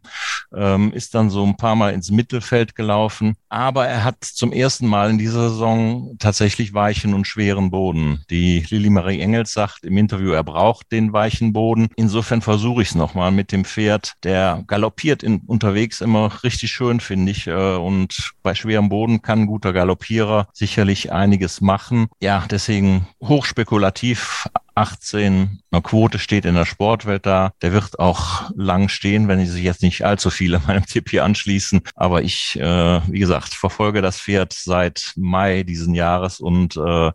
ähm, 0.56 0.94
ist 0.94 1.14
dann 1.14 1.28
so 1.28 1.44
ein 1.44 1.58
paar 1.58 1.76
Mal 1.76 1.92
ins 1.92 2.10
Mittelfeld 2.10 2.74
gelaufen. 2.74 3.36
Aber 3.50 3.86
er 3.86 4.02
hat 4.02 4.24
zum 4.24 4.50
ersten 4.50 4.86
Mal 4.86 5.10
in 5.10 5.18
dieser 5.18 5.50
Saison 5.50 6.16
tatsächlich 6.18 6.72
weichen 6.72 7.12
und 7.12 7.26
schweren 7.26 7.70
Boden. 7.70 8.24
Die 8.30 8.64
Lili 8.70 8.88
Marie 8.88 9.20
Engels 9.20 9.52
sagt 9.52 9.84
im 9.84 9.98
Interview, 9.98 10.30
er 10.30 10.44
braucht 10.44 10.90
den 10.90 11.12
weichen 11.12 11.52
Boden. 11.52 11.88
Insofern 11.96 12.40
versuche 12.40 12.80
ich 12.80 12.88
es 12.88 12.94
nochmal 12.94 13.30
mit 13.30 13.52
dem 13.52 13.66
Pferd. 13.66 14.14
Der 14.24 14.64
galoppiert 14.66 15.22
in, 15.22 15.42
unterwegs 15.46 16.00
immer 16.00 16.42
richtig 16.42 16.70
schön, 16.70 17.00
finde 17.00 17.32
ich. 17.32 17.46
Äh, 17.46 17.76
und 17.76 18.32
bei 18.42 18.54
schwerem 18.54 18.88
Boden 18.88 19.20
kann 19.20 19.40
ein 19.40 19.46
guter 19.46 19.74
Galoppierer 19.74 20.48
sicherlich 20.54 21.12
einiges 21.12 21.60
machen. 21.60 22.06
Ja, 22.20 22.37
deswegen 22.46 23.06
hochspekulativ 23.22 24.48
18 24.78 25.58
eine 25.70 25.82
Quote 25.82 26.18
steht 26.18 26.44
in 26.44 26.54
der 26.54 26.64
Sportwelt 26.64 27.26
da. 27.26 27.52
Der 27.62 27.72
wird 27.72 27.98
auch 27.98 28.50
lang 28.54 28.88
stehen, 28.88 29.26
wenn 29.26 29.44
sich 29.44 29.62
jetzt 29.62 29.82
nicht 29.82 30.04
allzu 30.04 30.30
viele 30.30 30.60
meinem 30.66 30.86
Tipp 30.86 31.10
hier 31.10 31.24
anschließen. 31.24 31.80
Aber 31.94 32.22
ich, 32.22 32.58
äh, 32.58 33.00
wie 33.10 33.18
gesagt, 33.18 33.54
verfolge 33.54 34.00
das 34.02 34.20
Pferd 34.20 34.52
seit 34.52 35.12
Mai 35.16 35.64
diesen 35.64 35.94
Jahres 35.94 36.38
und 36.38 36.76
äh, 36.76 37.10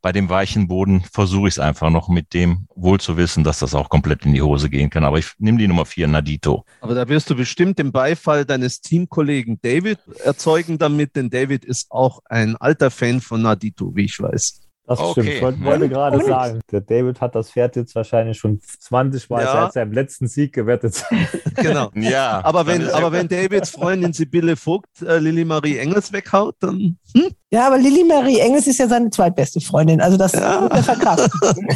bei 0.00 0.12
dem 0.12 0.28
weichen 0.28 0.68
Boden 0.68 1.02
versuche 1.12 1.48
ich 1.48 1.54
es 1.54 1.58
einfach 1.58 1.90
noch 1.90 2.08
mit 2.08 2.32
dem 2.32 2.68
wohl 2.74 3.00
zu 3.00 3.16
wissen, 3.16 3.42
dass 3.42 3.58
das 3.58 3.74
auch 3.74 3.88
komplett 3.88 4.24
in 4.24 4.32
die 4.32 4.42
Hose 4.42 4.70
gehen 4.70 4.90
kann. 4.90 5.04
Aber 5.04 5.18
ich 5.18 5.32
nehme 5.38 5.58
die 5.58 5.66
Nummer 5.66 5.86
vier, 5.86 6.06
Nadito. 6.06 6.64
Aber 6.80 6.94
da 6.94 7.08
wirst 7.08 7.28
du 7.30 7.34
bestimmt 7.34 7.80
den 7.80 7.90
Beifall 7.90 8.44
deines 8.44 8.80
Teamkollegen 8.80 9.58
David 9.60 9.98
erzeugen 10.24 10.78
damit, 10.78 11.16
denn 11.16 11.30
David 11.30 11.64
ist 11.64 11.90
auch 11.90 12.20
ein 12.26 12.56
alter 12.56 12.92
Fan 12.92 13.20
von 13.20 13.42
Nadito, 13.42 13.94
wie 13.96 14.04
ich 14.04 14.20
weiß. 14.20 14.67
Das 14.88 15.00
okay. 15.00 15.10
stimmt. 15.10 15.28
Ich 15.28 15.42
wollte, 15.42 15.64
wollte 15.64 15.88
gerade 15.90 16.24
sagen, 16.24 16.60
der 16.72 16.80
David 16.80 17.20
hat 17.20 17.34
das 17.34 17.50
Pferd 17.50 17.76
jetzt 17.76 17.94
wahrscheinlich 17.94 18.38
schon 18.38 18.58
20 18.62 19.28
Mal 19.28 19.44
ja. 19.44 19.52
seit 19.52 19.74
seinem 19.74 19.92
letzten 19.92 20.26
Sieg 20.28 20.52
gewettet. 20.54 21.04
Genau. 21.58 21.90
ja. 21.96 22.40
Aber 22.44 22.68
wenn, 22.68 22.88
aber 22.88 23.10
wenn 23.10 23.26
Davids 23.26 23.70
Freundin 23.70 24.12
Sibylle 24.12 24.54
Vogt 24.54 25.02
äh, 25.02 25.18
Lilly 25.18 25.44
Marie 25.44 25.76
Engels 25.76 26.12
weghaut, 26.12 26.54
dann. 26.60 26.96
Hm? 27.14 27.30
Ja, 27.50 27.66
aber 27.66 27.78
Lilly 27.78 28.04
Marie 28.04 28.38
Engels 28.38 28.68
ist 28.68 28.78
ja 28.78 28.86
seine 28.86 29.10
zweitbeste 29.10 29.60
Freundin. 29.60 30.00
Also 30.00 30.16
das 30.16 30.34
ja. 30.34 30.62
wird 30.62 30.72
er 30.72 30.82
verkraften. 30.84 31.68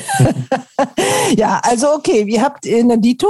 ja, 1.37 1.61
also 1.65 1.95
okay, 1.95 2.23
ihr 2.23 2.41
habt 2.41 2.65
in 2.65 2.89
der 2.89 2.99
Dito 2.99 3.27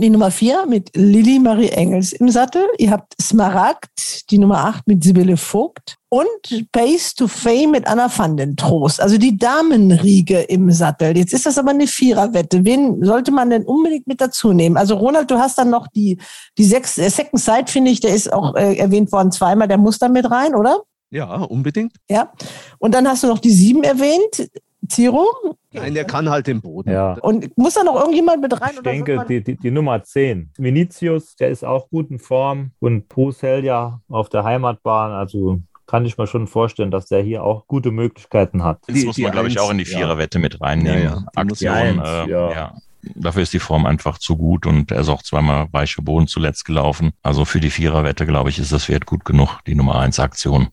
die 0.00 0.10
Nummer 0.10 0.30
4 0.30 0.66
mit 0.66 0.90
Lilly 0.94 1.38
Marie 1.38 1.68
Engels 1.68 2.12
im 2.12 2.28
Sattel. 2.30 2.64
Ihr 2.78 2.90
habt 2.90 3.14
Smaragd, 3.20 4.30
die 4.30 4.38
Nummer 4.38 4.64
8 4.66 4.86
mit 4.86 5.04
Sibylle 5.04 5.36
Vogt. 5.36 5.96
Und 6.08 6.70
Pace 6.72 7.14
to 7.14 7.26
Fame 7.26 7.72
mit 7.72 7.86
Anna 7.86 8.10
van 8.14 8.36
den 8.36 8.56
Trost. 8.56 9.00
Also 9.00 9.18
die 9.18 9.36
Damenriege 9.36 10.40
im 10.42 10.70
Sattel. 10.70 11.16
Jetzt 11.16 11.32
ist 11.32 11.46
das 11.46 11.58
aber 11.58 11.70
eine 11.70 11.86
Viererwette. 11.86 12.64
Wen 12.64 13.04
sollte 13.04 13.32
man 13.32 13.50
denn 13.50 13.64
unbedingt 13.64 14.06
mit 14.06 14.20
dazu 14.20 14.52
nehmen? 14.52 14.76
Also 14.76 14.96
Ronald, 14.96 15.30
du 15.30 15.38
hast 15.38 15.58
dann 15.58 15.70
noch 15.70 15.88
die, 15.88 16.18
die 16.58 16.64
sechs, 16.64 16.96
äh, 16.98 17.10
Second 17.10 17.40
Side, 17.40 17.66
finde 17.66 17.90
ich, 17.90 18.00
der 18.00 18.14
ist 18.14 18.32
auch 18.32 18.54
äh, 18.54 18.76
erwähnt 18.76 19.12
worden 19.12 19.32
zweimal. 19.32 19.68
Der 19.68 19.78
muss 19.78 19.98
da 19.98 20.08
mit 20.08 20.30
rein, 20.30 20.54
oder? 20.54 20.82
Ja, 21.10 21.36
unbedingt. 21.36 21.94
Ja. 22.08 22.32
Und 22.78 22.94
dann 22.94 23.08
hast 23.08 23.22
du 23.22 23.26
noch 23.26 23.38
die 23.38 23.50
sieben 23.50 23.82
erwähnt. 23.82 24.50
Zero? 24.88 25.26
Nein, 25.76 25.94
der 25.94 26.04
kann 26.04 26.28
halt 26.28 26.46
den 26.46 26.60
Boden. 26.60 26.90
Ja. 26.90 27.14
Und 27.14 27.56
muss 27.56 27.74
da 27.74 27.84
noch 27.84 27.96
irgendjemand 27.96 28.42
mit 28.42 28.60
rein? 28.60 28.70
Ich 28.74 28.82
denke, 28.82 29.24
die, 29.28 29.42
die, 29.42 29.56
die, 29.56 29.70
Nummer 29.70 30.02
10. 30.02 30.50
Vinicius, 30.56 31.36
der 31.36 31.50
ist 31.50 31.64
auch 31.64 31.88
gut 31.88 32.10
in 32.10 32.18
Form 32.18 32.72
und 32.80 33.08
Pusel 33.08 33.64
ja 33.64 34.00
auf 34.08 34.28
der 34.28 34.44
Heimatbahn. 34.44 35.12
Also 35.12 35.60
kann 35.86 36.04
ich 36.04 36.18
mir 36.18 36.26
schon 36.26 36.46
vorstellen, 36.46 36.90
dass 36.90 37.06
der 37.06 37.22
hier 37.22 37.44
auch 37.44 37.66
gute 37.66 37.90
Möglichkeiten 37.90 38.64
hat. 38.64 38.80
Das 38.86 39.04
muss 39.04 39.18
man, 39.18 39.32
glaube 39.32 39.48
ich, 39.48 39.58
auch 39.60 39.70
in 39.70 39.78
die 39.78 39.84
Viererwette 39.84 40.38
ja. 40.38 40.42
mit 40.42 40.60
reinnehmen. 40.60 41.02
Ja, 41.02 41.10
ja. 41.10 41.24
Aktion, 41.34 41.72
Eins, 41.72 42.08
äh, 42.08 42.30
ja. 42.30 42.74
Dafür 43.14 43.42
ist 43.42 43.52
die 43.52 43.60
Form 43.60 43.86
einfach 43.86 44.18
zu 44.18 44.36
gut 44.36 44.66
und 44.66 44.90
er 44.90 45.00
ist 45.00 45.08
auch 45.08 45.22
zweimal 45.22 45.68
weiche 45.70 46.02
Boden 46.02 46.26
zuletzt 46.26 46.64
gelaufen. 46.64 47.12
Also 47.22 47.44
für 47.44 47.60
die 47.60 47.70
Viererwette, 47.70 48.26
glaube 48.26 48.50
ich, 48.50 48.58
ist 48.58 48.72
das 48.72 48.88
Wert 48.88 49.06
gut 49.06 49.24
genug, 49.24 49.60
die 49.66 49.76
Nummer 49.76 50.00
1 50.00 50.18
Aktion. 50.18 50.68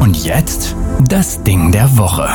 Und 0.00 0.24
jetzt 0.24 0.76
das 1.08 1.42
Ding 1.42 1.72
der 1.72 1.96
Woche. 1.96 2.28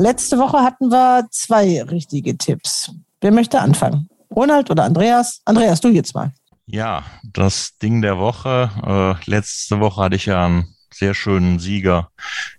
Letzte 0.00 0.38
Woche 0.38 0.58
hatten 0.58 0.90
wir 0.90 1.26
zwei 1.30 1.82
richtige 1.82 2.36
Tipps. 2.36 2.92
Wer 3.20 3.32
möchte 3.32 3.60
anfangen? 3.60 4.08
Ronald 4.34 4.70
oder 4.70 4.84
Andreas? 4.84 5.40
Andreas, 5.44 5.80
du 5.80 5.88
jetzt 5.88 6.14
mal. 6.14 6.32
Ja, 6.66 7.04
das 7.22 7.76
Ding 7.78 8.02
der 8.02 8.18
Woche. 8.18 8.70
Äh, 8.84 9.30
letzte 9.30 9.80
Woche 9.80 10.02
hatte 10.02 10.16
ich 10.16 10.26
ja 10.26 10.44
einen 10.46 10.74
sehr 10.92 11.14
schönen 11.14 11.58
Sieger 11.58 12.10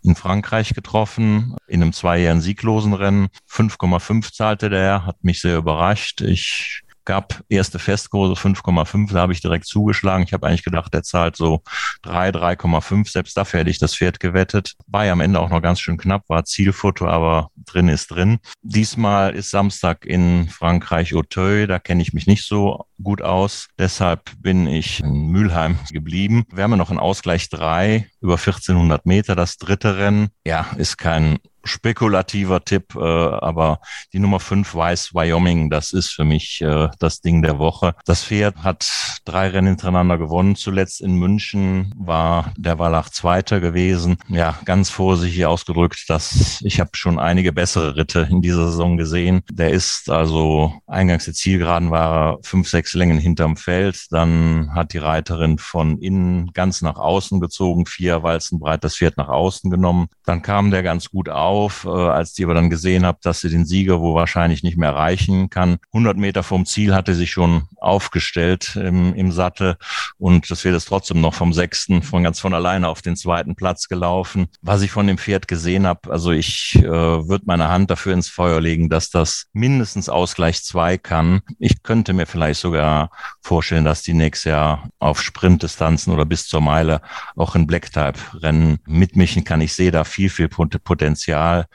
in 0.03 0.15
Frankreich 0.15 0.73
getroffen, 0.73 1.55
in 1.67 1.81
einem 1.81 1.93
zweijährigen 1.93 2.41
sieglosen 2.41 2.93
Rennen. 2.93 3.27
5,5 3.49 4.33
zahlte 4.33 4.69
der, 4.69 5.05
hat 5.05 5.23
mich 5.23 5.41
sehr 5.41 5.57
überrascht. 5.57 6.21
Ich 6.21 6.81
gab 7.05 7.41
erste 7.49 7.79
Festkurse 7.79 8.33
5,5, 8.33 9.13
da 9.13 9.21
habe 9.21 9.33
ich 9.33 9.41
direkt 9.41 9.65
zugeschlagen. 9.65 10.23
Ich 10.23 10.33
habe 10.33 10.47
eigentlich 10.47 10.63
gedacht, 10.63 10.93
der 10.93 11.03
zahlt 11.03 11.35
so 11.35 11.61
3, 12.03 12.29
3,5. 12.29 13.11
Selbst 13.11 13.37
dafür 13.37 13.61
hätte 13.61 13.69
ich 13.69 13.79
das 13.79 13.95
Pferd 13.95 14.19
gewettet. 14.19 14.73
War 14.87 15.05
ja 15.05 15.13
am 15.13 15.21
Ende 15.21 15.39
auch 15.39 15.49
noch 15.49 15.61
ganz 15.61 15.79
schön 15.79 15.97
knapp, 15.97 16.23
war 16.27 16.45
Zielfoto, 16.45 17.07
aber 17.07 17.49
drin 17.65 17.87
ist 17.87 18.07
drin. 18.07 18.39
Diesmal 18.61 19.35
ist 19.35 19.51
Samstag 19.51 20.05
in 20.05 20.49
Frankreich 20.49 21.15
Auteuil, 21.15 21.67
da 21.67 21.79
kenne 21.79 22.01
ich 22.01 22.13
mich 22.13 22.27
nicht 22.27 22.45
so 22.45 22.85
gut 23.01 23.21
aus. 23.21 23.67
Deshalb 23.77 24.31
bin 24.39 24.67
ich 24.67 25.01
in 25.01 25.27
Mülheim 25.27 25.77
geblieben. 25.91 26.45
Wir 26.51 26.63
haben 26.63 26.71
ja 26.71 26.77
noch 26.77 26.89
einen 26.89 26.99
Ausgleich 26.99 27.49
3 27.49 28.09
über 28.21 28.33
1400 28.33 29.05
Meter, 29.05 29.35
das 29.35 29.57
dritte 29.57 29.97
Rennen. 29.97 30.29
Ja, 30.45 30.67
ist 30.77 30.97
kein 30.97 31.39
spekulativer 31.65 32.63
Tipp, 32.63 32.95
äh, 32.95 32.99
aber 32.99 33.79
die 34.13 34.19
Nummer 34.19 34.39
5 34.39 34.75
Weiß 34.75 35.13
Wyoming, 35.13 35.69
das 35.69 35.93
ist 35.93 36.11
für 36.11 36.23
mich 36.23 36.61
äh, 36.61 36.89
das 36.99 37.21
Ding 37.21 37.41
der 37.41 37.59
Woche. 37.59 37.95
Das 38.05 38.23
Pferd 38.23 38.63
hat 38.63 38.87
drei 39.25 39.49
Rennen 39.49 39.69
hintereinander 39.69 40.17
gewonnen. 40.17 40.55
Zuletzt 40.55 41.01
in 41.01 41.15
München 41.15 41.93
war 41.97 42.53
der 42.57 42.79
Wallach 42.79 43.09
Zweiter 43.09 43.59
gewesen. 43.59 44.17
Ja, 44.27 44.57
ganz 44.65 44.89
vorsichtig 44.89 45.45
ausgedrückt, 45.45 46.05
dass 46.07 46.61
ich 46.61 46.79
habe 46.79 46.91
schon 46.93 47.19
einige 47.19 47.51
bessere 47.51 47.95
Ritte 47.95 48.27
in 48.29 48.41
dieser 48.41 48.67
Saison 48.67 48.97
gesehen. 48.97 49.41
Der 49.51 49.71
ist 49.71 50.09
also 50.09 50.73
eingangs 50.87 51.25
der 51.25 51.33
Zielgeraden 51.33 51.91
war 51.91 52.37
fünf, 52.43 52.69
sechs 52.69 52.93
Längen 52.93 53.17
hinterm 53.17 53.57
Feld. 53.57 54.05
Dann 54.11 54.71
hat 54.73 54.93
die 54.93 54.99
Reiterin 54.99 55.57
von 55.57 55.97
innen 55.99 56.51
ganz 56.53 56.81
nach 56.81 56.97
außen 56.97 57.39
gezogen, 57.39 57.85
vier 57.85 58.23
Walzen 58.23 58.59
breit 58.59 58.83
das 58.83 58.97
Pferd 58.97 59.17
nach 59.17 59.29
außen 59.29 59.71
genommen. 59.71 60.07
Dann 60.25 60.41
kam 60.41 60.71
der 60.71 60.83
ganz 60.83 61.09
gut 61.09 61.29
auf 61.29 61.54
auf, 61.55 61.85
äh, 61.85 61.89
als 61.89 62.33
die 62.33 62.43
aber 62.43 62.53
dann 62.53 62.69
gesehen 62.69 63.05
habe, 63.05 63.19
dass 63.23 63.39
sie 63.39 63.49
den 63.49 63.65
Sieger 63.65 64.01
wo 64.01 64.13
wahrscheinlich 64.13 64.63
nicht 64.63 64.77
mehr 64.77 64.89
erreichen 64.89 65.49
kann. 65.49 65.77
100 65.93 66.17
Meter 66.17 66.43
vom 66.43 66.65
Ziel 66.65 66.93
hatte 66.93 67.15
sie 67.15 67.27
schon 67.27 67.63
aufgestellt 67.77 68.75
im, 68.75 69.13
im 69.13 69.31
Sattel 69.31 69.77
und 70.17 70.49
das 70.49 70.61
Pferd 70.61 70.75
ist 70.75 70.85
trotzdem 70.85 71.21
noch 71.21 71.33
vom 71.33 71.53
sechsten 71.53 72.01
von 72.03 72.23
ganz 72.23 72.39
von 72.39 72.53
alleine 72.53 72.89
auf 72.89 73.01
den 73.01 73.15
zweiten 73.15 73.55
Platz 73.55 73.87
gelaufen. 73.87 74.47
Was 74.61 74.81
ich 74.81 74.91
von 74.91 75.07
dem 75.07 75.17
Pferd 75.17 75.47
gesehen 75.47 75.87
habe, 75.87 76.11
also 76.11 76.31
ich 76.31 76.75
äh, 76.75 76.83
würde 76.83 77.45
meine 77.47 77.69
Hand 77.69 77.89
dafür 77.89 78.13
ins 78.13 78.29
Feuer 78.29 78.59
legen, 78.59 78.89
dass 78.89 79.09
das 79.09 79.47
mindestens 79.53 80.09
Ausgleich 80.09 80.63
zwei 80.63 80.97
kann. 80.97 81.41
Ich 81.59 81.83
könnte 81.83 82.13
mir 82.13 82.25
vielleicht 82.25 82.59
sogar 82.59 83.09
vorstellen, 83.41 83.85
dass 83.85 84.01
die 84.01 84.13
nächstes 84.13 84.51
Jahr 84.51 84.89
auf 84.99 85.21
Sprintdistanzen 85.21 86.13
oder 86.13 86.25
bis 86.25 86.47
zur 86.47 86.61
Meile 86.61 87.01
auch 87.35 87.55
in 87.55 87.67
Black-Type-Rennen 87.67 88.79
mitmischen 88.85 89.43
kann. 89.43 89.61
Ich 89.61 89.73
sehe 89.73 89.91
da 89.91 90.03
viel, 90.03 90.29
viel 90.29 90.49
Potenzial 90.49 91.44
Potenzial. 91.45 91.65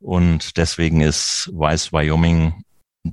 Und 0.00 0.56
deswegen 0.56 1.00
ist 1.00 1.50
Weiß 1.52 1.92
Wyoming 1.92 2.64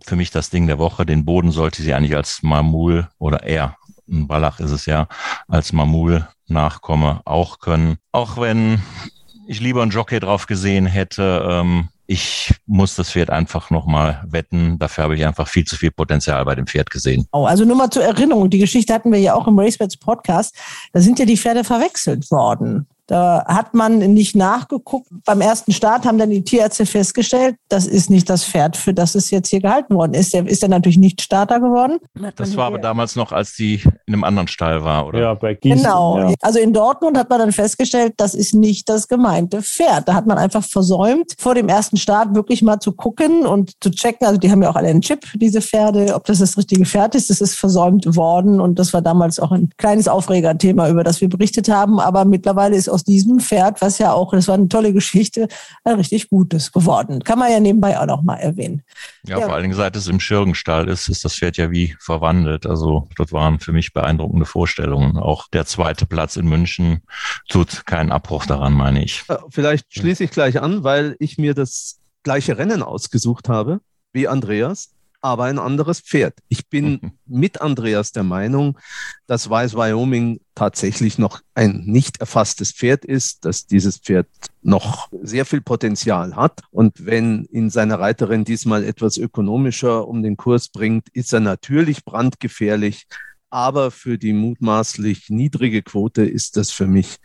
für 0.06 0.16
mich 0.16 0.32
das 0.32 0.50
Ding 0.50 0.68
der 0.68 0.80
Woche. 0.80 1.06
Den 1.06 1.26
Boden 1.26 1.52
sollte 1.52 1.82
sie 1.82 1.94
eigentlich 1.94 2.16
als 2.16 2.44
Mamul 2.44 3.08
oder 3.18 3.44
er, 3.44 3.78
ein 4.10 4.28
Wallach 4.30 4.60
ist 4.60 4.72
es 4.72 4.86
ja, 4.86 5.08
als 5.48 5.74
Mamul 5.74 6.28
Nachkomme 6.48 7.22
auch 7.24 7.60
können. 7.60 7.98
Auch 8.12 8.38
wenn 8.38 8.82
ich 9.48 9.62
lieber 9.62 9.82
einen 9.82 9.92
Jockey 9.92 10.20
drauf 10.20 10.48
gesehen 10.48 10.86
hätte, 10.86 11.46
ähm, 11.50 11.90
ich 12.08 12.54
muss 12.66 12.96
das 12.96 13.12
Pferd 13.12 13.30
einfach 13.30 13.70
nochmal 13.70 14.22
wetten. 14.28 14.78
Dafür 14.80 15.06
habe 15.06 15.16
ich 15.16 15.26
einfach 15.26 15.48
viel 15.48 15.64
zu 15.64 15.78
viel 15.78 15.92
Potenzial 15.92 16.44
bei 16.44 16.56
dem 16.56 16.68
Pferd 16.68 16.90
gesehen. 16.90 17.26
Oh, 17.32 17.46
also 17.46 17.64
nur 17.64 17.78
mal 17.78 17.90
zur 17.90 18.04
Erinnerung, 18.04 18.50
die 18.50 18.60
Geschichte 18.60 18.94
hatten 18.94 19.14
wir 19.14 19.20
ja 19.20 19.34
auch 19.34 19.48
im 19.48 19.58
Racebets 19.58 19.96
Podcast. 19.96 20.58
Da 20.92 21.00
sind 21.00 21.20
ja 21.20 21.26
die 21.26 21.38
Pferde 21.38 21.64
verwechselt 21.64 22.30
worden. 22.30 22.88
Da 23.12 23.44
hat 23.46 23.74
man 23.74 23.98
nicht 23.98 24.38
nachgeguckt. 24.38 25.10
Beim 25.26 25.42
ersten 25.42 25.74
Start 25.74 26.06
haben 26.06 26.18
dann 26.18 26.30
die 26.30 26.46
Tierärzte 26.46 26.86
festgestellt, 26.86 27.58
das 27.68 27.86
ist 27.86 28.10
nicht 28.10 28.30
das 28.30 28.46
Pferd, 28.46 28.78
für 28.78 28.94
das 28.94 29.16
es 29.16 29.32
jetzt 29.32 29.50
hier 29.50 29.60
gehalten 29.60 29.96
worden 29.96 30.14
ist. 30.14 30.34
Der 30.34 30.48
ist 30.48 30.64
dann 30.64 30.70
natürlich 30.70 30.98
nicht 30.98 31.22
Starter 31.22 31.60
geworden. 31.60 31.98
Das 32.38 32.56
war 32.56 32.68
aber 32.68 32.80
damals 32.80 33.18
noch, 33.18 33.34
als 33.34 33.54
die 33.54 33.82
in 34.06 34.14
einem 34.14 34.24
anderen 34.24 34.48
Stall 34.48 34.86
war, 34.86 35.08
oder? 35.08 35.20
Ja, 35.20 35.34
bei 35.34 35.56
Gießen. 35.56 35.80
Genau. 35.80 36.20
Ja. 36.20 36.34
Also 36.40 36.60
in 36.60 36.72
Dortmund 36.72 37.18
hat 37.18 37.30
man 37.30 37.40
dann 37.40 37.52
festgestellt, 37.52 38.14
das 38.16 38.34
ist 38.34 38.54
nicht 38.54 38.88
das 38.88 39.10
gemeinte 39.10 39.62
Pferd. 39.62 40.08
Da 40.08 40.14
hat 40.14 40.26
man 40.26 40.38
einfach 40.38 40.64
versäumt, 40.64 41.34
vor 41.38 41.54
dem 41.54 41.68
ersten 41.68 41.98
Start 41.98 42.34
wirklich 42.34 42.62
mal 42.62 42.80
zu 42.80 42.94
gucken 42.94 43.46
und 43.46 43.74
zu 43.84 43.92
checken. 43.92 44.26
Also 44.26 44.40
die 44.40 44.50
haben 44.50 44.64
ja 44.64 44.70
auch 44.70 44.78
alle 44.78 44.88
einen 44.88 45.02
Chip, 45.02 45.26
diese 45.36 45.60
Pferde, 45.60 46.16
ob 46.16 46.24
das 46.28 46.40
das 46.40 46.58
richtige 46.58 46.86
Pferd 46.86 47.14
ist. 47.16 47.30
Das 47.30 47.42
ist 47.42 47.56
versäumt 47.56 48.16
worden 48.16 48.62
und 48.62 48.80
das 48.80 48.94
war 48.94 49.02
damals 49.02 49.38
auch 49.38 49.52
ein 49.52 49.70
kleines 49.76 50.08
Aufregerthema, 50.08 50.88
über 50.88 51.04
das 51.04 51.20
wir 51.20 51.28
berichtet 51.28 51.68
haben. 51.68 52.00
Aber 52.00 52.24
mittlerweile 52.24 52.78
ist 52.78 52.88
aus 52.88 53.01
diesem 53.04 53.40
Pferd, 53.40 53.82
was 53.82 53.98
ja 53.98 54.14
auch, 54.14 54.34
das 54.34 54.48
war 54.48 54.56
eine 54.56 54.68
tolle 54.68 54.94
Geschichte, 54.94 55.48
ein 55.84 55.96
richtig 55.96 56.30
gutes 56.30 56.72
geworden. 56.72 57.24
Kann 57.24 57.40
man 57.40 57.52
ja 57.52 57.60
nebenbei 57.60 58.00
auch 58.00 58.06
noch 58.06 58.22
mal 58.22 58.38
erwähnen. 58.38 58.84
Ja, 59.26 59.40
ja. 59.40 59.46
vor 59.46 59.54
allen 59.54 59.64
Dingen, 59.64 59.76
seit 59.76 59.96
es 59.96 60.08
im 60.08 60.20
Schirgenstall 60.20 60.88
ist, 60.88 61.08
ist 61.10 61.26
das 61.26 61.36
Pferd 61.36 61.58
ja 61.58 61.72
wie 61.72 61.96
verwandelt. 62.00 62.66
Also 62.66 63.08
dort 63.16 63.32
waren 63.32 63.60
für 63.60 63.72
mich 63.72 63.94
beeindruckende 63.94 64.46
Vorstellungen. 64.46 65.18
Auch 65.18 65.48
der 65.50 65.66
zweite 65.66 66.06
Platz 66.06 66.36
in 66.36 66.48
München 66.48 67.02
tut 67.50 67.86
keinen 67.86 68.12
Abbruch 68.12 68.46
daran, 68.46 68.74
meine 68.74 69.04
ich. 69.04 69.24
Vielleicht 69.50 69.94
schließe 69.94 70.24
ich 70.24 70.32
gleich 70.32 70.62
an, 70.62 70.84
weil 70.84 71.16
ich 71.20 71.38
mir 71.38 71.54
das 71.54 72.00
gleiche 72.24 72.58
Rennen 72.58 72.84
ausgesucht 72.84 73.50
habe 73.50 73.82
wie 74.14 74.28
Andreas. 74.28 74.90
Aber 75.22 75.46
ein 75.46 75.60
anderes 75.60 76.02
Pferd. 76.02 76.34
Ich 76.50 76.68
bin 76.68 77.14
mit 77.26 77.62
Andreas 77.62 78.12
der 78.12 78.24
Meinung, 78.24 78.78
dass 79.28 79.50
Weiß 79.50 79.76
Wyoming 79.76 80.42
tatsächlich 80.56 81.20
noch 81.20 81.42
ein 81.54 81.84
nicht 81.86 82.20
erfasstes 82.20 82.72
Pferd 82.72 83.06
ist, 83.06 83.46
dass 83.46 83.68
dieses 83.68 83.98
Pferd 83.98 84.28
noch 84.64 85.10
sehr 85.22 85.46
viel 85.46 85.62
Potenzial 85.62 86.36
hat. 86.36 86.62
Und 86.72 87.06
wenn 87.06 87.46
ihn 87.52 87.70
seine 87.70 88.00
Reiterin 88.00 88.44
diesmal 88.44 88.84
etwas 88.84 89.18
ökonomischer 89.18 90.08
um 90.08 90.24
den 90.24 90.38
Kurs 90.38 90.70
bringt, 90.70 91.08
ist 91.10 91.34
er 91.34 91.40
natürlich 91.40 92.04
brandgefährlich. 92.04 93.06
Aber 93.50 93.92
für 93.92 94.18
die 94.18 94.34
mutmaßlich 94.34 95.30
niedrige 95.30 95.84
Quote 95.84 96.24
ist 96.24 96.58
das 96.58 96.72
für 96.72 96.88
mich 96.88 97.18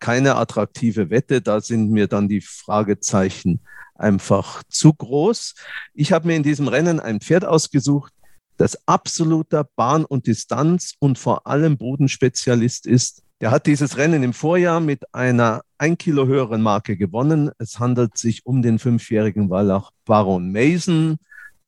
keine 0.00 0.36
attraktive 0.36 1.10
Wette. 1.10 1.40
Da 1.40 1.60
sind 1.60 1.90
mir 1.90 2.08
dann 2.08 2.28
die 2.28 2.40
Fragezeichen 2.40 3.60
einfach 3.94 4.62
zu 4.68 4.92
groß. 4.92 5.54
Ich 5.94 6.12
habe 6.12 6.26
mir 6.26 6.36
in 6.36 6.42
diesem 6.42 6.68
Rennen 6.68 7.00
ein 7.00 7.20
Pferd 7.20 7.44
ausgesucht, 7.44 8.12
das 8.56 8.78
absoluter 8.86 9.68
Bahn- 9.76 10.04
und 10.04 10.26
Distanz 10.26 10.94
und 10.98 11.18
vor 11.18 11.46
allem 11.46 11.76
Bodenspezialist 11.76 12.86
ist. 12.86 13.22
Der 13.40 13.50
hat 13.50 13.66
dieses 13.66 13.96
Rennen 13.96 14.22
im 14.22 14.32
Vorjahr 14.32 14.80
mit 14.80 15.12
einer 15.12 15.62
ein 15.78 15.98
Kilo 15.98 16.26
höheren 16.26 16.62
Marke 16.62 16.96
gewonnen. 16.96 17.50
Es 17.58 17.78
handelt 17.78 18.16
sich 18.16 18.46
um 18.46 18.62
den 18.62 18.78
fünfjährigen 18.78 19.50
Wallach 19.50 19.90
Baron 20.04 20.52
Mason 20.52 21.16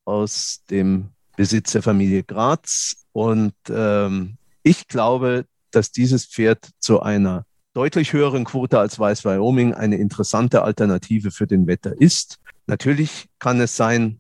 aus 0.05 0.63
dem 0.71 1.11
Besitz 1.37 1.73
der 1.73 1.83
Familie 1.83 2.23
Graz. 2.23 3.05
Und 3.13 3.55
ähm, 3.69 4.37
ich 4.63 4.87
glaube, 4.87 5.45
dass 5.71 5.91
dieses 5.91 6.25
Pferd 6.27 6.71
zu 6.79 7.03
einer 7.03 7.45
deutlich 7.77 8.15
höheren 8.15 8.45
Quote 8.45 8.79
als 8.79 8.99
Weiß 8.99 9.27
Wyoming 9.27 9.75
eine 9.75 9.97
interessante 9.97 10.63
Alternative 10.63 11.31
für 11.31 11.47
den 11.47 11.67
Wetter 11.67 11.93
ist. 12.01 12.39
Natürlich 12.67 13.27
kann 13.39 13.61
es 13.61 13.77
sein, 13.77 14.19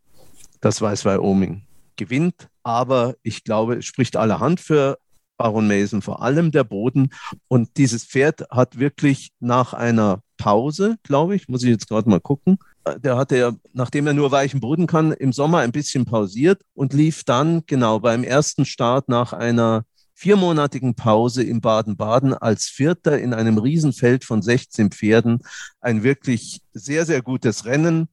dass 0.60 0.82
Weiß 0.82 1.06
Wyoming 1.06 1.62
gewinnt, 1.96 2.48
aber 2.62 3.14
ich 3.22 3.44
glaube, 3.44 3.76
es 3.76 3.86
spricht 3.86 4.18
allerhand 4.18 4.60
für 4.60 4.98
Baron 5.38 5.66
Mason, 5.68 6.02
vor 6.02 6.20
allem 6.20 6.50
der 6.50 6.64
Boden. 6.64 7.08
Und 7.48 7.78
dieses 7.78 8.04
Pferd 8.04 8.44
hat 8.50 8.78
wirklich 8.78 9.30
nach 9.40 9.72
einer 9.72 10.20
Pause, 10.36 10.96
glaube 11.02 11.34
ich, 11.34 11.48
muss 11.48 11.62
ich 11.62 11.70
jetzt 11.70 11.88
gerade 11.88 12.10
mal 12.10 12.20
gucken, 12.20 12.58
der 12.98 13.16
hatte 13.16 13.38
ja, 13.38 13.52
nachdem 13.72 14.06
er 14.06 14.12
nur 14.12 14.30
weichen 14.30 14.60
Boden 14.60 14.86
kann, 14.86 15.12
im 15.12 15.32
Sommer 15.32 15.60
ein 15.60 15.72
bisschen 15.72 16.04
pausiert 16.04 16.60
und 16.74 16.92
lief 16.92 17.24
dann 17.24 17.62
genau 17.66 18.00
beim 18.00 18.22
ersten 18.22 18.66
Start 18.66 19.08
nach 19.08 19.32
einer 19.32 19.84
viermonatigen 20.16 20.94
Pause 20.94 21.42
in 21.42 21.60
Baden-Baden 21.60 22.32
als 22.32 22.64
Vierter 22.64 23.18
in 23.20 23.34
einem 23.34 23.58
Riesenfeld 23.58 24.24
von 24.24 24.40
16 24.40 24.90
Pferden. 24.90 25.40
Ein 25.80 26.02
wirklich 26.02 26.62
sehr, 26.72 27.04
sehr 27.04 27.20
gutes 27.20 27.66
Rennen. 27.66 28.08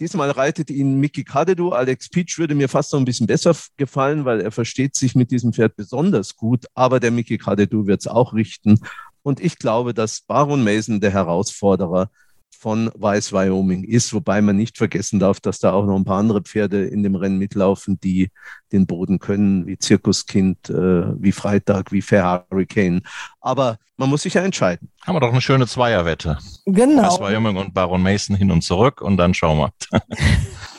Diesmal 0.00 0.30
reitet 0.30 0.70
ihn 0.70 0.98
Mickey 1.00 1.24
Kadedu. 1.24 1.70
Alex 1.70 2.08
Peach 2.08 2.38
würde 2.38 2.54
mir 2.54 2.68
fast 2.68 2.92
noch 2.92 3.00
ein 3.00 3.04
bisschen 3.04 3.26
besser 3.26 3.54
gefallen, 3.76 4.24
weil 4.24 4.40
er 4.40 4.52
versteht 4.52 4.94
sich 4.94 5.14
mit 5.14 5.30
diesem 5.30 5.52
Pferd 5.52 5.76
besonders 5.76 6.34
gut. 6.34 6.64
Aber 6.74 6.98
der 6.98 7.10
Mickey 7.10 7.36
Kadedu 7.36 7.86
wird 7.86 8.00
es 8.00 8.06
auch 8.06 8.32
richten. 8.32 8.80
Und 9.22 9.40
ich 9.40 9.58
glaube, 9.58 9.92
dass 9.92 10.22
Baron 10.22 10.64
Mason 10.64 11.00
der 11.00 11.10
Herausforderer 11.10 12.10
von 12.58 12.90
Weiß 12.94 13.32
Wyoming 13.32 13.84
ist, 13.84 14.12
wobei 14.12 14.42
man 14.42 14.56
nicht 14.56 14.78
vergessen 14.78 15.20
darf, 15.20 15.38
dass 15.38 15.60
da 15.60 15.72
auch 15.72 15.86
noch 15.86 15.94
ein 15.94 16.04
paar 16.04 16.18
andere 16.18 16.42
Pferde 16.42 16.86
in 16.86 17.04
dem 17.04 17.14
Rennen 17.14 17.38
mitlaufen, 17.38 18.00
die 18.00 18.30
den 18.72 18.86
Boden 18.86 19.20
können, 19.20 19.66
wie 19.68 19.78
Zirkuskind, 19.78 20.68
äh, 20.68 21.22
wie 21.22 21.30
Freitag, 21.30 21.92
wie 21.92 22.02
Fair 22.02 22.44
Hurricane. 22.50 23.02
Aber 23.40 23.78
man 23.96 24.10
muss 24.10 24.22
sich 24.22 24.34
ja 24.34 24.42
entscheiden. 24.42 24.90
Haben 25.06 25.14
wir 25.14 25.20
doch 25.20 25.30
eine 25.30 25.40
schöne 25.40 25.68
Zweierwette. 25.68 26.38
Genau. 26.66 27.02
Weiß 27.02 27.20
Wyoming 27.20 27.56
und 27.56 27.74
Baron 27.74 28.02
Mason 28.02 28.34
hin 28.34 28.50
und 28.50 28.62
zurück 28.62 29.02
und 29.02 29.16
dann 29.18 29.34
schauen 29.34 29.58
wir. 29.58 29.72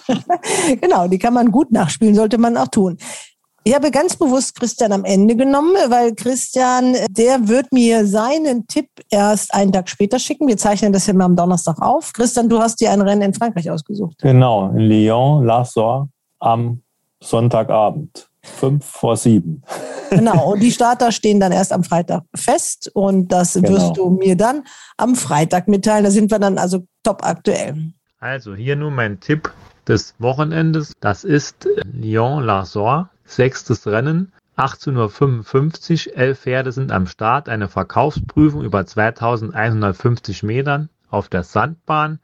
genau, 0.81 1.07
die 1.07 1.19
kann 1.19 1.33
man 1.33 1.51
gut 1.51 1.71
nachspielen, 1.71 2.15
sollte 2.15 2.37
man 2.37 2.57
auch 2.57 2.67
tun. 2.67 2.97
Ich 3.63 3.75
habe 3.75 3.91
ganz 3.91 4.15
bewusst 4.15 4.55
Christian 4.55 4.93
am 4.93 5.03
Ende 5.03 5.35
genommen, 5.35 5.75
weil 5.89 6.15
Christian, 6.15 6.95
der 7.09 7.47
wird 7.47 7.71
mir 7.73 8.05
seinen 8.05 8.67
Tipp 8.67 8.87
erst 9.09 9.53
einen 9.53 9.73
Tag 9.73 9.89
später 9.89 10.17
schicken. 10.17 10.47
Wir 10.47 10.57
zeichnen 10.57 10.93
das 10.93 11.07
ja 11.07 11.13
mal 11.13 11.25
am 11.25 11.35
Donnerstag 11.35 11.81
auf. 11.81 12.13
Christian, 12.13 12.47
du 12.47 12.59
hast 12.59 12.77
dir 12.79 12.91
ein 12.91 13.01
Rennen 13.01 13.21
in 13.21 13.33
Frankreich 13.33 13.69
ausgesucht. 13.69 14.17
Genau, 14.21 14.69
in 14.69 14.79
Lyon, 14.79 15.45
La 15.45 15.65
Soir 15.65 16.07
am 16.39 16.81
Sonntagabend. 17.21 18.29
Fünf 18.41 18.85
vor 18.85 19.17
sieben. 19.17 19.61
Genau, 20.09 20.53
und 20.53 20.59
die 20.59 20.71
Starter 20.71 21.11
stehen 21.11 21.39
dann 21.39 21.51
erst 21.51 21.71
am 21.71 21.83
Freitag 21.83 22.23
fest 22.35 22.89
und 22.95 23.27
das 23.27 23.53
genau. 23.53 23.69
wirst 23.69 23.95
du 23.95 24.09
mir 24.09 24.35
dann 24.35 24.63
am 24.97 25.13
Freitag 25.13 25.67
mitteilen. 25.67 26.03
Da 26.03 26.09
sind 26.09 26.31
wir 26.31 26.39
dann 26.39 26.57
also 26.57 26.79
top 27.03 27.23
aktuell. 27.23 27.93
Also 28.19 28.55
hier 28.55 28.75
nur 28.75 28.89
mein 28.89 29.19
Tipp 29.19 29.53
des 29.87 30.15
Wochenendes. 30.17 30.93
Das 30.99 31.23
ist 31.23 31.69
Lyon-La 31.93 32.65
Soir 32.65 33.11
Sechstes 33.29 33.85
Rennen, 33.85 34.33
18.55 34.57 36.07
Uhr, 36.07 36.17
elf 36.17 36.39
Pferde 36.39 36.71
sind 36.71 36.91
am 36.91 37.05
Start, 37.05 37.47
eine 37.47 37.67
Verkaufsprüfung 37.67 38.63
über 38.63 38.83
2150 38.83 40.41
Metern 40.41 40.89
auf 41.11 41.29
der 41.29 41.43
Sandbahn. 41.43 42.19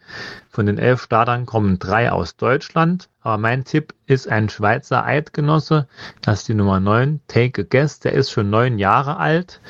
Von 0.50 0.66
den 0.66 0.80
elf 0.80 1.04
Startern 1.04 1.46
kommen 1.46 1.78
drei 1.78 2.12
aus 2.12 2.38
Deutschland. 2.38 3.08
Aber 3.22 3.38
mein 3.38 3.66
Tipp 3.66 3.94
ist 4.08 4.28
ein 4.28 4.50
Schweizer 4.50 5.06
Eidgenosse. 5.06 5.88
Das 6.22 6.40
ist 6.40 6.48
die 6.48 6.56
Nummer 6.56 6.80
9, 6.80 7.22
Take 7.28 7.62
a 7.62 7.66
Guess. 7.70 8.00
Der 8.00 8.14
ist 8.14 8.32
schon 8.32 8.50
neun 8.50 8.80
Jahre 8.80 9.18
alt. 9.18 9.62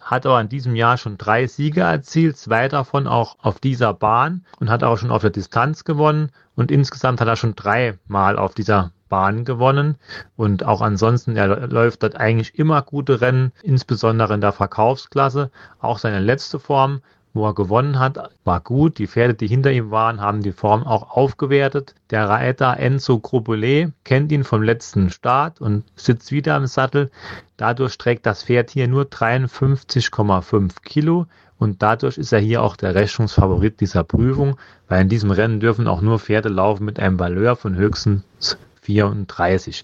Hat 0.00 0.24
aber 0.24 0.40
in 0.40 0.48
diesem 0.48 0.76
Jahr 0.76 0.98
schon 0.98 1.18
drei 1.18 1.48
Siege 1.48 1.80
erzielt, 1.80 2.36
zwei 2.36 2.68
davon 2.68 3.08
auch 3.08 3.38
auf 3.40 3.58
dieser 3.58 3.92
Bahn 3.92 4.44
und 4.60 4.70
hat 4.70 4.84
auch 4.84 4.98
schon 4.98 5.10
auf 5.10 5.22
der 5.22 5.30
Distanz 5.30 5.82
gewonnen. 5.82 6.30
Und 6.54 6.70
insgesamt 6.70 7.20
hat 7.20 7.26
er 7.26 7.34
schon 7.34 7.56
dreimal 7.56 8.38
auf 8.38 8.54
dieser 8.54 8.92
Bahn 9.08 9.44
gewonnen 9.44 9.96
und 10.36 10.64
auch 10.64 10.80
ansonsten, 10.80 11.36
er 11.36 11.68
läuft 11.68 12.02
dort 12.02 12.16
eigentlich 12.16 12.58
immer 12.58 12.82
gute 12.82 13.20
Rennen, 13.20 13.52
insbesondere 13.62 14.34
in 14.34 14.40
der 14.40 14.52
Verkaufsklasse. 14.52 15.50
Auch 15.80 15.98
seine 15.98 16.20
letzte 16.20 16.58
Form, 16.58 17.00
wo 17.36 17.46
er 17.46 17.54
gewonnen 17.54 17.98
hat, 17.98 18.30
war 18.44 18.60
gut. 18.60 18.98
Die 18.98 19.06
Pferde, 19.06 19.34
die 19.34 19.46
hinter 19.46 19.70
ihm 19.70 19.90
waren, 19.90 20.20
haben 20.20 20.42
die 20.42 20.52
Form 20.52 20.84
auch 20.84 21.10
aufgewertet. 21.10 21.94
Der 22.10 22.28
Reiter 22.28 22.78
Enzo 22.78 23.20
Grobolet 23.20 23.92
kennt 24.04 24.32
ihn 24.32 24.42
vom 24.42 24.62
letzten 24.62 25.10
Start 25.10 25.60
und 25.60 25.84
sitzt 25.94 26.32
wieder 26.32 26.56
im 26.56 26.66
Sattel. 26.66 27.10
Dadurch 27.56 27.98
trägt 27.98 28.26
das 28.26 28.44
Pferd 28.44 28.70
hier 28.70 28.88
nur 28.88 29.04
53,5 29.04 30.82
Kilo. 30.82 31.26
Und 31.58 31.82
dadurch 31.82 32.18
ist 32.18 32.32
er 32.32 32.40
hier 32.40 32.62
auch 32.62 32.76
der 32.76 32.94
Rechnungsfavorit 32.94 33.80
dieser 33.80 34.04
Prüfung, 34.04 34.56
weil 34.88 35.02
in 35.02 35.08
diesem 35.08 35.30
Rennen 35.30 35.60
dürfen 35.60 35.88
auch 35.88 36.02
nur 36.02 36.18
Pferde 36.18 36.50
laufen 36.50 36.84
mit 36.84 36.98
einem 36.98 37.18
Valeur 37.18 37.56
von 37.56 37.76
höchstens 37.76 38.58
34. 38.86 39.82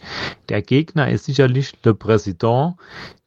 Der 0.48 0.62
Gegner 0.62 1.10
ist 1.10 1.24
sicherlich 1.24 1.74
Le 1.84 1.92
Président, 1.92 2.76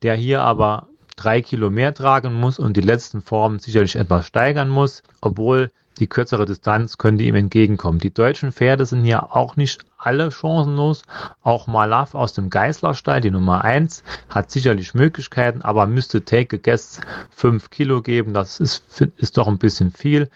der 0.02 0.16
hier 0.16 0.42
aber 0.42 0.88
drei 1.16 1.42
Kilo 1.42 1.70
mehr 1.70 1.94
tragen 1.94 2.34
muss 2.34 2.60
und 2.60 2.78
die 2.78 2.82
letzten 2.82 3.22
Formen 3.22 3.60
sicherlich 3.60 3.96
etwas 3.96 4.28
steigern 4.28 4.70
muss, 4.70 5.04
obwohl 5.22 5.72
die 6.00 6.08
kürzere 6.08 6.46
Distanz 6.46 6.98
könnte 6.98 7.24
ihm 7.24 7.36
entgegenkommen. 7.36 8.00
Die 8.00 8.14
deutschen 8.14 8.52
Pferde 8.52 8.86
sind 8.86 9.06
hier 9.06 9.34
auch 9.34 9.56
nicht 9.56 9.86
alle 9.98 10.30
chancenlos. 10.30 11.04
Auch 11.42 11.68
Malaf 11.68 12.16
aus 12.16 12.34
dem 12.34 12.50
Geißlerstall, 12.50 13.22
die 13.22 13.32
Nummer 13.32 13.64
1, 13.64 14.04
hat 14.30 14.52
sicherlich 14.52 14.94
Möglichkeiten, 14.94 15.62
aber 15.62 15.88
müsste 15.88 16.26
Take 16.26 16.58
a 16.58 16.60
Guess 16.62 17.00
5 17.32 17.70
Kilo 17.70 18.02
geben. 18.02 18.34
Das 18.34 18.60
ist, 18.60 18.84
ist 19.18 19.38
doch 19.38 19.48
ein 19.48 19.58
bisschen 19.58 19.92
viel. 19.92 20.30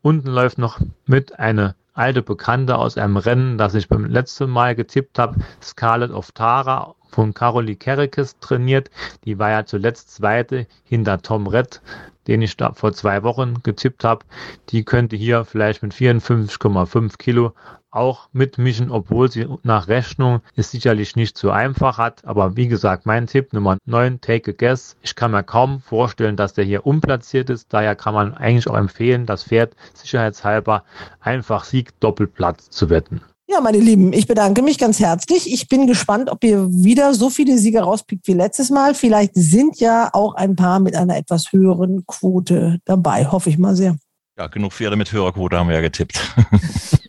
Unten 0.00 0.28
läuft 0.28 0.58
noch 0.58 0.78
mit 1.06 1.40
eine 1.40 1.74
alte 1.94 2.22
Bekannte 2.22 2.76
aus 2.76 2.98
einem 2.98 3.16
Rennen, 3.16 3.56
das 3.56 3.74
ich 3.74 3.88
beim 3.88 4.04
letzten 4.04 4.50
Mal 4.50 4.74
getippt 4.74 5.18
habe, 5.18 5.36
Scarlet 5.62 6.10
of 6.10 6.32
Tara 6.32 6.94
von 7.08 7.32
Carolie 7.32 7.76
Kerikes 7.76 8.38
trainiert. 8.40 8.90
Die 9.24 9.38
war 9.38 9.50
ja 9.50 9.64
zuletzt 9.64 10.14
zweite 10.14 10.66
hinter 10.84 11.22
Tom 11.22 11.46
Redd, 11.46 11.80
den 12.26 12.42
ich 12.42 12.56
da 12.56 12.72
vor 12.72 12.92
zwei 12.92 13.22
Wochen 13.22 13.62
getippt 13.62 14.04
habe. 14.04 14.24
Die 14.70 14.84
könnte 14.84 15.16
hier 15.16 15.44
vielleicht 15.44 15.82
mit 15.82 15.94
54,5 15.94 17.16
Kilo 17.18 17.52
auch 17.94 18.28
mitmischen, 18.32 18.90
obwohl 18.90 19.30
sie 19.30 19.46
nach 19.62 19.88
Rechnung 19.88 20.40
es 20.56 20.70
sicherlich 20.70 21.14
nicht 21.14 21.38
so 21.38 21.50
einfach 21.50 21.98
hat. 21.98 22.24
Aber 22.24 22.56
wie 22.56 22.66
gesagt, 22.66 23.06
mein 23.06 23.26
Tipp 23.26 23.52
Nummer 23.52 23.78
9, 23.86 24.20
Take 24.20 24.50
a 24.50 24.54
Guess. 24.56 24.96
Ich 25.02 25.14
kann 25.14 25.30
mir 25.30 25.44
kaum 25.44 25.80
vorstellen, 25.80 26.36
dass 26.36 26.54
der 26.54 26.64
hier 26.64 26.86
unplatziert 26.86 27.50
ist. 27.50 27.72
Daher 27.72 27.94
kann 27.94 28.14
man 28.14 28.34
eigentlich 28.34 28.68
auch 28.68 28.76
empfehlen, 28.76 29.26
das 29.26 29.44
Pferd 29.44 29.74
sicherheitshalber 29.94 30.84
einfach 31.20 31.64
Sieg 31.64 31.98
Doppelplatz 32.00 32.68
zu 32.70 32.90
wetten. 32.90 33.20
Ja, 33.46 33.60
meine 33.60 33.78
Lieben, 33.78 34.12
ich 34.12 34.26
bedanke 34.26 34.62
mich 34.62 34.78
ganz 34.78 35.00
herzlich. 35.00 35.52
Ich 35.52 35.68
bin 35.68 35.86
gespannt, 35.86 36.30
ob 36.30 36.42
ihr 36.44 36.66
wieder 36.70 37.12
so 37.12 37.28
viele 37.28 37.58
Sieger 37.58 37.82
rauspickt 37.82 38.26
wie 38.26 38.32
letztes 38.32 38.70
Mal. 38.70 38.94
Vielleicht 38.94 39.32
sind 39.34 39.78
ja 39.78 40.08
auch 40.12 40.34
ein 40.34 40.56
paar 40.56 40.80
mit 40.80 40.96
einer 40.96 41.16
etwas 41.16 41.52
höheren 41.52 42.06
Quote 42.06 42.78
dabei. 42.86 43.26
Hoffe 43.26 43.50
ich 43.50 43.58
mal 43.58 43.76
sehr. 43.76 43.96
Ja, 44.38 44.46
genug 44.46 44.72
Pferde 44.72 44.96
mit 44.96 45.12
höherer 45.12 45.32
Quote 45.32 45.58
haben 45.58 45.68
wir 45.68 45.76
ja 45.76 45.82
getippt. 45.82 46.18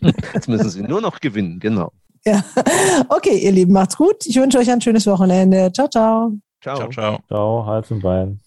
Jetzt 0.34 0.48
müssen 0.48 0.70
sie 0.70 0.82
nur 0.82 1.00
noch 1.00 1.20
gewinnen, 1.20 1.58
genau. 1.58 1.90
Ja. 2.24 2.44
Okay, 3.08 3.38
ihr 3.38 3.52
Lieben, 3.52 3.72
macht's 3.72 3.96
gut. 3.96 4.26
Ich 4.26 4.36
wünsche 4.36 4.58
euch 4.58 4.70
ein 4.70 4.80
schönes 4.80 5.06
Wochenende. 5.06 5.72
Ciao, 5.72 5.88
ciao. 5.88 6.32
Ciao, 6.62 6.76
ciao. 6.76 6.90
Ciao, 6.90 7.18
ciao 7.28 7.66
Hals 7.66 7.90
und 7.90 8.02
Bein. 8.02 8.40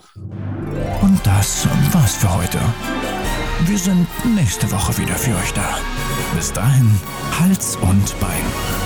Und 1.02 1.20
das 1.26 1.68
war's 1.92 2.16
für 2.16 2.38
heute. 2.38 2.60
Wir 3.66 3.78
sind 3.78 4.08
nächste 4.36 4.72
Woche 4.72 4.98
wieder 4.98 5.16
für 5.16 5.36
euch 5.36 5.54
da. 5.54 5.78
Bis 6.36 6.54
dahin, 6.54 7.00
Hals 7.40 7.76
und 7.78 8.20
Bein. 8.20 8.79